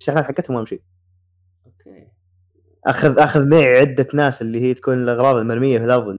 الشحنات 0.00 0.24
حقتهم 0.24 0.56
وأمشي. 0.56 0.82
أوكي. 1.66 2.08
أخذ 2.86 3.18
أخذ 3.18 3.48
معي 3.48 3.78
عدة 3.78 4.06
ناس 4.14 4.42
اللي 4.42 4.60
هي 4.60 4.74
تكون 4.74 4.94
الأغراض 4.94 5.36
المرمية 5.36 5.78
في 5.78 5.84
الأرض. 5.84 6.16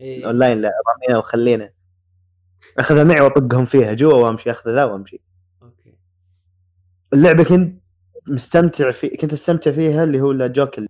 إيه. 0.00 0.18
الاونلاين 0.18 0.60
لا 0.60 0.72
رمينا 0.96 1.18
وخلينا. 1.18 1.70
أخذها 2.78 3.04
معي 3.04 3.20
وأطقهم 3.20 3.64
فيها 3.64 3.92
جوا 3.92 4.14
وأمشي 4.14 4.50
أخذ 4.50 4.70
ذا 4.70 4.84
وأمشي. 4.84 5.20
أوكي. 5.62 5.94
اللعبة 7.12 7.44
كنت 7.44 7.82
مستمتع 8.28 8.90
في 8.90 9.08
كنت 9.08 9.32
أستمتع 9.32 9.70
فيها 9.72 10.04
اللي 10.04 10.20
هو 10.20 10.30
ال- 10.30 10.88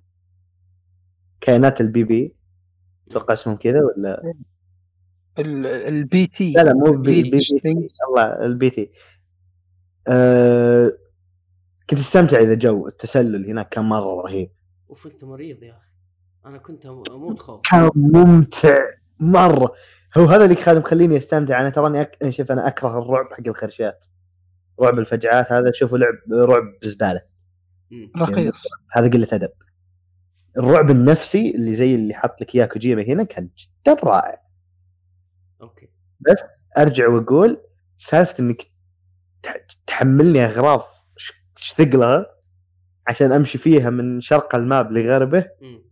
كائنات 1.41 1.81
ال 1.80 2.05
BB 2.05 2.34
أتوقع 3.11 3.35
اسمهم 3.35 3.57
كذا 3.57 3.81
ولا؟ 3.81 4.35
ال 5.39 6.26
BT. 6.26 6.53
لا 6.53 6.64
لا 6.64 6.74
مو 6.74 6.93
BB. 6.93 7.41
الله 8.09 8.47
ال 8.47 8.70
BT. 8.70 8.91
أه 10.09 10.93
كنت 11.91 11.99
أستمتع 11.99 12.39
إذا 12.39 12.55
جو 12.55 12.89
التسلل 12.89 13.47
هناك 13.47 13.68
كان 13.68 13.85
مرة 13.85 14.22
رهيب. 14.22 14.51
اوف 14.91 15.07
أنت 15.07 15.24
مريض 15.24 15.62
يا 15.62 15.77
أخي. 15.77 15.91
أنا 16.47 16.59
كنت 16.59 16.87
أموت 16.87 17.39
خوف. 17.39 17.61
كان 17.70 17.91
ممتع. 17.97 18.85
مره 19.21 19.73
هو 20.17 20.25
هذا 20.25 20.45
اللي 20.45 20.55
خلاني 20.57 20.81
مخليني 20.81 21.17
أستمتع. 21.17 21.61
أنا 21.61 21.71
تراني 21.71 22.01
أك... 22.01 22.31
شوف 22.31 22.53
أنا 22.53 22.67
أكره 22.67 22.99
الرعب 22.99 23.27
حق 23.33 23.49
الخرشات. 23.49 24.07
رعب 24.81 24.99
الفجعات 24.99 25.53
هذا 25.53 25.73
شوفوا 25.73 25.99
لعب 25.99 26.14
رعب 26.33 26.62
بزبالة. 26.83 27.21
مم. 27.91 28.12
رخيص. 28.17 28.67
هذا 28.93 29.11
قلة 29.11 29.29
أدب. 29.33 29.53
الرعب 30.59 30.91
النفسي 30.91 31.51
اللي 31.51 31.75
زي 31.75 31.95
اللي 31.95 32.14
حط 32.14 32.41
لك 32.41 32.55
إياه 32.55 32.67
كوجيما 32.67 33.03
هنا 33.03 33.25
كان 33.25 33.49
جدا 33.59 33.97
رائع. 34.05 34.43
أوكي. 35.62 35.89
بس 36.21 36.43
أرجع 36.79 37.09
وأقول 37.09 37.62
سالفة 37.97 38.41
إنك 38.41 38.62
تح- 39.43 39.67
تحملني 39.87 40.45
أغراض 40.45 40.83
ثقلها 41.77 42.27
عشان 43.07 43.33
أمشي 43.33 43.59
فيها 43.59 43.91
من 43.91 44.21
شرق 44.21 44.55
ال 44.55 44.64
map 44.64 44.93
لغربه 44.93 45.47
مم. 45.61 45.86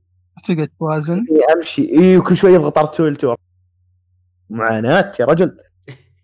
تقعد 0.44 0.68
توازن. 0.78 1.14
إني 1.30 1.40
أمشي. 1.56 1.98
اي 2.00 2.16
وكل 2.16 2.36
شوي 2.36 2.52
يضغط 2.54 2.78
R 2.78 2.84
2 2.94 3.08
ال 3.08 3.36
معاناة 4.50 5.12
يا 5.20 5.24
رجل. 5.24 5.56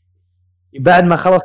بعد 0.81 1.05
ما 1.05 1.17
خلص 1.17 1.43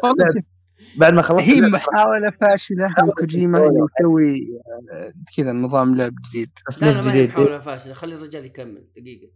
بعد 0.98 1.14
ما 1.14 1.22
خلصت 1.22 1.48
هي 1.50 1.62
محاولة 1.62 2.32
فاشلة. 2.42 2.88
من 3.04 3.12
كوجيما 3.12 3.58
انه 3.68 3.86
يسوي 4.00 4.60
آه، 4.94 5.14
كذا 5.38 5.52
نظام 5.54 5.96
لعب 5.96 6.14
جديد. 6.30 6.50
لا 6.58 6.64
تصنيف 6.68 6.96
لا 6.98 7.02
ما 7.02 7.14
هي 7.14 7.18
جديد. 7.18 7.30
محاولة 7.30 7.60
فاشلة. 7.60 7.94
خلي 7.94 8.16
الرجال 8.16 8.46
يكمل. 8.46 8.88
دقيقة. 8.98 9.28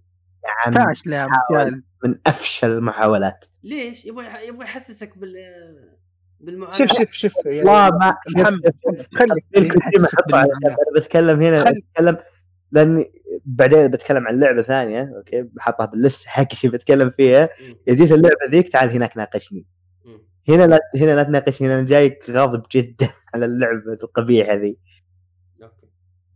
عم 0.66 0.72
فاشلة 0.74 1.18
يا 1.18 1.28
رجال؟ 1.52 1.84
من 2.06 2.20
أفشل 2.28 2.68
المحاولات. 2.72 3.46
ليش؟ 3.64 4.06
يبغى 4.06 4.48
يبغى 4.48 4.64
يحسسك 4.64 5.18
بال 5.18 5.36
بالمعاناة. 6.40 6.78
شوف 6.78 6.92
شوف 6.92 7.12
شوف. 7.12 7.34
يعني 7.46 7.58
والله 7.58 7.90
ما 7.98 8.16
محمد 8.38 8.74
خلي 9.20 9.42
خلي 9.56 9.68
كوجيما 9.70 9.78
يحسسك 9.86 10.18
حطه 10.20 10.38
على 10.38 10.48
بالمعنى. 10.48 10.66
جنب. 10.66 10.78
أنا 10.88 10.96
بتكلم 10.96 11.42
هنا 11.42 11.72
بتكلم 11.92 12.18
لاني 12.72 13.12
بعدين 13.46 13.88
بتكلم 13.88 14.28
عن 14.28 14.40
لعبة 14.40 14.62
ثانية 14.62 15.14
أوكي؟ 15.18 15.42
بحطها 15.42 15.86
بال 15.86 16.00
list 16.00 16.28
حقتي 16.28 16.70
بتكلم 16.70 17.10
فيها. 17.10 17.50
اذا 17.88 17.96
جيت 17.96 18.12
اللعبة 18.12 18.46
ذيك 18.52 18.70
تعال 18.70 18.90
هناك 18.90 19.18
ناقشني. 19.18 19.66
هنا 20.50 20.68
لا 20.68 20.80
هنا 20.96 21.16
لا 21.16 21.24
تناقشني 21.24 21.68
أنا 21.68 21.86
جايك 21.86 22.30
غاضب 22.30 22.64
جدا 22.72 23.08
على 23.34 23.46
اللعبة 23.46 23.98
القبيحة 24.04 24.54
ذي 24.54 24.78
أوكي. 25.62 25.88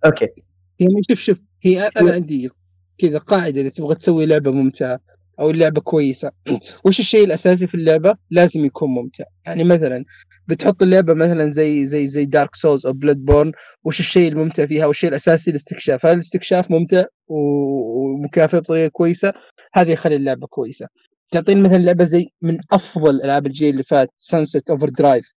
أوكي. 0.06 0.44
يعني 0.80 1.02
شوف 1.10 1.20
شوف 1.20 1.38
هي 1.62 1.90
أنا 1.98 2.14
عندي 2.14 2.50
كذا 2.98 3.18
قاعدة 3.18 3.62
إذا 3.62 3.70
تبغى 3.70 3.96
تسوي 3.96 4.26
لعبة 4.26 4.52
ممتعة. 4.52 5.00
أو 5.40 5.52
لعبه 5.52 5.82
كويسة. 5.82 6.32
وش 6.86 7.00
الشيء 7.00 7.26
الأساسي 7.26 7.68
في 7.68 7.76
اللعبة؟ 7.76 8.18
لازم 8.32 8.66
يكون 8.66 8.90
ممتع. 8.90 9.24
يعني 9.46 9.64
مثلا 9.64 10.06
بتحط 10.48 10.84
اللعبة 10.84 11.14
مثلا 11.14 11.50
زي 11.50 11.88
زي 11.88 12.08
زي 12.08 12.26
Dark 12.26 12.56
Souls 12.56 12.86
أو 12.86 12.94
Bloodborne 12.94 13.52
وش 13.84 14.00
الشيء 14.00 14.32
الممتع 14.32 14.66
فيها؟ 14.66 14.86
والشيء 14.86 15.10
الأساسي 15.10 15.52
الاستكشاف 15.52 16.06
هل 16.06 16.14
الاستكشاف 16.14 16.72
ممتع 16.72 17.04
ومكافئ 17.28 18.58
بطريقة 18.60 18.88
كويسة؟ 18.88 19.34
هذا 19.74 19.92
يخلي 19.92 20.16
اللعبة 20.16 20.48
كويسة. 20.48 20.88
تعطيني 21.32 21.62
مثلا 21.62 21.78
لعبة 21.78 22.04
زي 22.04 22.28
من 22.42 22.58
أفضل 22.72 23.22
ألعاب 23.22 23.46
الجيل 23.48 23.70
اللي 23.70 23.84
فات 23.84 24.10
Sunset 24.18 24.70
Overdrive 24.70 25.34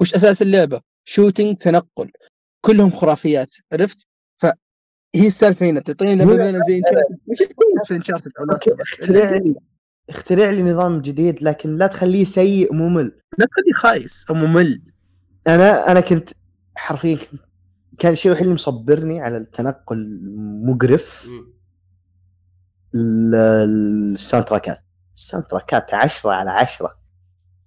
وش 0.00 0.14
أساس 0.14 0.42
اللعبة؟ 0.42 0.80
shooting 1.04 1.56
تنقل. 1.56 2.10
كلهم 2.60 2.90
خرافيات 2.90 3.54
عرفت؟ 3.72 4.06
فهي 5.14 5.26
السالفة 5.26 5.66
هنا 5.70 5.80
تعطيني 5.80 6.24
مثلا 6.24 6.60
زي 6.68 6.78
Uncharted 6.78 7.52
كويس 7.54 7.88
في 7.88 7.96
Uncharted 7.96 8.30
اخترع 8.80 9.30
لي 9.36 9.54
اخترع 10.10 10.50
لي 10.50 10.62
نظام 10.62 11.00
جديد 11.00 11.42
لكن 11.42 11.76
لا 11.76 11.86
تخليه 11.86 12.24
سيء 12.24 12.74
ممل. 12.74 13.12
لا 13.38 13.46
تخليه 13.46 13.72
خايس 13.74 14.26
أو 14.30 14.34
ممل. 14.34 14.82
أنا 15.46 15.90
أنا 15.92 16.00
كنت 16.00 16.30
حرفيا 16.76 17.16
كنت 17.16 17.40
كان 17.98 18.12
الشيء 18.12 18.26
الوحيد 18.32 18.42
اللي 18.42 18.54
مصبرني 18.54 19.20
على 19.20 19.36
التنقل 19.36 20.20
مقرف 20.64 21.28
مم. 21.30 21.52
ال- 22.94 23.34
ال 24.14 24.44
soundtrack 24.46 24.75
ات 24.75 24.78
ال 25.16 25.46
soundtrack 25.46 25.90
ات 25.90 25.94
10 25.94 26.30
على 26.32 26.50
10 26.50 26.98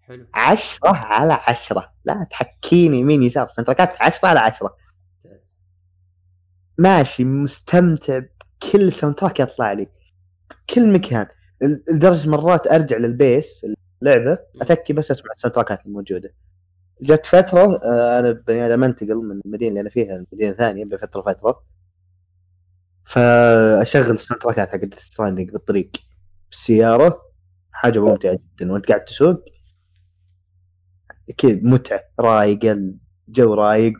حلو. 0.02 0.26
10 0.34 0.80
على 0.96 1.34
10 1.34 1.94
لا 2.06 2.28
تحكيني 2.32 3.00
يمين 3.00 3.24
يسار 3.24 3.46
ال 3.46 3.66
soundtrack 3.68 3.99
ات 3.99 4.02
10 4.02 4.28
على 4.28 4.40
10 4.40 4.64
ممتاز. 4.68 4.93
ماشي 6.78 7.26
مستمتع 7.26 8.20
بكل 8.20 8.92
soundtrack 8.92 9.40
يطلع 9.40 9.72
لي. 9.74 9.88
كل 10.70 10.94
مكان. 10.94 11.28
لدرجة 11.62 12.30
مرات 12.30 12.68
أرجع 12.68 12.98
لل 12.98 13.21
base 13.21 13.66
اللعبة 14.02 14.38
اتكي 14.62 14.94
بس 14.94 15.12
أسمع 15.12 15.32
ال 15.32 15.56
soundtrack 15.56 15.83
ات 15.83 15.86
الموجودة. 15.86 16.34
جت 17.02 17.26
فترة 17.26 17.76
آه، 17.84 18.20
أنا 18.20 18.32
بني 18.32 18.66
آدم 18.68 18.84
أنتقل 18.84 19.16
من 19.16 19.42
المدينة 19.46 19.70
اللي 19.70 19.80
أنا 19.82 19.90
فيها 19.90 20.18
لمدينة 20.18 20.54
ثانية 20.54 20.86
بفترة 20.86 21.22
فترة. 21.22 21.64
فأشغل 23.04 24.12
ال 24.12 24.42
soundtrack 24.42 24.67
ات 24.67 24.70
حق 24.70 24.94
Stranding 25.00 25.50
بالطريق. 25.52 25.92
بالسيارة 26.52 27.22
حاجة 27.72 28.00
ممتعة 28.00 28.34
جدا. 28.34 28.72
وأنت 28.72 28.86
قاعد 28.88 29.04
تسوق 29.06 29.44
كذا 31.38 31.60
متعة 31.64 32.02
رايقه 32.20 32.72
الجو 33.28 33.54
رايق 33.54 33.94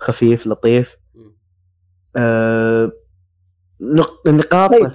وخفيف 0.00 0.46
لطيف. 0.46 0.96
آه، 2.16 2.92
نق- 3.80 4.26
النقاط 4.28 4.70
طيب 4.70 4.90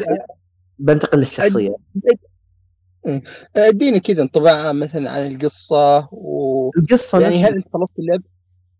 بنتقل 0.79 1.17
للشخصية 1.19 1.75
ادينا 3.55 3.97
كذا 3.97 4.21
انطباع 4.21 4.67
عام 4.67 4.79
مثلا 4.79 5.11
عن 5.11 5.31
القصة 5.31 6.07
و 6.11 6.69
القصة 6.77 7.19
يعني 7.19 7.35
نفسها 7.35 7.49
هل 7.49 7.55
أنت 7.55 7.67
خلصت 7.73 7.99
اللعبه؟ 7.99 8.23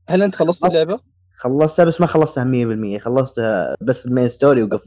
هل 0.10 0.22
أنت 0.22 0.36
خلصت 0.36 0.66
اللعبة؟ 0.66 1.00
خلصتها 1.36 1.86
بس 1.86 2.02
ما 2.02 2.08
خلصتها 2.08 2.44
100% 2.44 3.00
خلصتها 3.00 3.76
بس 3.82 4.06
ال 4.08 4.12
main 4.12 4.28
story. 4.28 4.62
okay 4.62 4.78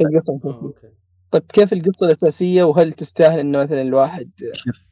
طيب 1.30 1.42
كيف 1.48 1.72
القصة 1.72 2.06
الأساسية 2.06 2.62
وهل 2.62 2.92
تستاهل 2.92 3.38
انه 3.38 3.58
مثلا 3.58 3.82
الواحد 3.82 4.30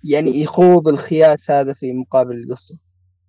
يعني 0.05 0.41
يخوض 0.43 0.89
الخياس 0.89 1.51
هذا 1.51 1.73
في 1.73 1.93
مقابل 1.93 2.37
القصة؟ 2.37 2.79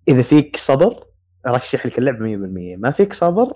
إذا 0.08 0.22
فيك 0.22 0.56
صبر 0.56 1.04
أرشح 1.46 1.86
لك 1.86 1.98
اللعب 1.98 2.16
100% 2.18 2.76
ما 2.78 2.90
فيك 2.90 3.12
صبر 3.12 3.52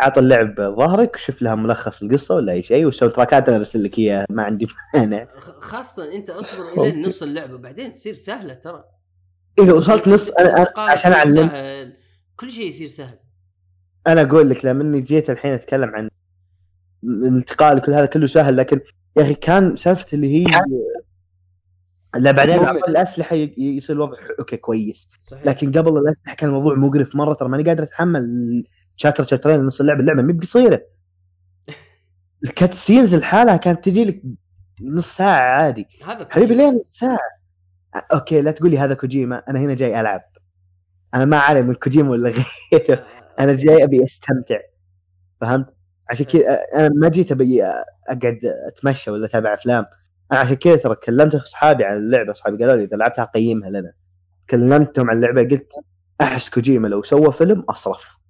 عط 0.00 0.18
اللعب 0.18 0.54
ظهرك 0.60 1.16
شوف 1.16 1.42
لها 1.42 1.54
ملخص 1.54 2.02
القصة 2.02 2.34
ولا 2.34 2.52
أي 2.52 2.62
شيء 2.62 2.84
والساوند 2.84 3.14
تراكات 3.14 3.48
أنا 3.48 3.56
أرسل 3.56 3.82
لك 3.84 3.98
إياها 3.98 4.26
ما 4.30 4.42
عندي 4.42 4.66
مانع. 4.94 5.26
خ- 5.36 5.58
خاصة 5.60 6.12
أنت 6.14 6.30
اصبر. 6.30 6.72
الين 6.82 7.06
نص 7.06 7.22
اللعبة 7.22 7.58
بعدين 7.58 7.92
تصير 7.92 8.14
سهلة 8.14 8.54
ترى. 8.54 8.84
إذا 9.58 9.72
وصلت 9.72 10.08
نص 10.08 10.30
أنا, 10.30 10.62
أنا 10.62 10.68
عشان 10.78 11.12
أعلم. 11.12 11.34
سهل. 11.34 11.96
كل 12.36 12.50
شيء 12.50 12.68
يصير 12.68 12.86
سهل. 12.86 13.18
أنا 14.06 14.22
أقول 14.22 14.50
لك 14.50 14.64
لما 14.64 14.82
اني 14.82 15.00
جيت 15.00 15.30
الحين 15.30 15.52
أتكلم 15.52 15.88
عن 15.94 16.10
الانتقال 17.04 17.76
وكل 17.76 17.92
هذا 17.92 18.06
كله 18.06 18.26
سهل 18.26 18.56
لكن 18.56 18.80
يا 19.16 19.22
أخي 19.22 19.34
كان 19.34 19.76
سالفة 19.76 20.06
اللي 20.12 20.36
هي 20.46 20.62
لا 22.16 22.30
بعدين 22.30 22.68
الأسلحة 22.68 23.36
ي- 23.36 23.54
يصير 23.58 23.96
الوضع 23.96 24.16
okay 24.38 24.56
كويس. 24.56 25.08
صحيح. 25.20 25.46
لكن 25.46 25.72
قبل 25.72 25.98
الأسلحة 25.98 26.34
كان 26.36 26.48
الموضوع 26.48 26.74
مقرف 26.74 27.16
مرة 27.16 27.34
ترى 27.34 27.48
ماني 27.48 27.62
قادر 27.62 27.82
أتحمل 27.82 28.24
chapter 29.00 29.24
chapter 29.24 29.52
ين 29.52 29.60
نص 29.60 29.80
اللعبة. 29.80 30.00
اللعبة 30.00 30.22
مي 30.22 30.32
بقصيرة. 30.32 30.82
ال 32.44 32.74
cutscenes 32.74 33.14
لحالها 33.14 33.56
كانت 33.56 33.84
تجي 33.84 34.04
لك 34.04 34.22
نص 34.82 35.16
ساعة 35.16 35.40
عادي. 35.40 35.86
هذا 36.06 36.28
حبيبي. 36.30 36.54
ليه 36.54 36.70
نص 36.70 36.90
ساعة. 36.90 37.18
okay 38.12 38.42
لا 38.42 38.50
تقول 38.50 38.70
لي 38.70 38.78
هذا 38.78 38.94
كوجيما. 38.94 39.42
أنا 39.48 39.60
هنا 39.60 39.74
جاي 39.74 40.00
ألعب. 40.00 40.20
أنا 41.14 41.24
ما 41.24 41.36
علي 41.38 41.62
من 41.62 41.74
كوجيما 41.74 42.10
ولا 42.10 42.30
غيره. 42.30 42.94
آه، 42.94 43.04
أنا 43.40 43.54
جاي 43.54 43.84
أبي 43.84 44.04
أستمتع. 44.04 44.58
فهمت؟ 45.40 45.66
عشان 46.10 46.26
كذا 46.26 46.58
أنا 46.74 46.88
ما 46.94 47.08
جيت 47.08 47.32
أبي 47.32 47.64
أقعد 48.08 48.40
أتمشى 48.68 49.10
ولا 49.10 49.26
أتابع 49.26 49.54
أفلام. 49.54 49.86
أنا 50.32 50.40
عشان 50.40 50.54
كذا 50.54 50.76
ترى 50.76 50.94
كلمت 50.94 51.34
أصحابي 51.34 51.84
عن 51.84 51.96
اللعبة. 51.96 52.30
أصحابي 52.30 52.64
قالوا 52.64 52.76
لي 52.76 52.84
إذا 52.84 52.96
لعبتها 52.96 53.24
قيمها 53.24 53.70
لنا. 53.70 53.92
كلمتهم 54.50 55.10
عن 55.10 55.16
اللعبة 55.16 55.42
قلت 55.42 55.72
أحس 56.20 56.50
كوجيما 56.50 56.88
لو 56.88 57.02
سوى 57.02 57.32
فيلم 57.32 57.60
أصرف. 57.60 58.20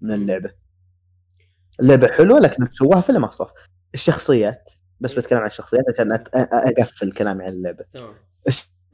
من 0.00 0.12
اللعبة. 0.12 0.54
اللعبة 1.80 2.08
حلوة 2.08 2.38
لكن 2.40 2.70
سواها 2.70 3.00
فيلم 3.00 3.24
اصرف 3.24 3.52
الشخصيات 3.94 4.70
بس 5.00 5.14
بتكلم 5.14 5.38
عن 5.38 5.46
الشخصيات 5.46 5.84
عشان 5.94 6.12
أقفل 6.52 7.12
كلامي 7.12 7.44
عن 7.44 7.48
اللعبة. 7.52 7.84
تمام. 7.92 8.14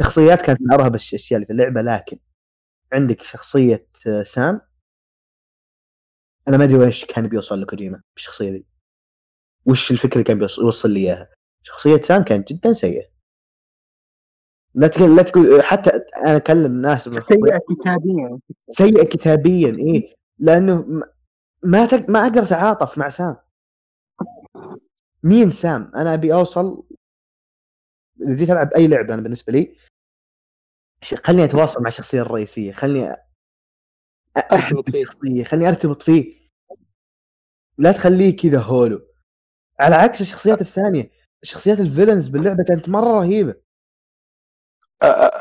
الشخصيات 0.00 0.42
كانت 0.42 0.61
من 0.62 0.72
أرهب 0.72 0.94
الأشياء 0.94 1.36
اللي 1.36 1.46
في 1.46 1.52
اللعبة 1.52 1.82
لكن 1.82 2.18
عندك 2.92 3.22
شخصية 3.22 3.86
آه، 4.07 4.22
سام. 4.22 4.61
أنا 6.48 6.57
ما 6.57 6.64
أدري 6.64 6.76
ويش 6.76 7.05
كان 7.05 7.28
بيوصل 7.28 7.61
لكوجيما 7.62 8.02
بالشخصية 8.16 8.50
دي. 8.50 8.66
وش 9.66 9.90
الفكرة 9.90 10.12
اللي 10.14 10.24
كان 10.24 10.38
بيوصل 10.38 10.62
يوصل 10.62 10.90
لي 10.90 11.00
إياها؟ 11.00 11.28
شخصية 11.62 12.00
سام 12.00 12.22
كانت 12.22 12.52
جدا 12.52 12.72
سيئة. 12.72 13.14
لا 14.74 14.88
تقول 14.88 15.16
لا 15.16 15.22
تقول 15.22 15.62
حتى 15.62 15.90
أنا 16.26 16.36
أكلم 16.36 16.80
ناس 16.80 17.09
سيئة 17.09 17.59
كتابيا. 17.70 18.38
سيء 18.70 19.05
كتابيا 19.05 19.68
إيه. 19.68 20.14
لأنه 20.39 21.03
ما 21.64 21.87
تق... 21.87 22.11
ما 22.11 22.22
أقدر 22.22 22.43
أتعاطف 22.43 22.99
مع 22.99 23.09
سام 23.09 23.37
مين 25.22 25.51
سام؟ 25.51 25.93
أنا 25.97 26.14
أبي 26.14 26.35
أوصل 26.35 26.87
اذا 28.20 28.35
جيت 28.37 28.51
ألعب 28.51 28.72
أي 28.72 28.87
لعبة 28.89 29.14
أنا 29.14 29.22
بالنسبة 29.22 29.53
لي 29.53 29.76
ش- 31.03 31.14
خليني 31.14 31.45
أتواصل 31.45 31.82
مع 31.82 31.89
الشخصية 31.89 32.20
الرئيسية 32.22 32.72
خليني 32.72 33.16
أرتبط 34.53 34.91
فيه. 34.91 35.03
الشخصية 35.03 35.45
خليني 35.45 35.68
أرتبط 35.68 36.03
فيه 36.03 36.35
لا 37.78 37.93
تخليه 37.93 38.37
كذا 38.37 38.61
هولو 38.61 39.01
على 39.80 39.95
عكس 39.95 40.20
الشخصيات 40.20 40.61
الثانية 40.61 41.11
شخصيات 41.43 41.80
الفيلنز 41.80 42.28
باللعبة 42.28 42.64
كانت 42.68 42.89
مرة 42.89 43.20
رهيبة 43.20 43.55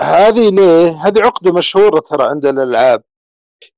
هذه 0.01 0.49
ليه؟ 0.55 1.05
هذه 1.07 1.19
عقدة 1.25 1.53
مشهورة 1.57 1.99
ترى 1.99 2.29
عند 2.29 2.45
الألعاب 2.45 3.03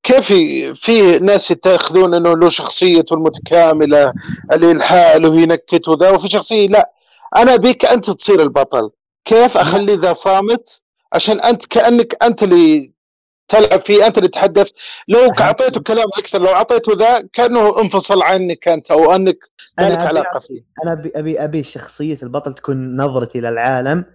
كيف 0.04 0.34
في 0.82 1.20
ناس 1.20 1.52
يتاخذون 1.52 2.14
انه 2.14 2.34
له 2.38 2.50
شخصيته 2.50 3.14
المتكاملة 3.14 4.14
اللي 4.52 4.74
لحاله 4.74 5.40
ينكت 5.40 5.88
وذا 5.88 6.10
وفي 6.10 6.30
شخصية 6.30 6.68
لا. 6.68 6.92
أنا 7.36 7.54
ابيك 7.54 7.86
أنت 7.86 8.10
تصير 8.10 8.42
البطل. 8.42 8.90
كيف 9.26 9.58
أخلي 9.58 9.96
ذا 9.96 10.14
صامت؟ 10.14 10.82
عشان 11.14 11.40
أنت 11.40 11.66
كأنك 11.66 12.24
أنت 12.24 12.44
اللي 12.44 12.96
تلعب 13.48 13.80
فيه 13.80 14.08
أنت 14.08 14.18
اللي 14.18 14.30
تتحدث 14.30 14.72
لو 15.08 15.20
أعطيته 15.40 15.82
كلام 15.82 16.08
أكثر 16.18 16.42
لو 16.42 16.48
أعطيته 16.48 16.94
ذا 16.96 17.28
كأنه 17.34 17.82
انفصل 17.82 18.24
عنك 18.24 18.68
أنت 18.68 18.92
أو 18.92 19.16
أنك 19.16 19.38
ما 19.78 19.88
أنا 19.88 19.94
لك 19.94 20.00
علاقة 20.00 20.40
فيه. 20.40 20.66
أنا 20.84 20.94
ابي 20.94 21.12
ابي 21.16 21.44
أبي 21.44 21.64
شخصية 21.64 22.18
البطل 22.24 22.54
تكون 22.54 23.02
نظرتي 23.02 23.40
للعالم 23.40 24.06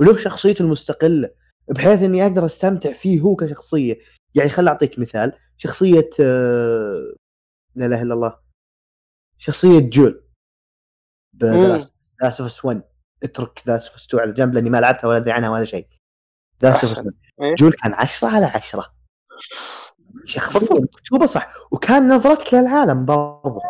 وله 0.00 0.16
شخصيته 0.16 0.62
المستقلة 0.62 1.30
بحيث 1.68 2.02
إني 2.02 2.22
أقدر 2.26 2.44
أستمتع 2.44 2.92
فيه 2.92 3.20
هو 3.20 3.36
كشخصية. 3.36 3.98
يعني 4.36 4.50
خل 4.50 4.68
أعطيك 4.68 4.98
مثال. 4.98 5.32
شخصية 5.56 6.10
آه، 6.20 7.14
لا 7.74 7.86
إله 7.86 8.02
إلا 8.02 8.14
الله. 8.14 8.38
شخصية 9.38 9.78
جويل. 9.78 10.24
ذا 11.42 11.86
اوف 12.22 12.64
1 12.64 12.82
اترك 13.22 13.62
ذا 13.66 13.72
اوف 13.74 13.96
2 13.96 14.22
على 14.22 14.32
جنب 14.32 14.54
لأني 14.54 14.70
ما 14.70 14.80
لعبتها 14.80 15.08
ولا 15.08 15.16
أدري 15.16 15.32
عنها 15.32 15.50
ولا 15.50 15.64
شيء. 15.64 15.88
ذا 16.62 16.68
اوف 16.68 16.76
أحسن. 16.76 17.04
1 17.06 17.14
إيه. 17.40 17.54
جويل 17.54 17.72
كان 17.72 17.94
10 17.94 18.28
على 18.28 18.46
10 18.46 18.94
شخصية. 20.24 20.74
مكتوبة 20.74 21.26
صح. 21.26 21.48
وكان 21.72 22.08
نظرتك 22.08 22.54
للعالم 22.54 23.04
برضه 23.04 23.60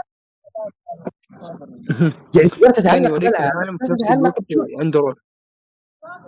يعني 2.35 2.49
تقدر 2.49 2.71
كان 2.83 3.79
تتعلق 3.79 4.35
عنده 4.81 5.01
روح. 5.01 5.15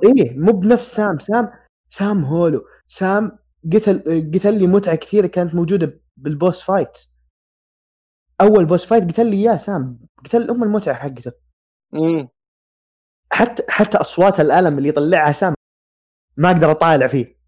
إيه 0.05 0.39
مو 0.39 0.53
بنفس 0.53 0.97
سام. 0.97 1.19
سام 1.19 1.51
سام 1.89 2.25
hollow. 2.25 2.67
سام 2.87 3.39
قتل 3.73 3.99
قتل 4.35 4.59
لي 4.59 4.67
متعة 4.67 4.97
كثيرة 4.97 5.27
كانت 5.27 5.55
موجودة 5.55 6.01
بال 6.17 6.32
boss 6.32 6.63
fight. 6.63 6.99
أول 8.41 8.65
boss 8.65 8.87
fight 8.87 9.13
قتل 9.13 9.27
لي 9.27 9.37
إياه 9.37 9.57
سام. 9.57 10.01
قتل 10.25 10.51
أم 10.51 10.63
المتعة 10.63 10.95
حقته. 10.95 11.33
مم. 11.93 12.29
حتى 13.33 13.63
حتى 13.69 13.99
أصوات 13.99 14.41
الألم 14.41 14.79
اللي 14.79 14.89
يطلعها 14.89 15.33
سام 15.33 15.55
ما 16.37 16.51
أقدر 16.51 16.71
أطالع 16.71 17.07
فيه. 17.07 17.39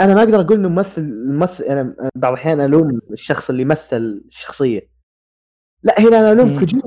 أنا 0.00 0.14
ما 0.14 0.22
أقدر 0.22 0.40
أقول 0.40 0.58
إنه 0.58 0.68
ممثل 0.68 1.02
الممثل 1.02 1.64
أنا 1.64 1.96
بعض 2.14 2.32
الأحيان 2.32 2.60
ألوم 2.60 3.00
الشخص 3.10 3.50
اللي 3.50 3.64
مثل 3.64 4.22
الشخصية. 4.26 4.90
لا 5.82 6.00
هنا 6.00 6.18
أنا 6.18 6.32
ألوم. 6.32 6.58
كوجيما. 6.58 6.82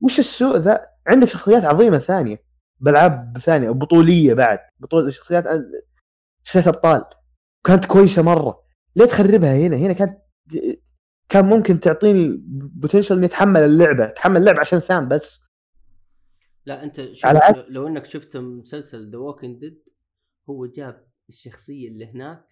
وش 0.00 0.18
السوء 0.18 0.56
ذا؟ 0.56 0.86
عندك 1.06 1.28
شخصيات 1.28 1.64
عظيمة 1.64 1.98
ثانية. 1.98 2.42
بالعاب 2.80 3.38
ثانية 3.38 3.70
بطولية 3.70 4.34
بعد. 4.34 4.58
بطول 4.78 5.12
شخصيات 5.12 5.44
شخصيات 6.44 6.66
أبطال. 6.66 7.04
كانت 7.64 7.84
كويسة 7.84 8.22
مرة. 8.22 8.62
ليه 8.96 9.04
تخربها 9.06 9.56
هنا. 9.56 9.76
هنا 9.76 9.92
كانت 9.92 10.18
كان 11.28 11.44
ممكن 11.44 11.80
تعطيني 11.80 12.36
potential 12.48 13.16
إني 13.16 13.26
أتحمل 13.26 13.60
اللعبة. 13.60 14.04
أتحمل 14.04 14.36
اللعبة 14.36 14.60
عشان 14.60 14.80
سام 14.80 15.08
بس. 15.08 15.40
لا 16.66 16.82
أنت 16.84 17.00
على 17.24 17.38
عكس- 17.38 17.58
لو, 17.68 17.86
إنك 17.86 18.04
شفت 18.06 18.36
مسلسل 18.36 19.10
The 19.10 19.18
Walking 19.18 19.60
Dead 19.60 19.88
هو 20.50 20.66
جاب 20.66 21.06
الشخصية 21.28 21.88
اللي 21.88 22.06
هناك 22.06 22.44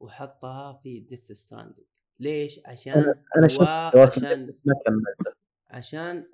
وحطها 0.00 0.72
في 0.72 1.00
Death 1.00 1.32
Stranding 1.32 1.86
ليش؟ 2.20 2.60
عشان 2.66 3.14
أنا 3.36 3.48
شفت 3.48 3.60
Walking 3.60 3.98
عشان 3.98 4.46
ما 4.64 4.74
كملته. 4.86 5.36
عشان 5.70 6.26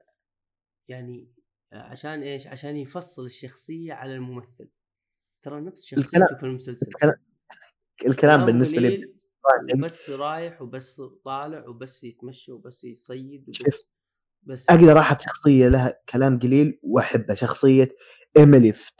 يعني 0.88 1.32
عشان 1.72 2.22
إيش؟ 2.22 2.46
عشان 2.46 2.76
يفصل 2.76 3.24
الشخصية 3.24 3.92
على 3.92 4.14
الممثل. 4.14 4.68
ترى 5.42 5.60
نفس 5.60 5.84
شخصيته 5.84 6.06
الكلام- 6.08 6.36
في 6.40 6.46
المسلسل. 6.46 6.86
الكلام 6.86 7.14
الكلام 8.06 8.16
كلام 8.36 8.46
بالنسبة 8.46 8.78
لي 8.78 9.14
وبس 9.74 10.10
رايح 10.10 10.62
وبس 10.62 11.00
طالع 11.24 11.68
وبس 11.68 12.04
يتمشى 12.04 12.52
وبس 12.52 12.84
يصيد 12.84 13.48
وبس 13.48 13.76
بس 14.42 14.70
أقدر 14.70 14.98
أحط 14.98 15.20
شخصية 15.20 15.68
لها 15.68 16.00
كلام 16.08 16.38
قليل 16.38 16.78
وأحبها. 16.82 17.36
شخصية 17.36 17.88
إيميلي 18.36 18.72
في 18.72 18.90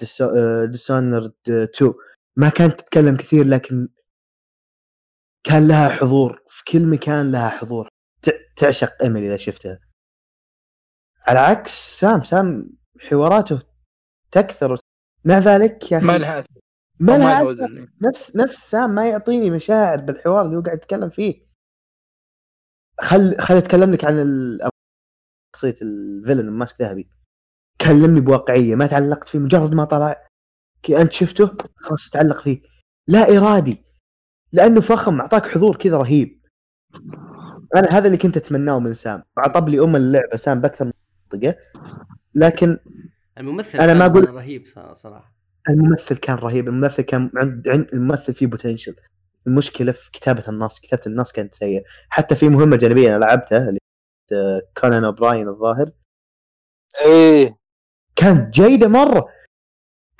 ديسونرد 0.71 1.35
2 1.49 1.95
ما 2.37 2.49
كانت 2.49 2.81
تتكلم 2.81 3.17
كثير 3.17 3.45
لكن 3.47 3.89
كان 5.45 5.69
لها 5.69 5.89
حضور. 5.89 6.43
في 6.49 6.65
كل 6.65 6.87
مكان 6.87 7.33
لها 7.33 7.49
حضور. 7.49 7.89
تعشق 8.57 9.03
إيميلي 9.03 9.27
إذا 9.27 9.37
شفتها. 9.37 9.81
على 11.27 11.39
عكس 11.39 12.01
سام 12.01 12.23
سام 12.23 12.71
حواراته 13.01 13.63
تكثر 14.31 14.77
مع 15.25 15.39
ذلك 15.39 15.93
يا 15.93 15.99
أخي؟ 15.99 16.07
ما 16.07 16.19
لها 16.19 16.45
ما 17.01 17.19
لها 17.19 17.43
نفس 18.03 18.37
نفس 18.37 18.71
سام 18.71 18.91
ما 18.91 19.09
يعطيني 19.09 19.51
مشاعر 19.51 20.01
بالحوار 20.01 20.45
اللي 20.47 20.57
هو 20.57 20.61
قاعد 20.61 20.77
يتكلم 20.77 21.09
فيه. 21.09 21.47
خل 23.01 23.39
خل 23.39 23.55
أتكلم 23.55 23.93
لك 23.93 24.05
عن 24.05 24.19
ال- 24.19 24.69
شخصية 25.57 25.75
الفيلن 25.83 26.41
الماسك 26.49 26.83
ذهبي. 26.83 27.09
كلمني 27.81 28.21
بواقعية 28.21 28.75
ما 28.75 28.87
تعلقت 28.87 29.29
فيه 29.29 29.39
مجرد 29.39 29.75
ما 29.75 29.85
طلع. 29.85 30.27
كي 30.83 31.01
أنت 31.03 31.13
شفته 31.13 31.57
خلاص 31.77 32.11
تتعلق 32.11 32.41
فيه. 32.41 32.63
لا 33.09 33.39
إرادي. 33.39 33.85
لأنه 34.53 34.81
فخم 34.81 35.21
أعطاك 35.21 35.47
حضور 35.47 35.77
كذا 35.77 35.97
رهيب. 35.97 36.43
أنا 37.77 37.89
هذا 37.91 38.07
اللي 38.07 38.19
كنت 38.19 38.37
أتمناه 38.37 38.79
من 38.79 38.95
سام. 38.95 39.23
عطب 39.39 39.69
لي 39.69 39.81
أم 39.81 39.97
اللعبة. 39.97 40.37
سام 40.37 40.61
باكثر 40.61 40.85
من 40.85 40.93
منطقة. 41.33 41.57
لكن 42.35 42.79
الممثل 43.39 43.79
أنا 43.79 43.95
ما 43.95 44.09
كان 44.09 44.25
أقول- 44.25 44.29
رهيب 44.29 44.65
صراحة. 44.93 45.33
الممثل 45.71 46.17
كان 46.17 46.37
رهيب 46.37 46.69
الممثل 46.69 47.03
كان 47.03 47.31
عند 47.37 47.69
عند 47.69 47.89
الممثل 47.93 48.33
فيه 48.35 48.47
بوتنشل 48.47 48.97
المشكلة 49.47 49.93
في 49.93 50.11
كتابة 50.11 50.45
النص 50.49 50.81
كتابة 50.81 51.03
النص 51.07 51.33
كانت 51.33 51.55
سيئة. 51.55 51.83
حتى 52.09 52.35
في 52.37 52.49
مهمة 52.49 52.77
جانبية 52.77 53.11
أنا 53.11 53.19
لعبتها 53.25 53.69
اللي 53.69 53.79
كونان 54.81 55.05
أوبراين 55.05 55.49
الظاهر. 55.49 55.91
إيه. 57.07 57.57
كانت 58.17 58.55
جيدة 58.55 58.89
مرة. 58.89 59.29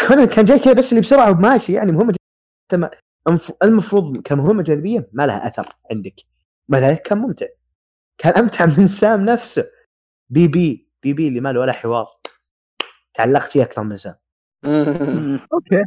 كونان 0.09 0.25
كان 0.27 0.45
جاي 0.45 0.59
كذا 0.59 0.73
بس 0.73 0.91
اللي 0.93 1.01
بسرعة 1.01 1.31
وماشي 1.31 1.73
يعني 1.73 1.93
مهمة 1.93 2.15
جانبية 2.73 2.91
المفروض 3.63 4.19
كمهمة 4.23 4.63
جانبية 4.63 5.09
ما 5.13 5.27
لها 5.27 5.49
أثر 5.49 5.77
عندك. 5.91 6.15
مع 6.69 6.79
ذلك 6.79 7.03
كان 7.03 7.19
ممتع. 7.19 7.47
كان 8.19 8.33
أمتع 8.33 8.67
من 8.79 8.89
سام 8.89 9.25
نفسه. 9.25 9.67
BB 10.31 10.49
BB 10.49 11.29
اللي 11.29 11.41
ما 11.41 11.53
له 11.53 11.61
ولا 11.61 11.73
حوار. 11.73 12.07
تعلقت 13.15 13.51
فيه 13.53 13.63
أكثر 13.63 13.83
من 13.83 13.97
سام 13.97 14.15
مم. 14.65 15.41
okay. 15.53 15.85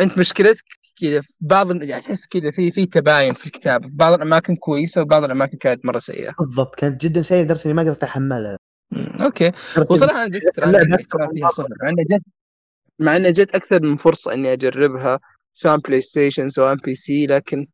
أنت 0.00 0.18
مشكلتك 0.18 0.64
كذا 1.00 1.20
في 1.20 1.32
بعض 1.40 1.82
يعني 1.82 2.02
أحس 2.02 2.26
كذا 2.26 2.50
في 2.50 2.70
في 2.70 2.86
تباين 2.86 3.34
في 3.34 3.46
الكتابة. 3.46 3.88
في 3.88 3.94
بعض 3.94 4.12
الأماكن 4.12 4.56
كويسة 4.56 5.02
وبعض 5.02 5.24
الأماكن 5.24 5.58
كانت 5.58 5.86
مرة 5.86 5.98
سيئة. 5.98 6.34
بالضبط. 6.40 6.74
كانت 6.74 7.00
جدا 7.00 7.22
سيئة 7.22 7.42
لدرجة 7.42 7.64
إني 7.64 7.74
ما 7.74 7.82
قدرت 7.82 8.02
احملها 8.04 8.58
مم، 8.90 9.22
okay. 9.22 9.52
وصراحة 9.90 10.22
أنا 10.24 10.40
مع 10.58 10.80
انها 10.80 10.96
جت 12.10 12.22
مع 12.98 13.16
انها 13.16 13.30
جت 13.30 13.54
أكثر 13.54 13.82
من 13.82 13.96
فرصة 13.96 14.32
إني 14.32 14.52
أجربها 14.52 15.20
سواء 15.52 15.76
PlayStation 15.76 16.48
سواء 16.48 16.74
PC 16.74 17.26
لكن 17.26 17.66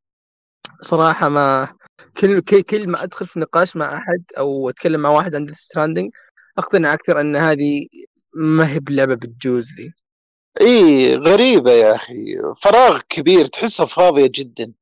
صراحة 0.82 1.28
ما 1.28 1.68
كل 2.16 2.40
كل 2.40 2.62
كل 2.62 2.88
ما 2.88 3.02
أدخل 3.02 3.26
في 3.26 3.40
نقاش 3.40 3.76
مع 3.76 3.96
أحد 3.96 4.24
أو 4.38 4.68
أتكلم 4.68 5.00
مع 5.00 5.10
واحد 5.10 5.34
عن 5.34 5.46
Death 5.46 5.56
Stranding 5.56 6.10
أقتنع 6.58 6.94
أكثر 6.94 7.20
أن 7.20 7.36
هذه 7.36 7.86
ما 8.34 8.72
هي 8.72 8.80
بلعبة 8.80 9.14
بتجوز 9.14 9.68
لي 9.78 9.92
إيه 10.60 11.16
غريبة 11.16 11.70
يا 11.72 11.94
أخي. 11.94 12.14
فراغ 12.62 13.00
كبير 13.08 13.46
تحسها 13.46 13.86
فاضية 13.86 14.30
جدا. 14.34 14.72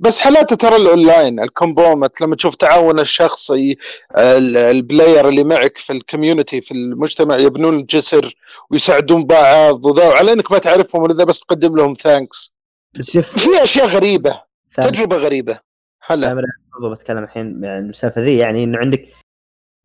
بس 0.00 0.20
حلاتها 0.20 0.56
ترى 0.56 0.76
ال 0.76 0.85
online 0.85 1.40
ال 1.40 1.48
component 1.48 2.20
لما 2.20 2.36
تشوف 2.36 2.54
تعاون 2.54 3.00
الشخصي 3.00 3.76
ال- 4.18 4.56
ال 4.56 4.66
player 4.66 5.28
اللي 5.28 5.44
معك 5.44 5.78
في 5.78 5.92
ال 5.92 5.99
community 5.99 6.60
في 6.60 6.72
المجتمع 6.72 7.36
يبنون 7.36 7.78
الجسر 7.78 8.34
ويساعدون 8.70 9.24
بعض 9.24 9.86
وذا 9.86 10.08
وعلى 10.08 10.32
إنك 10.32 10.52
ما 10.52 10.58
تعرفهم 10.58 11.02
ولا 11.02 11.14
ذا 11.14 11.24
بس 11.24 11.40
تقدم 11.40 11.76
لهم 11.76 11.94
thanks 11.94 12.54
شوف. 13.00 13.38
في 13.38 13.62
أشياء 13.62 13.86
غريبة 13.86 14.42
ثاني. 14.72 14.90
تجربة 14.90 15.16
غريبة. 15.16 15.58
هلا. 16.06 16.34
برضو 16.72 16.90
بتكلم 16.94 17.24
الحين 17.24 17.64
عن 17.64 17.88
السالفه 17.90 18.20
ذي 18.20 18.36
يعني 18.38 18.64
إنه 18.64 18.78
عندك 18.78 19.08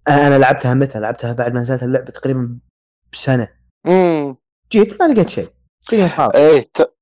أنا 0.08 0.38
لعبتها 0.40 0.74
متى؟ 0.74 1.00
لعبتها 1.00 1.34
بعد 1.34 1.54
ما 1.54 1.60
نزلت 1.62 1.84
اللعبة 1.84 2.12
تقريبا 2.12 2.60
بسنة. 3.14 3.48
امم 3.88 4.38
جيت 4.72 5.02
ما 5.02 5.08
لقيت 5.08 5.30
شيء. 5.30 5.50
إيه 6.36 6.62
ت- 6.62 6.94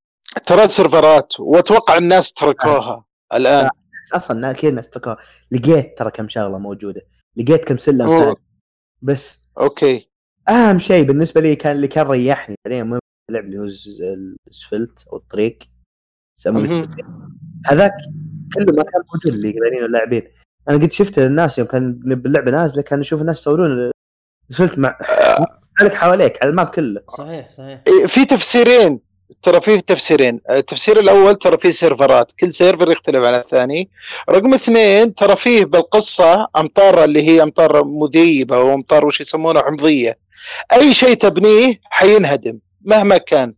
ترى 0.45 0.67
server 0.67 1.29
ات 1.29 1.39
وأتوقع 1.39 1.97
الناس 1.97 2.33
تركوها 2.33 3.05
الآن. 3.33 3.69
بس 4.03 4.13
أصلا 4.13 4.53
كذا 4.53 4.69
الناس 4.69 4.89
تركوها. 4.89 5.17
لقيت 5.51 5.97
ترى 5.97 6.11
كم 6.11 6.29
شغلة 6.29 6.57
موجودة. 6.57 7.01
لقيت 7.37 7.65
كم 7.65 7.77
سلم. 7.77 8.07
ثاني 8.07 8.35
بس 9.01 9.41
okay. 9.59 10.09
أهم 10.49 10.77
شيء 10.79 11.05
بالنسبة 11.05 11.41
لي 11.41 11.55
كان 11.55 11.75
اللي 11.75 11.87
كان 11.87 12.07
ريحني. 12.07 12.55
بعدين 12.65 12.85
مهم 12.85 12.99
اللعب 13.29 13.45
اللي 13.45 13.59
هو 13.59 13.67
الاسفلت 14.47 15.07
أو 15.07 15.17
الطريق. 15.17 15.59
يسمونه. 16.37 16.95
هذاك 17.67 17.93
كله 18.55 18.73
ما 18.73 18.83
كان 18.83 19.01
موجود 19.13 19.35
اللي 19.35 19.59
قاعدين 19.59 19.85
اللاعبين. 19.85 20.27
أنا 20.69 20.77
قد 20.77 20.91
شفت 20.91 21.19
الناس 21.19 21.59
يوم 21.59 21.67
كان 21.67 21.93
باللعبه 21.93 22.51
نازلة 22.51 22.81
كانوا 22.81 23.01
يشوف 23.01 23.21
الناس 23.21 23.39
يصورون. 23.39 23.91
الاسفلت 24.49 24.79
مع 24.79 24.97
عليك 25.79 25.93
حواليك 25.93 26.41
على 26.41 26.49
ال 26.49 26.54
map 26.54 26.67
كله. 26.67 27.01
صحيح 27.17 27.49
صحيح. 27.49 27.81
إيه، 27.87 28.05
في 28.05 28.25
تفسيرين 28.25 28.99
ترى 29.41 29.61
فيه 29.61 29.79
تفسيرين. 29.79 30.41
التفسير 30.49 30.99
الأول 30.99 31.35
ترى 31.35 31.57
فيه 31.57 31.69
سيرفرات 31.69 32.31
كل 32.39 32.53
سيرفر 32.53 32.91
يختلف 32.91 33.25
عن 33.25 33.33
الثاني. 33.33 33.89
رقم 34.29 34.53
اثنين 34.53 35.13
ترى 35.13 35.35
فيه 35.35 35.65
بالقصة 35.65 36.47
أمطار 36.57 37.03
اللي 37.03 37.27
هي 37.27 37.43
أمطار 37.43 37.83
مذيبة 37.83 38.59
وامطار 38.59 39.05
وش 39.05 39.21
يسمونها 39.21 39.61
حمضية. 39.61 40.19
أي 40.73 40.93
شيء 40.93 41.13
تبنيه 41.13 41.81
حينهدم 41.83 42.59
مهما 42.85 43.17
كان. 43.17 43.53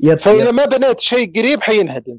yep 0.00 0.18
فإذا 0.18 0.48
yep. 0.48 0.54
ما 0.54 0.64
بنيت 0.64 1.00
شيء 1.00 1.32
قريب 1.40 1.62
حينهدم. 1.62 2.18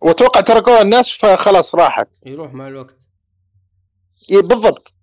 وأتوقع 0.00 0.40
تركوها 0.40 0.82
الناس 0.82 1.12
فخلاص 1.12 1.74
راحت. 1.74 2.08
يروح 2.26 2.54
مع 2.54 2.68
الوقت. 2.68 2.96
إيه 4.30 4.40
بالضبط. 4.40 4.94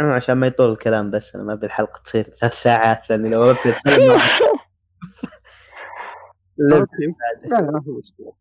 عشان 0.00 0.34
ما 0.36 0.46
يطول 0.46 0.70
الكلام 0.72 1.10
بس 1.10 1.34
أنا 1.34 1.44
ما 1.44 1.52
أبي 1.52 1.66
الحلقة 1.66 2.00
تصير 2.04 2.22
ثلاث 2.22 2.52
ساعات 2.54 3.10
لأني 3.10 3.28
لو 3.28 3.50
ابي 3.50 3.58
اتكلم 3.70 4.08
معك 4.08 4.20
لب- 6.58 6.86
لا 7.44 7.56
لا 7.56 7.60
ما 7.60 7.80
في 7.80 7.90
مشكلة. 7.90 8.32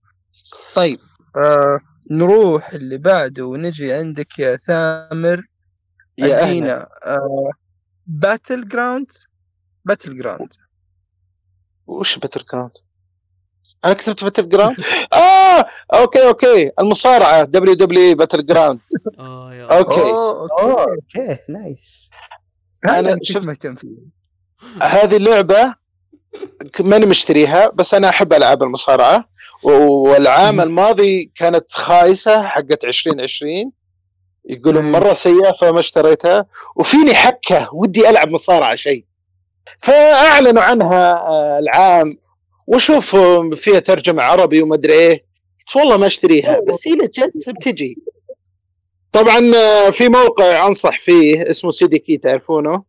طيب. 0.75 0.99
آه 1.35 1.79
نروح 2.11 2.69
اللي 2.69 2.97
بعده 2.97 3.45
ونجي 3.45 3.93
عندك 3.93 4.39
يا 4.39 4.55
ثامر 4.55 5.45
يا 6.17 6.87
آه 7.05 7.49
Battlegrounds 8.07 9.11
Battlegrounds 9.85 10.53
وش 11.87 12.19
Battlegrounds؟ 12.19 12.71
أنا 13.85 13.93
كتبت 13.93 14.23
Battlegrounds؟ 14.23 14.77
آه 15.13 15.65
okay 15.93 16.27
okay. 16.27 16.71
المصارعة 16.79 17.43
دبليو 17.43 17.73
دبليو 17.73 18.15
باتل 18.15 18.45
جراوند 18.45 18.79
أوكي. 19.19 20.01
أوكي. 20.61 21.37
نايس. 21.49 22.09
أنا 22.89 23.17
شفت- 23.23 23.45
مهتم 23.45 23.75
فيه؟ 23.75 24.17
هذه 24.83 25.15
اللعبة 25.17 25.75
ماني 26.79 27.05
مشتريها 27.05 27.67
بس 27.73 27.93
أنا 27.93 28.09
أحب 28.09 28.33
ألعاب 28.33 28.63
المصارعة. 28.63 29.29
والعام. 29.63 30.61
الماضي 30.61 31.31
كانت 31.35 31.71
خايسة 31.71 32.43
حقت 32.47 32.83
2020 32.83 33.71
يقولون. 34.49 34.91
مرة 34.91 35.13
سيئة 35.13 35.51
فما 35.51 35.79
اشتريتها. 35.79 36.45
وفيني 36.75 37.13
حكة 37.13 37.69
ودي 37.73 38.09
ألعب 38.09 38.29
مصارعة 38.29 38.75
شيء. 38.75 39.05
فأعلنوا 39.79 40.63
عنها 40.63 41.13
آه، 41.13 41.59
العام. 41.59 42.17
واشوف 42.67 43.15
فيها 43.55 43.79
ترجمة 43.79 44.23
عربي 44.23 44.61
وما 44.61 44.75
أدري 44.75 44.93
إيه. 44.93 45.25
قلت 45.59 45.75
والله 45.75 45.97
ما 45.97 46.05
أشتريها 46.05 46.59
بس 46.67 46.87
هي 46.87 46.95
جت 46.95 47.49
بتجي. 47.49 47.97
طبعا 49.11 49.51
آه، 49.55 49.89
في 49.89 50.09
موقع 50.09 50.67
أنصح 50.67 50.99
فيه 50.99 51.49
اسمه 51.49 51.71
CDKeys 51.71 52.17
تعرفونه؟ 52.17 52.83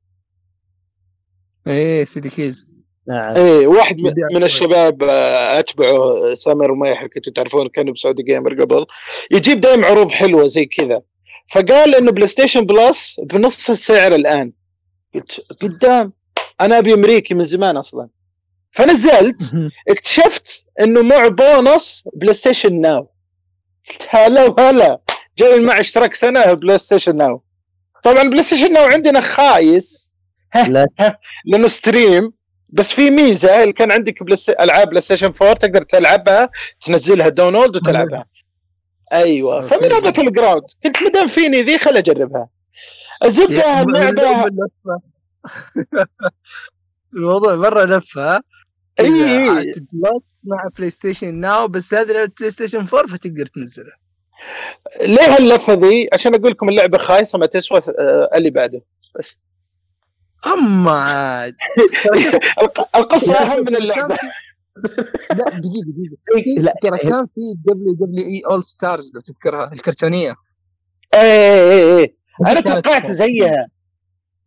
إيه 1.66 2.04
CDKeys 2.04 2.70
نعم. 3.08 3.34
إيه 3.34 3.66
واحد 3.66 3.96
من. 4.34 4.42
الشباب 4.44 5.02
آه، 5.02 5.58
أتبعه 5.58 6.34
سامر 6.34 6.70
وميحر 6.70 7.06
كنتوا 7.06 7.32
تعرفون 7.32 7.68
كانوا 7.68 7.92
ب 7.92 7.97
Saudi 7.97 8.22
Gamer 8.22 8.62
قبل. 8.62 8.86
يجيب 9.30 9.60
دايم 9.60 9.84
عروض 9.84 10.10
حلوة 10.10 10.44
زي 10.44 10.66
كذا. 10.66 11.02
فقال 11.46 11.94
إنه 11.94 12.10
PlayStation 12.10 12.66
Plus 12.66 13.20
بنص 13.20 13.70
السعر 13.70 14.14
الآن. 14.14 14.52
قلت 15.14 15.40
قدام. 15.62 16.12
أنا 16.60 16.78
أبي 16.78 16.94
أمريكي 16.94 17.34
من 17.34 17.44
زمان 17.44 17.76
أصلا. 17.76 18.08
فنزلت 18.78 19.56
اكتشفت 19.88 20.66
انه 20.80 21.02
معه 21.02 21.28
bonus 21.28 22.04
PlayStation 22.14 22.80
Now. 22.80 23.08
قلت 23.90 24.06
هلا 24.08 24.44
وهلا. 24.44 25.00
جاي 25.38 25.60
مع 25.60 25.80
اشتراك 25.80 26.14
سنة 26.14 26.52
PlayStation 26.52 27.16
Now. 27.16 27.42
طبعا 28.02 28.22
PlayStation 28.22 28.72
Now 28.72 28.84
عندنا 28.84 29.20
خايس. 29.20 30.12
لا. 30.68 30.86
لأنه 31.44 31.68
stream. 31.68 32.32
بس 32.70 32.92
في 32.92 33.10
ميزة 33.10 33.62
اللي 33.62 33.72
كان 33.72 33.92
عندك 33.92 34.22
Plus... 34.22 34.50
ألعاب 34.50 34.88
PlayStation 34.88 35.32
4 35.42 35.54
تقدر 35.54 35.82
تلعبها 35.82 36.50
تنزلها 36.80 37.28
download 37.28 37.76
وتلعبها. 37.76 38.26
أيوه. 39.12 39.60
فمنها 39.60 39.98
Battlegrounds 39.98 40.64
قلت 40.84 41.02
ما 41.02 41.10
دام 41.10 41.28
فيني 41.28 41.62
ذي 41.62 41.78
خل 41.78 41.96
أجربها. 41.96 42.48
الزبدة 43.24 43.80
اللعبه. 43.82 44.48
الموضوع 47.14 47.54
مرة 47.54 47.84
لفة. 47.84 48.42
اي 49.00 49.06
اي 49.58 49.72
Plus 49.92 50.22
مع 50.44 50.68
PlayStation 50.78 51.34
Now 51.34 51.68
بس 51.68 51.94
هذه 51.94 52.12
لعبة 52.12 52.32
PlayStation 52.38 52.78
4 52.78 53.06
فتقدر 53.06 53.46
تنزلها. 53.46 53.96
ليه 55.06 55.36
هاللفة 55.36 55.72
ذي؟ 55.72 56.08
عشان 56.12 56.34
أقول 56.34 56.50
لكم 56.50 56.68
اللعبة 56.68 56.98
خايسة 56.98 57.38
ما 57.38 57.46
تسوى 57.46 57.78
آه، 57.98 58.30
اللي 58.34 58.50
بعده. 58.50 58.82
بس. 59.18 59.44
أما 60.46 60.90
عاد. 60.92 61.54
الق- 62.62 62.96
القصة 62.96 63.34
أهم 63.34 63.60
من 63.60 63.76
اللعبة. 63.76 64.18
لا 65.30 65.44
دقيقة 65.50 65.84
دقيقة. 66.36 66.62
لا. 66.64 66.74
ترى 66.82 66.98
كان 66.98 67.26
في 67.26 67.40
WWE 67.64 67.94
All 67.94 68.64
Stars 68.64 69.12
لو 69.14 69.20
تذكرها 69.20 69.72
الكرتونية. 69.72 70.34
إيه 71.14 71.20
إيه 71.70 71.98
إيه 71.98 72.14
أنا 72.40 72.50
هذه 72.52 72.60
كانت 72.60 72.84
توقعت. 72.84 73.06
زيها. 73.10 73.68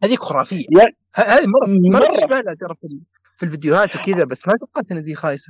هذيك 0.03 0.19
خرافية. 0.19 0.65
هذه 1.15 1.41
مرة 1.47 1.67
مرة. 1.99 2.07
تشبه 2.17 2.39
لها 2.41 2.55
ترى 2.55 2.75
في 3.41 3.45
ال- 3.45 3.49
في 3.49 3.55
الفيديوهات 3.55 3.95
وكذا 3.95 4.23
بس 4.23 4.47
ما 4.47 4.53
توقعت 4.59 4.91
إن 4.91 5.03
دي 5.03 5.15
خايسة. 5.15 5.47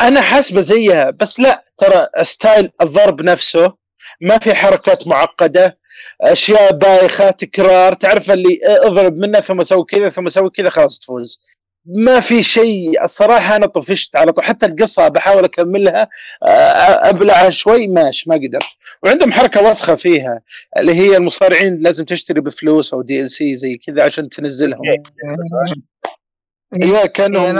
أنا 0.00 0.20
حاسبة 0.20 0.60
زيها 0.60 1.10
بس 1.10 1.40
لا 1.40 1.64
ترى 1.78 2.08
style 2.22 2.70
الضرب 2.82 3.22
نفسه 3.22 3.74
ما 4.20 4.38
في 4.38 4.54
حركات 4.54 5.08
معقدة 5.08 5.78
أشياء 6.20 6.72
بايخة 6.72 7.30
تكرار 7.30 7.92
تعرف 7.94 8.30
اللي 8.30 8.58
اضرب 8.64 9.16
منه 9.16 9.40
ثم 9.40 9.62
سوي 9.62 9.84
كذا 9.84 10.08
ثم 10.08 10.28
سوي 10.28 10.50
كذا 10.50 10.68
خلاص 10.70 10.98
تفوز. 10.98 11.38
ما 11.88 12.20
في 12.20 12.42
شيء 12.42 13.04
الصراحة 13.04 13.56
أنا 13.56 13.66
طفشت 13.66 14.16
على 14.16 14.32
طول 14.32 14.44
حتى 14.44 14.66
القصة 14.66 15.08
بحاول 15.08 15.44
أكملها 15.44 16.08
آه، 16.42 17.08
أبلعها 17.10 17.50
شوي 17.50 17.86
ماش 17.86 18.28
ما 18.28 18.34
قدرت. 18.34 18.66
وعندهم 19.02 19.32
حركة 19.32 19.70
وسخة 19.70 19.94
فيها 19.94 20.40
اللي 20.78 20.94
هي 20.94 21.16
المصارعين 21.16 21.76
لازم 21.76 22.04
تشتري 22.04 22.40
بفلوس 22.40 22.94
أو 22.94 23.02
DLC 23.02 23.54
زي 23.54 23.76
كذا 23.76 24.02
عشان 24.04 24.28
تنزلهم. 24.28 24.80
yeah 26.72 26.86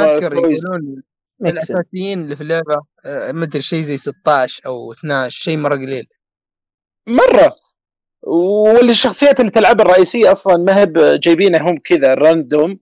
إيه، 0.00 0.16
اذكر 0.16 0.28
toys. 0.30 0.60
يقولون 0.64 1.02
الأساسيين 1.46 2.22
اللي 2.22 2.36
في 2.36 2.42
اللعبة 2.42 2.76
آه، 3.04 3.32
مدري 3.32 3.62
شيء 3.62 3.82
زي 3.82 3.98
16 3.98 4.60
أو 4.66 4.92
12 4.92 5.42
شيء 5.42 5.56
مرة 5.56 5.74
قليل. 5.74 6.06
مرة. 7.06 7.56
والشخصيات 8.22 9.40
اللي 9.40 9.50
تلعبها 9.50 9.86
الرئيسية 9.86 10.30
أصلا 10.32 10.56
ما 10.56 10.78
هي 10.80 10.86
جايبينها 11.18 11.70
هم 11.70 11.76
كذا 11.78 12.14
random 12.14 12.78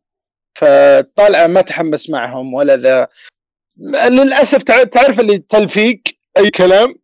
فطالعة 0.58 1.46
ما 1.46 1.60
تحمس 1.60 2.10
معهم 2.10 2.54
ولا 2.54 2.76
ذا. 2.76 3.08
للأسف 4.08 4.62
تع- 4.62 4.82
تعرف 4.82 5.20
اللي 5.20 5.38
تلفيق؟ 5.38 6.00
أي 6.38 6.50
كلام؟ 6.50 6.94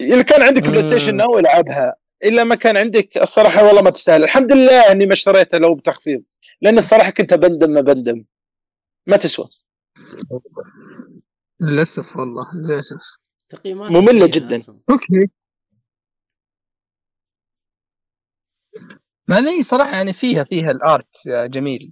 اللي 0.00 0.24
كان 0.24 0.42
عندك 0.42 0.62
PlayStation. 0.62 1.16
Now 1.16 1.38
العبها. 1.38 1.94
إلا 2.24 2.44
ما 2.44 2.54
كان 2.54 2.76
عندك 2.76 3.16
الصراحة 3.22 3.64
والله 3.66 3.82
ما 3.82 3.90
تستاهل. 3.90 4.24
الحمد 4.24 4.52
لله 4.52 4.92
إني 4.92 5.06
ما 5.06 5.12
اشتريتها 5.12 5.58
لو 5.58 5.74
بتخفيض. 5.74 6.22
لأن 6.62 6.78
الصراحة 6.78 7.10
كنت 7.10 7.34
بندم 7.34 7.70
ما 7.70 7.80
بندم 7.80 8.24
ما 9.06 9.16
تسوى. 9.16 9.48
للأسف 11.60 12.16
والله 12.16 12.54
للأسف. 12.54 13.00
تقييمات 13.48 13.90
مملة 13.90 14.26
سيئة 14.26 14.30
جداً. 14.30 14.56
أصلاً. 14.56 14.78
okay. 14.90 15.30
ما 19.28 19.40
لي 19.40 19.62
صراحة 19.62 19.90
يعني 19.96 20.12
فيها 20.12 20.44
فيها 20.44 20.70
ال 20.70 20.84
art 20.84 21.28
جميل. 21.28 21.90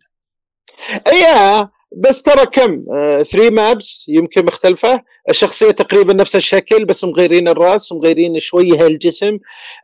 yeah 1.07 1.71
بس 1.97 2.23
ترى 2.23 2.47
كم؟ 2.47 2.85
3 3.23 3.51
maps 3.51 4.09
يمكن 4.09 4.45
مختلفة. 4.45 5.05
الشخصية 5.29 5.71
تقريبا 5.71 6.15
نفس 6.15 6.37
الشكل 6.37 6.85
بس 6.85 7.05
مغيرين 7.05 7.49
الرأس 7.49 7.93
ومغيرين 7.93 8.39
شوية 8.39 8.87
الجسم. 8.87 9.39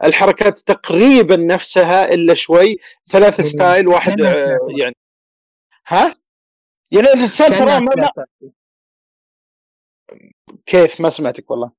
الحركات 0.05 0.59
تقريبا 0.59 1.37
نفسها 1.37 2.15
إلا 2.15 2.35
شوي. 2.35 2.79
ثلاث. 3.07 3.41
style 3.41 3.89
واحد 3.89 4.21
آه،. 4.21 4.59
يعني. 4.79 4.97
ها؟ 5.87 6.15
يعني 6.93 7.07
الانسان 7.13 7.51
كانها 7.51 7.79
ترى 7.79 7.81
ما. 7.81 8.25
كيف؟ 10.67 11.01
ما 11.01 11.09
سمعتك 11.09 11.51
والله. 11.51 11.73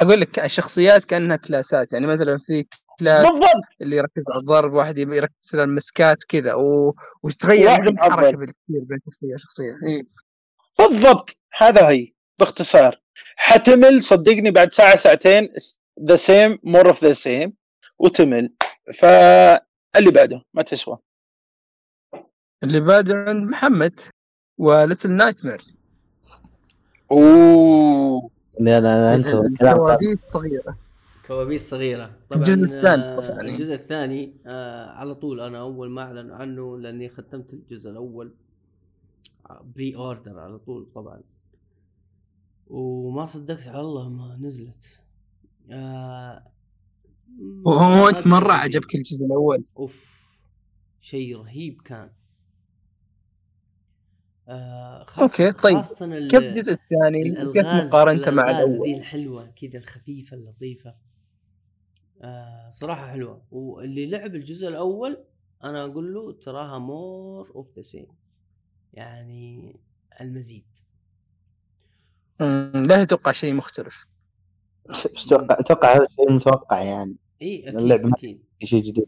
أقول 0.00 0.20
لك 0.20 0.38
الشخصيات 0.38 1.04
كأنها 1.04 1.36
كلاسات. 1.36 1.92
يعني 1.92 2.06
مثلا 2.06 2.38
في 2.46 2.62
class 2.62 2.80
بالضبط. 3.00 3.64
اللي 3.80 3.96
يركز 3.96 4.22
على 4.32 4.40
الضرب 4.40 4.72
واحد 4.72 4.98
يركز 4.98 5.50
على 5.54 5.62
المسكات 5.62 6.24
وكذا 6.24 6.54
و... 6.54 6.94
وتغير 7.22 7.66
واحد 7.66 7.88
من 7.88 7.98
حركة 7.98 8.14
أفضل. 8.14 8.36
بالكثير 8.36 8.54
بين 8.68 8.98
شخصية 9.06 9.34
وشخصية. 9.34 9.72
إيه. 9.86 10.02
بالضبط. 10.78 11.40
هذا 11.56 11.88
هي 11.88 12.12
باختصار. 12.38 13.00
حتمل 13.36 14.02
صدقني 14.02 14.50
بعد 14.50 14.72
ساعة 14.72 14.96
ساعتين 14.96 15.48
the 16.08 16.16
same 16.16 16.58
more 16.62 16.88
of 16.88 17.04
the 17.04 17.12
same 17.12 17.52
وتمل. 17.98 18.52
فاللي 18.94 20.10
بعده 20.14 20.42
ما 20.54 20.62
تسوى. 20.62 20.98
اللي 22.62 22.80
بعده 22.80 23.14
عند 23.14 23.50
محمد 23.50 24.00
و 24.58 25.10
Little 25.10 25.44
Nightmares 25.44 25.80
أوه. 27.10 28.30
لا 28.60 28.80
لا 28.80 29.00
لا 29.00 29.14
انت 29.14 29.26
الكلام 29.26 29.86
ده 29.86 29.98
كوابيس 31.30 31.70
صغيرة 31.70 32.16
طبعا 32.30 32.42
الجزء 32.42 32.64
الثاني 32.64 33.02
آه، 33.02 33.16
طبعاً. 33.28 33.40
الجزء 33.40 33.74
الثاني 33.74 34.34
آه 34.46 34.90
على 34.90 35.14
طول 35.14 35.40
أنا 35.40 35.60
أول 35.60 35.90
ما 35.90 36.02
اعلنوا 36.02 36.36
عنه 36.36 36.78
لأني 36.78 37.08
ختمت 37.08 37.52
الجزء 37.52 37.90
الأول 37.90 38.34
pre-order 39.76 40.38
على 40.38 40.58
طول 40.58 40.86
طبعا 40.94 41.20
وما 42.66 43.26
صدقت 43.26 43.68
على 43.68 43.80
الله 43.80 44.08
ما 44.08 44.36
نزلت 44.40 45.02
آه 45.70 46.44
وهو 47.64 48.08
أنت 48.08 48.26
مرة. 48.26 48.52
عجبك 48.52 48.94
الجزء 48.94 49.26
الأول 49.26 49.64
أوف 49.76 50.20
شيء 51.00 51.36
رهيب 51.36 51.82
كان 51.82 52.10
آه 54.48 55.04
خاصة 55.04 55.46
okay، 55.46 55.58
طيب. 55.62 55.76
خاصة 55.76 56.28
كيف 56.30 56.42
الجزء 56.42 56.72
الثاني؟ 56.72 57.52
كيف 57.52 57.66
مقارنته 57.66 58.30
مع 58.30 58.50
الأول؟ 58.50 58.82
دي 58.82 58.96
الحلوة 58.98 59.46
كذا 59.56 59.78
الخفيفة 59.78 60.36
اللطيفة 60.36 61.09
آه 62.22 62.70
صراحة 62.70 63.06
حلوة. 63.10 63.42
واللي 63.50 64.06
لعب 64.06 64.34
الجزء 64.34 64.68
الأول 64.68 65.24
أنا 65.64 65.84
أقول 65.84 66.14
له 66.14 66.32
تراها 66.32 66.78
more 66.78 67.52
of 67.54 67.76
the 67.76 67.82
same 67.82 68.06
يعني 68.92 69.76
المزيد. 70.20 70.64
لا 72.74 73.04
تتوقع 73.04 73.32
شيء 73.32 73.54
مختلف. 73.54 74.06
بس 74.88 75.06
أتوقع 75.26 75.56
أتوقع 75.60 75.94
هذا 75.96 76.04
الشيء 76.04 76.28
المتوقع 76.28 76.82
يعني. 76.82 77.16
اي 77.42 77.68
اللعبة 77.68 77.94
أكيد 77.94 78.06
ما- 78.06 78.16
أكيد. 78.16 78.44
في 78.60 78.66
شيء 78.66 78.82
جديد. 78.82 79.06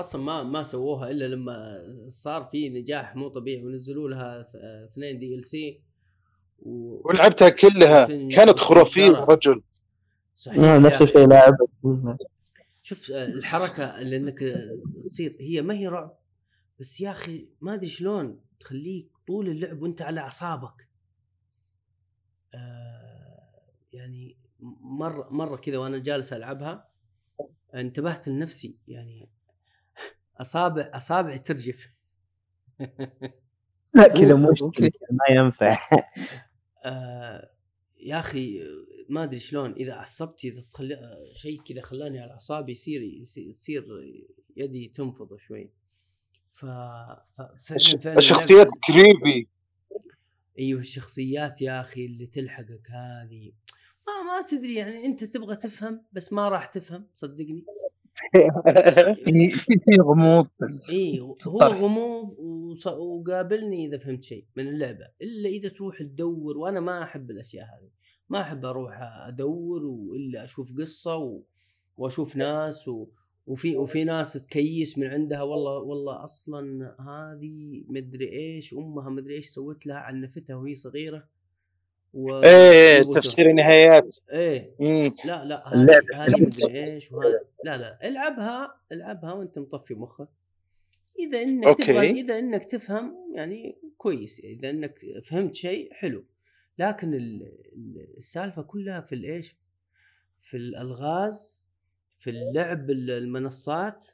أصلا 0.00 0.22
ما 0.22 0.42
ما 0.42 0.62
سووها 0.62 1.10
إلا 1.10 1.24
لما 1.24 1.82
صار 2.08 2.44
في 2.44 2.68
نجاح 2.68 3.16
مو 3.16 3.28
طبيعي 3.28 3.64
ونزلوا 3.64 4.08
لها 4.10 4.44
اثنين 4.84 5.18
DLC 5.18 5.80
و... 6.62 7.00
ولعبتها 7.08 7.48
كلها. 7.48 8.04
كانت 8.28 8.58
خرافية. 8.60 9.10
رجل 9.10 9.62
صحيح 10.36 10.58
نفس 10.58 10.94
أخي. 10.94 11.04
الشيء 11.04 11.28
لاعب 11.28 11.56
شوف 12.82 13.10
آه، 13.10 13.24
الحركة 13.24 13.98
اللي 13.98 14.16
إنك 14.16 14.42
آه، 14.42 14.78
تصير 15.04 15.36
هي 15.40 15.62
ما 15.62 15.74
هي 15.74 15.88
رعب 15.88 16.18
بس 16.80 17.00
يا 17.00 17.10
أخي 17.10 17.48
ما 17.60 17.74
أدري 17.74 17.88
شلون 17.88 18.40
تخليك 18.60 19.10
طول 19.26 19.48
اللعب 19.48 19.82
وأنت 19.82 20.02
على 20.02 20.20
أعصابك. 20.20 20.88
آه، 22.54 23.62
يعني 23.92 24.36
مرة 24.80 25.28
مرة 25.30 25.56
كذا 25.56 25.78
وأنا 25.78 25.98
جالس 25.98 26.32
ألعبها 26.32 26.88
انتبهت 27.74 28.28
لنفسي 28.28 28.78
يعني 28.88 29.28
أصابع 30.40 30.90
أصابعي 30.94 31.38
ترجف. 31.38 31.88
لا 33.94 34.08
كذا 34.08 34.36
مشكلة 34.50 34.90
ما 35.10 35.36
ينفع. 35.36 35.78
آه، 36.84 37.50
يا 38.00 38.18
أخي 38.18 38.62
ما 39.12 39.22
أدري 39.22 39.38
شلون 39.38 39.72
إذا 39.72 39.94
عصبت 39.94 40.44
إذا 40.44 40.60
تخلي 40.60 40.96
شيء 41.32 41.60
كذا 41.62 41.80
خلاني 41.80 42.20
على 42.20 42.32
أعصابي 42.32 42.72
يصير 42.72 43.02
يصير 43.36 43.86
يدي 44.56 44.88
تنفض 44.88 45.36
شوي. 45.36 45.70
ف 46.50 46.60
فعلا 46.60 48.00
فعلا 48.00 48.18
الشخصيات 48.18 48.66
كريبي 48.86 49.48
أيوه 50.58 50.80
الشخصيات 50.80 51.62
يا 51.62 51.80
أخي 51.80 52.06
اللي 52.06 52.26
تلحقك 52.26 52.90
هذه. 52.90 53.52
ما 54.06 54.22
ما 54.22 54.46
تدري 54.48 54.74
يعني 54.74 55.04
أنت 55.04 55.24
تبغى 55.24 55.56
تفهم 55.56 56.04
بس 56.12 56.32
ما 56.32 56.48
راح 56.48 56.66
تفهم 56.66 57.06
صدقني. 57.14 57.64
في 59.84 60.00
غموض 60.00 60.48
إي 60.90 61.20
هو. 61.20 61.58
غموض 61.58 62.36
وقابلني 62.86 63.86
إذا 63.86 63.98
فهمت 63.98 64.24
شيء 64.24 64.46
من 64.56 64.68
اللعبة. 64.68 65.06
إلا 65.22 65.48
إذا 65.48 65.68
تروح 65.68 65.98
تدور 65.98 66.58
وأنا 66.58 66.80
ما 66.80 67.02
أحب 67.02 67.30
الأشياء 67.30 67.64
هذه. 67.64 68.01
ما 68.32 68.40
أحب 68.40 68.64
أروح 68.64 68.98
أدور 69.26 69.84
وإلا 69.84 70.44
أشوف 70.44 70.72
قصة 70.78 71.16
و... 71.16 71.42
وأشوف 71.96 72.36
ناس 72.36 72.88
و... 72.88 73.06
وفي 73.46 73.76
وفي 73.76 74.04
ناس 74.04 74.32
تكيس 74.32 74.98
من 74.98 75.06
عندها 75.06 75.42
والله 75.42 75.78
والله 75.78 76.24
أصلا 76.24 76.94
هذه 77.00 77.84
مدري 77.88 78.32
إيش 78.32 78.74
أمها 78.74 79.10
مدري 79.10 79.34
إيش 79.34 79.46
سوت 79.46 79.86
لها 79.86 79.96
عنفتها 79.96 80.56
وهي 80.56 80.74
صغيرة 80.74 81.28
و... 82.14 82.30
إيه 82.42 83.00
وسووا- 83.02 83.14
تفسير 83.14 83.50
النهايات. 83.50 84.14
إيه. 84.32 84.74
مم. 84.80 85.14
لا 85.24 85.44
لا 85.44 85.68
هذه 85.68 86.30
مدري 86.30 86.84
إيش 86.84 87.12
وهذا 87.12 87.40
لا 87.64 87.76
لا 87.76 88.08
العبها 88.08 88.74
العبها 88.92 89.32
وأنت 89.32 89.58
مطفي 89.58 89.94
مخك. 89.94 90.28
إذا 91.18 91.42
إنك 91.42 91.66
أوكي. 91.66 91.82
تبغى 91.82 92.10
إذا 92.10 92.38
إنك 92.38 92.64
تفهم 92.64 93.14
يعني 93.34 93.76
كويس 93.98 94.40
إذا 94.40 94.70
إنك 94.70 94.98
فهمت 95.24 95.54
شيء 95.54 95.92
حلو. 95.92 96.24
لكن 96.78 97.14
ال- 97.14 97.42
ال- 97.72 98.16
السالفة 98.16 98.62
كلها 98.62 99.00
في 99.00 99.14
الإيش؟ 99.14 99.56
في 100.38 100.56
الألغاز 100.56 101.68
في 102.18 102.30
اللعب 102.30 102.90
ال- 102.90 103.10
المنصات 103.10 104.06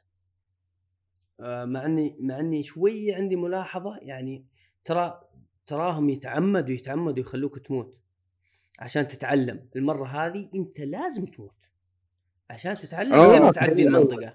آه، 1.39 1.65
مع 1.65 1.85
إني 1.85 2.17
مع 2.19 2.39
إني 2.39 2.63
شوية 2.63 3.15
عندي 3.15 3.35
ملاحظة 3.35 3.97
يعني 4.01 4.45
ترى 4.85 5.21
تراهم 5.65 6.09
يتعمدوا 6.09 6.75
يتعمدوا 6.75 7.19
يخلوك 7.19 7.59
تموت 7.59 7.97
عشان 8.79 9.07
تتعلم. 9.07 9.69
المرة 9.75 10.07
هذه 10.07 10.49
أنت 10.55 10.79
لازم 10.79 11.25
تموت 11.25 11.69
عشان 12.49 12.75
تتعلم 12.75 13.11
كيف 13.41 13.49
تعدي 13.51 13.83
المنطقة. 13.83 14.33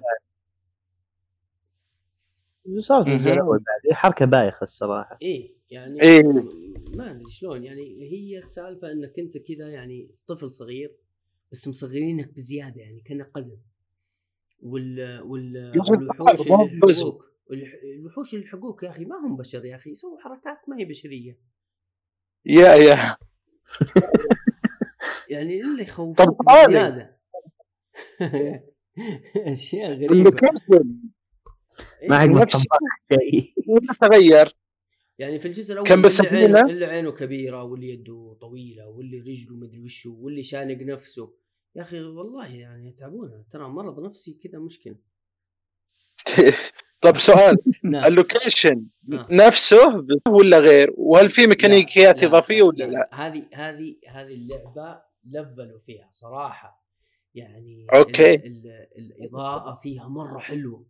صارت. 2.78 3.06
الأول 3.08 3.58
بعد 3.58 3.92
حركة 3.94 4.24
بايخة 4.26 4.64
الصراحة. 4.64 5.18
إيه 5.22 5.54
يعني 5.70 6.02
إيه. 6.02 6.22
ما 6.94 7.10
أدري 7.10 7.30
شلون 7.30 7.64
يعني 7.64 8.10
هي 8.10 8.38
السالفة 8.38 8.92
انك 8.92 9.18
انت 9.18 9.38
كذا 9.38 9.68
يعني 9.68 10.10
طفل 10.26 10.50
صغير 10.50 10.96
بس 11.52 11.68
مصغرينك 11.68 12.34
بزيادة 12.34 12.80
يعني 12.80 13.00
كانك 13.00 13.30
قزم. 13.34 13.56
وال 14.62 15.20
وال 15.20 15.72
والوحوش 15.78 16.46
اللي. 16.46 16.74
يلحقوك 16.74 17.24
الوحوش 17.98 18.34
اللي 18.34 18.44
يلحقوك 18.44 18.82
يا 18.82 18.90
أخي 18.90 19.04
ما 19.04 19.16
هم 19.16 19.36
بشر 19.36 19.64
يا 19.64 19.76
أخي 19.76 19.90
يسووا 19.90 20.20
حركات 20.20 20.68
ما 20.68 20.78
هي 20.78 20.84
بشرية. 20.84 21.38
يا 22.46 22.74
يا. 22.74 23.16
يعني 25.30 25.60
اللي 25.60 25.82
يخوفوك 25.82 26.48
هذه. 26.48 26.66
بزيادة. 26.66 27.20
أشياء 29.36 29.92
غريبة. 29.92 30.12
ال 30.14 30.24
location 30.24 31.00
ما 32.08 32.18
حق 33.88 34.08
تغير. 34.08 34.56
يعني 35.18 35.38
في 35.38 35.46
الجزء 35.48 35.72
الأول 35.72 35.88
كان 35.88 36.02
بس 36.02 36.20
اللي 36.20 36.38
عينه, 36.38 36.60
اللي 36.60 36.84
عينه 36.84 37.10
كبيرة 37.12 37.62
واللي 37.62 37.88
يده 37.88 38.36
طويلة 38.40 38.88
واللي 38.88 39.18
رجله 39.20 39.56
مدري 39.56 39.80
وشو 39.82 40.14
واللي 40.20 40.42
شانق 40.42 40.82
نفسه. 40.82 41.34
يا 41.76 41.82
أخي 41.82 42.00
والله 42.00 42.54
يعني 42.54 42.88
يتعبون 42.88 43.44
ترى 43.50 43.68
مرض 43.68 44.00
نفسي 44.00 44.32
كذا 44.42 44.58
مشكلة. 44.58 44.96
طب 47.00 47.16
سؤال. 47.16 47.56
نعم. 47.84 48.04
ال 48.04 48.13
location 48.13 48.86
آه. 49.12 49.26
نفسه 49.30 50.00
بس 50.00 50.26
ولا 50.30 50.58
غير؟ 50.58 50.92
وهل 50.96 51.30
في 51.30 51.46
ميكانيكيات 51.46 52.22
إضافية 52.22 52.62
ولا 52.62 52.84
لا؟ 52.84 53.10
هذه 53.12 53.46
هذه 53.54 53.96
هذه 54.08 54.34
اللعبة 54.34 55.02
level 55.24 55.69
وا 55.69 55.78
فيها 55.78 56.08
صراحة. 56.12 56.84
يعني. 57.34 57.86
ال 57.92 58.06
ال 58.36 58.76
الإضاءة 58.98 59.76
فيها 59.82 60.08
مرة 60.08 60.38
حلوة. 60.38 60.86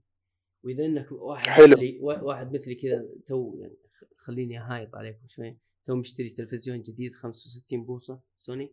وإذا 0.65 0.85
إنك 0.85 1.13
واحد 1.13 1.47
حلو. 1.47 1.67
مثلي 1.67 1.99
وا- 2.03 2.21
واحد 2.23 2.55
مثلي 2.55 2.75
كذا 2.75 3.05
تو 3.27 3.55
يعني 3.59 3.77
خليني 4.25 4.61
اهايط 4.61 4.97
عليكم 4.97 5.27
شوي. 5.27 5.59
تو 5.87 5.97
مشتري 5.97 6.29
تلفزيون 6.31 6.83
جديد 6.83 7.15
65 7.15 7.85
بوصه 7.85 8.21
سوني؟ 8.39 8.73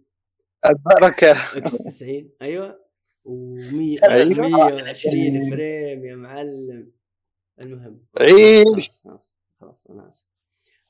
البركة. 0.65 1.31
X 1.57 1.77
90 1.77 2.29
أيوه. 2.41 2.79
و100 3.27 4.03
أيوة. 4.09 4.47
120 4.49 5.49
frame 5.51 6.05
يا 6.05 6.15
معلم. 6.15 6.91
المهم. 7.63 8.05
عيش. 8.19 9.01
خلاص 9.61 9.87
أنا 9.89 10.09
آسف. 10.09 10.25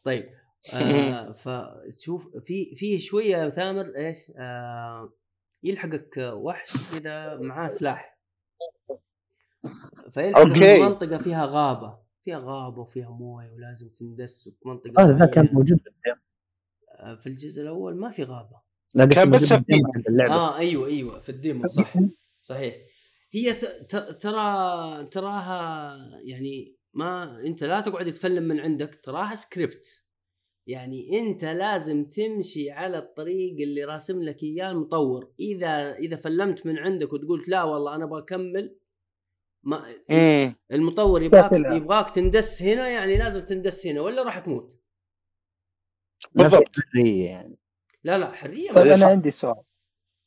طيب 0.03 0.29
آه 0.73 1.31
فتشوف 1.31 2.37
في 2.37 2.75
في 2.75 2.99
شوية 2.99 3.49
ثامر 3.49 3.93
إيش؟ 3.97 4.31
آه 4.37 5.13
يلحقك 5.63 6.17
وحش 6.17 6.73
كذا 6.91 7.35
معاه 7.37 7.67
سلاح. 7.67 8.17
فيلحقك. 10.11 10.53
في 10.53 10.79
منطقة 10.83 11.17
فيها 11.17 11.45
غابة. 11.45 12.00
فيها 12.23 12.39
غابة 12.39 12.81
وفيها 12.81 13.09
موية 13.09 13.49
ولازم 13.51 13.89
تندس 13.89 14.49
في 14.49 14.67
منطقه 14.69 14.93
هذا 15.03 15.17
ذا 15.17 15.25
كان. 15.25 15.49
موجود 15.53 15.79
في 17.23 17.27
الجزء 17.27 17.61
الأول 17.61 17.95
ما 17.95 18.09
في 18.09 18.23
غابة. 18.23 18.61
لا 18.95 19.05
كان 19.05 19.31
بس 19.31 19.53
حق 19.53 19.63
اللعبة. 20.09 20.33
آه 20.33 20.57
أيوه 20.57 20.87
أيوه 20.87 21.19
في 21.19 21.29
ال 21.29 21.37
demo 21.37 21.67
صح. 21.67 21.93
صحيح. 22.41 22.75
هي 23.33 23.53
ت- 23.53 23.65
ت- 23.65 24.21
ترى 24.21 25.05
تراها 25.05 25.97
يعني 26.23 26.75
ما 26.93 27.41
أنت 27.45 27.63
لا 27.63 27.81
تقعد 27.81 28.13
تفلم 28.13 28.43
من 28.43 28.59
عندك 28.59 28.99
تراها 29.03 29.35
سكريبت 29.35 30.01
يعني 30.67 31.19
أنت 31.19 31.45
لازم 31.45 32.05
تمشي 32.05 32.71
على 32.71 32.97
الطريق 32.97 33.61
اللي 33.61 33.83
راسم 33.83 34.21
لك 34.23 34.43
إياه 34.43 34.71
المطور. 34.71 35.33
إذا 35.39 35.93
إذا 35.95 36.15
فلمت 36.15 36.65
من 36.65 36.77
عندك 36.77 37.13
وتقول 37.13 37.43
لا 37.47 37.63
والله 37.63 37.95
أنا 37.95 38.03
أبغى 38.05 38.19
أكمل 38.21 38.75
ما 39.63 39.83
امم 40.11 40.55
المطور 40.71 41.21
يبغاك. 41.21 41.51
يبغاك 41.53 42.09
تندس 42.09 42.63
هنا 42.63 42.89
يعني 42.89 43.17
لازم 43.17 43.45
تندس 43.45 43.87
هنا 43.87 44.01
ولا 44.01 44.23
راح 44.23 44.39
تموت 44.39 44.81
بالضبط 46.35 46.69
حريه 46.93 47.25
يعني 47.25 47.57
لا 48.03 48.17
لا 48.17 48.31
حرية 48.31 48.71
طيب. 48.71 48.87
أنا 48.91 49.05
عندي 49.05 49.31
سؤال 49.31 49.63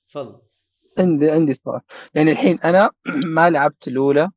تفضل 0.08 0.40
عندي 0.98 1.30
عندي 1.30 1.54
سؤال 1.54 1.80
يعني 2.14 2.32
الحين 2.32 2.60
أنا 2.60 2.90
ما 3.36 3.50
لعبت 3.50 3.88
الأولى. 3.88 4.30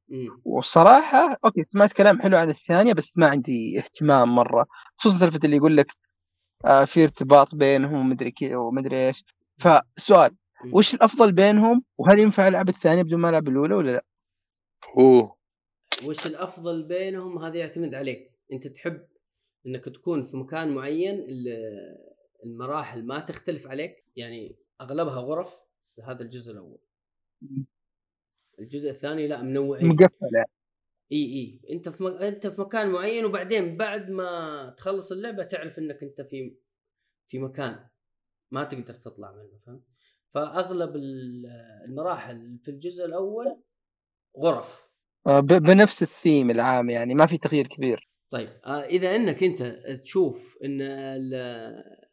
وصراحة 0.46 1.38
أوكي 1.46 1.64
سمعت 1.68 1.94
كلام 1.94 2.22
حلو 2.22 2.38
عن 2.38 2.50
الثانية 2.50 2.94
بس 2.94 3.18
ما 3.18 3.28
عندي 3.28 3.80
اهتمام 3.80 4.36
مرة 4.36 4.66
خصوصا 4.98 5.18
سالفة 5.18 5.40
اللي 5.46 5.56
يقول 5.56 5.78
لك 5.78 5.88
آه 6.66 6.86
في 6.86 7.04
ارتباط 7.04 7.56
بينهم 7.56 7.94
ومدري 8.00 8.32
كذا 8.32 8.58
ومدري 8.58 9.08
إيش 9.08 9.24
فسؤال. 9.58 10.36
وش 10.74 10.94
الأفضل 10.94 11.32
بينهم 11.32 11.84
وهل 11.98 12.20
ينفع 12.20 12.48
ألعب 12.48 12.70
الثانية 12.70 13.04
بدون 13.04 13.20
ما 13.20 13.30
ألعب 13.30 13.48
الأولى 13.48 13.76
ولا 13.76 13.92
لا؟ 13.92 14.04
أوه. 14.98 15.38
وش 16.06 16.28
الأفضل 16.28 16.84
بينهم؟ 16.84 17.38
هذا 17.40 17.58
يعتمد 17.58 17.96
عليك. 17.96 18.32
أنت 18.52 18.68
تحب 18.68 19.08
إنك 19.66 19.86
تكون 19.86 20.24
في 20.24 20.38
مكان 20.38 20.76
معين 20.76 21.20
ال- 21.20 21.98
المراحل 22.46 23.04
ما 23.06 23.20
تختلف 23.20 23.68
عليك. 23.68 24.06
يعني 24.16 24.56
أغلبها 24.82 25.20
غرف 25.20 25.60
هذا 26.04 26.24
الجزء 26.24 26.52
الأول. 26.52 26.80
الجزء 28.60 28.90
الثاني 28.90 29.28
لا 29.28 29.42
منوعين. 29.42 29.88
مقفلة. 29.88 30.46
إي 31.12 31.18
إي. 31.26 31.62
أنت 31.70 31.90
في 31.90 32.04
م... 32.04 32.08
أنت 32.08 32.48
في 32.48 32.62
مكان 32.62 32.90
معين 32.92 33.26
وبعدين 33.26 33.78
بعد 33.78 34.10
ما 34.10 34.70
تخلص 34.78 35.12
اللعبة 35.12 35.44
تعرف 35.44 35.80
إنك 35.80 36.04
أنت 36.04 36.22
في 36.22 36.56
في 37.28 37.40
مكان 37.40 37.88
ما 38.52 38.64
تقدر 38.64 38.94
تطلع 38.94 39.32
منه 39.32 39.58
فهمت؟ 39.66 39.84
فأغلب 40.30 40.96
ال- 40.96 41.46
المراحل 41.86 42.58
في 42.62 42.72
الجزء 42.72 43.06
الأول 43.06 43.62
غرف. 44.38 44.90
آه 45.28 45.40
بنفس 45.40 46.04
الثيم 46.04 46.50
العام 46.50 46.90
يعني 46.90 47.16
ما 47.16 47.26
في 47.26 47.38
تغيير 47.38 47.68
كبير. 47.68 48.10
طيب 48.32 48.50
آه 48.66 48.84
إذا 48.84 49.16
إنك 49.16 49.44
أنت 49.44 49.64
تشوف 50.04 50.58
إن 50.64 50.82
ال- 50.82 52.08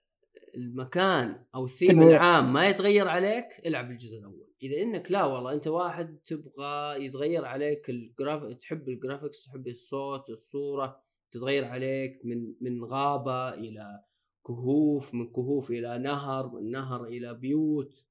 المكان 0.56 1.44
أو 1.54 1.64
الثيم. 1.64 2.02
العام 2.02 2.52
ما 2.52 2.68
يتغير 2.68 3.08
عليك 3.08 3.46
إلعب 3.66 3.90
الجزء 3.90 4.18
الأول. 4.18 4.50
إذا 4.62 4.82
إنك 4.82 5.10
لا 5.10 5.24
والله 5.24 5.52
أنت 5.52 5.66
واحد 5.66 6.18
تبغى 6.24 7.04
يتغير 7.04 7.44
عليك 7.44 7.90
ال 7.90 8.01
graph 8.01 8.54
تحب 8.60 8.88
ال 8.88 8.94
graphics 8.94 9.44
تحب 9.44 9.68
الصوت 9.68 10.30
الصورة 10.30 11.04
تتغير 11.30 11.64
عليك 11.64 12.20
من 12.24 12.54
من 12.60 12.84
غابة 12.84 13.48
إلى 13.48 14.04
كهوف 14.46 15.14
من 15.14 15.32
كهوف 15.32 15.70
إلى 15.70 15.98
نهر 15.98 16.48
من 16.48 16.70
نهر 16.70 17.04
إلى 17.04 17.34
بيوت. 17.34 18.04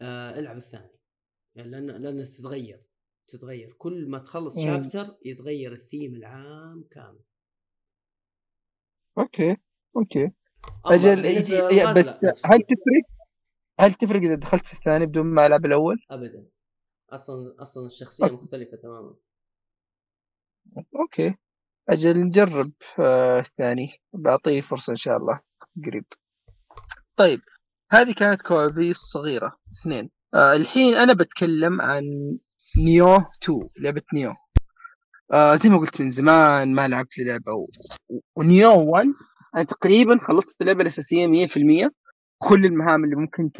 آه 0.00 0.38
إلعب 0.38 0.56
الثاني. 0.56 0.91
يعني 1.54 1.70
لأن 1.70 1.86
لأن 1.86 2.22
تتغير 2.22 2.82
تتغير. 3.26 3.72
كل 3.72 4.08
ما 4.10 4.18
تخلص 4.18 4.58
مم. 4.58 4.64
chapter 4.64 5.16
يتغير 5.24 5.72
الثيم 5.72 6.14
العام 6.14 6.84
كامل. 6.90 7.20
okay 9.18 9.56
okay. 9.96 10.32
أجل 10.84 11.22
بس 11.94 12.08
هل. 12.46 12.58
تفرق؟ 12.62 13.04
هل 13.80 13.94
تفرق 13.94 14.20
إذا 14.20 14.34
دخلت 14.34 14.66
في 14.66 14.72
الثاني 14.72 15.06
بدون 15.06 15.26
ما 15.26 15.46
ألعب 15.46 15.66
الأول؟ 15.66 15.96
ابدا. 16.10 16.46
أصلا 17.10 17.62
أصلا 17.62 17.86
الشخصية 17.86 18.24
okay. 18.24 18.34
مختلفة 18.34 18.76
تماما. 18.76 19.14
okay. 21.00 21.34
أجل 21.88 22.20
نجرب 22.20 22.72
آه 22.98 23.38
الثاني. 23.38 24.00
بعطيه 24.12 24.60
فرصة 24.60 24.90
إن 24.90 24.96
شاء 24.96 25.16
الله 25.16 25.40
قريب. 25.86 26.04
طيب 27.16 27.40
هذه 27.90 28.14
كانت 28.14 28.42
كوابيس 28.42 28.96
صغيرة. 28.96 29.58
اثنين. 29.72 30.10
آه 30.34 30.56
الحين 30.56 30.94
أنا 30.94 31.12
بتكلم 31.12 31.80
عن 31.80 32.02
نيو 32.78 33.16
2 33.42 33.68
لعبة 33.78 34.02
نيو. 34.14 34.32
آه 35.32 35.54
زي 35.54 35.68
ما 35.68 35.78
قلت 35.78 36.00
من 36.02 36.10
زمان 36.10 36.74
ما 36.74 36.88
لعبت 36.88 37.18
لعبة 37.18 37.52
و... 37.52 37.66
ونيو 38.36 38.70
1 38.90 39.06
أنا 39.56 39.62
تقريبا 39.64 40.18
خلصت 40.22 40.60
اللعبة 40.60 40.82
الأساسية 40.82 41.46
100% 41.46 41.90
كل 42.38 42.66
المهام 42.66 43.04
اللي 43.04 43.16
ممكن 43.16 43.52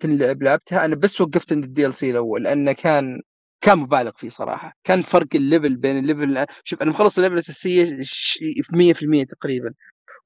تنلعب 0.00 0.42
لعبتها. 0.42 0.84
أنا 0.84 0.94
بس 0.96 1.20
وقفت 1.20 1.52
عند 1.52 1.64
ال 1.64 1.94
DLC 1.94 2.10
الأول 2.10 2.42
لأنه 2.42 2.72
كان 2.72 3.20
كان 3.60 3.78
مبالغ 3.78 4.10
فيه 4.16 4.28
صراحة. 4.28 4.72
كان 4.84 5.02
فرق 5.02 5.26
ال 5.34 5.41
level 5.41 5.76
بين 5.76 5.98
ال 5.98 6.06
level 6.06 6.46
شوف 6.64 6.82
أنا 6.82 6.90
مخلص 6.90 7.16
اللعبة 7.18 7.34
الأساسية 7.34 7.98
ش- 8.02 8.38
في 8.62 8.76
100% 8.76 9.26
تقريبا. 9.28 9.74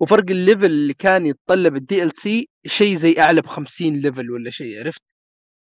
وفرق 0.01 0.25
ال 0.31 0.36
level 0.36 0.65
اللي 0.65 0.95
كان 0.95 1.27
يتطلب 1.27 1.77
ال 1.77 2.13
DLC 2.13 2.49
شيء 2.67 2.97
زي 2.97 3.15
أعلى 3.19 3.41
ب 3.41 3.47
50 3.47 3.95
level 3.97 4.31
ولا 4.31 4.51
شيء 4.51 4.79
عرفت؟ 4.81 5.03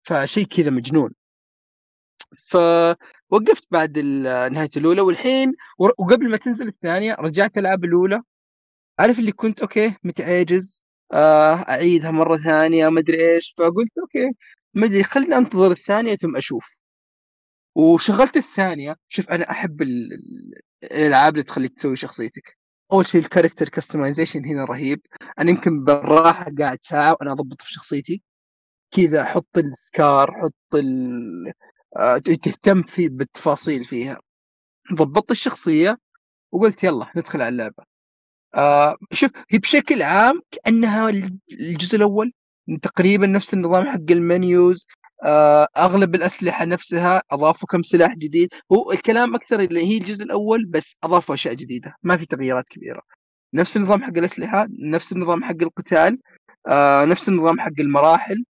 فشيء 0.02 0.46
كذا 0.46 0.70
مجنون. 0.70 1.14
فوقفت 2.50 3.66
بعد 3.70 3.98
ال- 3.98 4.52
نهاية 4.52 4.70
الأولى 4.76 5.00
والحين 5.00 5.52
وقبل 5.78 6.30
ما 6.30 6.36
تنزل 6.36 6.68
الثانية 6.68 7.14
رجعت 7.14 7.58
العب 7.58 7.84
الأولى. 7.84 8.22
عارف 8.98 9.18
اللي 9.18 9.32
كنت 9.32 9.60
okay 9.62 9.96
متعاجز 10.04 10.82
آه 11.12 11.54
أعيدها 11.54 12.10
مرة 12.10 12.36
ثانية 12.36 12.88
ما 12.88 13.00
أدري 13.00 13.34
إيش 13.34 13.54
فقلت 13.58 13.98
okay 13.98 14.30
ما 14.74 14.86
أدري 14.86 15.02
خليني 15.02 15.36
أنتظر 15.38 15.70
الثانية 15.70 16.16
ثم 16.16 16.36
أشوف. 16.36 16.80
وشغلت 17.74 18.36
الثانية 18.36 18.96
شوف 19.08 19.30
أنا 19.30 19.50
أحب 19.50 19.82
ال- 19.82 20.12
ال- 20.12 20.54
الألعاب 20.84 21.32
اللي 21.32 21.42
تخليك 21.44 21.74
تسوي 21.74 21.96
شخصيتك. 21.96 22.58
أول 22.92 23.06
شيء 23.06 23.20
ال 23.20 23.25
character 23.25 23.68
customization 23.68 24.44
هنا 24.44 24.64
رهيب. 24.64 25.00
أنا 25.38 25.50
يمكن 25.50 25.84
بالراحة 25.84 26.46
قاعد 26.58 26.78
ساعة 26.82 27.12
وأنا 27.20 27.32
أضبط 27.32 27.62
في 27.62 27.72
شخصيتي. 27.72 28.22
كذا 28.90 29.22
أحط 29.22 29.58
ال 29.58 29.72
scar 29.72 30.30
أحط 30.30 30.74
ال... 30.74 31.52
آه، 31.96 32.18
تهتم 32.18 32.82
في 32.82 33.08
بالتفاصيل 33.08 33.84
فيها. 33.84 34.20
ضبطت 34.94 35.30
الشخصية 35.30 35.98
وقلت 36.52 36.84
يلا 36.84 37.10
ندخل 37.16 37.42
على 37.42 37.48
اللعبة. 37.48 37.84
آه 38.54 38.96
شوف 39.12 39.30
هي 39.50 39.58
بشكل 39.58 40.02
عام 40.02 40.40
كأنها 40.50 41.08
الجزء 41.52 41.96
الأول 41.96 42.32
تقريبا 42.82 43.26
نفس 43.26 43.54
النظام 43.54 43.86
حق 43.86 44.10
المنيوز. 44.10 44.86
آه 45.24 45.68
أغلب 45.76 46.14
الأسلحة 46.14 46.64
نفسها 46.64 47.22
أضافوا 47.30 47.68
كم 47.68 47.82
سلاح 47.82 48.14
جديد. 48.14 48.48
هو 48.72 48.92
الكلام 48.92 49.34
أكثر 49.34 49.60
اللي 49.60 49.86
هي 49.86 49.98
الجزء 49.98 50.24
الأول 50.24 50.66
بس 50.66 50.96
أضافوا 51.04 51.34
أشياء 51.34 51.54
جديدة. 51.54 51.94
ما 52.02 52.16
في 52.16 52.26
تغييرات 52.26 52.68
كبيرة. 52.68 53.02
نفس 53.54 53.76
النظام 53.76 54.02
حق 54.02 54.18
الأسلحة 54.18 54.66
نفس 54.80 55.12
النظام 55.12 55.44
حق 55.44 55.62
القتال 55.62 56.18
آه 56.66 57.04
نفس 57.04 57.28
النظام 57.28 57.60
حق 57.60 57.80
المراحل. 57.80 58.44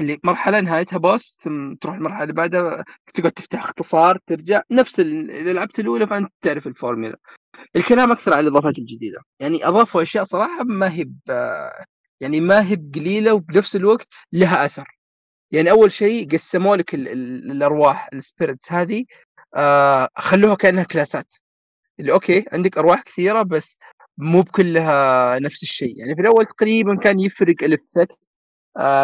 اللي 0.00 0.18
مرحلة 0.24 0.60
نهايتها 0.60 0.96
بوس 0.96 1.38
ثم 1.42 1.74
تروح 1.74 1.94
المرحلة 1.94 2.22
اللي 2.22 2.32
بعدها 2.34 2.84
تقعد 3.14 3.32
تفتح 3.32 3.64
اختصار 3.64 4.18
ترجع 4.26 4.62
نفس. 4.70 5.00
إذا 5.00 5.52
لعبت 5.52 5.80
الأولى 5.80 6.06
فأنت 6.06 6.32
تعرف 6.40 6.66
الفورميلا. 6.66 7.16
الكلام 7.76 8.12
أكثر 8.12 8.32
على 8.32 8.40
الإضافات 8.40 8.78
الجديدة. 8.78 9.20
يعني 9.40 9.66
أضافوا 9.66 10.02
أشياء 10.02 10.24
صراحة 10.24 10.64
ما 10.64 10.92
هي 10.92 11.08
يعني 12.20 12.40
ما 12.40 12.68
هي 12.68 12.76
بقليلة 12.76 13.34
وبنفس 13.34 13.76
الوقت 13.76 14.06
لها 14.32 14.64
أثر. 14.66 14.98
يعني 15.50 15.70
أول 15.70 15.92
شيء 15.92 16.28
قسموا 16.30 16.76
لك 16.76 16.94
ال- 16.94 17.08
ال- 17.08 17.50
الأرواح 17.50 18.08
ال 18.12 18.19
spirits 18.19 18.72
هذه 18.72 19.04
آه 19.56 20.08
خلوها 20.16 20.54
كأنها 20.54 20.84
class 20.84 21.20
ات. 21.20 21.34
اللي 22.00 22.12
okay 22.12 22.44
عندك 22.52 22.78
أرواح 22.78 23.02
كثيرة 23.02 23.42
بس 23.42 23.78
مو 24.18 24.40
بكلها 24.42 25.38
نفس 25.38 25.62
الشيء. 25.62 25.98
يعني 25.98 26.14
في 26.14 26.20
الأول 26.20 26.46
تقريبا 26.46 26.96
كان 26.96 27.20
يفرق 27.20 27.56
ال 27.62 27.71
effect 27.71 28.27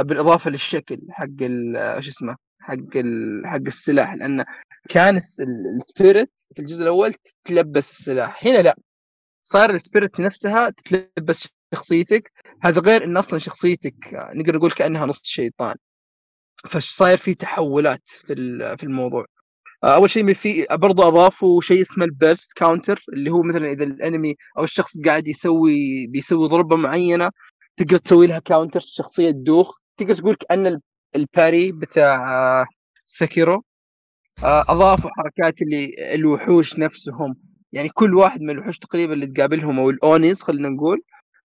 بالإضافة 0.03 0.51
للشكل 0.51 0.99
حق 1.11 1.27
آه، 1.77 2.01
شو 2.01 2.11
اسمه 2.11 2.37
حق 2.61 2.77
حق 3.45 3.61
السلاح 3.67 4.15
لأن 4.15 4.45
كان 4.89 5.17
الس- 5.17 5.41
ال- 5.41 5.77
ال 5.77 5.85
spirit 5.85 6.32
في 6.55 6.63
الجزء 6.63 6.83
الأول 6.83 7.15
تتلبس 7.45 7.91
السلاح 7.91 8.47
هنا 8.47 8.59
لا 8.59 8.77
صار 9.43 9.71
ال 9.70 9.78
spirit 9.78 10.20
نفسها 10.21 10.71
تتلبس 10.71 11.49
شخصيتك 11.75 12.33
هذا 12.63 12.81
غير 12.81 13.05
إن 13.05 13.17
أصلا 13.17 13.39
شخصيتك 13.39 14.15
آه، 14.15 14.33
نقدر 14.35 14.57
نقول 14.57 14.71
كأنها 14.73 15.07
نص 15.07 15.21
شيطان 15.25 15.75
فصاير 16.69 17.19
في 17.19 17.35
تحولات 17.35 18.03
في 18.09 18.35
في 18.79 18.83
الموضوع. 18.85 19.27
آه، 19.85 19.95
أول 19.95 20.11
شيء 20.11 20.35
في 20.35 20.67
برضو 20.73 21.03
أضافوا 21.03 21.61
شيء 21.61 21.83
اسمه 21.83 22.05
ال 22.05 22.12
burst 22.12 22.53
counter 22.53 23.05
اللي 23.13 23.31
هو 23.31 23.43
مثلا 23.43 23.69
إذا 23.71 23.85
ال 23.85 23.93
enemy 23.93 24.35
أو 24.59 24.65
الشخص 24.65 25.01
قاعد 25.07 25.29
يسوي 25.29 26.07
بيسوي 26.07 26.49
ضربة 26.49 26.77
معينة 26.77 27.31
تقدر 27.77 27.99
تسوي 27.99 28.27
لها 28.27 28.39
counter 28.39 28.78
الشخصيه 28.79 29.31
تدوخ 29.31 29.79
تقدر 29.97 30.15
تقول 30.15 30.35
كأن 30.37 30.67
ال- 30.67 30.81
ال 31.16 31.26
parry 31.26 31.73
بتاع 31.73 32.33
آه، 32.63 32.67
Sekiro 33.07 33.65
آه، 34.45 34.65
أضافوا 34.69 35.11
حركات 35.19 35.63
اللي 35.63 36.15
الوحوش 36.15 36.79
نفسهم. 36.79 37.35
يعني 37.73 37.89
كل 37.89 38.15
واحد 38.15 38.41
من 38.41 38.51
الوحوش 38.51 38.79
تقريبا 38.79 39.13
اللي 39.13 39.27
تقابلهم 39.27 39.79
أو 39.81 39.91
الأونيز 39.91 40.43
خلينا 40.43 40.69
نقول 40.69 41.03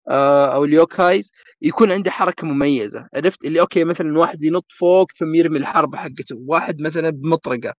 آه، 0.09 0.53
أو 0.55 0.63
اليوكايز 0.65 1.31
يكون 1.61 1.91
عنده 1.91 2.11
حركة 2.11 2.47
مميزة. 2.47 3.07
عرفت؟ 3.15 3.45
اللي 3.45 3.61
okay 3.61 3.83
مثلا 3.83 4.17
واحد 4.19 4.41
ينط 4.41 4.65
فوق 4.79 5.11
ثم 5.11 5.35
يرمي 5.35 5.57
الحربه 5.57 5.97
حقته. 5.97 6.35
واحد 6.47 6.81
مثلا 6.81 7.09
بمطرقة. 7.09 7.73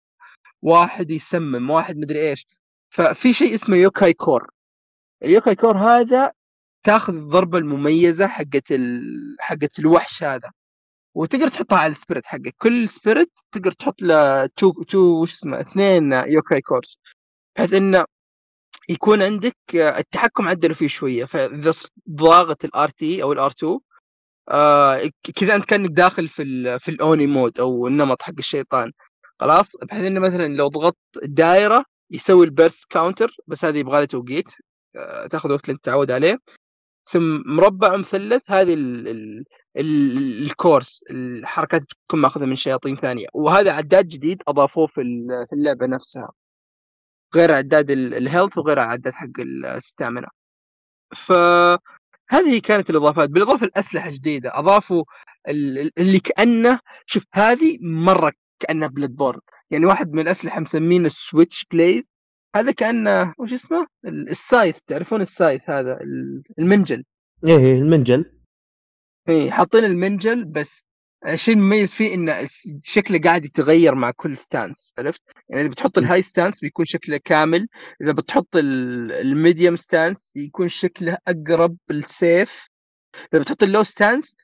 واحد 0.63 1.11
يسمم. 1.11 1.71
واحد 1.71 1.97
مدري 1.97 2.31
إيش. 2.31 2.47
ففي 2.95 3.33
شيء 3.33 3.55
اسمه 3.55 3.77
yokai 3.77 4.12
core. 4.12 4.51
ال 5.25 5.30
yokai 5.30 5.55
core 5.55 5.79
هذا 5.79 6.33
تاخذ 6.82 7.15
الضربة 7.16 7.59
المميزة 7.59 8.27
حقت 8.27 8.73
ال... 8.73 9.01
حقت 9.40 9.78
الوحش 9.78 10.23
هذا 10.23 10.51
وتقدر 11.16 11.48
تحطها 11.48 11.78
على 11.78 11.90
ال 11.93 11.97
spirit 11.97 12.27
حقك. 12.27 12.55
كل 12.59 12.89
spirit 12.89 13.33
تقدر 13.52 13.73
تحط 13.73 14.02
له 14.02 14.47
تو 14.47 14.73
تو 14.73 14.98
وش 15.23 15.35
اسمه 15.35 15.61
اثنين 15.61 16.12
yokai 16.12 16.61
cores 16.61 16.99
بحيث 17.57 17.73
إنه 17.74 18.05
يكون 18.89 19.23
عندك 19.23 19.57
آه، 19.77 19.98
التحكم 19.98 20.48
عدلوا 20.48 20.74
فيه 20.74 20.89
شوية. 20.89 21.24
فإذا 21.24 21.73
ضاغط 22.11 22.65
ال 22.65 22.77
R 22.77 22.89
T 22.89 23.23
أو 23.23 23.32
ال 23.33 23.42
R 23.42 23.51
2 23.51 23.78
آه 24.51 25.07
ك- 25.07 25.31
كذا 25.36 25.55
أنت 25.57 25.65
كأنك 25.65 25.90
داخل 25.90 26.28
في 26.28 26.43
ال 26.43 26.81
في 26.81 26.90
ال 26.91 27.00
Oni 27.00 27.27
mode 27.27 27.61
أو 27.61 27.86
النمط 27.86 28.23
حق 28.23 28.32
الشيطان. 28.39 28.93
خلاص؟ 29.40 29.73
بحيث 29.82 30.05
إنه 30.05 30.20
مثلا 30.20 30.48
لو 30.48 30.69
ضغطت 30.69 30.98
دائره 31.23 31.85
يسوي 32.11 32.44
ال 32.47 32.53
burst 32.53 32.85
counter 32.91 33.37
بس 33.47 33.65
هذه 33.65 33.78
يبغى 33.78 34.01
له 34.01 34.05
توقيت 34.07 34.47
آه 34.97 35.27
تاخذ 35.27 35.52
وقت 35.52 35.69
لين 35.69 35.81
تتعود 35.81 36.11
عليه. 36.11 36.39
ثم 37.11 37.43
مربع 37.47 37.95
ومثلث 37.95 38.43
هذه 38.51 38.74
ال 38.74 39.09
ال 39.09 39.45
ال 39.77 40.43
ال 40.47 40.56
cores 40.56 41.05
الحركات 41.11 41.82
تكون 42.09 42.20
ماخذها 42.20 42.47
من 42.47 42.57
شياطين 42.57 42.97
ثانية. 42.97 43.27
وهذا 43.35 43.73
عداد 43.73 44.09
جديد 44.09 44.43
أضافوه 44.49 44.87
في 44.87 45.01
ال- 45.01 45.47
في 45.51 45.53
اللعبة 45.57 45.87
نفسها. 45.87 46.31
غير 47.35 47.55
عداد 47.55 47.91
ال- 47.91 48.15
ال 48.15 48.21
health 48.21 48.59
وغير 48.59 48.78
عداد 48.81 49.12
حق 49.15 49.28
ال 49.77 49.83
stamina 49.83 50.29
فهذه 51.16 52.61
كانت 52.65 52.91
الإضافات. 52.91 53.31
بالإضافة 53.31 53.66
لأسلحة 53.66 54.11
جديدة 54.11 54.59
أضافوا 54.59 55.05
ال- 55.49 55.78
ال- 55.78 55.93
اللي 55.99 56.20
كأنه 56.20 56.81
شوف 57.07 57.24
هذه 57.35 57.78
مرة 57.82 58.32
كانها 58.61 58.89
بلاد 58.89 59.11
بورن 59.16 59.41
يعني 59.70 59.87
واحد 59.87 60.12
من 60.12 60.20
الأسلحة 60.20 60.61
مسمينه 60.61 61.09
switch 61.09 61.67
blade 61.73 62.07
هذا 62.57 62.73
كانه 62.73 63.35
وش 63.39 63.53
اسمه؟ 63.53 63.87
ال- 64.05 64.31
ال 64.31 64.37
scythe 64.37 64.79
تعرفون 64.87 65.21
ال 65.21 65.28
scythe 65.28 65.71
هذا؟ 65.71 66.01
ال- 66.01 66.43
المنجل. 66.59 67.05
إيه 67.47 67.57
إيه، 67.59 67.79
المنجل. 67.79 68.25
اي 69.29 69.51
حاطين 69.51 69.85
المنجل 69.85 70.45
بس 70.45 70.85
الشيء 71.27 71.55
المميز 71.55 71.95
فيه 71.95 72.15
إنه 72.15 72.37
شكله 72.83 73.19
قاعد 73.19 73.45
يتغير 73.45 73.95
مع 73.95 74.11
كل 74.11 74.37
stance 74.37 74.93
عرفت؟ 74.99 75.23
يعني 75.49 75.63
إذا 75.63 75.71
بتحط 75.71 75.99
ال 75.99 76.23
high 76.23 76.38
stance 76.38 76.61
بيكون 76.61 76.85
شكله 76.85 77.21
كامل، 77.25 77.69
إذا 78.03 78.13
بتحط 78.13 78.57
ال- 78.57 79.13
ال 79.12 79.22
medium 79.22 79.77
stance 79.77 80.33
يكون 80.37 80.69
شكله 80.69 81.19
أقرب 81.29 81.77
السيف، 81.91 82.69
إذا 83.35 83.43
بتحط 83.43 83.63
ال 83.62 83.68
low 83.68 83.85
stance 83.85 84.37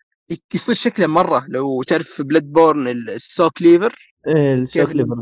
يصير 0.55 0.75
شكله 0.75 1.07
مرة 1.07 1.47
لو 1.49 1.83
تعرف 1.83 2.23
بلاد 2.23 2.45
بورن 2.53 2.89
ال 2.89 3.07
saw 3.07 3.63
cleaver. 3.63 4.15
إيه 4.27 4.55
كيف 4.55 4.67
ال 4.77 4.80
saw 4.80 4.89
cleaver. 4.97 5.15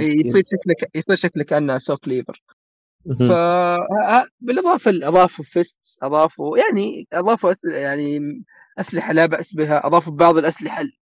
إيه، 0.00 0.20
يصير 0.20 0.42
شكله 0.44 0.74
ك- 0.74 0.96
يصير 0.96 1.16
شكله 1.16 1.44
كأنه 1.44 1.78
saw 1.78 2.08
cleaver. 2.08 2.42
ف 3.28 3.32
بالإضافة 4.40 4.90
أضافوا 4.90 5.44
fists 5.44 5.98
أضافوا 6.02 6.58
يعني 6.58 7.06
أضافوا 7.12 7.52
أس... 7.52 7.64
يعني 7.64 8.42
أسلحة 8.78 9.12
لا 9.12 9.26
بأس 9.26 9.54
بها 9.54 9.86
أضافوا 9.86 10.12
بعض 10.12 10.36
الأسلحة 10.38 10.80
ال- 10.80 10.96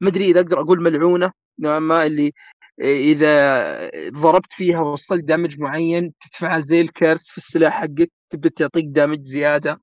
ما 0.00 0.08
أدري 0.08 0.24
إذا 0.30 0.40
أقدر 0.40 0.60
أقول 0.60 0.82
ملعونة 0.82 1.32
نوعا 1.58 1.78
ما 1.78 2.06
اللي 2.06 2.32
إذا 2.80 3.90
ضربت 4.10 4.52
فيها 4.52 4.80
ووصلت 4.80 5.24
damage 5.24 5.58
معين 5.60 6.12
تتفعل 6.20 6.62
زي 6.64 6.80
ال 6.80 6.88
curse 6.88 7.28
في 7.30 7.38
السلاح 7.38 7.72
حقك 7.80 8.10
تبدأ 8.30 8.48
تعطيك 8.48 8.84
damage 8.86 9.22
زيادة. 9.22 9.80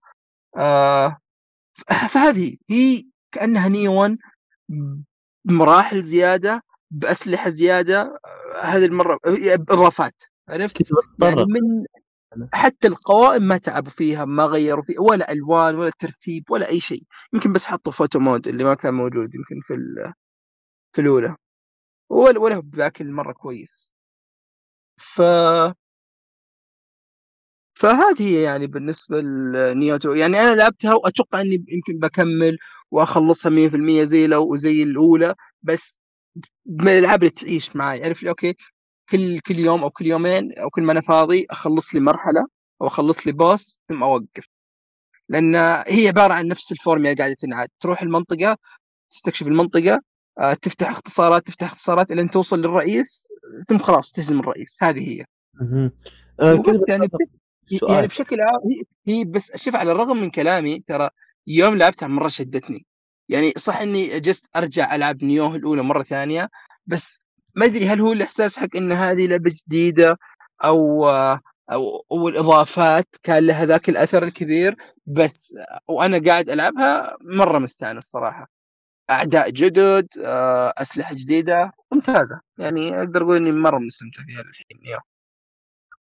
آه 0.57 1.17
فهذه 2.09 2.57
هي 2.69 3.03
كأنها 3.31 3.67
نيوه 3.69 3.93
1 4.01 4.17
بمراحل 5.47 6.01
زيادة 6.03 6.63
بأسلحة 6.91 7.49
زيادة 7.49 8.19
هذه 8.61 8.85
المرة 8.85 9.19
باضافات 9.55 10.23
عرفت؟ 10.49 10.91
يعني 11.21 11.35
من 11.45 11.85
حتى 12.53 12.87
القوائم 12.87 13.43
ما 13.43 13.57
تعبوا 13.57 13.91
فيها 13.91 14.25
ما 14.25 14.45
غيروا 14.45 14.83
فيها 14.83 15.01
ولا 15.01 15.31
ألوان 15.31 15.75
ولا 15.75 15.91
ترتيب 15.99 16.51
ولا 16.51 16.69
أي 16.69 16.79
شيء. 16.79 17.03
يمكن 17.33 17.53
بس 17.53 17.65
حطوا 17.65 17.91
photo 17.91 18.19
mode 18.19 18.47
اللي 18.47 18.63
ما 18.63 18.73
كان 18.73 18.93
موجود 18.93 19.35
يمكن 19.35 19.61
في 19.63 19.73
ال- 19.73 20.13
في 20.95 21.01
الأولى. 21.01 21.35
ولا 22.09 22.39
ولا 22.39 22.59
بذاك 22.59 23.01
المرة 23.01 23.33
كويس. 23.33 23.93
ف 24.97 25.21
فهذه 27.77 28.21
هي 28.23 28.43
يعني 28.43 28.67
بالنسبة 28.67 29.21
لنيوه 29.21 29.79
two 29.79 30.13
يعني 30.13 30.39
أنا 30.39 30.55
لعبتها 30.55 30.93
وأتوقع 30.93 31.41
إني 31.41 31.65
يمكن 31.67 31.99
بكمل 31.99 32.57
وأخلصها 32.91 33.49
100% 33.49 34.03
زي 34.03 34.27
لو 34.27 34.53
وزي 34.53 34.83
الأولى 34.83 35.35
بس 35.61 35.99
من 36.65 36.87
الألعاب 36.87 37.19
اللي 37.23 37.29
تعيش 37.29 37.75
معي 37.75 38.03
عارف 38.03 38.23
لي؟ 38.23 38.29
أوكي؟ 38.29 38.55
كل 39.09 39.39
كل 39.39 39.59
يوم 39.59 39.83
أو 39.83 39.89
كل 39.89 40.05
يومين 40.05 40.53
أو 40.57 40.69
كل 40.69 40.81
ما 40.83 40.91
أنا 40.91 41.01
فاضي 41.01 41.45
أخلص 41.49 41.95
لي 41.95 41.99
مرحلة 42.01 42.47
أو 42.81 42.87
أخلص 42.87 43.27
لي 43.27 43.33
boss 43.33 43.81
ثم 43.89 44.03
أوقف. 44.03 44.47
لأن 45.29 45.55
هي 45.87 46.07
عبارة 46.07 46.33
عن 46.33 46.47
نفس 46.47 46.71
الفورميلا 46.71 47.15
قاعدة 47.15 47.33
تنعاد. 47.33 47.69
تروح 47.79 48.01
المنطقة 48.01 48.57
تستكشف 49.11 49.47
المنطقة 49.47 50.01
آه، 50.39 50.53
تفتح 50.53 50.89
اختصارات 50.89 51.47
تفتح 51.47 51.71
اختصارات 51.71 52.11
لين 52.11 52.29
توصل 52.29 52.59
للرئيس 52.59 53.27
ثم 53.67 53.77
خلاص 53.77 54.11
تهزم 54.11 54.39
الرئيس. 54.39 54.77
هذه 54.83 55.09
هي. 55.09 55.25
آه، 56.41 56.53
يعني. 56.89 57.07
يعني 57.89 58.07
بشكل 58.07 58.41
عام 58.41 58.59
هي 59.07 59.23
بس 59.25 59.55
شوف 59.55 59.75
على 59.75 59.91
الرغم 59.91 60.17
من 60.17 60.29
كلامي 60.29 60.79
ترى 60.79 61.09
يوم 61.47 61.77
لعبتها 61.77 62.07
مرة 62.07 62.27
شدتني. 62.27 62.85
يعني 63.29 63.53
صح 63.57 63.77
إني 63.77 64.19
جست 64.19 64.47
أرجع 64.55 64.95
ألعب 64.95 65.23
نيوه 65.23 65.55
الأولى 65.55 65.81
مرة 65.83 66.03
ثانية 66.03 66.49
بس 66.87 67.19
ما 67.55 67.65
أدري 67.65 67.87
هل 67.87 68.01
هو 68.01 68.13
الإحساس 68.13 68.59
حق 68.59 68.75
إن 68.75 68.91
هذه 68.91 69.27
لعبة 69.27 69.51
جديدة 69.67 70.17
أو 70.65 71.09
أو 71.71 72.05
أو 72.11 72.29
الإضافات 72.29 73.07
كان 73.23 73.47
لها 73.47 73.65
ذاك 73.65 73.89
الأثر 73.89 74.23
الكبير 74.23 74.75
بس 75.05 75.57
وأنا 75.87 76.21
قاعد 76.25 76.49
ألعبها 76.49 77.17
مرة 77.21 77.59
مستانس 77.59 78.03
صراحة. 78.03 78.49
أعداء 79.09 79.49
جدد 79.49 80.07
آه، 80.25 80.73
أسلحة 80.77 81.15
جديدة 81.15 81.71
ممتازة. 81.91 82.41
يعني 82.57 82.99
أقدر 82.99 83.23
أقول 83.23 83.37
إني 83.37 83.51
مرة 83.51 83.79
مستمتع 83.79 84.23
فيها 84.23 84.41
الحين 84.41 84.79
نيو 84.85 84.99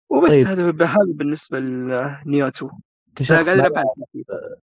وبس 0.09 0.29
طيب. 0.29 0.47
هذا 0.47 0.85
هذا 0.85 0.97
بالنسبة 1.07 1.59
لنيو 1.59 2.47
2 2.47 2.71
أنا 2.71 2.81
كشخص 3.15 3.47
ما 3.47 3.55
لعب 3.55 3.85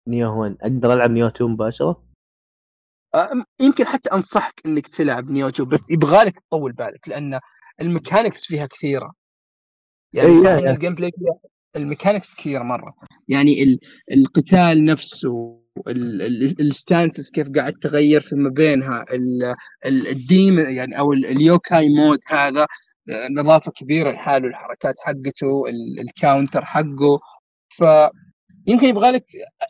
نيو 0.08 0.42
1 0.42 0.58
أقدر 0.62 0.94
ألعب 0.94 1.12
نيو 1.12 1.28
2 1.28 1.50
مباشرة؟ 1.52 2.04
آه، 3.16 3.32
يمكن 3.62 3.86
حتى 3.86 4.10
أنصحك 4.14 4.62
إنك 4.66 4.88
تلعب 4.88 5.30
نيو 5.32 5.48
2 5.48 5.70
بس 5.70 5.92
يبغالك 5.92 6.40
تطول 6.40 6.72
بالك 6.72 7.08
لأن 7.08 7.40
ال 7.82 7.88
mechanics 7.88 8.46
فيها 8.46 8.66
كثيرة 8.66 9.12
يعني 10.14 10.28
إيه، 10.30 10.42
صح 10.44 10.50
يا- 10.50 10.60
ان 10.60 10.64
يا. 10.66 10.72
ال 10.72 10.96
gameplay 10.96 11.12
فيها 11.20 11.40
ال 11.76 11.82
mechanics 11.82 12.36
كثيره 12.36 12.64
مرة 12.64 12.94
يعني 13.28 13.64
ال... 13.64 13.80
القتال 14.12 14.86
نفسه 14.86 15.62
ال- 15.88 16.22
ال- 16.22 16.62
ال 16.62 16.71
stances 16.71 17.32
كيف 17.32 17.50
قاعد 17.50 17.74
تغير 17.74 18.22
فيما 18.22 18.50
بينها 18.50 19.06
ال- 19.14 19.56
ال- 19.86 20.08
الديم 20.08 20.60
يعني 20.60 21.00
أو 21.00 21.14
ال- 21.14 21.26
ال 21.26 21.37
yokai 21.37 21.90
mode 21.90 22.20
هذا 22.28 22.62
آه، 23.10 23.28
نظافه 23.32 23.72
كبيرة 23.72 24.12
لحاله 24.12 24.48
الحركات 24.48 24.96
حقته 25.00 25.70
ال- 25.70 26.00
ال 26.00 26.08
counter 26.08 26.66
حقه 26.66 27.20
ف 27.70 27.84
يمكن 28.68 28.88
يبغى 28.88 29.12
لك 29.12 29.26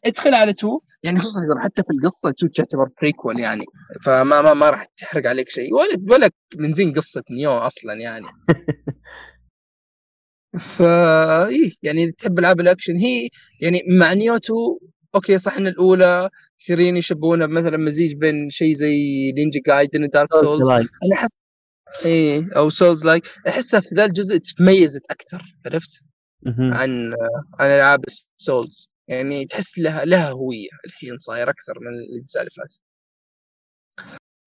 ادخل 0.06 0.34
على 0.34 0.54
two. 0.54 0.80
يعني 1.04 1.20
خصوصا 1.20 1.40
إذا 1.40 1.64
حتى 1.64 1.84
في 1.84 1.90
القصة 1.94 2.32
two 2.32 2.48
تعتبر 2.48 2.90
prequel 3.02 3.40
يعني. 3.40 3.66
فما 4.04 4.42
ما 4.42 4.54
ما 4.54 4.70
راح 4.70 4.86
تحرق 4.98 5.28
عليك 5.30 5.50
شيء. 5.50 5.74
ولا 5.74 6.14
ولا 6.14 6.30
من 6.58 6.74
زين 6.74 6.94
قصة 6.94 7.24
نيو 7.32 7.52
أصلا 7.52 7.94
يعني. 7.94 8.26
فا 10.60 11.48
إيه 11.48 11.72
يعني 11.84 12.04
اذا 12.04 12.12
تحب 12.18 12.40
ألعاب 12.40 12.60
الأكشن. 12.60 12.96
هي 12.96 13.30
يعني 13.62 13.84
مع 14.00 14.14
نيو 14.14 14.36
2 14.36 14.58
أوكي 15.16 15.38
صح 15.38 15.58
إن 15.58 15.68
الأولى 15.68 16.30
كثيرين 16.60 16.98
يشبهونها 16.98 17.48
بمثلا 17.48 17.78
مزيج 17.78 18.14
بين 18.16 18.50
شيء 18.50 18.74
زي 18.76 19.32
نينجا 19.32 19.60
جايدن 19.68 20.04
ودارك 20.04 20.34
سولز. 20.34 20.70
أنا 20.70 20.88
احس 21.14 21.42
إيه 22.06 22.50
أو 22.58 22.70
souls-like 22.70 23.24
أحسها 23.48 23.80
في 23.80 23.96
ذا 23.96 24.06
الجزء 24.06 24.38
تميزت 24.38 25.02
أكثر 25.12 25.42
عرفت. 25.66 26.07
عن 26.48 27.14
عن 27.60 27.70
ألعاب 27.70 28.04
السولز 28.08 28.90
يعني 29.08 29.46
تحس 29.46 29.80
لها 29.80 30.06
لها 30.06 30.30
هوية 30.32 30.70
الحين 30.86 31.18
صاير 31.18 31.50
أكثر 31.50 31.80
من 31.80 31.88
الاجزاء 31.88 32.44
اللي 32.44 32.52
فاتت 32.58 32.82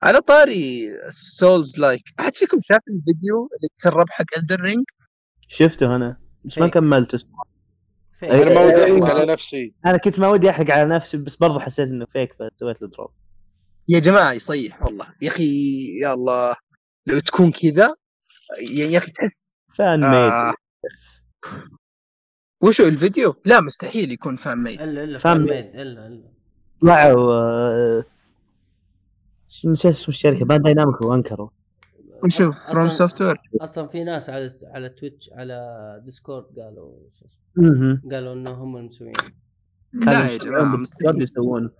على 0.02 0.20
طاري 0.20 0.94
ال 1.06 1.78
souls-like 1.78 2.02
أحد 2.20 2.34
فيكم 2.34 2.60
شاف 2.64 2.80
الفيديو 2.88 3.46
اللي 3.56 3.68
تسرب 3.76 4.10
حق 4.10 4.38
إلدن 4.38 4.60
رينج 4.60 4.84
شفته 5.48 5.96
أنا 5.96 6.20
بس 6.44 6.58
ما. 6.58 6.68
كملته. 6.68 7.18
فيك. 8.12 8.28
أنا 8.30 8.54
ما 8.54 8.60
ودي 8.60 9.04
أحرق. 9.04 9.16
على 9.16 9.32
نفسي. 9.32 9.74
أنا 9.86 9.96
كنت 9.96 10.20
ما 10.20 10.28
ودي 10.28 10.50
أحرق 10.50 10.70
على 10.70 10.88
نفسي 10.88 11.16
بس 11.16 11.36
برضه 11.36 11.60
حسيت 11.60 11.88
إنه 11.88 12.06
فيك 12.06 12.32
فسويت 12.32 12.82
له 12.82 12.88
دروب 12.88 13.10
يا 13.88 13.98
جماعة 13.98 14.32
يصيح 14.32 14.82
والله. 14.82 15.14
يا 15.22 15.30
أخي 15.30 15.86
يا 16.00 16.12
الله. 16.12 16.56
لو 17.06 17.18
تكون 17.20 17.52
كذا 17.52 17.94
يا 18.60 18.86
يا 18.86 18.98
أخي 18.98 19.10
تحس 19.10 19.54
فان 19.74 20.04
آه. 20.04 20.46
ميد 20.46 20.54
وشو 22.62 22.82
الفيديو؟ 22.84 23.34
لا 23.44 23.60
مستحيل 23.60 24.12
يكون 24.12 24.36
فان 24.36 24.58
ميد 24.58 24.82
الا 24.82 25.04
إلا. 25.04 25.18
فان 25.18 25.40
ميد 25.40 25.50
الا 25.76 26.06
إلا. 26.06 26.30
طلعوا 26.82 27.32
آه، 27.34 28.04
شو- 29.48 29.70
نسيت 29.70 29.94
اسم 29.94 30.12
الشركة 30.12 30.44
بان 30.44 30.62
دايناميك 30.62 31.00
وانكروا 31.00 31.48
وشو 32.24 32.52
أصلاً- 32.52 32.72
فروم 32.72 32.88
أصلاً- 32.90 32.92
سوفت 32.92 33.22
وير 33.22 33.36
أصلا 33.60 33.86
في 33.86 34.04
ناس 34.04 34.30
على 34.30 34.50
على 34.64 34.88
تويتش 34.88 35.30
على 35.32 36.00
ديسكورد 36.04 36.44
قالوا 36.58 37.08
شو 37.08 37.24
اسمه، 37.26 37.70
مهم. 37.70 38.02
قالوا 38.12 38.32
انه 38.32 38.50
هم 38.50 38.76
المسويين 38.76 39.12
لا 39.92 40.30
يا 40.32 40.36
جماعة 40.38 40.76
مستحيل. 40.76 41.22
يسوون. 41.22 41.70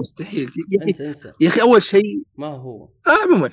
مستحيل 0.00 0.50
انسى 0.86 1.06
انسى. 1.08 1.32
يا 1.40 1.48
أخي 1.48 1.60
أول 1.62 1.82
شيء 1.82 2.22
ما 2.38 2.46
هو. 2.46 2.84
آه، 3.06 3.24
عموما 3.24 3.50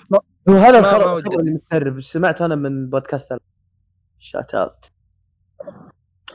هو 0.50 0.54
هذا. 0.56 0.80
الخبر 0.80 1.40
اللي 1.40 1.52
متسرب. 1.52 2.02
سمعته 2.02 2.46
أنا 2.46 2.56
من 2.56 2.90
بودكاست 2.90 3.38
شات 4.20 4.56
اوت 4.56 4.86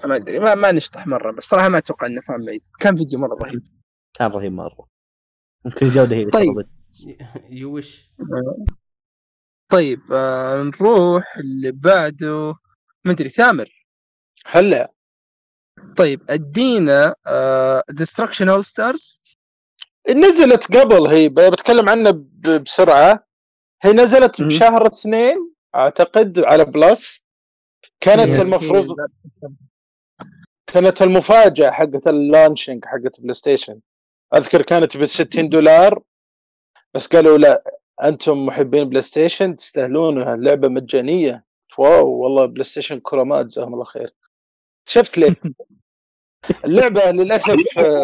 ما 0.06 0.16
أدري 0.16 0.38
ما, 0.38 0.54
ما 0.54 0.72
نشطح 0.72 1.06
مرة 1.06 1.32
بس 1.32 1.44
صراحة 1.44 1.68
ما 1.68 1.78
أتوقع 1.78 2.06
إنه 2.06 2.20
فان 2.20 2.44
ميد. 2.44 2.60
كان 2.80 2.96
فيديو 2.96 3.18
مرة 3.18 3.34
رهيب. 3.44 3.62
كان 4.14 4.30
رهيب 4.30 4.52
مرة. 4.52 4.86
ممكن 5.64 5.86
الجوده 5.86 6.16
هي 6.16 6.20
اللي 6.20 6.30
طيب. 6.32 6.68
يوش 7.50 8.10
طيب 9.72 10.00
آه 10.12 10.62
نروح 10.62 11.36
اللي 11.36 11.72
بعده. 11.72 12.54
ما 13.04 13.12
أدري 13.12 13.30
ثامر. 13.30 13.86
هلا. 14.46 14.92
طيب 15.96 16.30
أدينا 16.30 17.14
ديستركشن 17.90 18.48
اول 18.48 18.64
ستارز 18.64 19.20
نزلت 20.16 20.76
قبل 20.76 21.06
هي 21.06 21.28
ب- 21.28 21.34
بتكلم 21.34 21.88
عنها 21.88 22.10
ب- 22.10 22.62
بسرعة. 22.64 23.26
هي 23.82 23.92
نزلت 23.92 24.40
مم. 24.40 24.48
بشهر 24.48 24.86
اثنين 24.86 25.54
أعتقد 25.74 26.38
على 26.38 26.64
بلس. 26.64 27.24
كانت 28.00 28.38
المفروض 28.40 28.96
كانت 30.66 31.02
المفاجأة 31.02 31.70
حقت 31.70 32.06
ال 32.06 32.14
launching 32.14 32.84
حقت 32.84 33.20
PlayStation 33.20 33.80
أذكر 34.34 34.62
كانت 34.62 34.96
ب 34.96 35.04
60 35.04 35.48
دولار 35.48 36.02
بس 36.94 37.06
قالوا 37.06 37.38
لا 37.38 37.64
أنتم 38.04 38.46
محبين 38.46 38.88
PlayStation 38.88 39.56
تستاهلونها 39.56 40.34
اللعبه 40.34 40.68
مجانية. 40.68 41.44
wow 41.78 42.08
والله 42.08 42.46
PlayStation 42.46 43.00
كرامات 43.00 43.46
جزاهم 43.46 43.72
الله 43.74 43.84
خير. 43.84 44.14
شفت 44.88 45.18
ليه 45.18 45.36
اللعبة 46.64 47.10
للأسف 47.10 47.54
آه، 47.78 48.02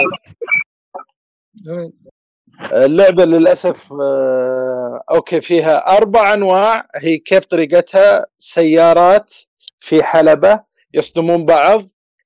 اللعبة 2.84 3.24
للأسف 3.24 3.92
آه، 3.92 5.04
okay 5.10 5.40
فيها 5.40 5.96
أربع 5.96 6.34
أنواع. 6.34 6.88
هي 6.96 7.18
كيف 7.18 7.44
طريقتها؟ 7.46 8.26
سيارات 8.38 9.34
في 9.78 10.02
حلبة 10.02 10.64
يصدمون 10.94 11.44
بعض. 11.46 11.82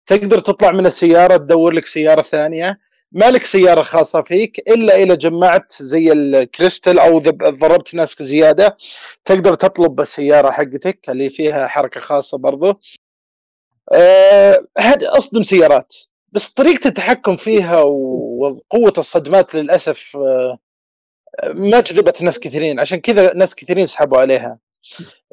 تقدر 0.07 0.39
تطلع 0.39 0.73
من 0.73 0.87
السيارة 0.87 1.37
تدور 1.37 1.74
لك 1.74 1.87
سيارة 1.87 2.23
ثانية. 2.23 2.81
ما 3.12 3.31
لك 3.31 3.45
سيارة 3.45 3.83
خاصة 3.83 4.23
فيك 4.23 4.59
إلا 4.59 4.97
إذا 4.97 5.15
جمعت 5.15 5.73
زي 5.73 6.12
الكريستال 6.12 6.99
أو 6.99 7.19
ضربت 7.51 7.95
ناس 7.95 8.23
زيادة 8.23 8.77
تقدر 9.24 9.55
تطلب 9.55 10.01
السيارة 10.01 10.51
حقتك 10.51 11.11
اللي 11.11 11.28
فيها 11.31 11.66
حركة 11.66 12.01
خاصة 12.01 12.39
برضو. 12.39 12.81
أه 13.93 14.66
أصدم 15.03 15.43
سيارات. 15.43 15.95
بس 16.33 16.51
طريقة 16.51 16.89
التحكم 16.89 17.37
فيها 17.37 17.83
وقوة 17.83 18.93
الصدمات 18.99 19.55
للأسف 19.55 20.16
أه 20.16 20.59
ما 21.55 21.81
جذبت 21.81 22.23
ناس 22.23 22.41
كثيرين. 22.41 22.81
عشان 22.81 23.01
كذا 23.01 23.35
ناس 23.35 23.55
كثيرين 23.55 23.87
سحبوا 23.87 24.19
عليها. 24.19 24.59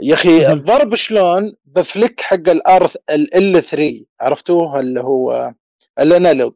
يا 0.01 0.13
أخي. 0.13 0.47
الضرب 0.53 0.95
شلون؟ 0.95 1.55
بفليك 1.65 2.21
حق 2.21 2.49
الار 2.49 2.91
ال 3.09 3.63
3 3.63 4.05
عرفتوه؟ 4.21 4.79
اللي 4.79 5.01
هو 5.01 5.53
الأنالوج. 5.99 6.53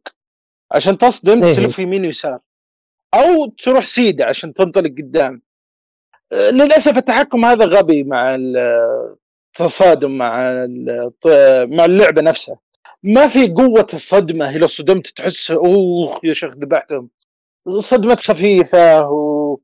عشان 0.71 0.97
تصدم 0.97 1.43
إيه. 1.43 1.53
تلف 1.53 1.79
يمين 1.79 2.05
ويسار. 2.05 2.39
أو 3.13 3.45
تروح 3.45 3.85
سيدة 3.85 4.25
عشان 4.25 4.53
تنطلق 4.53 4.89
قدام. 4.89 5.41
أه، 6.33 6.49
للأسف 6.49 6.97
التحكم 6.97 7.45
هذا 7.45 7.65
غبي 7.65 8.03
مع 8.03 8.35
التصادم 8.35 10.17
مع 10.17 10.37
مع 11.65 11.85
اللعبة 11.85 12.21
نفسها. 12.21 12.59
ما 13.03 13.27
في 13.27 13.47
قوة 13.47 13.87
الصدمة 13.93 14.49
اذا 14.49 14.67
صدمت 14.67 15.07
تحس 15.07 15.51
اوه 15.51 16.19
يا 16.23 16.33
شيخ 16.33 16.53
ذبحتهم. 16.53 17.09
صدمات 17.67 18.19
خفيفة 18.19 19.09
و... 19.09 19.57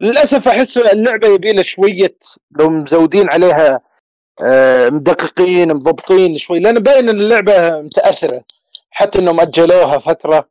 للأسف 0.00 0.48
أحس 0.48 0.78
اللعبة 0.78 1.28
يبي 1.28 1.52
لها 1.52 1.62
شوية 1.62 2.16
لو 2.58 2.70
مزودين 2.70 3.30
عليها 3.30 3.80
آه، 4.42 4.88
مدققين 4.90 5.74
مضبطين 5.74 6.36
شوي 6.36 6.58
لأن 6.60 6.78
باين 6.78 7.08
أن 7.08 7.20
اللعبة 7.20 7.80
متأثرة 7.80 8.44
حتى 8.90 9.18
إنهم 9.18 9.40
أجلوها 9.40 9.98
فترة. 9.98 10.48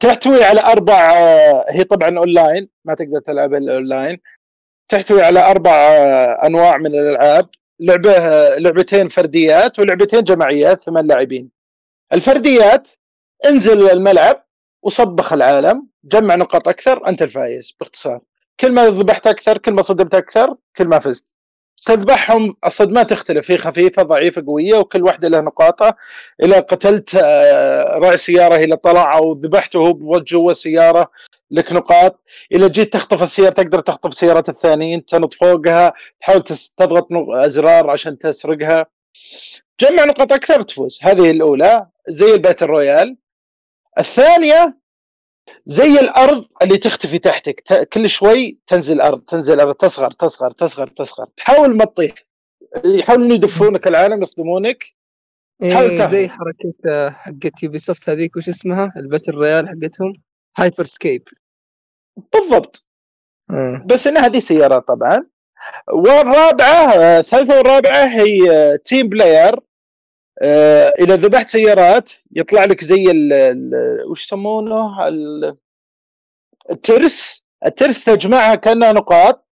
تحتوي 0.00 0.44
على 0.44 0.60
أربع 0.60 1.12
آه، 1.16 1.64
هي 1.68 1.84
طبعا 1.84 2.18
أونلاين 2.18 2.68
ما 2.84 2.94
تقدر 2.94 3.20
تلعب 3.20 3.54
الاونلاين 3.54 4.18
تحتوي 4.88 5.22
على 5.22 5.50
أربع 5.50 5.72
آه، 5.72 6.46
أنواع 6.46 6.76
من 6.78 6.86
الألعاب 6.86 7.46
لعبة 7.80 8.12
لعبتين 8.58 9.08
فرديات 9.08 9.78
ولعبتين 9.78 10.24
جماعيات 10.24 10.82
ثمان 10.82 11.06
لاعبين. 11.06 11.50
الفرديات 12.12 12.90
انزل 13.46 13.90
الملعب 13.90 14.46
وصبخ 14.82 15.32
العالم. 15.32 15.91
جمع 16.04 16.34
نقاط 16.34 16.68
أكثر 16.68 17.08
أنت 17.08 17.22
الفايز 17.22 17.74
باختصار. 17.80 18.20
كل 18.60 18.72
ما 18.72 18.86
ذبحت 18.86 19.26
أكثر 19.26 19.58
كل 19.58 19.72
ما 19.72 19.82
صدمت 19.82 20.14
أكثر 20.14 20.56
كل 20.76 20.88
ما 20.88 20.98
فزت. 20.98 21.34
تذبحهم 21.86 22.54
الصدمات 22.66 23.10
تختلف 23.10 23.46
في 23.46 23.58
خفيفة 23.58 24.02
ضعيفة 24.02 24.44
قوية 24.46 24.74
وكل 24.78 25.02
واحدة 25.02 25.28
لها 25.28 25.40
نقاطها. 25.40 25.94
إذا 26.42 26.60
قتلت 26.60 27.14
آه، 27.14 27.98
راعي 27.98 28.16
سيارة 28.16 28.54
إلى 28.54 28.76
طلع 28.76 29.16
أو 29.16 29.32
ذبحته 29.32 29.92
بوجه 29.92 30.24
جوا 30.24 30.50
السياره 30.50 31.10
لك 31.50 31.72
نقاط. 31.72 32.20
إذا 32.52 32.68
جيت 32.68 32.92
تخطف 32.92 33.22
السيارة 33.22 33.50
تقدر 33.50 33.80
تخطف 33.80 34.14
سيارات 34.14 34.48
الثانيين 34.48 35.04
تنط 35.04 35.34
فوقها 35.34 35.92
تحاول 36.20 36.42
تضغط 36.76 37.08
أزرار 37.30 37.90
عشان 37.90 38.18
تسرقها. 38.18 38.86
جمع 39.80 40.04
نقاط 40.04 40.32
أكثر 40.32 40.62
تفوز. 40.62 40.98
هذه 41.02 41.30
الأولى 41.30 41.86
زي 42.08 42.34
ال 42.34 42.39
battle 42.39 42.66
royale 42.66 43.16
الثانية 43.98 44.81
زي 45.64 46.00
الأرض 46.00 46.44
اللي 46.62 46.78
تختفي 46.78 47.18
تحتك. 47.18 47.88
كل 47.92 48.08
شوي 48.08 48.58
تنزل 48.66 49.00
أرض 49.00 49.20
تنزل 49.20 49.60
أرض 49.60 49.74
تصغر 49.74 50.10
تصغر 50.10 50.50
تصغر 50.50 50.86
تصغر. 50.86 51.26
تحاول 51.36 51.76
ما 51.76 51.84
تطيح. 51.84 52.14
يحاولون 52.84 53.32
يدفونك 53.32 53.86
العالم 53.86 54.22
يصدمونك. 54.22 54.84
تحاول 55.60 55.90
إيه. 55.90 56.06
زي 56.06 56.28
حركة 56.28 56.74
آه، 56.92 57.10
حقت 57.10 57.62
Ubisoft 57.62 58.08
هذيك 58.08 58.36
وش 58.36 58.48
اسمها؟ 58.48 58.92
ال 58.96 59.01
battle 59.01 59.32
royale 59.32 59.68
حقتهم؟ 59.68 60.12
Hyper 60.56 60.84
Scape 60.84 61.28
بالضبط 62.32 62.88
بس 63.86 64.06
إن 64.06 64.16
هذه 64.16 64.38
سيارات 64.38 64.88
طبعا. 64.88 65.26
والرابعة 65.92 66.92
آه، 66.92 67.18
الثالثة 67.18 67.56
والرابعة 67.56 68.04
هي 68.06 68.50
آه، 68.50 68.76
team 68.76 69.08
player 69.08 69.60
آه، 70.42 70.92
إذا 71.00 71.16
ذبحت 71.16 71.48
سيارات 71.48 72.12
يطلع 72.36 72.64
لك 72.64 72.84
زي 72.84 73.10
ال 73.10 73.32
ال- 73.32 74.10
وش 74.10 74.24
يسمونه؟ 74.24 75.08
ال- 75.08 75.56
الترس. 76.70 77.42
الترس 77.66 78.04
تجمعها 78.04 78.54
كأنها 78.54 78.92
نقاط. 78.92 79.48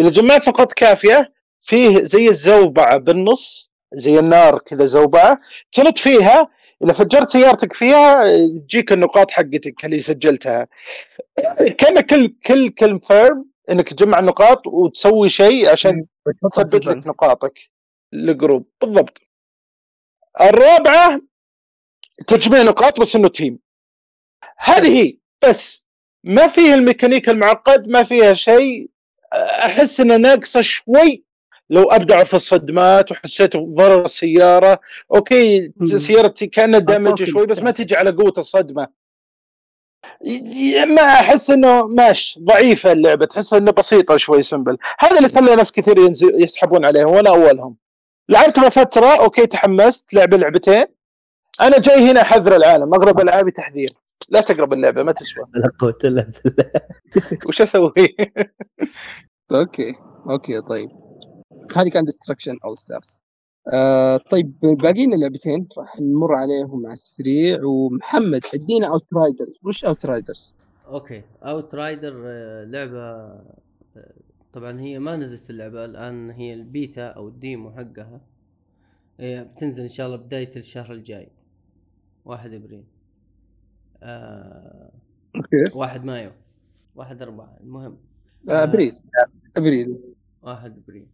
إذا 0.00 0.10
جمعت 0.10 0.48
نقاط 0.48 0.72
كافية 0.72 1.32
فيه 1.60 2.00
زي 2.02 2.28
الزوبعة 2.28 2.96
بالنص 2.98 3.70
زي 3.94 4.18
النار 4.18 4.58
كذا 4.58 4.84
زوبعة 4.84 5.40
تنط 5.72 5.98
فيها. 5.98 6.48
إذا 6.84 6.92
فجرت 6.92 7.28
سيارتك 7.28 7.72
فيها 7.72 8.24
تجيك 8.60 8.92
النقاط 8.92 9.30
حقتك 9.30 9.84
اللي 9.84 10.00
سجلتها. 10.00 10.66
كأن 11.78 12.00
كل 12.00 12.28
كل 12.46 12.68
confirm 12.68 13.44
إنك 13.70 13.88
تجمع 13.92 14.18
النقاط 14.18 14.66
وتسوي 14.66 15.28
شيء 15.28 15.70
عشان 15.70 16.06
تثبت 16.54 16.86
لك 16.86 17.06
نقاطك. 17.06 17.58
ال 18.14 18.21
group. 18.21 18.66
بالضبط. 18.80 19.25
الرابعة 20.40 21.20
تجميع 22.26 22.62
نقاط 22.62 23.00
بس 23.00 23.16
إنه 23.16 23.28
team 23.28 23.58
هذه 24.58 25.02
هي 25.02 25.16
بس 25.48 25.84
ما 26.24 26.46
فيها 26.46 26.74
الميكانيك 26.74 27.28
المعقد 27.28 27.88
ما 27.88 28.02
فيها 28.02 28.34
شيء. 28.34 28.90
أحس 29.64 30.00
إنها 30.00 30.16
ناقصة 30.16 30.60
شوي. 30.60 31.24
لو 31.70 31.82
أبدعوا 31.82 32.24
في 32.24 32.34
الصدمات 32.34 33.12
وحسيت 33.12 33.56
بضرر 33.56 34.04
السيارة 34.04 34.80
أوكي. 35.14 35.72
سيارتي 35.84 36.46
كأنها 36.46 36.78
damage 36.78 37.24
شوي 37.24 37.46
بس 37.46 37.62
ما. 37.62 37.70
تجي 37.70 37.96
على 37.96 38.10
قوة 38.10 38.32
الصدمة. 38.38 38.88
ما 40.86 41.02
أحس 41.02 41.50
إنه 41.50 41.86
ماشي 41.86 42.40
ضعيفة 42.40 42.92
اللعبة 42.92 43.26
تحس 43.26 43.54
انه 43.54 43.70
بسيطة 43.70 44.16
شوي 44.16 44.42
simple 44.42 44.78
هذا 44.98 45.18
اللي 45.18 45.28
خلى 45.28 45.56
ناس 45.56 45.72
كثير 45.72 45.98
ينزل 45.98 46.42
يسحبون 46.42 46.84
عليها 46.84 47.06
وأنا 47.06 47.30
أولهم. 47.30 47.76
لعبت 48.28 48.60
فترة 48.60 49.24
okay 49.24 49.46
تحمست 49.46 50.14
لعب 50.14 50.34
لعبتين. 50.34 50.84
أنا 51.60 51.78
جاي 51.78 52.10
هنا 52.10 52.20
احذر 52.22 52.56
العالم 52.56 52.94
اغلب 52.94 53.20
ألعابي 53.20 53.50
تحذير. 53.50 53.92
لا 54.28 54.40
تقرب 54.40 54.72
اللعبة 54.72 55.02
ما 55.02 55.12
تسوى. 55.12 55.44
لا 55.54 55.70
قوة 55.78 55.98
إلا 56.04 56.32
بالله. 56.44 56.70
وش 57.48 57.62
أسوي؟ 57.62 57.92
okay 59.54 59.94
okay 60.30 60.60
طيب. 60.60 60.90
هذه 61.76 61.88
كان 61.88 62.04
Destruction 62.04 62.58
AllStars 62.64 63.20
آه 63.72 64.16
طيب 64.16 64.58
باقي 64.62 65.06
لنا 65.06 65.16
لعبتين 65.16 65.68
راح 65.78 66.00
نمر 66.00 66.34
عليهم 66.34 66.86
على 66.86 66.94
السريع. 66.94 67.64
ومحمد 67.64 68.44
ادينا 68.54 68.88
Outriders 68.88 69.58
وش 69.62 69.84
Outriders؟ 69.84 70.54
okay 70.88 71.22
Outrider 71.42 72.12
لعبة 72.64 72.98
آه، 72.98 74.12
طبعا 74.56 74.80
هي 74.80 74.98
ما 74.98 75.16
نزلت 75.16 75.50
اللعبة 75.50 75.84
الآن 75.84 76.30
هي 76.30 76.54
البيتا 76.54 77.06
أو 77.08 77.28
ال 77.28 77.36
demo 77.36 77.70
حقها. 77.70 78.20
هي 79.20 79.44
بتنزل 79.44 79.82
إن 79.82 79.88
شاء 79.88 80.06
الله 80.06 80.16
بداية 80.16 80.50
الشهر 80.56 80.92
الجاي 80.92 81.28
1 82.24 82.52
أبريل. 82.52 82.84
آه 84.02 84.92
okay. 85.36 85.72
1 85.74 86.04
مايو 86.04 86.30
1 86.94 87.22
4 87.22 87.56
المهم. 87.60 87.98
آه، 88.48 88.62
أبريل. 88.62 88.96
أبريل. 89.56 89.98
واحد 90.42 90.78
أبريل. 90.78 91.06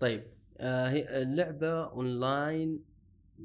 طيب 0.00 0.22
آه 0.58 0.88
هي 0.88 1.22
اللعبة 1.22 1.84
أونلاين 1.84 2.80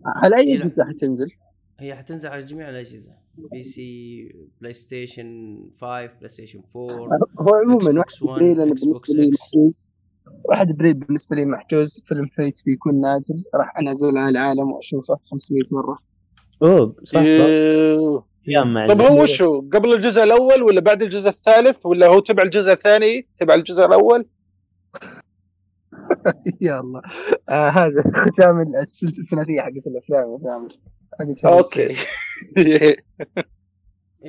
على 0.05 0.37
أي 0.37 0.57
أجهزة 0.57 0.85
حتنزل؟ 0.85 1.31
هي 1.79 1.95
حتنزل 1.95 2.29
على 2.29 2.45
جميع 2.45 2.69
الأجهزة. 2.69 3.22
بي 3.37 3.63
سي 3.63 4.29
بلاي 4.61 4.73
ستيشن 4.73 5.57
5 5.81 6.05
بلاي 6.05 6.29
ستيشن 6.29 6.61
4 6.75 7.19
هو 7.39 7.55
عموما 7.55 8.03
Xbox 8.03 8.21
1 8.21 8.23
One، 8.23 8.31
ابريل 8.31 8.61
أنا 8.61 8.73
بالنسبة 8.73 9.13
لي. 9.13 9.31
محجوز 9.31 9.93
1 10.45 10.69
ابريل 10.69 10.93
بالنسبة 10.93 11.35
لي 11.35 11.45
محجوز 11.45 12.01
فيلم 12.05 12.27
فيت 12.27 12.61
بيكون 12.65 13.01
نازل 13.01 13.43
راح 13.55 13.73
انزل 13.79 14.17
على 14.17 14.29
العالم 14.29 14.71
وأشوفه 14.71 15.17
500 15.31 15.63
مرة 15.71 15.97
أوه 16.63 16.95
صح 17.03 17.19
صح. 17.19 17.25
إيه. 17.25 18.23
طب. 18.87 19.01
هو 19.01 19.23
وشو 19.23 19.61
قبل 19.73 19.93
الجزء 19.93 20.23
الأول 20.23 20.63
ولا 20.63 20.81
بعد 20.81 21.03
الجزء 21.03 21.29
الثالث 21.29 21.85
ولا 21.85 22.07
هو 22.07 22.19
تبع 22.19 22.43
الجزء 22.43 22.71
الثاني 22.71 23.27
تبع 23.37 23.53
الجزء 23.53 23.85
الأول 23.85 24.25
يا 26.61 26.79
الله 26.79 27.01
آه 27.49 27.69
هذا 27.69 28.01
ختام 28.01 28.61
السلسلة 28.61 29.23
الثلاثية 29.23 29.61
حقت 29.61 29.87
الأفلام 29.87 30.31
يا 30.31 30.37
ثامر 30.37 30.79
okay. 31.45 31.95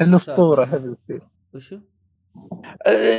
الأسطورة؟ 0.02 0.64
هذا 0.64 0.94
وشو؟ 1.54 1.78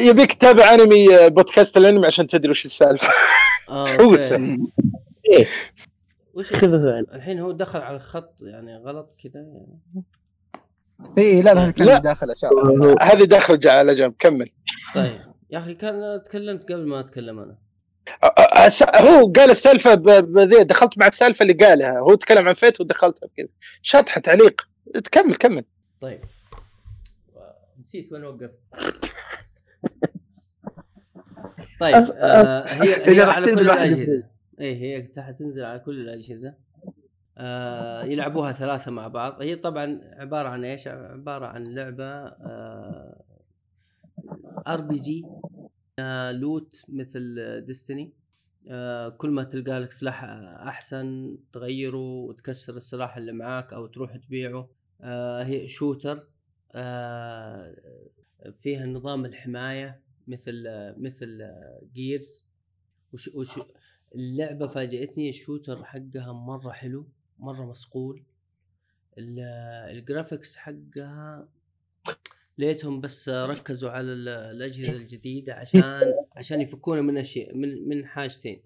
يبيك 0.02 0.34
تتابع 0.34 0.74
anime 0.74 1.08
podcast 1.30 1.78
ال 1.78 1.83
anime 1.83 2.08
عشان 2.08 2.28
تدري 2.28 2.50
وش 2.50 2.66
السالفة. 2.66 3.08
آه،. 3.70 3.96
okay. 3.96 4.58
إيه، 5.32 5.48
وش 6.34 6.54
خذ 6.54 6.74
الحين 7.14 7.40
هو 7.40 7.52
دخل 7.52 7.80
على 7.80 7.96
الخط 7.96 8.42
يعني 8.42 8.78
غلط 8.78 9.16
كذا 9.24 9.42
يعني؟ 9.42 10.06
اي 11.18 11.42
لا 11.42 11.54
لا 11.54 11.72
كان. 11.72 12.00
داخل 12.00 12.32
اشياء 12.32 12.52
هذه 13.04 13.24
داخل 13.24 13.60
على 13.66 13.96
جنب. 13.96 14.14
كمل. 14.20 14.50
طيب. 14.96 15.12
يا 15.50 15.60
أخي 15.60 15.74
كان 15.74 16.22
تكلمت 16.26 16.72
قبل 16.72 16.88
ما 16.88 17.00
أتكلم 17.00 17.40
أنا. 17.40 17.58
هو 18.96 19.32
قال 19.32 19.52
السالفة 19.52 19.94
ب- 19.96 20.34
بذي 20.34 20.64
دخلت 20.64 20.98
مع 20.98 21.08
السالفة 21.08 21.44
اللي 21.44 21.54
قالها. 21.54 22.00
هو 22.00 22.16
تكلم 22.16 22.48
عن 22.48 22.54
فيت 22.54 22.82
ودخلتها 22.82 23.30
كذا 23.38 23.48
شطحة 23.82 24.22
تعليق. 24.22 24.70
تكمل 25.04 25.36
كمل. 25.36 25.64
طيب. 26.02 26.20
نسيت 27.80 28.12
وين 28.12 28.24
وقفت. 28.24 28.60
طيب 31.80 31.96
آه 31.96 32.66
هي 32.68 33.18
هي 33.18 33.22
على 33.22 33.52
كل 33.52 33.60
الأجهزة. 33.60 34.24
اي 34.62 34.76
هي 34.82 35.02
تنزل 35.40 35.64
على 35.66 35.80
كل 35.80 36.00
الأجهزة. 36.00 36.54
آه 37.38 38.04
يلعبوها 38.04 38.52
ثلاثة 38.52 38.92
مع 38.92 39.08
بعض. 39.08 39.42
هي 39.42 39.56
طبعا 39.56 40.02
عبارة 40.18 40.50
عن 40.50 40.64
إيش؟ 40.66 40.88
عبارة 40.88 41.46
عن 41.46 41.64
لعبة 41.64 42.26
RPG 44.68 45.26
loot 46.32 46.86
مثل 46.90 47.36
Destiny 47.66 48.14
آه 48.68 49.10
كل 49.10 49.30
ما 49.30 49.44
تلقى 49.44 49.80
لك 49.80 49.92
سلاح 49.92 50.24
أحسن 50.24 51.38
تغيره 51.54 51.98
وتكسر 51.98 52.78
السلاح 52.78 53.18
اللي 53.18 53.32
معاك 53.32 53.74
أو 53.74 53.88
تروح 53.88 54.18
تبيعه. 54.18 54.70
آه 55.02 55.44
هي 55.44 55.68
shooter 55.68 56.28
آه 56.72 57.76
فيها 58.60 58.86
نظام 58.86 59.26
الحماية 59.26 60.00
مثل 60.28 60.64
مثل 60.98 61.52
Gears 61.94 62.46
وش 63.14 63.28
وش 63.28 63.60
اللعبة 64.16 64.68
فاجاتني 64.68 65.30
ال 65.30 65.36
shooter 65.36 65.84
حقها 65.86 66.34
مرة 66.34 66.72
حلو 66.72 67.08
مرة 67.40 67.66
مصقول 67.66 68.24
ال- 69.18 69.40
ال 69.98 70.04
graphics 70.04 70.56
حقها 70.56 71.48
ليتهم 72.58 73.02
بس 73.02 73.30
ركزوا 73.30 73.90
على 73.90 74.14
ال- 74.14 74.28
الأجهزة 74.28 74.98
الجديدة 74.98 75.54
عشان 75.54 75.82
عشان 76.38 76.62
يفكونا 76.62 77.02
من 77.02 77.18
اشياء 77.18 77.56
من 77.58 77.88
من 77.88 78.06
حاجتين. 78.06 78.62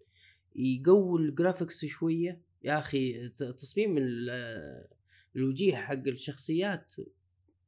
يقووا 0.56 1.20
ال 1.20 1.27
graphics 1.27 1.86
شوية. 1.86 2.42
يا 2.64 2.80
أخي 2.80 3.30
تصميم 3.30 3.98
ال- 3.98 4.88
الوجيه 5.36 5.76
حق 5.76 6.08
الشخصيات 6.08 6.94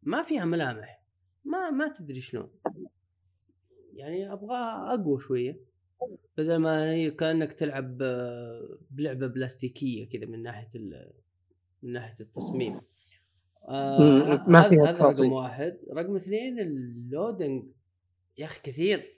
ما 0.04 0.22
فيها 0.22 0.46
ملامح. 0.46 1.02
ما 1.46 1.70
ما 1.70 1.94
تدري 1.98 2.22
شلون. 2.22 2.50
يعني 3.94 4.34
ابغاها 4.34 4.94
أقوى 4.94 5.20
شوية. 5.20 5.60
بدل 6.38 6.56
ما 6.56 6.92
هي 6.92 7.12
كأنك 7.12 7.54
تلعب 7.54 7.98
آه، 8.02 8.78
بلعبة 8.92 9.28
بلاستيكية 9.28 10.10
كذا 10.10 10.26
من 10.26 10.44
ناحية 10.44 10.70
من 11.84 11.92
ناحية 11.94 12.16
التصميم. 12.22 12.82
آه 13.70 14.46
ما 14.48 14.62
فيها 14.70 14.84
هذا 14.84 14.92
تفاصيل. 14.92 15.26
رقم 15.26 15.34
واحد. 15.34 15.78
رقم 15.94 16.16
اثنين 16.16 16.60
ال 16.60 16.73
loading 16.73 17.64
يا 18.38 18.46
أخي 18.46 18.60
كثير. 18.64 19.18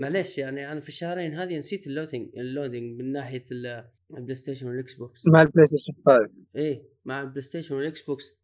معليش 0.00 0.38
يعني 0.38 0.72
أنا 0.72 0.80
في 0.80 0.88
الشهرين 0.88 1.34
هذه 1.34 1.58
نسيت 1.58 1.86
ال 1.86 1.93
loading 1.93 2.38
ال 2.38 2.46
loading 2.46 3.00
من 3.02 3.12
ناحية 3.12 3.44
ال- 3.52 3.90
ال 4.16 4.34
PlayStation 4.34 4.68
وال 4.68 4.94
Xbox. 4.94 5.26
مع 5.26 5.42
البلاي 5.42 5.66
ستيشن 5.66 5.92
5 6.06 6.30
إيه 6.56 6.82
مع 7.04 7.22
ال 7.22 7.42
PlayStation 7.42 7.74
وال 7.74 8.02
Xbox. 8.02 8.34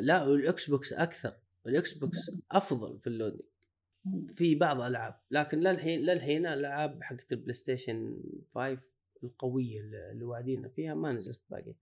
لا 0.00 0.24
وال 0.26 0.70
Xbox 0.70 0.92
أكثر. 0.92 1.36
ال 1.66 1.92
Xbox 1.94 2.30
أفضل 2.50 2.98
في 3.00 3.06
ال 3.06 3.10
loading 3.10 3.40
في 4.28 4.54
بعض 4.54 4.80
ألعاب. 4.80 5.20
لكن 5.30 5.58
للحين 5.58 6.00
للحين 6.00 6.46
الألعاب 6.46 7.02
حقت 7.02 7.32
ال 7.32 7.54
PlayStation 7.54 8.16
5 8.54 8.82
القويه 9.24 9.80
اللي 10.12 10.24
واعدين 10.24 10.68
فيها 10.68 10.94
ما 10.94 11.12
نزلت 11.12 11.42
باقي. 11.50 11.74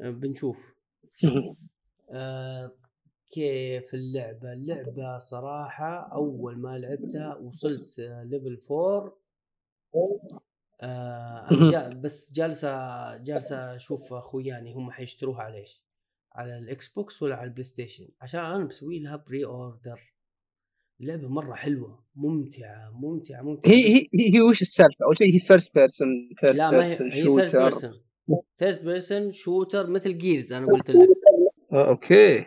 أه، 0.00 0.10
بنشوف. 0.10 0.74
آه 2.10 2.72
كيف 3.30 3.94
اللعبة؟ 3.94 4.52
اللعبة 4.52 5.18
صراحة 5.18 6.12
أول 6.12 6.58
ما 6.58 6.78
لعبتها 6.78 7.34
وصلت 7.36 7.98
آه، 8.00 8.22
level 8.22 8.58
4 8.70 9.16
آه 10.80 11.48
أنا 11.50 11.70
جا 11.70 11.88
بس 11.88 12.32
جالسة 12.32 13.16
جالسة 13.16 13.74
أشوف 13.74 14.12
أخوياني 14.12 14.72
هم 14.74 14.90
حيشتروها 14.90 15.42
على 15.42 15.58
إيش؟ 15.58 15.84
على 16.32 16.58
الاكس 16.58 16.88
بوكس 16.88 17.22
ولا 17.22 17.36
على 17.36 17.44
البلاي 17.44 17.64
ستيشن 17.64 18.08
عشان 18.20 18.40
أنا 18.40 18.64
مسوي 18.64 18.98
لها 19.00 19.16
pre-order 19.16 20.14
اللعبة 21.00 21.28
مرة 21.28 21.54
حلوة 21.54 22.04
ممتعة 22.14 22.90
ممتعة 22.90 23.42
ممتعة. 23.42 23.72
هي 23.72 23.94
هي 23.96 24.06
هي, 24.34 24.40
وش 24.40 24.62
السالفة؟ 24.62 25.04
اول 25.04 25.16
شيء 25.18 25.34
هي 25.34 25.40
first 25.40 25.74
person 25.74 26.08
لا 26.54 26.70
ما 26.70 26.86
هي 26.86 26.94
ثيرد 26.94 27.56
بيرسون 27.56 28.00
ثيرد 28.58 28.84
بيرسون 28.84 29.32
شوتر 29.32 29.90
مثل 29.90 30.18
جيرز 30.18 30.52
أنا 30.52 30.66
قلت 30.66 30.90
لك. 30.90 30.96
آه، 30.96 31.06
okay. 31.74 32.46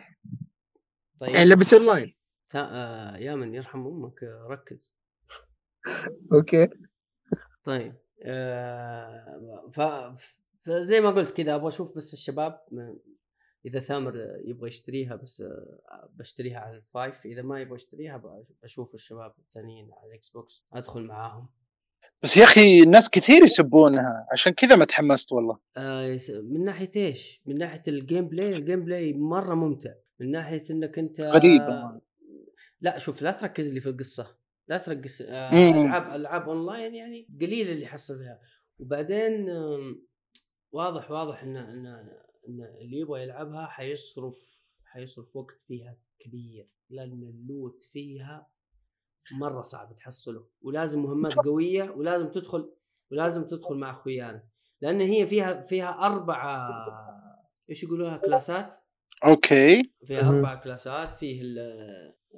طيب. 1.20 1.34
يعني 1.34 1.48
لعبة 1.48 1.66
اون 1.72 1.86
لاين 1.86 2.14
تا... 2.48 2.58
آه 2.60 3.16
يا 3.16 3.34
من 3.34 3.54
يرحم 3.54 3.86
أمك 3.86 4.24
آه، 4.24 4.46
ركز. 4.50 4.96
okay. 6.32 6.68
طيب 7.64 7.94
آه 8.24 9.70
ف... 9.72 9.80
فزي 10.60 11.00
ما 11.00 11.10
قلت 11.10 11.36
كذا 11.36 11.54
أبغى 11.54 11.68
أشوف 11.68 11.96
بس 11.96 12.14
الشباب 12.14 12.60
إذا 13.66 13.80
ثامر 13.80 14.40
يبغى 14.44 14.68
يشتريها 14.68 15.16
بس 15.16 15.40
آه، 15.40 16.08
بشتريها 16.12 16.58
على 16.60 16.76
الفايف 16.76 17.26
إذا 17.26 17.42
ما 17.42 17.60
يبغى 17.60 17.74
يشتريها 17.74 18.44
بشوف 18.62 18.94
الشباب 18.94 19.34
الثانيين 19.38 19.92
على 19.92 20.10
الاكس 20.10 20.30
بوكس 20.30 20.64
أدخل 20.72 21.02
معاهم. 21.02 21.48
بس 22.22 22.36
يا 22.36 22.44
أخي 22.44 22.82
الناس 22.82 23.10
كثير 23.10 23.42
يسبونها. 23.42 24.26
عشان 24.32 24.52
كذا 24.52 24.76
ما 24.76 24.84
تحمست 24.84 25.32
والله. 25.32 25.56
آه 25.76 26.18
من 26.42 26.64
ناحية 26.64 26.90
إيش؟ 26.96 27.42
من 27.46 27.58
ناحية 27.58 27.82
ال 27.88 28.28
gameplay 28.28 28.52
ال 28.52 28.84
gameplay 28.84 29.12
مرة 29.12 29.54
ممتع. 29.54 29.94
من 30.20 30.30
ناحية 30.30 30.62
إنك 30.70 30.98
أنت 30.98 31.20
غريبة. 31.20 32.00
لا 32.80 32.98
شوف 32.98 33.22
لا 33.22 33.32
تركز 33.32 33.72
لي 33.72 33.80
في 33.80 33.88
القصة. 33.88 34.36
لا 34.68 34.78
تركز. 34.78 35.22
آه. 35.22 35.70
ألعاب 35.70 36.14
ألعاب 36.14 36.48
اونلاين 36.48 36.94
يعني 36.94 37.28
قليل 37.40 37.68
اللي 37.68 37.82
يحصل 37.82 38.18
فيها. 38.18 38.40
وبعدين 38.78 39.50
آم، 39.50 40.06
واضح 40.72 41.10
واضح 41.10 41.42
إن 41.42 41.56
إن 41.56 41.86
إن 42.48 42.62
اللي 42.80 42.98
يبغى 42.98 43.22
يلعبها 43.22 43.66
حيصرف 43.66 44.36
حيصرف 44.84 45.36
وقت 45.36 45.62
فيها 45.66 45.96
كبير. 46.18 46.68
لأن 46.90 47.22
ال 47.22 47.34
loot 47.34 47.82
فيها 47.82 48.48
مرة 49.40 49.60
صعب 49.62 49.94
تحصله. 49.96 50.46
ولازم 50.62 51.02
مهمات 51.02 51.34
قوية 51.34 51.90
ولازم 51.90 52.28
تدخل 52.30 52.72
ولازم 53.12 53.44
تدخل 53.48 53.74
مع 53.76 53.90
أخويانا. 53.90 54.44
لأن 54.80 55.00
هي 55.00 55.26
فيها 55.26 55.62
فيها 55.62 55.88
أربع 56.06 56.68
إيش 57.70 57.82
يقولوها 57.82 58.16
كلاسات؟ 58.16 58.74
أوكي. 59.24 59.92
فيها. 60.04 60.28
أربع 60.28 60.54
كلاسات. 60.54 61.14
فيه 61.14 61.42
ال 61.42 61.58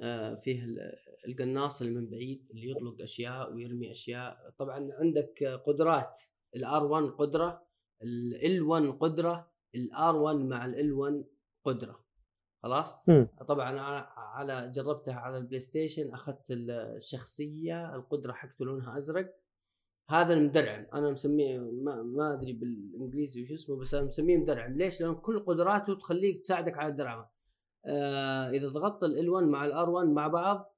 آه، 0.01 0.35
فيه 0.35 0.63
ال- 0.63 0.77
القناص 1.27 1.81
اللي 1.81 1.93
من 1.93 2.09
بعيد 2.09 2.47
اللي 2.51 2.71
يطلق 2.71 3.01
أشياء 3.01 3.53
ويرمي 3.53 3.91
أشياء. 3.91 4.37
طبعا 4.59 4.89
عندك 4.99 5.43
قدرات 5.65 6.19
ال 6.55 6.70
R 6.70 6.85
1 6.85 7.03
قدرة 7.03 7.67
ال 8.45 8.61
1 8.61 8.83
قدرة 8.99 9.51
ال 9.75 9.95
R 9.95 10.15
1 10.15 10.35
مع 10.35 10.65
ال 10.65 10.93
1 10.93 11.23
قدرة. 11.65 12.00
خلاص. 12.63 12.95
طبعا 13.47 13.69
أنا 13.69 14.09
على 14.17 14.71
جربتها 14.75 15.15
على 15.15 15.37
البلاي 15.37 15.59
ستيشن 15.59 16.13
أخذت 16.13 16.47
الشخصية 16.51 17.95
القدرة 17.95 18.33
حقته 18.33 18.65
لونها 18.65 18.97
أزرق. 18.97 19.35
هذا 20.09 20.33
المدرعم 20.33 20.87
أنا 20.93 21.11
مسميه 21.11 21.59
ما, 21.59 22.03
ما 22.03 22.33
أدري 22.33 22.53
بالإنجليزي 22.53 23.43
وش 23.43 23.51
اسمه 23.51 23.75
بس 23.75 23.93
أنا 23.93 24.05
مسميه 24.05 24.37
مدرعم. 24.37 24.77
ليش؟ 24.77 25.01
لأن 25.01 25.15
كل 25.15 25.39
قدراته 25.39 25.93
تخليك 25.93 26.41
تساعدك 26.41 26.77
على 26.77 26.91
الدرعمه 26.91 27.29
آه 27.85 28.49
إذا 28.49 28.67
ضغطت 28.67 29.03
ال 29.03 29.29
1 29.29 29.45
مع 29.47 29.65
ال 29.65 29.77
R 29.77 29.89
1 29.89 30.07
مع 30.07 30.27
بعض 30.27 30.75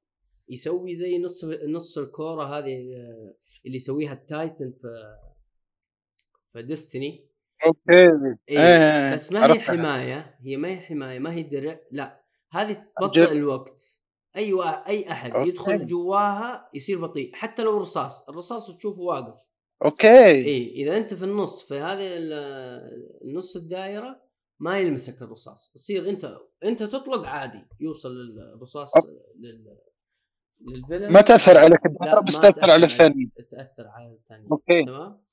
يسوي 0.50 0.94
زي 0.94 1.20
نص 1.20 1.46
نص 1.46 1.98
الكورة 1.98 2.58
هذه 2.58 2.96
آه، 2.96 3.36
اللي 3.66 3.76
يسويها 3.76 4.14
التايتن 4.14 4.72
في 4.72 5.18
في 6.54 6.62
ديستني 6.62 7.26
okay. 7.66 7.82
إيه 7.94 8.38
إيه، 8.50 9.14
بس 9.14 9.32
ما 9.32 9.54
هي. 9.54 9.60
حماية. 9.60 10.36
هي 10.42 10.58
ما 10.58 10.68
هي 10.70 10.78
حماية 10.78 11.20
ما 11.20 11.34
هي 11.34 11.44
درع. 11.44 11.80
لا 11.92 12.24
هذه 12.52 12.86
تبطئ 13.00 13.32
الوقت. 13.32 13.98
أي 14.38 14.54
وا... 14.54 14.88
أي 14.90 15.12
أحد 15.12 15.32
okay. 15.32 15.50
يدخل 15.50 15.88
جواها 15.88 16.70
يصير 16.74 17.02
بطيء 17.02 17.32
حتى 17.36 17.64
لو 17.64 17.78
رصاص. 17.78 18.30
الرصاص 18.30 18.78
تشوفه 18.78 19.02
واقف. 19.02 19.46
okay. 19.86 20.08
اي 20.46 20.72
إذا 20.72 20.98
أنت 20.98 21.14
في 21.14 21.26
النص 21.26 21.64
في 21.68 21.76
هذه 21.76 22.18
ال- 22.18 23.24
النص 23.26 23.56
الدائرة 23.56 24.22
ما 24.60 24.80
يلمسك 24.80 25.22
الرصاص. 25.22 25.72
تصير 25.76 26.10
أنت 26.10 26.38
أنت 26.64 26.84
تطلق 26.84 27.28
عادي. 27.28 27.68
يوصل 27.80 28.10
الرصاص. 28.56 28.92
لل 29.40 29.78
لل 30.68 30.78
villain 30.78 31.12
ما 31.14 31.22
تأثر 31.22 31.58
عليك. 31.58 31.86
الدائره 31.86 32.20
بس 32.20 32.40
تأثر 32.40 32.72
على 32.72 32.86
الثانيين 32.86 33.32
تأثر 33.52 33.88
على 33.88 34.14
الثانيين 34.14 34.52
okay. 34.52 34.86
تمام؟ 34.86 35.24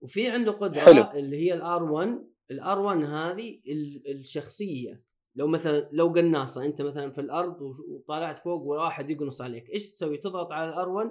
وفي 0.00 0.30
عنده 0.30 0.52
قدرة 0.52 0.80
حلو. 0.80 1.02
اللي 1.14 1.36
هي 1.36 1.54
ال 1.54 1.68
R 1.68 1.82
1 1.84 2.26
ال 2.50 2.64
R 2.64 2.78
1 2.80 2.98
هذه 2.98 3.60
ال- 3.68 4.10
الشخصية. 4.10 5.02
لو 5.34 5.46
مثلا 5.46 5.88
لو 5.92 6.08
قناصة 6.08 6.64
أنت 6.64 6.82
مثلا 6.82 7.10
في 7.10 7.20
الأرض 7.20 7.62
وطالعت 7.62 8.38
فوق 8.38 8.62
وواحد 8.62 9.10
يقنص 9.10 9.40
عليك 9.42 9.70
إيش 9.70 9.90
تسوي؟ 9.90 10.16
تضغط 10.16 10.52
على 10.52 10.68
ال 10.70 10.79
R 10.79 10.88
1 10.88 11.10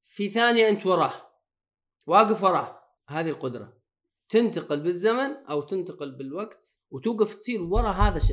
في 0.00 0.28
ثانية 0.28 0.68
أنت 0.68 0.86
وراه. 0.86 1.12
واقف 2.06 2.44
وراه. 2.44 2.78
هذه 3.08 3.30
القدرة. 3.30 3.82
تنتقل 4.28 4.80
بالزمن 4.80 5.30
أو 5.50 5.62
تنتقل 5.62 6.12
بالوقت 6.16 6.74
وتوقف 6.90 7.34
تصير 7.34 7.62
ورا 7.62 7.88
هذا 7.90 8.18
ش... 8.18 8.32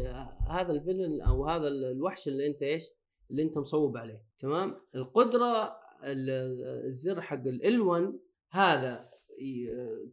هذا 0.49 0.71
ال 0.71 0.77
villain 0.77 1.21
أو 1.21 1.47
هذا 1.47 1.67
ال- 1.67 1.85
الوحش 1.91 2.27
اللي 2.27 2.47
أنت 2.47 2.61
إيش؟ 2.63 2.83
اللي 3.31 3.43
أنت 3.43 3.57
مصوب 3.57 3.97
عليه. 3.97 4.23
تمام؟ 4.39 4.81
القدرة 4.95 5.79
ال- 6.03 6.85
الزر 6.85 7.21
حق 7.21 7.43
ال1 7.43 8.11
هذا 8.51 9.08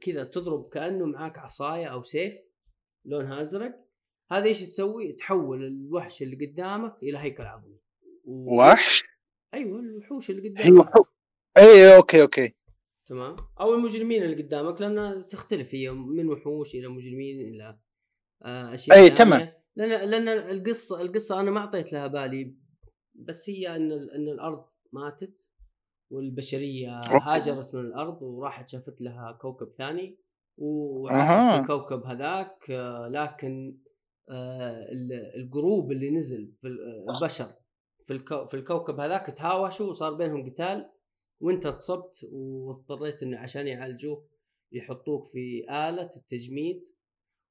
كذا 0.00 0.24
تضرب 0.24 0.68
كأنه 0.68 1.04
معاك 1.04 1.38
عصاية 1.38 1.86
أو 1.86 2.02
سيف 2.02 2.34
لونها 3.04 3.40
أزرق. 3.40 3.86
هذا 4.32 4.44
إيش 4.44 4.60
تسوي؟ 4.60 5.12
تحول 5.12 5.64
الوحش 5.64 6.22
اللي 6.22 6.46
قدامك 6.46 7.02
إلى 7.02 7.18
هيكل 7.18 7.42
عظمي 7.42 7.80
و... 8.24 8.56
وحش؟ 8.56 9.04
أيوه 9.54 9.80
الوحوش 9.80 10.30
اللي 10.30 10.48
قدامك. 10.48 10.92
اي 11.58 11.96
أوكي 11.96 12.22
أوكي. 12.22 12.54
تمام. 13.06 13.36
أو 13.60 13.74
المجرمين 13.74 14.22
اللي 14.22 14.42
قدامك 14.42 14.80
لأن 14.80 15.28
تختلف. 15.28 15.74
هي 15.74 15.90
من 15.90 16.28
وحوش 16.28 16.74
إلى 16.74 16.88
مجرمين 16.88 17.40
إلى 17.40 17.78
آه، 18.44 18.74
أشياء 18.74 19.08
ثانية. 19.08 19.14
تمام. 19.14 19.52
لأن 19.76 20.10
لأن 20.10 20.28
القصة 20.28 21.00
القصة 21.00 21.40
أنا 21.40 21.50
ما 21.50 21.60
أعطيت 21.60 21.92
لها 21.92 22.06
بالي 22.06 22.56
بس 23.14 23.50
هي 23.50 23.76
إن 23.76 23.92
إن 23.92 24.28
الأرض 24.28 24.64
ماتت. 24.92 25.46
والبشرية. 26.10 27.00
هاجرت 27.00 27.74
من 27.74 27.80
الأرض 27.80 28.22
وراحت 28.22 28.68
شافت 28.68 29.00
لها 29.00 29.32
كوكب 29.40 29.70
ثاني 29.72 30.18
وعاشت. 30.58 31.54
في 31.54 31.60
الكوكب 31.60 32.06
هذاك 32.06 32.70
آه، 32.70 33.08
لكن 33.08 33.76
آه، 34.30 34.82
ال- 34.92 35.32
ال 35.42 35.51
group 35.51 35.92
اللي 35.92 36.10
نزل 36.10 36.52
في 36.60 36.68
ال- 36.68 37.06
البشر 37.10 37.46
في 38.04 38.12
الكو 38.12 38.46
في 38.46 38.54
الكوكب 38.54 39.00
هذاك 39.00 39.26
تهاوشوا 39.26 39.86
وصار 39.86 40.14
بينهم 40.14 40.50
قتال 40.50 40.90
وانت 41.40 41.66
اتصبت 41.66 42.26
واضطريت 42.32 43.22
انه 43.22 43.38
عشان 43.38 43.66
يعالجوك 43.66 44.30
يحطوك 44.72 45.26
في 45.26 45.64
آلة 45.70 46.10
التجميد 46.16 46.88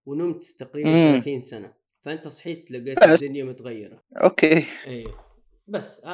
ونمت 0.06 0.44
تقريبا 0.46 0.90
مم. 0.90 1.12
30 1.20 1.40
سنة 1.40 1.74
فأنت 2.02 2.28
صحيت 2.28 2.72
لقيت. 2.72 3.04
الدنيا 3.04 3.44
متغيرة 3.44 4.04
okay 4.18 4.64
أيوه 4.88 5.25
بس 5.68 6.06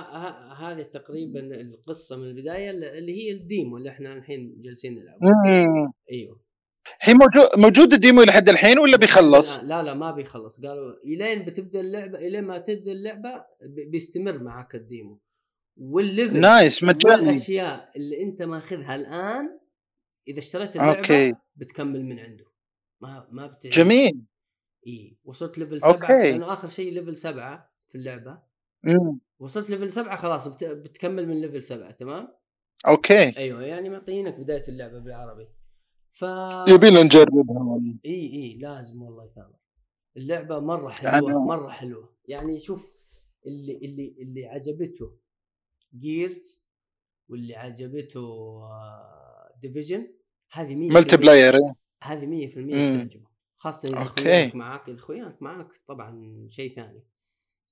هذه 0.57 0.81
تقريبا 0.81 1.39
القصة 1.39 2.17
من 2.17 2.23
البداية 2.23 2.69
اللي 2.69 3.13
هي 3.13 3.31
ال 3.31 3.41
demo 3.41 3.77
اللي 3.77 3.89
إحنا 3.89 4.13
الحين 4.13 4.61
جالسين 4.61 4.95
نلعبه 4.95 5.19
مم. 5.21 5.91
أيوه. 6.11 6.41
هي 7.01 7.13
موجود 7.13 7.49
موجود 7.57 7.93
ال 7.93 7.99
demo 7.99 8.23
لحد 8.23 8.49
الحين 8.49 8.79
ولا 8.79 8.97
بيخلص؟ 8.97 9.59
لا 9.59 9.83
لا, 9.83 9.93
ما 9.93 10.11
بيخلص. 10.11 10.61
قالوا 10.61 10.93
إلين 11.05 11.45
بتبدأ 11.45 11.79
اللعبة 11.79 12.17
إلين 12.19 12.43
ما 12.43 12.57
تبدأ 12.57 12.91
اللعبة 12.91 13.45
بيستمر 13.63 14.43
معك 14.43 14.75
ال 14.75 14.83
demo. 14.83 15.21
وال 15.77 15.95
level 15.95 16.39
nice 16.39 16.83
مجاني. 16.83 17.21
والاشياء 17.21 17.91
اللي 17.95 18.23
أنت 18.23 18.41
ماخذها 18.41 18.95
الآن 18.95 19.59
إذا 20.27 20.39
اشتريت 20.39 20.75
اللعبة 20.75 20.97
okay. 20.97 21.33
بتكمل 21.55 22.05
من 22.05 22.19
عنده. 22.19 22.45
ما 23.01 23.27
ما 23.31 23.47
بت... 23.47 23.67
جميل. 23.67 24.21
اي 24.87 25.17
وصلت 25.23 25.57
level 25.57 25.81
سبعة. 25.81 25.93
okay. 25.93 26.31
لأنه 26.31 26.53
آخر 26.53 26.67
شيء 26.67 26.93
level 26.93 27.17
سبعة 27.17 27.73
في 27.89 27.97
اللعبة. 27.97 28.39
مم. 28.83 29.19
وصلت 29.41 29.69
level 29.69 29.91
سبعة 29.91 30.17
خلاص 30.17 30.47
بت... 30.47 30.63
بتكمل 30.63 31.27
من 31.27 31.41
level 31.41 31.63
سبعة 31.63 31.91
تمام 31.91 32.27
okay 32.87 33.37
أيوه 33.37 33.63
يعني 33.63 33.89
معطينك 33.89 34.39
بداية 34.39 34.63
اللعبة 34.67 34.99
بالعربي 34.99 35.47
ف 36.09 36.21
يبينا 36.67 37.03
نجربها 37.03 37.59
والله. 37.63 37.99
إي 38.05 38.33
إي 38.33 38.57
لازم 38.57 39.01
والله 39.01 39.27
ثامر 39.35 39.55
اللعبة 40.17 40.59
مرة 40.59 40.89
حلوة 40.89 41.31
أنا- 41.31 41.47
مرة 41.47 41.69
حلوة 41.69 42.15
يعني 42.27 42.59
شوف 42.59 43.11
اللي 43.47 43.77
اللي 43.77 44.15
اللي 44.21 44.45
عجبته 44.45 45.17
جيرز 45.99 46.63
واللي 47.29 47.55
عجبته 47.55 48.59
ديفيجن 49.61 50.13
هذه 50.51 50.75
100% 50.75 50.93
multiplayer. 50.93 51.55
هذه 52.03 52.25
100% 52.25 52.57
مم. 52.57 52.95
بتعجبه 53.05 53.27
خاصة 53.55 53.89
إذا. 53.89 54.01
أخوياك 54.01 54.55
معاك 54.55 54.89
إذا 54.89 54.97
أخوياك 54.97 55.41
معاك 55.41 55.67
طبعا 55.87 56.45
شيء 56.49 56.75
ثاني 56.75 57.03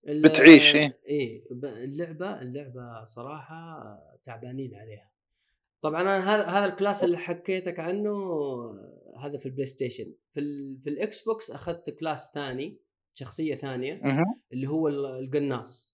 بتعيش، 0.04 0.76
إيه. 0.76 0.94
إيه 1.06 1.44
ب- 1.52 1.66
اللعبة 1.66 2.42
اللعبة 2.42 3.04
صراحة 3.04 3.84
تعبانين 4.24 4.76
عليها. 4.76 5.10
طبعا 5.82 6.02
أنا 6.02 6.36
هذا 6.36 6.44
هذا 6.46 6.66
ال 6.66 6.72
class 6.72 7.04
اللي 7.04 7.18
حكيتك 7.18 7.80
عنه 7.80 8.12
هذا 9.20 9.38
في 9.38 9.46
البلاي 9.46 9.66
ستيشن. 9.66 10.14
في 10.32 10.40
ال 10.40 10.80
في 10.84 10.90
الإكس 10.90 11.24
بوكس 11.26 11.52
أخذت 11.52 11.90
class 11.90 12.32
ثاني 12.34 12.78
شخصية 13.14 13.56
ثانية. 13.56 13.94
اللي 14.54 14.68
هو 14.68 14.88
ال- 14.88 15.06
القناص. 15.06 15.94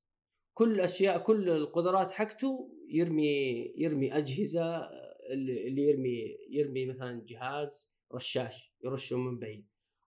كل 0.54 0.72
الاشياء 0.76 1.18
كل 1.20 1.50
القدرات 1.50 2.12
حقته 2.12 2.72
يرمي 2.90 3.74
يرمي 3.78 4.18
أجهزة 4.18 4.90
اللي 5.32 5.82
يرمي 5.90 6.38
يرمي 6.50 6.86
مثلا 6.86 7.26
جهاز 7.28 7.92
رشاش 8.14 8.74
يرشه 8.84 9.18
من 9.18 9.40
بعيد. 9.40 9.66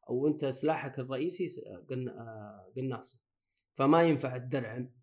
أو 0.08 0.26
أنت 0.28 0.44
سلاحك 0.44 0.98
الرئيسي 0.98 1.46
آه، 1.66 2.70
قناصه 2.76 3.18
فما 3.78 4.02
ينفع 4.02 4.36
الدرعم 4.36 4.94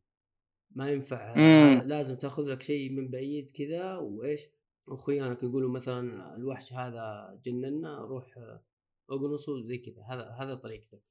ما 0.71 0.89
ينفع 0.89 1.33
مم. 1.35 1.39
آه، 1.41 1.83
لازم 1.83 2.15
تاخذ 2.15 2.43
لك 2.43 2.61
شيء 2.61 2.91
من 2.91 3.11
بعيد 3.11 3.51
كذا 3.51 3.95
وإيش 3.97 4.41
واخوانك 4.87 5.43
يقولوا 5.43 5.69
مثلا 5.71 6.35
الوحش 6.35 6.73
هذا 6.73 7.39
جننا 7.45 7.97
روح 7.99 8.37
آه، 8.37 8.63
اقنصه 9.09 9.67
زي 9.67 9.77
كذا 9.77 10.03
هذا 10.09 10.29
هذا 10.39 10.55
طريقتك. 10.55 11.01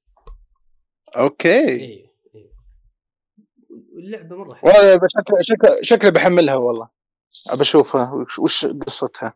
أوكي. 1.17 1.69
أيوه 1.69 2.11
أيوه 2.35 2.55
اللعبه 3.99 4.37
مرة 4.37 4.55
حلوة. 4.55 4.75
والله 4.75 5.09
شكله 5.09 5.39
شكله 5.41 5.79
شكله 5.83 6.11
بحملها 6.11 6.55
والله. 6.57 6.89
ابى 7.51 7.61
أشوفها 7.63 8.13
وش- 8.13 8.39
وش 8.39 8.67
قصتها؟ 8.67 9.35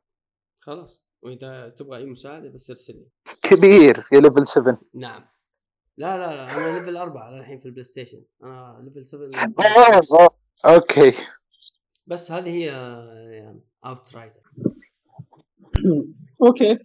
خلاص. 0.61 1.03
وإذا 1.23 1.69
تبغى 1.69 1.99
أي 1.99 2.07
مساعدة 2.07 2.49
بس 2.49 2.71
ارسل 2.71 2.95
لي. 2.95 3.09
كبير 3.43 4.05
يا 4.13 4.21
ليفل 4.21 4.47
7 4.47 4.81
نعم. 4.95 5.25
لا 5.99 6.17
لا 6.17 6.37
لا 6.37 6.57
أنا 6.57 6.79
level 6.79 6.97
أربعة 6.97 7.39
الحين 7.39 7.59
في 7.59 7.67
البلاي 7.67 7.85
ستيشن. 7.85 8.23
أنا 8.43 8.81
level 8.85 9.07
7 9.07 9.27
آه، 9.27 10.01
آه. 10.21 10.29
أوكي. 10.75 11.13
بس 12.07 12.33
هذه 12.33 12.51
هي 12.51 12.71
Outrider 13.87 14.41
okay. 16.43 16.79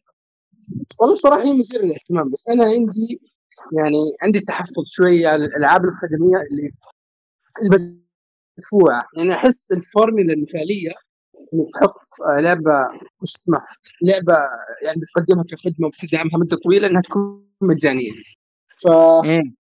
والله 0.99 1.15
صراحة 1.15 1.43
هي 1.43 1.59
مثيرة 1.59 1.81
للاهتمام 1.81 2.29
بس 2.29 2.47
أنا 2.49 2.63
عندي 2.63 3.21
يعني 3.77 3.97
عندي 4.21 4.39
تحفظ 4.39 4.83
شوية 4.85 5.27
على 5.27 5.45
الألعاب 5.45 5.85
الخدميه 5.85 6.37
اللي 6.51 6.71
المدفوعه 7.61 9.07
يعني 9.17 9.33
أحس 9.33 9.71
الفورميلا 9.71 10.33
المثالية 10.33 10.91
إنك 11.53 11.67
تحط 11.73 11.99
لعبة 12.39 12.71
وش 13.21 13.35
اسمها؟ 13.35 13.65
لعبة 14.01 14.35
يعني 14.85 15.01
بتقدمها 15.01 15.43
كخدمة 15.43 15.87
وبتدعمها 15.87 16.37
مدة 16.37 16.57
طويلة 16.57 16.87
إنها 16.87 17.01
تكون 17.01 17.47
مجانية. 17.61 18.11
ف. 18.83 18.87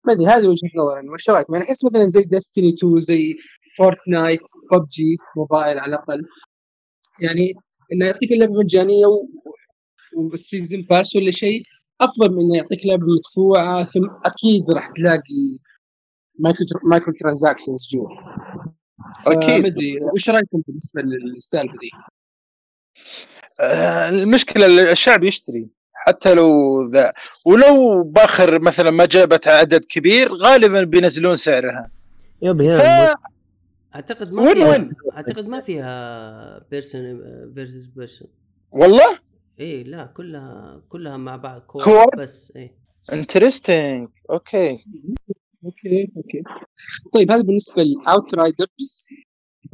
ما 0.06 0.14
أدري 0.14 0.26
هذه 0.26 0.48
وجهة 0.48 0.70
نظري 0.76 1.00
أنا 1.00 1.12
وش 1.14 1.30
رأيك؟ 1.30 1.48
يعني 1.54 1.64
أحس 1.66 1.86
مثلا 1.86 2.08
زي 2.08 2.22
Destiny 2.22 2.74
2 2.74 3.00
زي 3.00 3.36
Fortnite 3.78 4.40
PUBG 4.72 5.18
Mobile 5.38 5.80
على 5.80 5.90
الأقل 5.96 6.26
يعني 7.22 7.54
إنه 7.94 8.06
يعطيك 8.06 8.32
اللعبة 8.32 8.54
مجانية 8.54 9.06
و... 9.06 9.28
وال 10.18 10.34
season 10.34 10.82
pass 10.82 11.16
ولا 11.16 11.32
شيء 11.32 11.64
أفضل 12.02 12.32
من 12.36 12.42
إنه 12.42 12.58
يعطيك 12.58 12.86
لعبة 12.86 13.04
مدفوعة 13.18 13.84
ثم 13.84 14.02
أكيد 14.26 14.72
راح 14.72 14.88
تلاقي 14.88 15.60
مايكرو 16.40 16.66
مايكرو 16.84 17.14
ترانزاكشنز 17.20 17.88
جوا 17.92 18.10
أدري 19.68 20.00
وش 20.14 20.30
رأيكم 20.30 20.62
بالنسبة 20.68 21.02
للسالفة 21.02 21.78
دي؟ 21.82 21.90
آه، 23.60 24.10
المشكلة 24.10 24.66
ال- 24.66 24.90
الشعب 24.90 25.24
يشتري 25.24 25.70
حتى 26.08 26.34
لو 26.34 26.82
ذا. 26.84 27.14
ولو 27.46 28.04
باخر 28.04 28.62
مثلا 28.62 28.92
ما 28.92 29.06
جابت 29.06 29.48
عدد 29.48 29.86
كبير 29.86 30.34
غالبا 30.34 30.84
بينزلون 30.84 31.36
سعرها. 31.36 31.92
يب 32.42 32.62
ف... 32.64 32.82
أعتقد 33.96 34.34
ما 34.34 34.42
وين 34.42 34.54
فيها 34.54 34.70
وين؟ 34.70 34.94
أعتقد 35.14 35.48
ما 35.48 35.62
فيها 35.62 36.66
بيرسون 36.72 37.02
فيرسز 37.56 37.86
بيرسون 37.86 38.28
والله؟ 38.72 39.18
إيه 39.60 39.84
لا 39.84 40.06
كلها 40.06 40.82
كلها 40.90 41.18
مع 41.18 41.36
بعض 41.36 41.62
كور 41.62 41.84
كور؟ 41.84 42.16
بس 42.18 42.54
إيه. 42.56 42.76
interesting 43.14 44.10
okay 44.30 44.72
okay 45.66 46.12
okay. 46.18 46.44
طيب 47.14 47.32
هذا 47.32 47.42
بالنسبة 47.42 47.84
ل 47.84 48.36
Outriders 48.36 49.08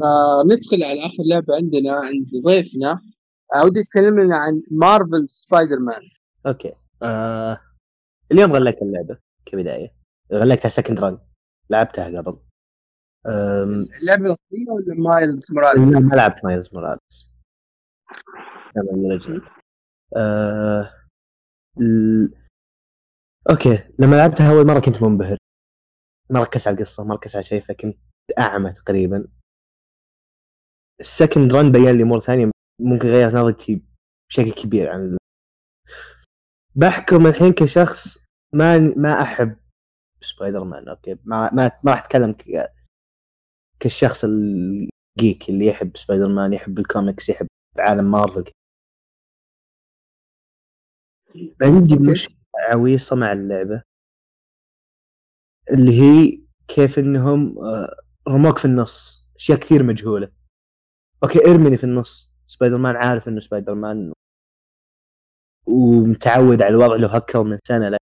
آه 0.04 0.44
ندخل 0.46 0.84
على 0.84 1.06
آخر 1.06 1.24
لعبة 1.30 1.56
عندنا 1.56 1.94
عند 1.94 2.28
ضيفنا. 2.46 3.02
آه 3.56 3.66
ودي 3.66 3.80
يتكلم 3.80 4.20
لنا 4.20 4.36
عن 4.36 4.62
Marvel 4.72 5.26
Spider-Man 5.30 6.02
okay. 6.46 6.76
آه 7.04 7.62
اليوم 8.32 8.54
غلقت 8.54 8.82
اللعبة 8.82 9.20
كبداية. 9.46 9.94
غلقتها 10.34 10.70
second 10.70 11.00
run 11.00 11.20
لعبتها 11.70 12.22
قبل. 12.22 12.40
أم، 13.28 13.88
اللعبة 14.02 14.26
الأصلية 14.26 14.70
ولا 14.70 14.96
Miles 14.96 15.52
Morales؟ 15.52 16.06
ما 16.06 16.16
لعبت 16.16 16.46
Miles 16.46 16.70
Morales. 16.74 17.32
آه... 20.18 20.94
ال... 21.82 22.34
okay. 23.50 23.94
لما 24.00 24.16
لعبتها 24.16 24.52
أول 24.52 24.68
مرة 24.68 24.80
كنت 24.80 25.04
منبهر. 25.04 25.38
ما 26.30 26.40
ركزت 26.40 26.68
على 26.68 26.78
القصة 26.78 27.04
ما 27.04 27.16
ركزت 27.16 27.36
على 27.36 27.44
شيء 27.44 27.62
فكنت 27.62 27.98
أعمى 28.40 28.72
تقريبا. 28.72 29.28
ال 31.00 31.07
second 31.07 31.54
run 31.56 31.72
بين 31.72 31.98
لي 31.98 32.04
امور 32.04 32.20
ثانية. 32.20 32.52
ممكن 32.82 33.08
غيرت 33.08 33.34
نظرتي 33.34 33.86
بشكل 34.30 34.52
كبير 34.52 34.90
عن 34.90 35.17
بحكم 36.78 37.28
الحين 37.28 37.54
كشخص 37.54 38.18
ما 38.54 38.78
ما 38.98 39.22
أحب 39.22 39.58
Spider-Man 40.22 40.90
okay؟ 40.90 41.18
ما 41.24 41.54
ما, 41.54 41.72
ما 41.84 41.92
راح 41.92 42.00
أتكلم 42.06 42.32
ك... 42.32 42.72
كالشخص 43.80 44.24
ال 44.24 44.49
geek 44.49 45.50
اللي 45.50 45.66
يحب 45.66 45.98
سبايدر 45.98 46.28
مان 46.28 46.54
يحب 46.54 46.80
الكوميكس 46.80 47.30
يحب 47.30 47.48
عالم 47.80 48.12
مارفل. 48.12 48.52
عندي. 51.62 52.12
مشكله 52.12 52.36
عويصة 52.70 53.16
مع 53.16 53.32
اللعبة 53.34 53.84
اللي 55.72 56.02
هي 56.02 56.42
كيف 56.68 57.00
إنهم 57.00 57.60
آه، 57.60 57.96
رموك 58.30 58.58
في 58.58 58.66
النص 58.66 59.26
أشياء 59.36 59.60
كثير 59.60 59.84
مجهولة. 59.84 60.32
okay 61.24 61.46
ارمني 61.46 61.78
في 61.78 61.84
النص 61.84 62.32
سبايدر 62.46 62.78
مان 62.78 62.96
عارف 62.96 63.28
إنه 63.28 63.40
سبايدر 63.40 63.76
مان 63.76 64.14
ومتعود 65.68 66.62
على 66.62 66.70
الوضع 66.76 66.96
له 66.96 67.18
أكثر 67.18 67.44
من 67.44 67.58
سنة 67.68 67.90
لا. 67.90 67.98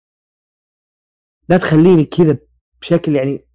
لا 1.49 1.57
تخليني 1.57 2.05
كذا 2.05 2.37
بشكل 2.81 3.15
يعني 3.15 3.45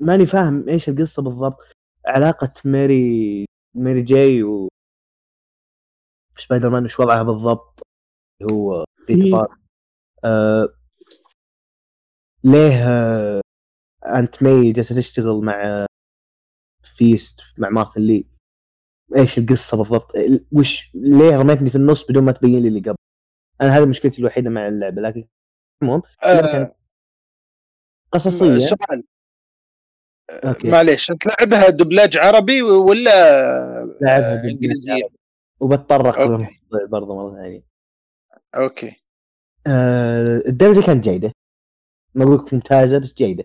ماني 0.00 0.26
فاهم 0.26 0.68
إيش 0.68 0.88
القصة 0.88 1.22
بالضبط. 1.22 1.72
علاقة 2.06 2.52
Mary 2.64 3.44
Mary 3.76 4.02
Jane 4.02 4.42
و 4.42 4.68
سبايدر 6.38 6.70
مان 6.70 6.82
إيش 6.82 7.00
وضعها 7.00 7.22
بالضبط؟ 7.22 7.82
اللي 8.42 8.52
هو 8.52 8.84
Peter. 9.08 9.30
Parker 9.30 9.56
آه 10.24 10.68
ليه 12.44 12.88
آه 12.88 13.40
Aunt 14.06 14.42
May 14.42 14.72
جالسة 14.72 14.96
تشتغل 14.96 15.44
مع 15.44 15.86
FEAST 16.82 17.40
مع 17.58 17.68
Martin 17.68 18.00
Li؟ 18.00 18.26
إيش 19.16 19.38
القصة 19.38 19.76
بالضبط؟ 19.76 20.12
وش 20.52 20.90
ليه 20.94 21.36
رميتني 21.38 21.70
في 21.70 21.76
النص 21.76 22.06
بدون 22.10 22.24
ما 22.24 22.32
تبين 22.32 22.62
لي 22.62 22.68
اللي 22.68 22.80
قبل؟ 22.80 22.96
أنا 23.60 23.78
هذه 23.78 23.86
مشكلتي 23.86 24.18
الوحيدة 24.18 24.50
مع 24.50 24.68
اللعبة 24.68 25.02
لكن 25.02 25.24
المهم 25.82 26.02
آه 26.24 26.76
قصصية. 28.12 28.58
سؤال 28.58 29.04
okay. 30.30 30.70
معليش 30.70 31.10
أنت 31.10 31.26
لعبها 31.26 31.68
دبلاج 31.68 32.16
عربي 32.16 32.62
ولا 32.62 33.10
لعبها 34.00 34.42
آه، 34.42 34.44
إنجليزية؟ 34.44 35.08
وبتطرق. 35.60 36.20
للموضوع 36.20 36.48
برضه 36.90 37.16
مرة 37.16 37.36
ثانية. 37.36 37.62
أوكي. 38.54 38.92
آه 39.66 40.42
الدبلجه 40.46 40.86
كانت 40.86 41.04
جيدة. 41.04 41.32
ما 42.14 42.24
أقول 42.24 42.34
لك 42.34 42.54
ممتازة 42.54 42.98
بس 42.98 43.14
جيدة. 43.14 43.44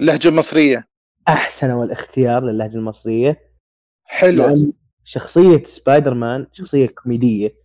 لهجه 0.00 0.30
مصريه 0.30 0.88
أحسن 1.28 1.70
والاختيار 1.70 2.44
للهجة 2.44 2.76
المصرية. 2.76 3.54
حلو. 4.04 4.72
شخصية 5.04 5.62
سبايدر 5.62 6.14
مان 6.14 6.46
شخصية 6.52 6.86
كوميدية. 6.86 7.63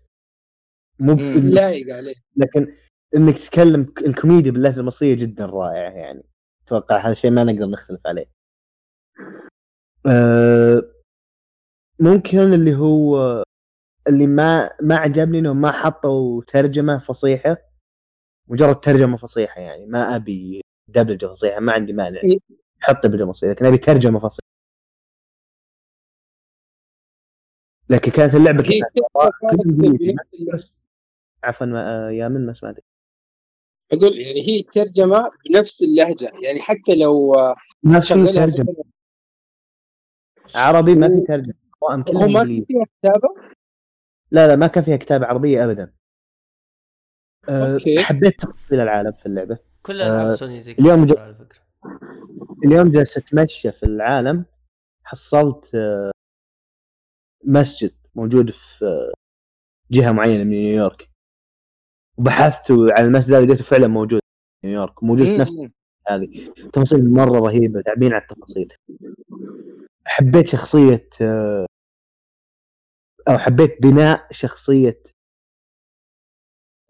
مو. 0.99 1.13
لايق 1.39 1.95
عليه. 1.95 2.15
لكن 2.35 2.73
إنك 3.15 3.37
تتكلم 3.37 3.93
الكوميديا 4.05 4.51
باللهجة 4.51 4.79
المصرية 4.79 5.15
جدا 5.15 5.45
رائعة 5.45 5.91
يعني. 5.91 6.23
أتوقع 6.65 6.97
هذا 6.97 7.11
الشيء 7.11 7.31
ما 7.31 7.43
نقدر 7.43 7.65
نختلف 7.65 8.07
عليه. 8.07 8.25
أه 10.05 10.91
ممكن 11.99 12.37
اللي 12.39 12.75
هو 12.75 13.43
اللي 14.07 14.27
ما 14.27 14.69
ما 14.81 14.95
عجبني 14.95 15.39
إنهم 15.39 15.61
ما 15.61 15.71
حطوا 15.71 16.43
ترجمة 16.47 16.99
فصيحة. 16.99 17.57
مجرد 18.47 18.79
ترجمة 18.79 19.17
فصيحة 19.17 19.61
يعني. 19.61 19.85
ما 19.85 20.15
أبي 20.15 20.61
دبلجة 20.87 21.25
فصيحة 21.25 21.59
ما 21.59 21.73
عندي 21.73 21.93
مانع. 21.93 22.21
إيه. 22.23 22.39
حط 22.79 23.05
دبلجة 23.05 23.31
فصيحة 23.31 23.51
لكن 23.51 23.65
أبي 23.65 23.77
ترجمة 23.77 24.19
فصيحة. 24.19 24.49
لكن 27.89 28.11
كانت 28.11 28.35
اللعبة 28.35 28.63
هي 28.69 28.81
عفوا 31.43 31.67
ما 31.67 32.11
يا 32.11 32.27
من 32.27 32.45
ما 32.45 32.53
سمعت. 32.53 32.75
أقول 33.93 34.17
يعني 34.21 34.41
هي 34.47 34.63
ترجمة 34.63 35.31
بنفس 35.45 35.83
اللهجة 35.83 36.31
يعني 36.43 36.61
حتى 36.61 36.95
لو 36.95 37.33
ما 37.83 37.99
في 37.99 38.13
ترجمه 38.31 38.75
عربي 40.55 40.95
ما 40.95 41.07
في 41.07 41.25
ترجمة 41.27 41.53
هو 41.83 42.03
كلها 42.03 42.27
ما 42.27 42.45
فيها 42.45 42.85
كتابة؟ 42.99 43.29
لا 44.31 44.47
لا 44.47 44.55
ما 44.55 44.67
كان 44.67 44.83
فيها 44.83 44.97
كتابة 44.97 45.25
عربية 45.25 45.63
ابدا. 45.65 45.93
أه 47.49 47.73
okay. 47.73 47.99
حبيت 48.03 48.41
تفصيل 48.41 48.79
العالم 48.79 49.11
في 49.11 49.25
اللعبة. 49.25 49.59
كل 49.85 50.01
العاب 50.01 50.27
آه، 50.31 50.35
سوني 50.35 50.61
زي 50.61 50.71
اليوم 50.71 51.05
كذا 51.05 51.15
جو- 51.15 51.21
على 51.21 51.35
فكرة. 51.35 51.59
اليوم 52.65 52.91
جالس 52.91 53.17
أتمشى 53.17 53.71
في 53.71 53.83
العالم 53.83 54.45
حصلت 55.03 55.75
آه، 55.75 56.11
مسجد 57.45 57.91
موجود 58.15 58.49
في 58.49 59.11
جهة 59.91 60.11
معينة 60.11 60.43
من 60.43 60.49
نيويورك. 60.49 61.08
وبحثت 62.19 62.71
عن 62.71 63.05
المسجد 63.05 63.33
هذا 63.33 63.45
لقيته 63.45 63.63
فعلا 63.63 63.87
موجود 63.87 64.21
في 64.61 64.67
نيويورك 64.67 65.03
موجود 65.03 65.25
في 65.25 65.37
نفس. 65.37 65.51
هذه. 66.07 66.53
تفاصيل 66.73 67.13
مرة 67.13 67.39
رهيبة 67.39 67.81
تعبين 67.81 68.13
على 68.13 68.21
التفاصيل. 68.21 68.73
حبيت 70.05 70.47
شخصية 70.47 71.09
آه، 71.21 71.65
أو 73.27 73.37
حبيت 73.37 73.81
بناء 73.81 74.27
شخصية 74.31 75.03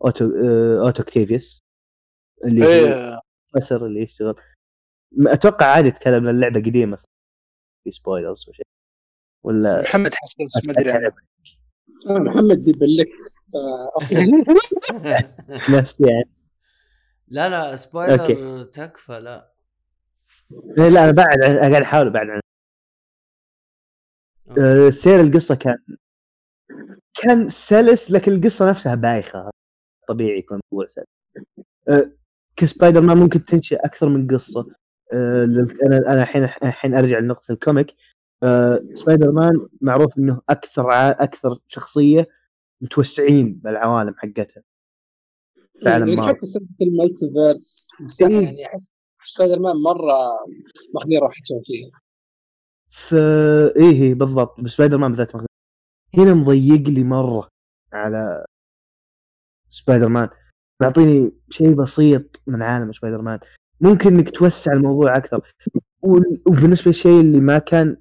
أوتو 0.05 0.25
آه، 0.25 0.81
Otto 0.85 1.03
Octavius 1.03 1.59
اللي 2.45 2.65
هو 2.65 2.69
إيه. 2.69 3.19
بروفيسور 3.53 3.85
اللي 3.85 4.01
يشتغل. 4.01 4.35
أتوقع 5.27 5.65
عادي 5.65 5.87
يتكلم 5.87 6.25
لأن 6.25 6.35
اللعبة 6.35 6.59
قديمة 6.59 6.97
في 7.83 7.91
سبويلرز 7.91 8.49
وشيء 8.49 8.65
ولا 9.45 9.81
محمد 9.81 10.13
حسن 10.13 10.63
ما 10.67 10.73
أدري 10.77 11.11
محمد 12.07 12.63
بيبلك 12.63 13.09
آه،. 13.55 13.89
نفسي 15.69 16.03
يعني. 16.03 16.29
لا 17.27 17.49
لا 17.49 17.75
سبويلر 17.75 18.21
أوكي. 18.21 18.63
تكفى 18.63 19.19
لا. 19.19 19.51
لا 20.77 20.89
لا، 20.89 21.03
أنا 21.03 21.11
بعد 21.11 21.39
قاعد 21.43 21.73
أحاول 21.73 22.07
ابعد 22.07 22.27
عن 22.29 22.41
آه، 24.57 24.89
سير 24.89 25.21
القصة 25.21 25.55
كان 25.55 25.77
كان 27.21 27.49
سلس 27.49 28.11
لكن 28.11 28.31
القصة 28.33 28.69
نفسها 28.69 28.95
بايخة. 28.95 29.49
طبيعي 30.07 30.39
يكون 30.39 30.59
موضوع 30.71 30.87
سلس. 30.87 31.05
آه، 31.89 32.11
كسبايدر 32.55 33.01
مان 33.01 33.17
ممكن 33.17 33.45
تنشئ 33.45 33.75
أكثر 33.75 34.09
من 34.09 34.27
قصة. 34.27 34.65
آه، 35.13 35.45
أنا 35.85 35.97
أنا 35.97 36.21
الحين 36.23 36.43
الحين 36.43 36.95
أرجع 36.95 37.19
لنقطة 37.19 37.51
ال 37.51 37.58
comic. 37.58 37.95
آه، 38.43 38.79
سبايدر 38.93 39.31
مان 39.31 39.67
معروف 39.81 40.17
إنه 40.17 40.41
أكثر 40.49 40.91
ع- 40.91 41.11
أكثر 41.11 41.59
شخصية 41.67 42.27
متوسعين 42.81 43.53
بالعوالم 43.53 44.13
حقتها. 44.17 44.63
في 45.79 45.89
عالم 45.89 46.07
يعني 46.07 46.27
حتى 46.27 46.45
سالفه 46.45 46.67
ال 46.81 46.91
multiverse 46.91 47.87
إيه. 48.21 48.41
يعني 48.41 48.65
أحس 48.65 48.93
سبايدر 49.25 49.59
مان 49.59 49.75
مرة 49.75 50.13
ماخذين 50.93 51.19
راحتهم 51.21 51.61
فيها. 51.65 51.91
ف 52.87 53.13
إيه 53.77 54.01
إيه، 54.01 54.13
بالضبط. 54.15 54.67
سبايدر 54.67 54.97
مان 54.97 55.11
بالذات 55.11 55.35
ماخذ- 55.35 55.45
هنا 56.17 56.33
مضيق 56.33 56.89
لي 56.89 57.03
مرة 57.03 57.49
على 57.93 58.45
سبايدر 59.69 60.07
مان. 60.09 60.29
معطيني 60.81 61.31
شيء 61.49 61.73
بسيط 61.73 62.41
من 62.47 62.61
عالم 62.61 62.91
سبايدر 62.93 63.21
مان. 63.21 63.39
ممكن 63.81 64.13
إنك 64.13 64.29
توسع 64.29 64.71
الموضوع 64.73 65.17
أكثر. 65.17 65.53
وبالنسبة 66.47 66.87
للشيء 66.91 67.21
اللي 67.21 67.41
ما 67.41 67.57
كان 67.59 67.97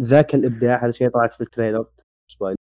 ذاك 0.00 0.34
الإبداع 0.34 0.78
هذا 0.80 0.88
الشيء 0.88 1.08
طلعت 1.08 1.34
في 1.34 1.40
ال 1.40 1.46
trailer 1.46 1.86
سبايدر 2.30 2.56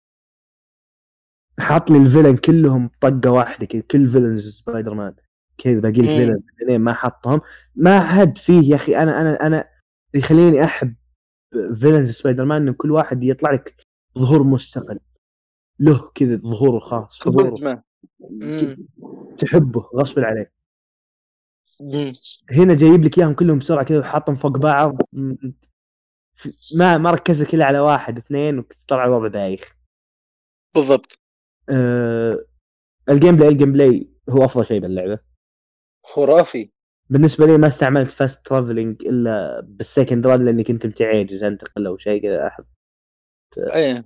حاط 1.61 1.91
لي 1.91 1.99
ال 1.99 2.03
villain 2.03 2.37
كلهم 2.37 2.91
طقة 3.01 3.31
واحدة 3.31 3.67
كذا 3.67 3.83
كل 3.91 4.07
villains 4.07 4.49
سبايدر 4.49 4.95
مان 4.95 5.15
كذا 5.59 5.81
باقي 5.81 5.93
لك 5.93 5.99
مم. 6.01 6.07
villain 6.07 6.43
فيلنين 6.59 6.81
ما 6.81 6.93
حطهم 6.93 7.41
ما 7.75 8.01
حد 8.01 8.39
فيه 8.39 8.71
يا 8.71 8.77
أخي 8.77 8.97
أنا 8.97 9.21
أنا 9.21 9.47
أنا 9.47 9.69
يخليني 10.15 10.65
أحب 10.65 10.95
villains 11.53 12.11
سبايدر 12.11 12.45
مان 12.45 12.63
انه 12.63 12.73
كل 12.73 12.91
واحد 12.91 13.25
يطلع 13.25 13.51
لك 13.53 13.87
ظهور 14.19 14.43
مستقل 14.43 14.99
له 15.81 16.11
كذا 16.15 16.37
ظهور 16.37 16.81
خاص 16.81 17.21
حضور. 17.21 17.77
مم. 18.31 18.77
تحبه 19.39 19.81
غصب 19.81 20.19
عليك. 20.19 20.53
هنا 22.51 22.75
جايب 22.75 23.05
لك 23.05 23.19
إياهم 23.19 23.35
كلهم 23.35 23.59
بسرعة 23.59 23.85
كذا 23.85 23.99
وحاطهم 23.99 24.35
فوق 24.35 24.59
بعض 24.59 25.01
ما 26.77 26.99
ما 26.99 27.11
ركز 27.11 27.43
لك 27.43 27.55
إلا 27.55 27.65
على 27.65 27.79
واحد 27.81 28.19
اثنين 28.19 28.59
وطلع 28.59 29.05
الوضع 29.05 29.29
بايخ 29.29 29.77
بالضبط. 30.75 31.19
أه 31.71 32.45
ال 33.09 33.37
gameplay 33.37 33.49
ال 33.49 33.73
gameplay 33.73 34.09
هو 34.31 34.45
أفضل 34.45 34.67
شيء 34.67 34.81
باللعبة. 34.81 35.19
خرافي 36.07 36.71
بالنسبة 37.11 37.47
لي 37.47 37.59
ما 37.59 37.67
استعملت 37.67 38.11
fast 38.11 38.47
traveling 38.47 39.03
إلا 39.07 39.61
بال 39.61 39.77
second 39.77 40.27
run 40.27 40.45
لأني 40.45 40.65
كنت 40.65 40.87
متعاجز 40.87 41.43
أنتقل 41.43 41.87
أو 41.87 41.97
شيء 41.99 42.23
كذا 42.23 42.47
احب 42.47 42.65
إيه 43.59 44.05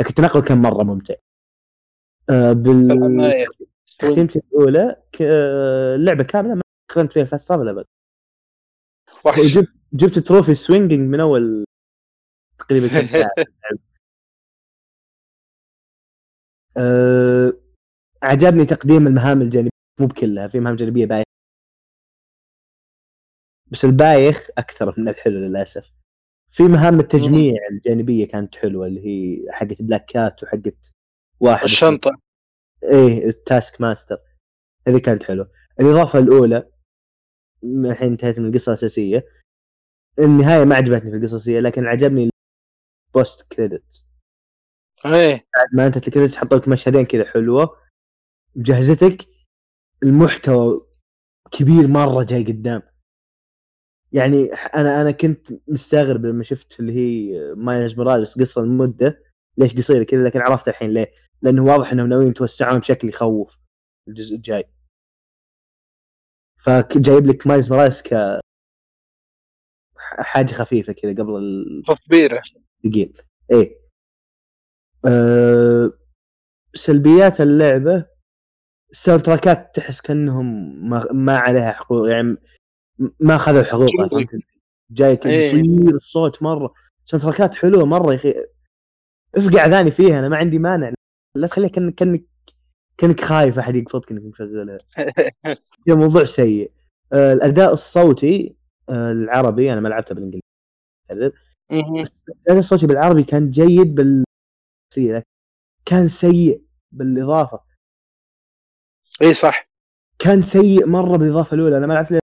لكن 0.00 0.08
التنقل 0.10 0.42
كان 0.42 0.58
مرة 0.58 0.82
ممتع. 0.82 1.14
آه، 2.30 2.52
بال. 2.52 3.44
تختيمتي 3.98 4.38
الأولى 4.38 5.02
ك- 5.12 5.22
اللعبة 5.94 6.24
كاملة 6.24 6.54
ما 6.54 6.62
استخدمت 6.90 7.12
فيها 7.12 7.24
fast 7.24 7.48
travel 7.48 7.68
أبد. 7.68 7.84
وحش. 9.24 9.58
جبت 9.92 10.18
trophy 10.18 10.54
swinging 10.54 11.10
من 11.10 11.20
أول 11.20 11.64
تقريبا 12.58 12.88
كم 12.88 13.08
ساعة. 13.08 13.30
أه 16.76 17.52
عجبني 18.22 18.64
تقديم 18.64 19.06
المهام 19.06 19.42
الجانبية. 19.42 19.70
مو 20.00 20.06
بكلها 20.06 20.48
في 20.48 20.60
مهام 20.60 20.76
جانبية 20.76 21.06
بايخ 21.06 21.24
بس 23.70 23.84
البايخ 23.84 24.48
أكثر 24.58 24.94
من 24.98 25.08
الحلو 25.08 25.38
للأسف. 25.38 25.92
في 26.50 26.62
مهام 26.62 27.00
التجميع 27.00 27.54
الجانبية 27.70 28.28
كانت 28.28 28.56
حلوة 28.56 28.86
اللي 28.86 29.06
هي 29.06 29.52
حقت 29.52 29.82
بلاك 29.82 30.04
كات 30.04 30.42
وحقت 30.42 30.92
واحد 31.40 31.64
الشنطة. 31.64 32.10
إيه 32.84 33.28
التاسك 33.28 33.80
ماستر 33.80 34.18
هذه 34.88 34.98
كانت 34.98 35.22
حلوة. 35.22 35.50
الإضافة 35.80 36.18
الأولى 36.18 36.70
الحين 37.64 38.10
انتهيت 38.10 38.38
من 38.38 38.46
القصة 38.48 38.70
الأساسية. 38.70 39.26
النهاية 40.18 40.64
ما 40.64 40.74
عجبتني 40.74 41.10
في 41.10 41.16
الاساسيه 41.16 41.60
لكن 41.60 41.86
عجبني 41.86 42.30
ال 43.08 43.17
post 43.17 43.52
credit 43.52 44.06
إيه. 45.06 45.44
بعد 45.56 45.66
ما 45.72 45.86
انتهت 45.86 46.08
ال 46.08 46.11
credits 46.11 46.36
حطوا 46.36 46.58
لك 46.58 46.68
مشهدين 46.68 47.04
كذا 47.04 47.24
حلوة 47.24 47.76
مجهزتك 48.56 49.26
المحتوى 50.02 50.86
كبير 51.50 51.88
مرة 51.88 52.24
جاي 52.24 52.44
قدام. 52.44 52.82
يعني 54.12 54.44
أنا 54.52 55.00
أنا 55.00 55.10
كنت 55.10 55.52
مستغرب 55.68 56.26
لما 56.26 56.44
شفت 56.44 56.80
اللي 56.80 56.92
هي 56.92 57.38
مايلز 57.54 57.96
موراليس 57.96 58.38
قصة 58.38 58.60
المدة 58.62 59.22
ليش 59.58 59.74
قصيرة 59.76 60.04
كذا 60.04 60.24
لكن 60.24 60.40
عرفت 60.40 60.68
الحين 60.68 60.90
ليه. 60.90 61.12
لأنه 61.42 61.64
واضح 61.64 61.92
إنهم 61.92 62.08
ناويين 62.08 62.30
يتوسعون 62.30 62.78
بشكل 62.78 63.08
يخوف 63.08 63.58
الجزء 64.08 64.36
الجاي. 64.36 64.64
فجايب 66.60 67.26
لك 67.26 67.46
مايلز 67.46 67.72
موراليس 67.72 68.02
ك 68.02 68.40
حاجة 70.18 70.52
خفيفة 70.52 70.92
كذا 70.92 71.10
قبل 71.12 71.36
ال... 71.36 71.82
تصبيره 71.86 72.42
ثقيل 72.84 73.12
إيه. 73.50 73.78
أه 75.06 75.92
سلبيات 76.74 77.40
اللعبة 77.40 78.04
ال 78.90 78.95
sound 78.95 79.22
تراكات 79.22 79.70
تحس 79.74 80.00
كأنهم 80.00 80.78
ما, 80.90 81.06
ما 81.12 81.38
عليها 81.38 81.72
حقوق 81.72 82.10
يعني 82.10 82.36
ما 83.20 83.36
اخذوا 83.36 83.62
حقوقها. 83.62 84.08
فهمت؟ 84.08 84.28
جاي 84.90 85.16
كذا 85.16 85.32
إيه. 85.32 85.62
الصوت 85.94 86.42
مرة. 86.42 86.74
sound 87.04 87.24
تراكات 87.24 87.54
حلوة 87.54 87.86
مرة 87.86 88.12
يا 88.12 88.16
أخي. 88.16 88.34
افقع 89.34 89.66
اذاني 89.66 89.90
فيها 89.90 90.18
أنا 90.18 90.28
ما 90.28 90.36
عندي 90.36 90.58
مانع. 90.58 90.92
لا 91.36 91.46
تخليها 91.46 91.68
كانك 91.68 91.94
كأنك 91.94 92.24
كأنك 92.98 93.20
خايف 93.20 93.58
أحد 93.58 93.76
يقفطك 93.76 94.10
إنك 94.10 94.22
مشغلها. 94.22 94.78
موضوع 95.88 96.24
سيء. 96.24 96.72
آه 97.12 97.32
الأداء 97.32 97.72
الصوتي 97.72 98.56
العربي 98.90 99.72
أنا 99.72 99.80
ما 99.80 99.88
لعبته 99.88 100.14
بالإنجليزي. 100.14 100.42
مهم. 101.72 102.02
بس 102.02 102.22
الصوتي 102.50 102.86
بالعربي 102.86 103.24
كان 103.24 103.50
جيد 103.50 103.94
بال 103.94 104.24
كان 105.86 106.08
سيء 106.08 106.62
بالإضافة. 106.92 107.60
اي 109.22 109.34
صح. 109.34 109.68
كان 110.18 110.42
سيء 110.42 110.86
مرة 110.86 111.16
بالإضافة 111.16 111.54
الأولى. 111.54 111.76
أنا 111.76 111.86
ما 111.86 111.92
لعبت 111.94 112.18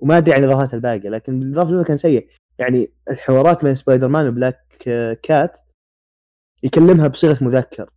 وما 0.00 0.18
أدري 0.18 0.34
عن 0.34 0.44
الإضافات 0.44 0.74
الباقية 0.74 1.08
لكن 1.08 1.40
بالإضافة 1.40 1.68
الأولى 1.68 1.84
كان 1.84 1.96
سيء. 1.96 2.28
يعني 2.58 2.92
الحوارات 3.10 3.64
بين 3.64 3.74
سبايدر 3.74 4.08
مان 4.08 4.28
وبلاك 4.28 4.84
آه، 4.88 5.14
كات 5.22 5.58
يكلمها 6.62 7.08
بصيغة 7.08 7.44
مذكر. 7.44 7.90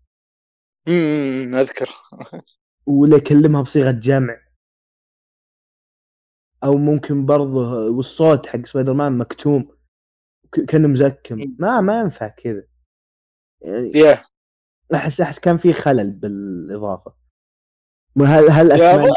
امم 0.88 1.56
أذكر. 1.56 1.90
ولا 2.88 3.18
يكلمها 3.18 3.62
بصيغة 3.62 3.92
جمع. 3.92 4.47
أو 6.64 6.78
ممكن 6.78 7.26
برضه 7.26 7.90
والصوت 7.90 8.48
حق 8.48 8.66
سبايدر 8.66 8.94
مان 8.94 9.18
مكتوم 9.18 9.78
كأنه 10.68 10.88
مزكم. 10.88 11.56
ما 11.60 11.82
ما 11.82 12.00
ينفع 12.00 12.28
كذا. 12.28 12.64
يعني 13.62 13.92
يا. 13.96 14.20
أحس 14.94 15.22
أحس 15.22 15.40
كان 15.40 15.58
في 15.58 15.74
خلل 15.74 16.12
بالإضافة. 16.12 17.14
هل 18.18 18.50
هل 18.50 18.72
أتمنى 18.72 19.10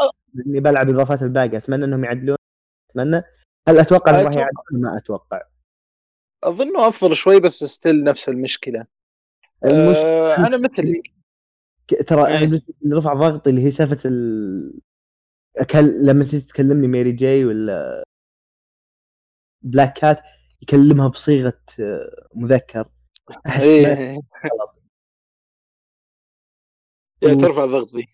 إني 0.47 0.59
بلعب 0.59 0.89
الاضافات 0.89 1.21
الباقيه 1.21 1.57
أتمنى 1.57 1.85
إنهم 1.85 2.03
يعدلون. 2.03 2.37
أتمنى. 2.89 3.23
هل 3.67 3.79
أتوقع 3.79 4.11
انهم 4.11 4.25
راح. 4.25 4.35
يعدلون؟ 4.35 4.81
ما 4.81 4.97
أتوقع. 4.97 5.41
أظنه 6.43 6.87
أفضل 6.87 7.15
شوي 7.15 7.39
بس 7.39 7.63
still 7.63 8.03
نفس 8.03 8.29
المشكلة. 8.29 8.85
المشكلة 9.65 10.05
آه 10.05 10.35
أنا 10.35 10.57
مثلك. 10.57 11.01
ك- 11.87 12.03
ترى 12.09 12.27
إيه. 12.27 12.61
رفع 12.93 13.13
ضغطي 13.13 13.49
اللي 13.49 13.65
هي 13.65 13.71
سالفة 13.71 14.09
ال... 14.09 14.79
أكل... 15.57 16.05
لما 16.05 16.23
تيجي 16.23 16.45
تكلمني 16.45 16.87
ميري 16.87 17.11
جاي 17.11 17.45
ولا 17.45 18.03
بلاك 19.61 19.93
كات 19.93 20.19
يكلمها 20.61 21.07
بصيغة 21.07 21.61
آه، 21.79 22.27
مذكر. 22.35 22.89
أحس 23.47 23.63
يا 23.65 24.17
و- 27.23 27.41
ترفع 27.41 27.63
الضغط 27.63 27.95
ذي 27.95 28.07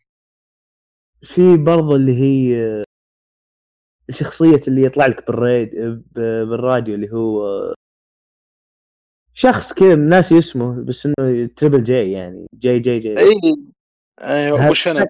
في 1.21 1.57
برضه 1.57 1.95
اللي 1.95 2.11
هي 2.21 2.63
آه، 2.65 2.83
الشخصية 4.09 4.61
اللي 4.67 4.83
يطلع 4.83 5.05
لك 5.05 5.27
بالراديو 5.27 6.03
بالراديو 6.45 6.95
اللي 6.95 7.11
هو 7.11 7.45
آه، 7.47 7.73
شخص 9.33 9.73
كذا 9.73 9.95
ناسي 9.95 10.37
اسمه 10.37 10.83
بس 10.83 11.05
إنه 11.05 11.45
triple 11.55 11.83
J 11.83 12.11
يعني 12.11 12.47
J 12.53 12.79
J 12.79 12.99
J 12.99 13.17
اي 13.19 13.29
أيوه 14.21 14.65
ابو 14.65 14.73
شنب. 14.73 15.07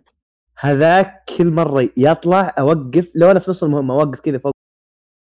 هذاك 0.59 1.23
كل 1.37 1.51
مرة 1.51 1.89
يطلع 1.97 2.55
أوقف 2.59 3.11
لو 3.15 3.31
أنا 3.31 3.39
في 3.39 3.51
نص 3.51 3.63
المهمة 3.63 3.93
أوقف 3.93 4.19
كذا 4.19 4.37
فوق 4.37 4.51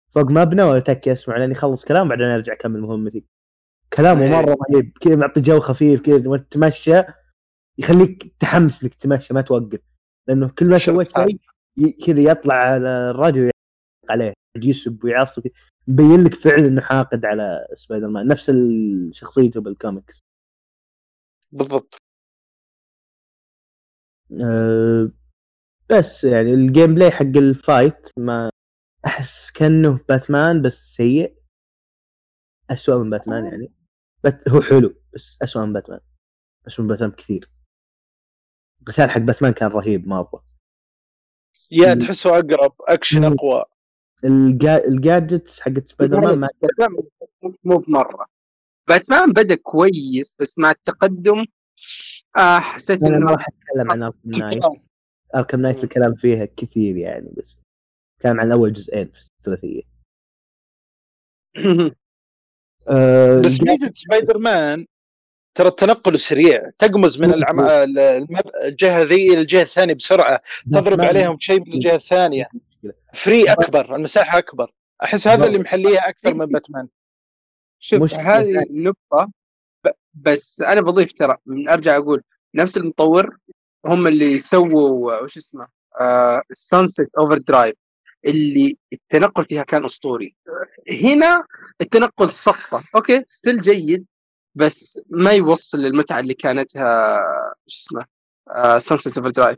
فوق 0.10 0.32
مبنى 0.32 0.64
واتكي 0.64 1.14
أسمع 1.14 1.38
لين 1.38 1.52
يخلص 1.52 1.86
كلام 1.86 2.10
بعدين 2.10 2.26
أرجع 2.26 2.54
أكمل 2.54 2.82
مهمتي 2.82 3.24
كلامه 3.94 4.22
إيه. 4.24 4.42
مرة 4.42 4.58
رهيب 4.72 4.98
كذا 5.02 5.16
معطي 5.16 5.42
جو 5.42 5.60
خفيف 5.60 6.02
كذا 6.02 6.38
تتمشى 6.38 7.02
يخليك 7.78 8.36
تحمس 8.40 8.84
إنك 8.84 8.96
تمشي 8.96 9.34
ما 9.34 9.42
توقف 9.42 9.80
لأنه 10.28 10.50
كل 10.50 10.66
ما 10.66 10.78
سويت 10.78 11.12
شيء 11.12 11.40
كذا 12.06 12.20
يطلع 12.20 12.56
على 12.56 12.88
الراديو 12.88 13.44
يعلق 13.44 13.54
عليه 14.10 14.34
يسب 14.64 15.04
ويعصب. 15.04 15.48
مبين 15.88 16.24
لك 16.24 16.34
فعلا 16.34 16.68
إنه 16.68 16.82
حاقد 16.82 17.26
على 17.26 17.68
سبايدر 17.76 18.08
مان 18.08 18.28
نفس 18.28 18.52
شخصيته 19.12 19.62
بالكوميكس 19.62 20.20
بالضبط 21.52 22.07
أه 24.32 25.12
بس 25.92 26.24
يعني 26.24 26.54
الجيم 26.54 26.96
بلاي 26.96 27.12
حق 27.12 27.26
ال 27.26 27.40
fight 27.40 28.10
ما 28.20 28.50
أحس 29.06 29.52
كأنه 29.52 30.00
باتمان 30.10 30.62
بس 30.62 30.96
سيء. 30.96 31.38
اسوء 32.72 33.04
من 33.04 33.10
باتمان 33.10 33.46
يعني. 33.46 33.74
but 34.24 34.50
هو 34.50 34.62
حلو 34.62 34.94
بس 35.14 35.38
اسوء 35.44 35.66
من 35.66 35.74
باتمان. 35.74 36.00
اسوء 36.68 36.86
من 36.86 36.90
باتمان 36.90 37.12
كثير 37.12 37.50
القتال 38.80 39.10
حق 39.10 39.22
باتمان 39.22 39.54
كان 39.54 39.70
رهيب 39.70 40.08
مره 40.08 40.46
يا. 41.72 41.94
تحسه 41.94 42.30
أقرب 42.30 42.76
أكشن. 42.82 43.24
أقوى. 43.24 43.66
الجا... 44.24 44.86
ال 44.88 44.97
gadgets 44.97 45.60
حقت 45.60 45.88
سبايدر 45.88 46.20
مان 46.20 46.38
ما 46.38 46.50
مو 47.64 47.78
بمرة. 47.78 48.26
باتمان 48.88 49.34
بدأ 49.34 49.56
كويس 49.56 50.36
بس 50.40 50.60
مع 50.60 50.72
التقدم 50.72 51.46
آه 52.38 52.60
حسيت 52.60 53.04
أنا 53.04 53.12
ما 53.12 53.18
انه 53.18 53.32
راح 53.32 53.48
أتكلم 53.48 53.92
عن 53.92 54.04
اركم 54.04 54.30
نايت 54.40 54.64
اركم 55.36 55.62
نايت 55.62 55.84
الكلام 55.84 56.16
فيها 56.16 56.46
كثير 56.46 56.98
يعني 56.98 57.30
بس 57.38 57.60
كلام 58.22 58.40
عن 58.40 58.52
أول 58.52 58.74
جزئين 58.74 59.12
في 59.12 59.20
الثلاثية. 59.40 59.82
أه 62.90 63.42
بس 63.42 63.62
ميزة 63.62 63.92
سبايدر 63.94 64.38
مان 64.38 64.86
ترى 65.56 65.68
التنقل 65.68 66.20
سريع 66.20 66.70
تقمز 66.78 67.20
من 67.20 67.34
العم... 67.34 67.60
الجهة 68.66 69.02
ذي 69.02 69.34
إلى 69.34 69.42
الجهة 69.42 69.62
الثانية 69.62 69.94
بسرعة. 69.94 70.42
تضرب 70.72 71.02
عليهم 71.02 71.40
شيء 71.40 71.60
من 71.60 71.74
الجهة 71.74 71.96
الثانية. 71.96 72.50
free 73.14 73.52
أكبر 73.52 73.96
المساحة 73.96 74.38
أكبر. 74.38 74.72
أحس 75.04 75.28
هذا 75.28 75.48
اللي 75.48 75.58
محليها 75.58 76.10
أكثر 76.10 76.34
من 76.34 76.46
باتمان. 76.46 76.88
شوف 77.80 78.14
هذه 78.14 78.64
النقطة 78.70 79.26
ب- 79.26 79.32
بس 80.22 80.62
أنا 80.62 80.82
بضيف 80.82 81.14
ترى 81.14 81.38
من 81.46 81.70
أرجع 81.70 81.98
أقول 81.98 82.24
نفس 82.56 82.78
المطور 82.78 83.38
هم 83.86 84.08
اللي 84.08 84.40
سووا 84.40 85.22
وش 85.22 85.38
اسمه؟ 85.38 85.68
السانست 86.52 87.16
اوفر 87.18 87.38
درايف 87.38 87.76
اللي 88.26 88.78
التنقل 88.94 89.46
فيها 89.46 89.64
كان 89.64 89.86
أسطوري. 89.86 90.36
هنا 90.92 91.46
التنقل 91.82 92.30
سقطه 92.30 92.84
okay؟ 92.96 93.24
still 93.28 93.62
جيد 93.62 94.06
بس 94.56 95.00
ما 95.10 95.32
يوصل 95.32 95.78
للمتعة 95.78 96.20
اللي 96.20 96.34
كانتها 96.34 97.20
شو 97.68 97.80
اسمه؟ 97.80 98.06
Sunset 98.80 99.18
Overdrive. 99.18 99.58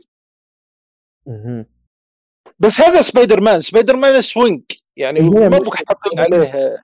بس 2.58 2.80
هذا 2.80 3.02
Spider-Man 3.02 3.60
Spider-Man 3.60 4.20
swing 4.20 4.62
يعني 4.96 5.20
ما 5.20 5.48
مش- 5.48 5.54
أبغى 5.56 5.70
حاطين 5.88 6.18
عليه 6.18 6.76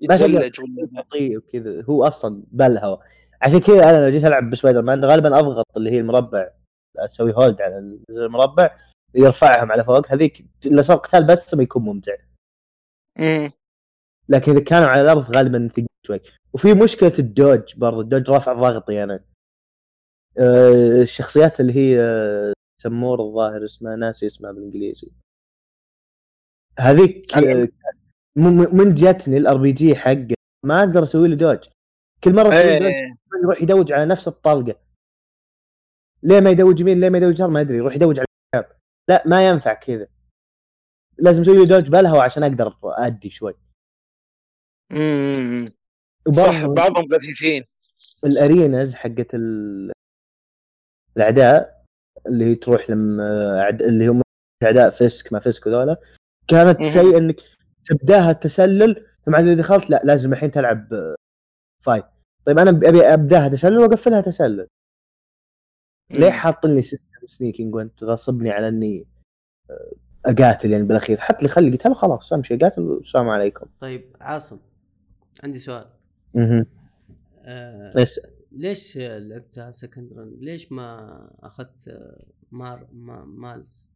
يتزلج 0.00 0.60
ولا 0.60 1.36
وكذا 1.38 1.82
هو 1.82 2.04
أصلا 2.06 2.42
بالهواء 2.52 3.00
عشان 3.42 3.58
كذا 3.60 3.90
أنا 3.90 4.04
لو 4.04 4.10
جيت 4.10 4.24
ألعب 4.24 4.50
بسبايدر 4.50 4.82
مان 4.82 5.04
غالبا 5.04 5.38
أضغط 5.38 5.66
اللي 5.76 5.90
هي 5.90 6.00
المربع 6.00 6.50
أسوي 6.96 7.32
hold 7.32 7.62
على 7.62 7.98
المربع 8.10 8.76
يرفعهم 9.14 9.72
على 9.72 9.84
فوق. 9.84 10.12
هذيك 10.12 10.44
لو 10.66 10.82
صار 10.82 10.96
قتال 10.96 11.26
بس 11.26 11.54
ما 11.54 11.62
يكون 11.62 11.82
ممتع. 11.82 12.12
مم. 13.18 13.50
لكن 14.28 14.52
إذا 14.52 14.60
كانوا 14.64 14.88
على 14.88 15.02
الأرض 15.02 15.30
غالبا 15.30 15.68
ثقيل 15.72 15.86
شوي. 16.06 16.20
وفي 16.52 16.74
مشكلة 16.74 17.12
ال 17.18 17.28
dodge 17.28 17.76
برضه 17.76 18.00
ال 18.00 18.05
dodge 18.05 18.30
رافع 18.30 18.52
ضغطي 18.52 19.04
أنا. 19.04 19.24
أه 20.38 21.02
الشخصيات 21.02 21.60
اللي 21.60 21.72
هي 21.76 22.00
آه، 22.00 22.52
سمور 22.82 23.20
الظاهر 23.20 23.64
اسمها 23.64 23.96
ناسي 23.96 24.26
اسمها 24.26 24.52
بالإنجليزي. 24.52 25.10
هذيك 26.80 27.34
آه، 27.36 27.68
من 28.72 28.94
جاتني 28.94 29.36
ال 29.36 29.56
RPG 29.56 29.96
حقه 29.96 30.34
ما 30.66 30.80
أقدر 30.80 31.02
أسوي 31.02 31.28
له 31.28 31.36
dodge. 31.36 31.58
كل 32.24 32.34
مرة 32.34 32.48
أسوي 32.48 32.76
له 32.76 32.78
dodge 32.78 33.42
يروح 33.42 33.62
ي 33.62 33.67
dodge 33.67 33.92
على 33.92 34.06
نفس 34.06 34.28
الطلقة. 34.28 34.80
ليه 36.22 36.40
ما 36.40 36.50
ي 36.50 36.55
dodge 36.55 36.80
يمين 36.80 37.00
ليه 37.00 37.08
ما 37.08 37.18
ي 37.18 37.21
dodge 37.21 37.34
يسار 37.34 37.50
ما 37.50 37.60
أدري 37.60 37.76
يروح 37.76 37.94
ي 37.94 37.98
dodge 37.98 38.18
على 38.18 38.26
الكتاب 38.54 38.78
لا 39.08 39.22
ما 39.26 39.48
ينفع 39.48 39.74
كذا. 39.74 40.08
لازم 41.18 41.42
أسوي 41.42 41.56
له 41.56 41.64
dodge 41.64 41.88
بالهوا 41.88 42.22
عشان 42.22 42.42
أقدر 42.42 42.78
أدي 42.84 43.30
شوي. 43.30 43.54
مم. 44.92 45.66
وبرضه 46.26 46.42
صح 46.52 46.66
بعضهم 46.66 47.14
خفيفين 47.14 47.64
ال 48.24 48.34
arenas 48.34 48.94
حقت 48.94 49.34
ال- 49.34 49.92
الأعداء 51.16 51.84
اللي 52.26 52.44
هي 52.44 52.54
تروح 52.54 52.90
لما 52.90 53.22
أعد- 53.62 53.82
اللي 53.82 54.08
هم 54.08 54.22
أعداء 54.64 54.90
Fisk 54.90 55.32
ما 55.32 55.40
Fisk 55.40 55.66
وذولا 55.66 56.00
كانت 56.48 56.80
مهم. 56.80 56.90
سيء 56.90 57.18
إنك 57.18 57.40
تبداها 57.84 58.32
تسلل. 58.32 59.04
ثم 59.26 59.32
بعد 59.32 59.44
إذا 59.44 59.54
دخلت 59.54 59.90
لا 59.90 60.00
لازم 60.04 60.32
الحين 60.32 60.50
تلعب 60.50 60.92
آه، 60.92 61.14
fight 61.84 62.04
طيب 62.44 62.58
أنا 62.58 62.70
أبي 62.70 63.02
أبداها 63.02 63.48
تسلل 63.48 63.78
وأقفلها 63.78 64.20
تسلل. 64.20 64.66
ليه 66.10 66.30
حاطين 66.30 66.74
لي 66.74 66.82
system 66.82 67.26
sneaking 67.26 67.74
وأنت 67.74 68.04
غاصبني 68.04 68.50
على 68.50 68.68
إني 68.68 69.06
آه، 69.70 69.92
أقاتل 70.26 70.70
يعني 70.70 70.84
بالأخير؟ 70.84 71.20
حط 71.20 71.42
لي 71.42 71.48
خلي 71.48 71.76
قتال 71.76 71.90
وخلاص 71.90 72.32
أمشي. 72.32 72.54
اقاتل 72.54 72.82
والسلام 72.82 73.28
عليكم. 73.28 73.66
طيب 73.80 74.16
عاصم 74.20 74.58
عندي 75.44 75.58
سؤال. 75.58 75.86
أها. 76.36 76.66
آه 77.44 77.92
بس 77.96 78.20
ليش 78.52 78.98
لعبتها 78.98 79.70
second 79.70 80.12
run؟ 80.12 80.36
ليش 80.40 80.72
ما 80.72 81.30
أخذت 81.42 81.88
آه، 81.88 82.24
مار 82.50 82.86
ما 82.92 83.24
Miles؟ 83.24 83.88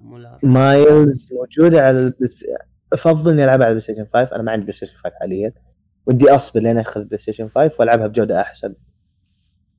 Morales 0.00 0.38
Miles 0.42 1.32
موجودة 1.32 1.86
على 1.86 1.98
البس... 1.98 2.44
أفضل 2.92 3.30
إني 3.30 3.44
ألعبها 3.44 3.66
على 3.66 3.72
ال 3.72 3.80
PlayStation 3.80 4.04
5 4.04 4.36
أنا 4.36 4.42
ما 4.42 4.52
عندي 4.52 4.64
PlayStation 4.64 4.96
5 4.96 5.14
حاليا. 5.20 5.52
ودي 6.06 6.30
أصبر 6.30 6.60
لين 6.60 6.78
أخذ 6.78 7.04
PlayStation 7.04 7.48
5 7.48 7.76
وألعبها 7.80 8.06
بجودة 8.06 8.40
أحسن. 8.40 8.74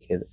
كذا. 0.10 0.24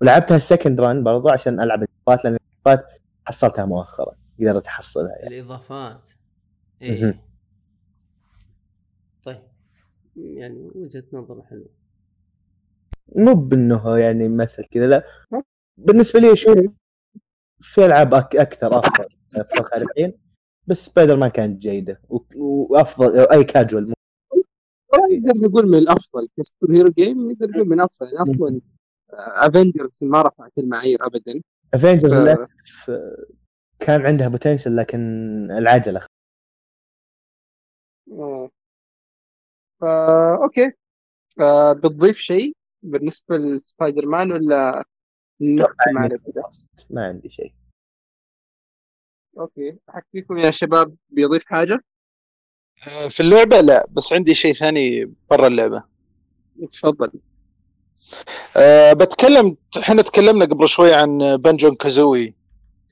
ولعبتها 0.00 0.36
ال 0.36 0.42
second 0.42 0.80
run 0.80 1.04
برضو 1.04 1.28
عشان 1.28 1.60
ألعب 1.60 1.82
الإضافات 1.82 2.24
لأن 2.24 2.36
الإضافات 2.36 2.86
حصلتها 3.26 3.64
مؤخرا. 3.64 4.14
قدرت 4.40 4.66
أحصلها 4.66 5.16
يعني. 5.16 5.38
الإضافات. 5.38 6.10
إيه. 6.82 7.24
طيب. 9.22 9.42
يعني 10.16 10.70
وجهة 10.74 11.04
نظر 11.12 11.42
حلوة. 11.42 11.68
مو 13.16 13.34
بإنه 13.34 13.98
يعني 13.98 14.28
مثل 14.28 14.64
كذا 14.64 14.86
لا. 14.86 15.04
بالنسبة 15.76 16.20
لي 16.20 16.32
أشوف 16.32 16.79
في 17.60 17.86
ألعاب. 17.86 18.14
أكثر 18.14 18.78
أفضل 18.78 19.06
أتوقع 19.36 19.76
الحين 19.76 20.12
بس 20.66 20.86
سبايدر 20.86 21.16
مان 21.16 21.30
كانت 21.30 21.62
جيدة. 21.62 22.00
وأفضل 22.36 23.18
أي 23.18 23.44
كاجوال 23.44 23.92
نقدر 24.94 25.48
نقول 25.48 25.66
من 25.66 25.74
الأفضل 25.78 26.28
ك 26.38 26.74
superhero 26.76 26.90
game 26.90 27.30
نقدر 27.30 27.50
نقول 27.50 27.68
من 27.68 27.80
افضل 27.80 28.06
أصلا 28.22 28.60
Avengers 29.10 30.04
ما 30.04 30.22
رفعت 30.22 30.58
المعايير 30.58 31.06
ابدا 31.06 31.40
Avengers 31.74 32.14
ف- 32.14 32.16
للأسف 32.16 32.90
كان 33.80 34.06
عندها 34.06 34.28
potential 34.28 34.76
لكن 34.76 34.98
العجلة 35.50 36.00
آه. 38.12 38.50
فا 39.80 40.34
okay 40.42 40.72
آه 41.40 41.72
بتضيف 41.72 42.18
شيء 42.18 42.52
بالنسبة 42.82 43.36
لسبايدر 43.36 44.06
مان 44.06 44.32
ولا 44.32 44.84
نختم 45.40 45.98
على 45.98 46.18
ما 46.90 47.04
عندي 47.04 47.28
شيء. 47.28 47.52
okay. 49.38 49.78
احد 49.90 50.02
فيكم 50.12 50.38
يا 50.38 50.50
شباب 50.50 50.94
بيضيف 51.10 51.42
حاجة؟ 51.46 51.80
آه، 52.88 53.08
في 53.08 53.20
اللعبة 53.20 53.60
لا 53.60 53.86
بس 53.90 54.12
عندي 54.12 54.34
شيء 54.34 54.52
ثاني 54.52 55.14
برا 55.30 55.46
اللعبة. 55.46 55.82
تفضل 56.70 57.10
أه 58.56 58.92
بتكلم 58.92 59.56
إحنا 59.78 60.02
تكلمنا 60.02 60.44
قبل 60.44 60.68
شوي 60.68 60.94
عن 60.94 61.36
Banjo-Kazooie 61.36 62.34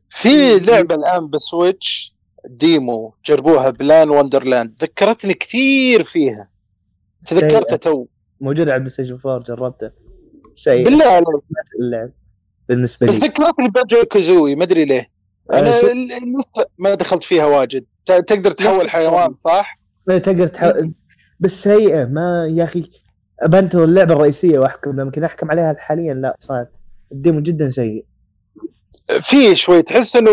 في 0.08 0.58
لعبة 0.58 0.94
الآن 0.94 1.30
ب 1.30 1.42
Switch 1.42 2.14
demo 2.44 3.14
جربوها 3.24 3.70
Balan 3.70 4.10
Wonderland. 4.10 4.76
ذكرتني 4.82 5.34
كثير 5.34 6.02
فيها. 6.04 6.50
تذكرتها 7.26 7.76
تو. 7.76 8.06
موجود 8.40 8.68
على 8.68 8.74
ال 8.74 8.90
PlayStation 8.90 9.18
4 9.26 9.38
جربته 9.38 9.90
سيء 10.54 10.84
بالله 10.84 11.04
عليك. 11.06 11.26
اللعب. 11.80 12.10
بالنسبة 12.68 13.06
بس 13.06 13.20
لي. 13.20 13.26
ذكرتني 13.28 13.68
Banjo-Kazooie 13.68 14.54
ما 14.54 14.64
أدري 14.64 14.84
ليه. 14.84 15.08
آه، 15.50 15.58
أنا 15.58 15.68
لسه 16.38 16.66
ما 16.78 16.94
دخلت 16.94 17.24
فيها 17.24 17.44
واجد. 17.46 17.84
تقدر 18.06 18.50
تحول 18.50 18.90
حيوان 18.90 19.34
صح؟ 19.34 19.78
تقدر 20.06 20.46
تحاول 20.46 20.92
بس 21.40 21.62
سيئة 21.62 22.04
ما 22.04 22.48
يا 22.50 22.64
أخي. 22.64 22.90
بنتظر 23.46 23.84
اللعبة 23.84 24.14
الرئيسية 24.14 24.58
واحكم 24.58 25.00
يمكن 25.00 25.24
أحكم 25.24 25.50
عليها 25.50 25.76
حاليا 25.78 26.14
لا 26.14 26.36
صار 26.40 26.66
الديمو 27.12 27.40
جدا 27.40 27.68
سيء. 27.68 28.04
في 29.24 29.56
شوي 29.56 29.82
تحس 29.82 30.16
إنه 30.16 30.30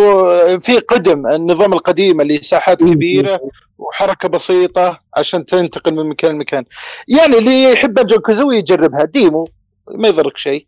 في 0.59 0.77
قدم 0.77 1.27
النظام 1.27 1.73
القديم 1.73 2.21
اللي 2.21 2.37
ساحات 2.37 2.83
كبيرة 2.83 3.39
وحركة 3.77 4.29
بسيطة 4.29 4.99
عشان 5.17 5.45
تنتقل 5.45 5.93
من 5.93 6.09
مكان 6.09 6.31
لمكان. 6.35 6.63
يعني 7.07 7.37
اللي 7.37 7.63
يحب 7.63 7.93
بنجون 7.93 8.19
كازوي 8.19 8.57
يجربها 8.57 9.03
ديمو 9.05 9.47
ما 9.95 10.07
يضرك 10.07 10.37
شيء. 10.37 10.67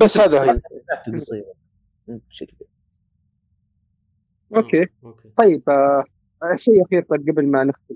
بس 0.00 0.18
هذا 0.18 0.42
هي. 0.52 0.60
قصيره 1.14 1.52
بشكل. 2.08 2.56
okay. 4.56 4.86
طيب 5.38 5.68
آه 5.70 6.04
شيء 6.56 6.84
اخير 6.86 7.02
طيب 7.02 7.28
قبل 7.30 7.46
ما 7.46 7.64
نختم 7.64 7.94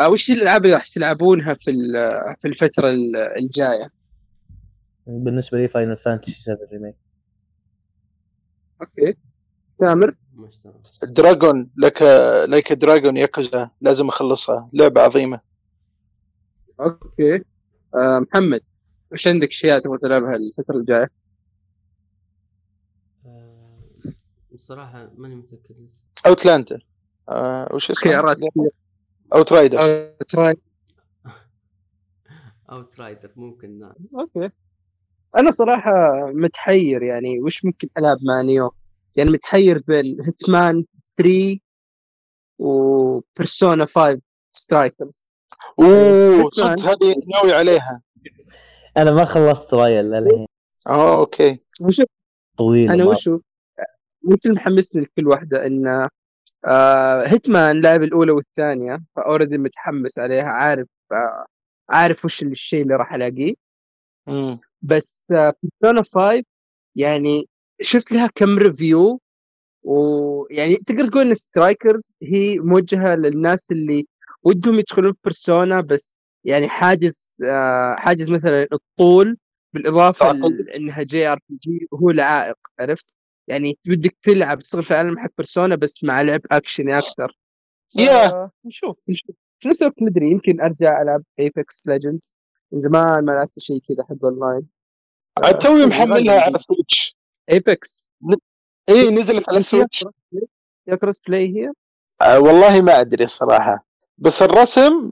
آه 0.00 0.08
وش 0.08 0.30
الألعاب 0.30 0.64
اللي 0.64 0.74
راح 0.76 0.88
تلعبونها 0.88 1.54
في 1.54 1.70
ال- 1.70 2.36
في 2.40 2.48
الفترة 2.48 2.88
ال- 2.88 3.16
الجاية؟ 3.16 3.90
بالنسبة 5.06 5.58
لي 5.58 5.68
Final 5.68 5.96
Fantasy 5.96 6.40
7 6.42 6.58
Remake 6.72 6.96
okay. 8.80 9.14
تامر؟ 9.80 10.14
Dragon 11.02 11.70
Like 11.76 12.02
Like 12.48 12.72
Dragon 12.72 13.16
Yakuza 13.16 13.70
لازم 13.80 14.08
أخلصها. 14.08 14.70
لعبة 14.72 15.00
عظيمة. 15.00 15.40
أوكي. 16.80 17.34
آه 17.94 18.18
محمد 18.18 18.60
وش 19.12 19.26
عندك 19.26 19.48
اشياء 19.48 19.78
تبغى 19.80 19.98
تلعبها 19.98 20.36
الفترة 20.36 20.76
الجاية؟ 20.76 21.10
آه، 23.26 23.78
الصراحه 24.54 25.10
ماني 25.16 25.34
متأكد 25.34 25.80
لسه. 25.80 26.04
اوتلاندر 26.26 26.86
آه 27.28 27.68
وش 27.74 27.90
اسمه؟ 27.90 28.12
اوت 29.34 29.52
رايدر 29.52 29.78
آه، 29.80 30.16
تراي 30.28 30.54
اوت 32.70 33.00
رايدر 33.00 33.30
ممكن 33.36 33.78
نعم. 33.78 33.94
أوكي. 34.20 34.50
أنا 35.38 35.50
صراحة 35.50 35.92
متحير 36.34 37.02
يعني 37.02 37.40
وش 37.40 37.64
ممكن 37.64 37.88
ألعب 37.98 38.18
مع 38.22 38.42
نيو؟ 38.42 38.74
يعني 39.16 39.30
متحير 39.30 39.82
بين 39.88 40.16
هيتمان 40.24 40.84
3 41.16 41.58
و 42.58 42.74
Persona 42.74 43.86
5 43.86 44.20
Strikers 44.52 45.30
أوه 45.80 46.50
صدق 46.50 46.80
هذه 46.86 47.14
ناوي 47.34 47.52
عليها. 47.52 48.02
أنا 48.96 49.10
ما 49.10 49.24
خلصت 49.24 49.74
Royal 49.74 50.04
للحين. 50.04 50.46
آه 50.88 51.18
okay. 51.18 51.58
وش 51.80 51.96
طويل 52.56 52.90
أنا. 52.90 53.04
وشو؟ 53.04 53.38
اللي 54.46 54.56
محمسني 54.56 55.02
لكل 55.02 55.28
واحدة 55.28 55.66
إن 55.66 56.08
آه 56.66 57.26
Hitman 57.28 57.80
لعب 57.82 58.02
الأولى 58.02 58.32
والثانية 58.32 58.98
ف 59.16 59.21
already 59.21 59.58
متحمس 59.58 60.18
عليها 60.18 60.48
عارف 60.48 60.88
آه 61.12 61.46
عارف 61.90 62.24
وش 62.24 62.42
الشيء 62.42 62.82
اللي 62.82 62.94
راح 62.96 63.14
ألاقيه. 63.14 63.54
بس 64.82 65.32
Persona 65.32 66.02
5 66.02 66.42
يعني 66.96 67.48
شفت 67.80 68.12
لها 68.12 68.26
كم 68.34 68.58
review 68.58 69.20
ويعني 69.82 70.76
تقدر 70.76 71.06
تقول 71.06 71.28
إن 71.28 71.34
Strikers 71.34 72.16
هي 72.22 72.58
موجهة 72.58 73.14
للناس 73.14 73.72
اللي 73.72 74.06
ودهم 74.42 74.78
يدخلون 74.78 75.12
في 75.12 75.18
Persona 75.24 75.80
بس 75.80 76.16
يعني 76.44 76.68
حاجز 76.68 77.42
آه 77.46 77.94
حاجز 77.98 78.30
مثلا 78.30 78.68
الطول 78.72 79.36
بالإضافة 79.74 80.30
انها 80.76 81.02
JRPG 81.02 81.88
وهو 81.92 82.10
العائق 82.10 82.56
عرفت؟ 82.80 83.16
يعني 83.48 83.78
بدك 83.86 84.16
تلعب 84.22 84.60
تشتغل 84.60 84.82
في 84.82 84.90
العالم 84.90 85.18
حق 85.18 85.30
Persona 85.38 85.76
بس 85.76 86.04
مع 86.04 86.20
لعب 86.22 86.40
اكشني 86.50 86.98
أكثر 86.98 87.36
يا! 87.94 88.50
نشوف 88.64 89.10
نشوف. 89.10 89.36
في 89.60 89.68
نفس 89.68 89.82
الوقت 89.82 90.02
مدري 90.02 90.30
يمكن 90.30 90.60
أرجع 90.60 91.02
ألعب 91.02 91.22
Apex 91.38 91.86
Legends 91.86 92.34
من 92.72 92.78
زمان 92.78 93.24
ما 93.24 93.32
لعبت 93.32 93.58
شيء 93.58 93.78
كذا 93.88 94.04
حق 94.04 94.24
اونلاين 94.24 94.66
عاد 95.44 95.58
توي 95.58 95.86
محملها 95.86 96.40
على 96.40 96.58
Switch 96.58 97.16
Apex 97.50 98.10
اي 98.88 99.10
نزلت 99.10 99.48
على 99.48 99.60
Switch 99.62 100.04
يا 100.86 100.96
cross-play 100.96 101.56
هي؟ 101.56 101.72
آه 102.22 102.40
والله 102.40 102.80
ما 102.82 103.00
أدري 103.00 103.24
الصراحه 103.24 103.86
بس 104.18 104.42
الرسم 104.42 105.10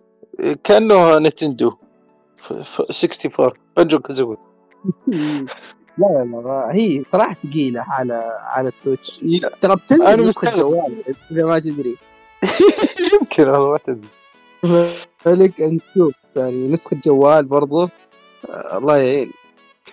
كأنه 0.65 1.19
Nintendo 1.19 1.77
ف- 2.37 2.53
ف- 2.53 2.81
64 2.81 3.53
Banjo-Kazooie 3.77 4.37
لا 5.99 6.07
لا 6.07 6.37
لا 6.37 6.69
هي 6.73 7.05
صراحة 7.05 7.37
ثقيلة 7.47 7.81
على 7.89 8.23
على 8.43 8.69
ال 8.69 8.75
Switch. 8.75 9.21
ترى 9.63 9.77
بتنزل 9.77 10.25
نسخة 10.25 10.49
مستغرب. 10.49 10.57
جوال 10.57 11.03
إذا 11.31 11.45
ما 11.45 11.59
تدري. 11.59 11.97
يمكن 13.21 13.49
والله 13.49 13.71
ما 13.71 13.79
تدري. 13.87 14.09
فلك 15.19 15.61
أن 15.61 15.79
تشوف 15.79 16.15
يعني 16.37 16.69
نسخة 16.69 16.97
جوال 17.05 17.45
برضو 17.45 17.83
آه 18.49 18.79
الله 18.79 18.97
يعين. 18.97 19.33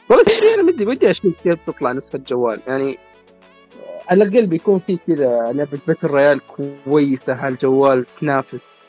والله 0.09 0.23
تدري 0.23 0.53
أنا 0.53 0.71
بدي 0.71 0.85
بدي 0.85 1.11
أشوف 1.11 1.33
كيف 1.43 1.59
تطلع 1.67 1.91
نسخة 1.91 2.19
جوال. 2.27 2.59
يعني 2.67 2.91
آه، 2.91 4.01
على 4.11 4.23
الأقل 4.23 4.47
بيكون 4.47 4.79
في 4.79 4.97
كذا 5.07 5.51
لعبة 5.51 5.79
battle 5.87 6.07
royale 6.07 6.41
كويسة 6.85 7.33
على 7.35 7.53
الجوال 7.53 8.05
تنافس. 8.21 8.81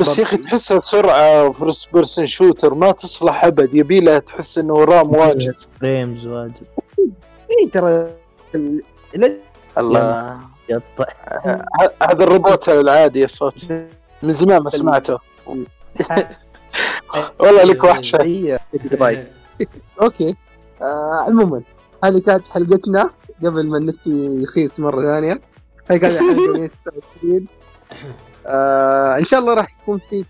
بس 0.00 0.18
يا 0.18 0.22
أخي 0.24 0.36
تحسها 0.36 0.80
سرعه 0.80 1.50
first 1.50 1.88
person 1.92 2.26
shooter 2.26 2.74
ما 2.74 2.92
تصلح 2.92 3.44
أبد. 3.44 3.74
يبي 3.74 4.00
لها 4.00 4.18
تحس 4.18 4.58
إنه 4.58 4.84
RAM 4.84 5.10
واجد. 5.16 5.54
frames 5.80 6.26
واجد. 6.26 6.66
اي 7.50 7.70
ترى 7.72 8.10
ال- 8.54 8.82
ال- 9.14 9.38
الله. 9.78 10.38
يقطع 10.68 11.04
هذا 12.02 12.24
الروبوت 12.24 12.68
العادي 12.68 13.24
الصوت 13.24 13.66
من 14.22 14.32
زمان 14.32 14.62
ما 14.62 14.68
سمعته. 14.68 15.18
والله 17.40 17.62
لك 17.64 17.84
وحشة. 17.84 18.18
أوكي. 20.02 20.36
آه 20.82 21.24
عموما 21.26 21.62
هذه 22.04 22.18
كانت 22.18 22.48
حلقتنا 22.48 23.10
قبل 23.44 23.66
ما 23.66 23.78
النت 23.78 24.06
يخيس 24.42 24.80
مرة 24.80 25.02
ثانية. 25.14 25.40
هذه 25.90 25.98
كانت 25.98 26.16
حلقة 26.18 26.52
129 26.58 27.46
آه 28.48 29.18
إن 29.18 29.24
شاء 29.24 29.40
الله 29.40 29.54
راح 29.54 29.76
يكون 29.82 29.98
في 29.98 30.24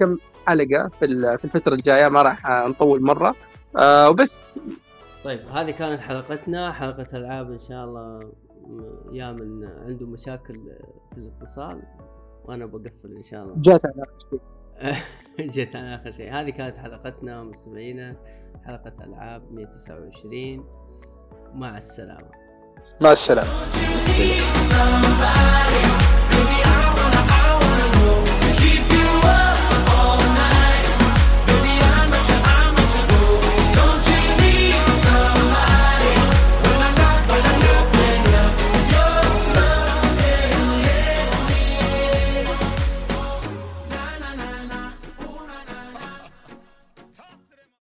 كم 0.00 0.18
حلقة 0.46 0.88
في 0.88 1.04
ال- 1.04 1.38
في 1.38 1.44
الفترة 1.44 1.74
الجاية 1.74 2.08
ما 2.08 2.22
راح 2.22 2.46
نطول 2.46 3.02
مرة. 3.02 3.34
آه 3.78 4.08
وبس. 4.10 4.60
طيب 5.24 5.40
هذه 5.48 5.70
كانت 5.70 6.00
حلقتنا 6.00 6.72
حلقة 6.72 7.06
ألعاب 7.14 7.52
إن 7.52 7.58
شاء 7.58 7.84
الله 7.84 8.20
يا 9.12 9.32
من 9.32 9.64
عنده 9.86 10.06
مشاكل 10.06 10.54
في 11.12 11.18
الاتصال. 11.18 11.82
وأنا 12.44 12.66
بقفل 12.66 13.16
إن 13.16 13.22
شاء 13.22 13.42
الله. 13.42 13.54
جات 13.56 13.80
على 13.86 14.02
آخر 14.02 14.18
شيء. 14.30 14.40
جيت 15.54 15.76
على 15.76 15.94
آخر 15.94 16.12
شيء. 16.12 16.32
هذه 16.32 16.50
كانت 16.50 16.76
حلقتنا 16.76 17.42
مستمعينا. 17.42 18.16
حلقة 18.66 18.92
ألعاب 19.04 19.52
129 19.52 20.64
مع 21.54 21.76
السلامة. 21.76 22.30
مع 23.00 23.12
السلامة. 23.12 23.50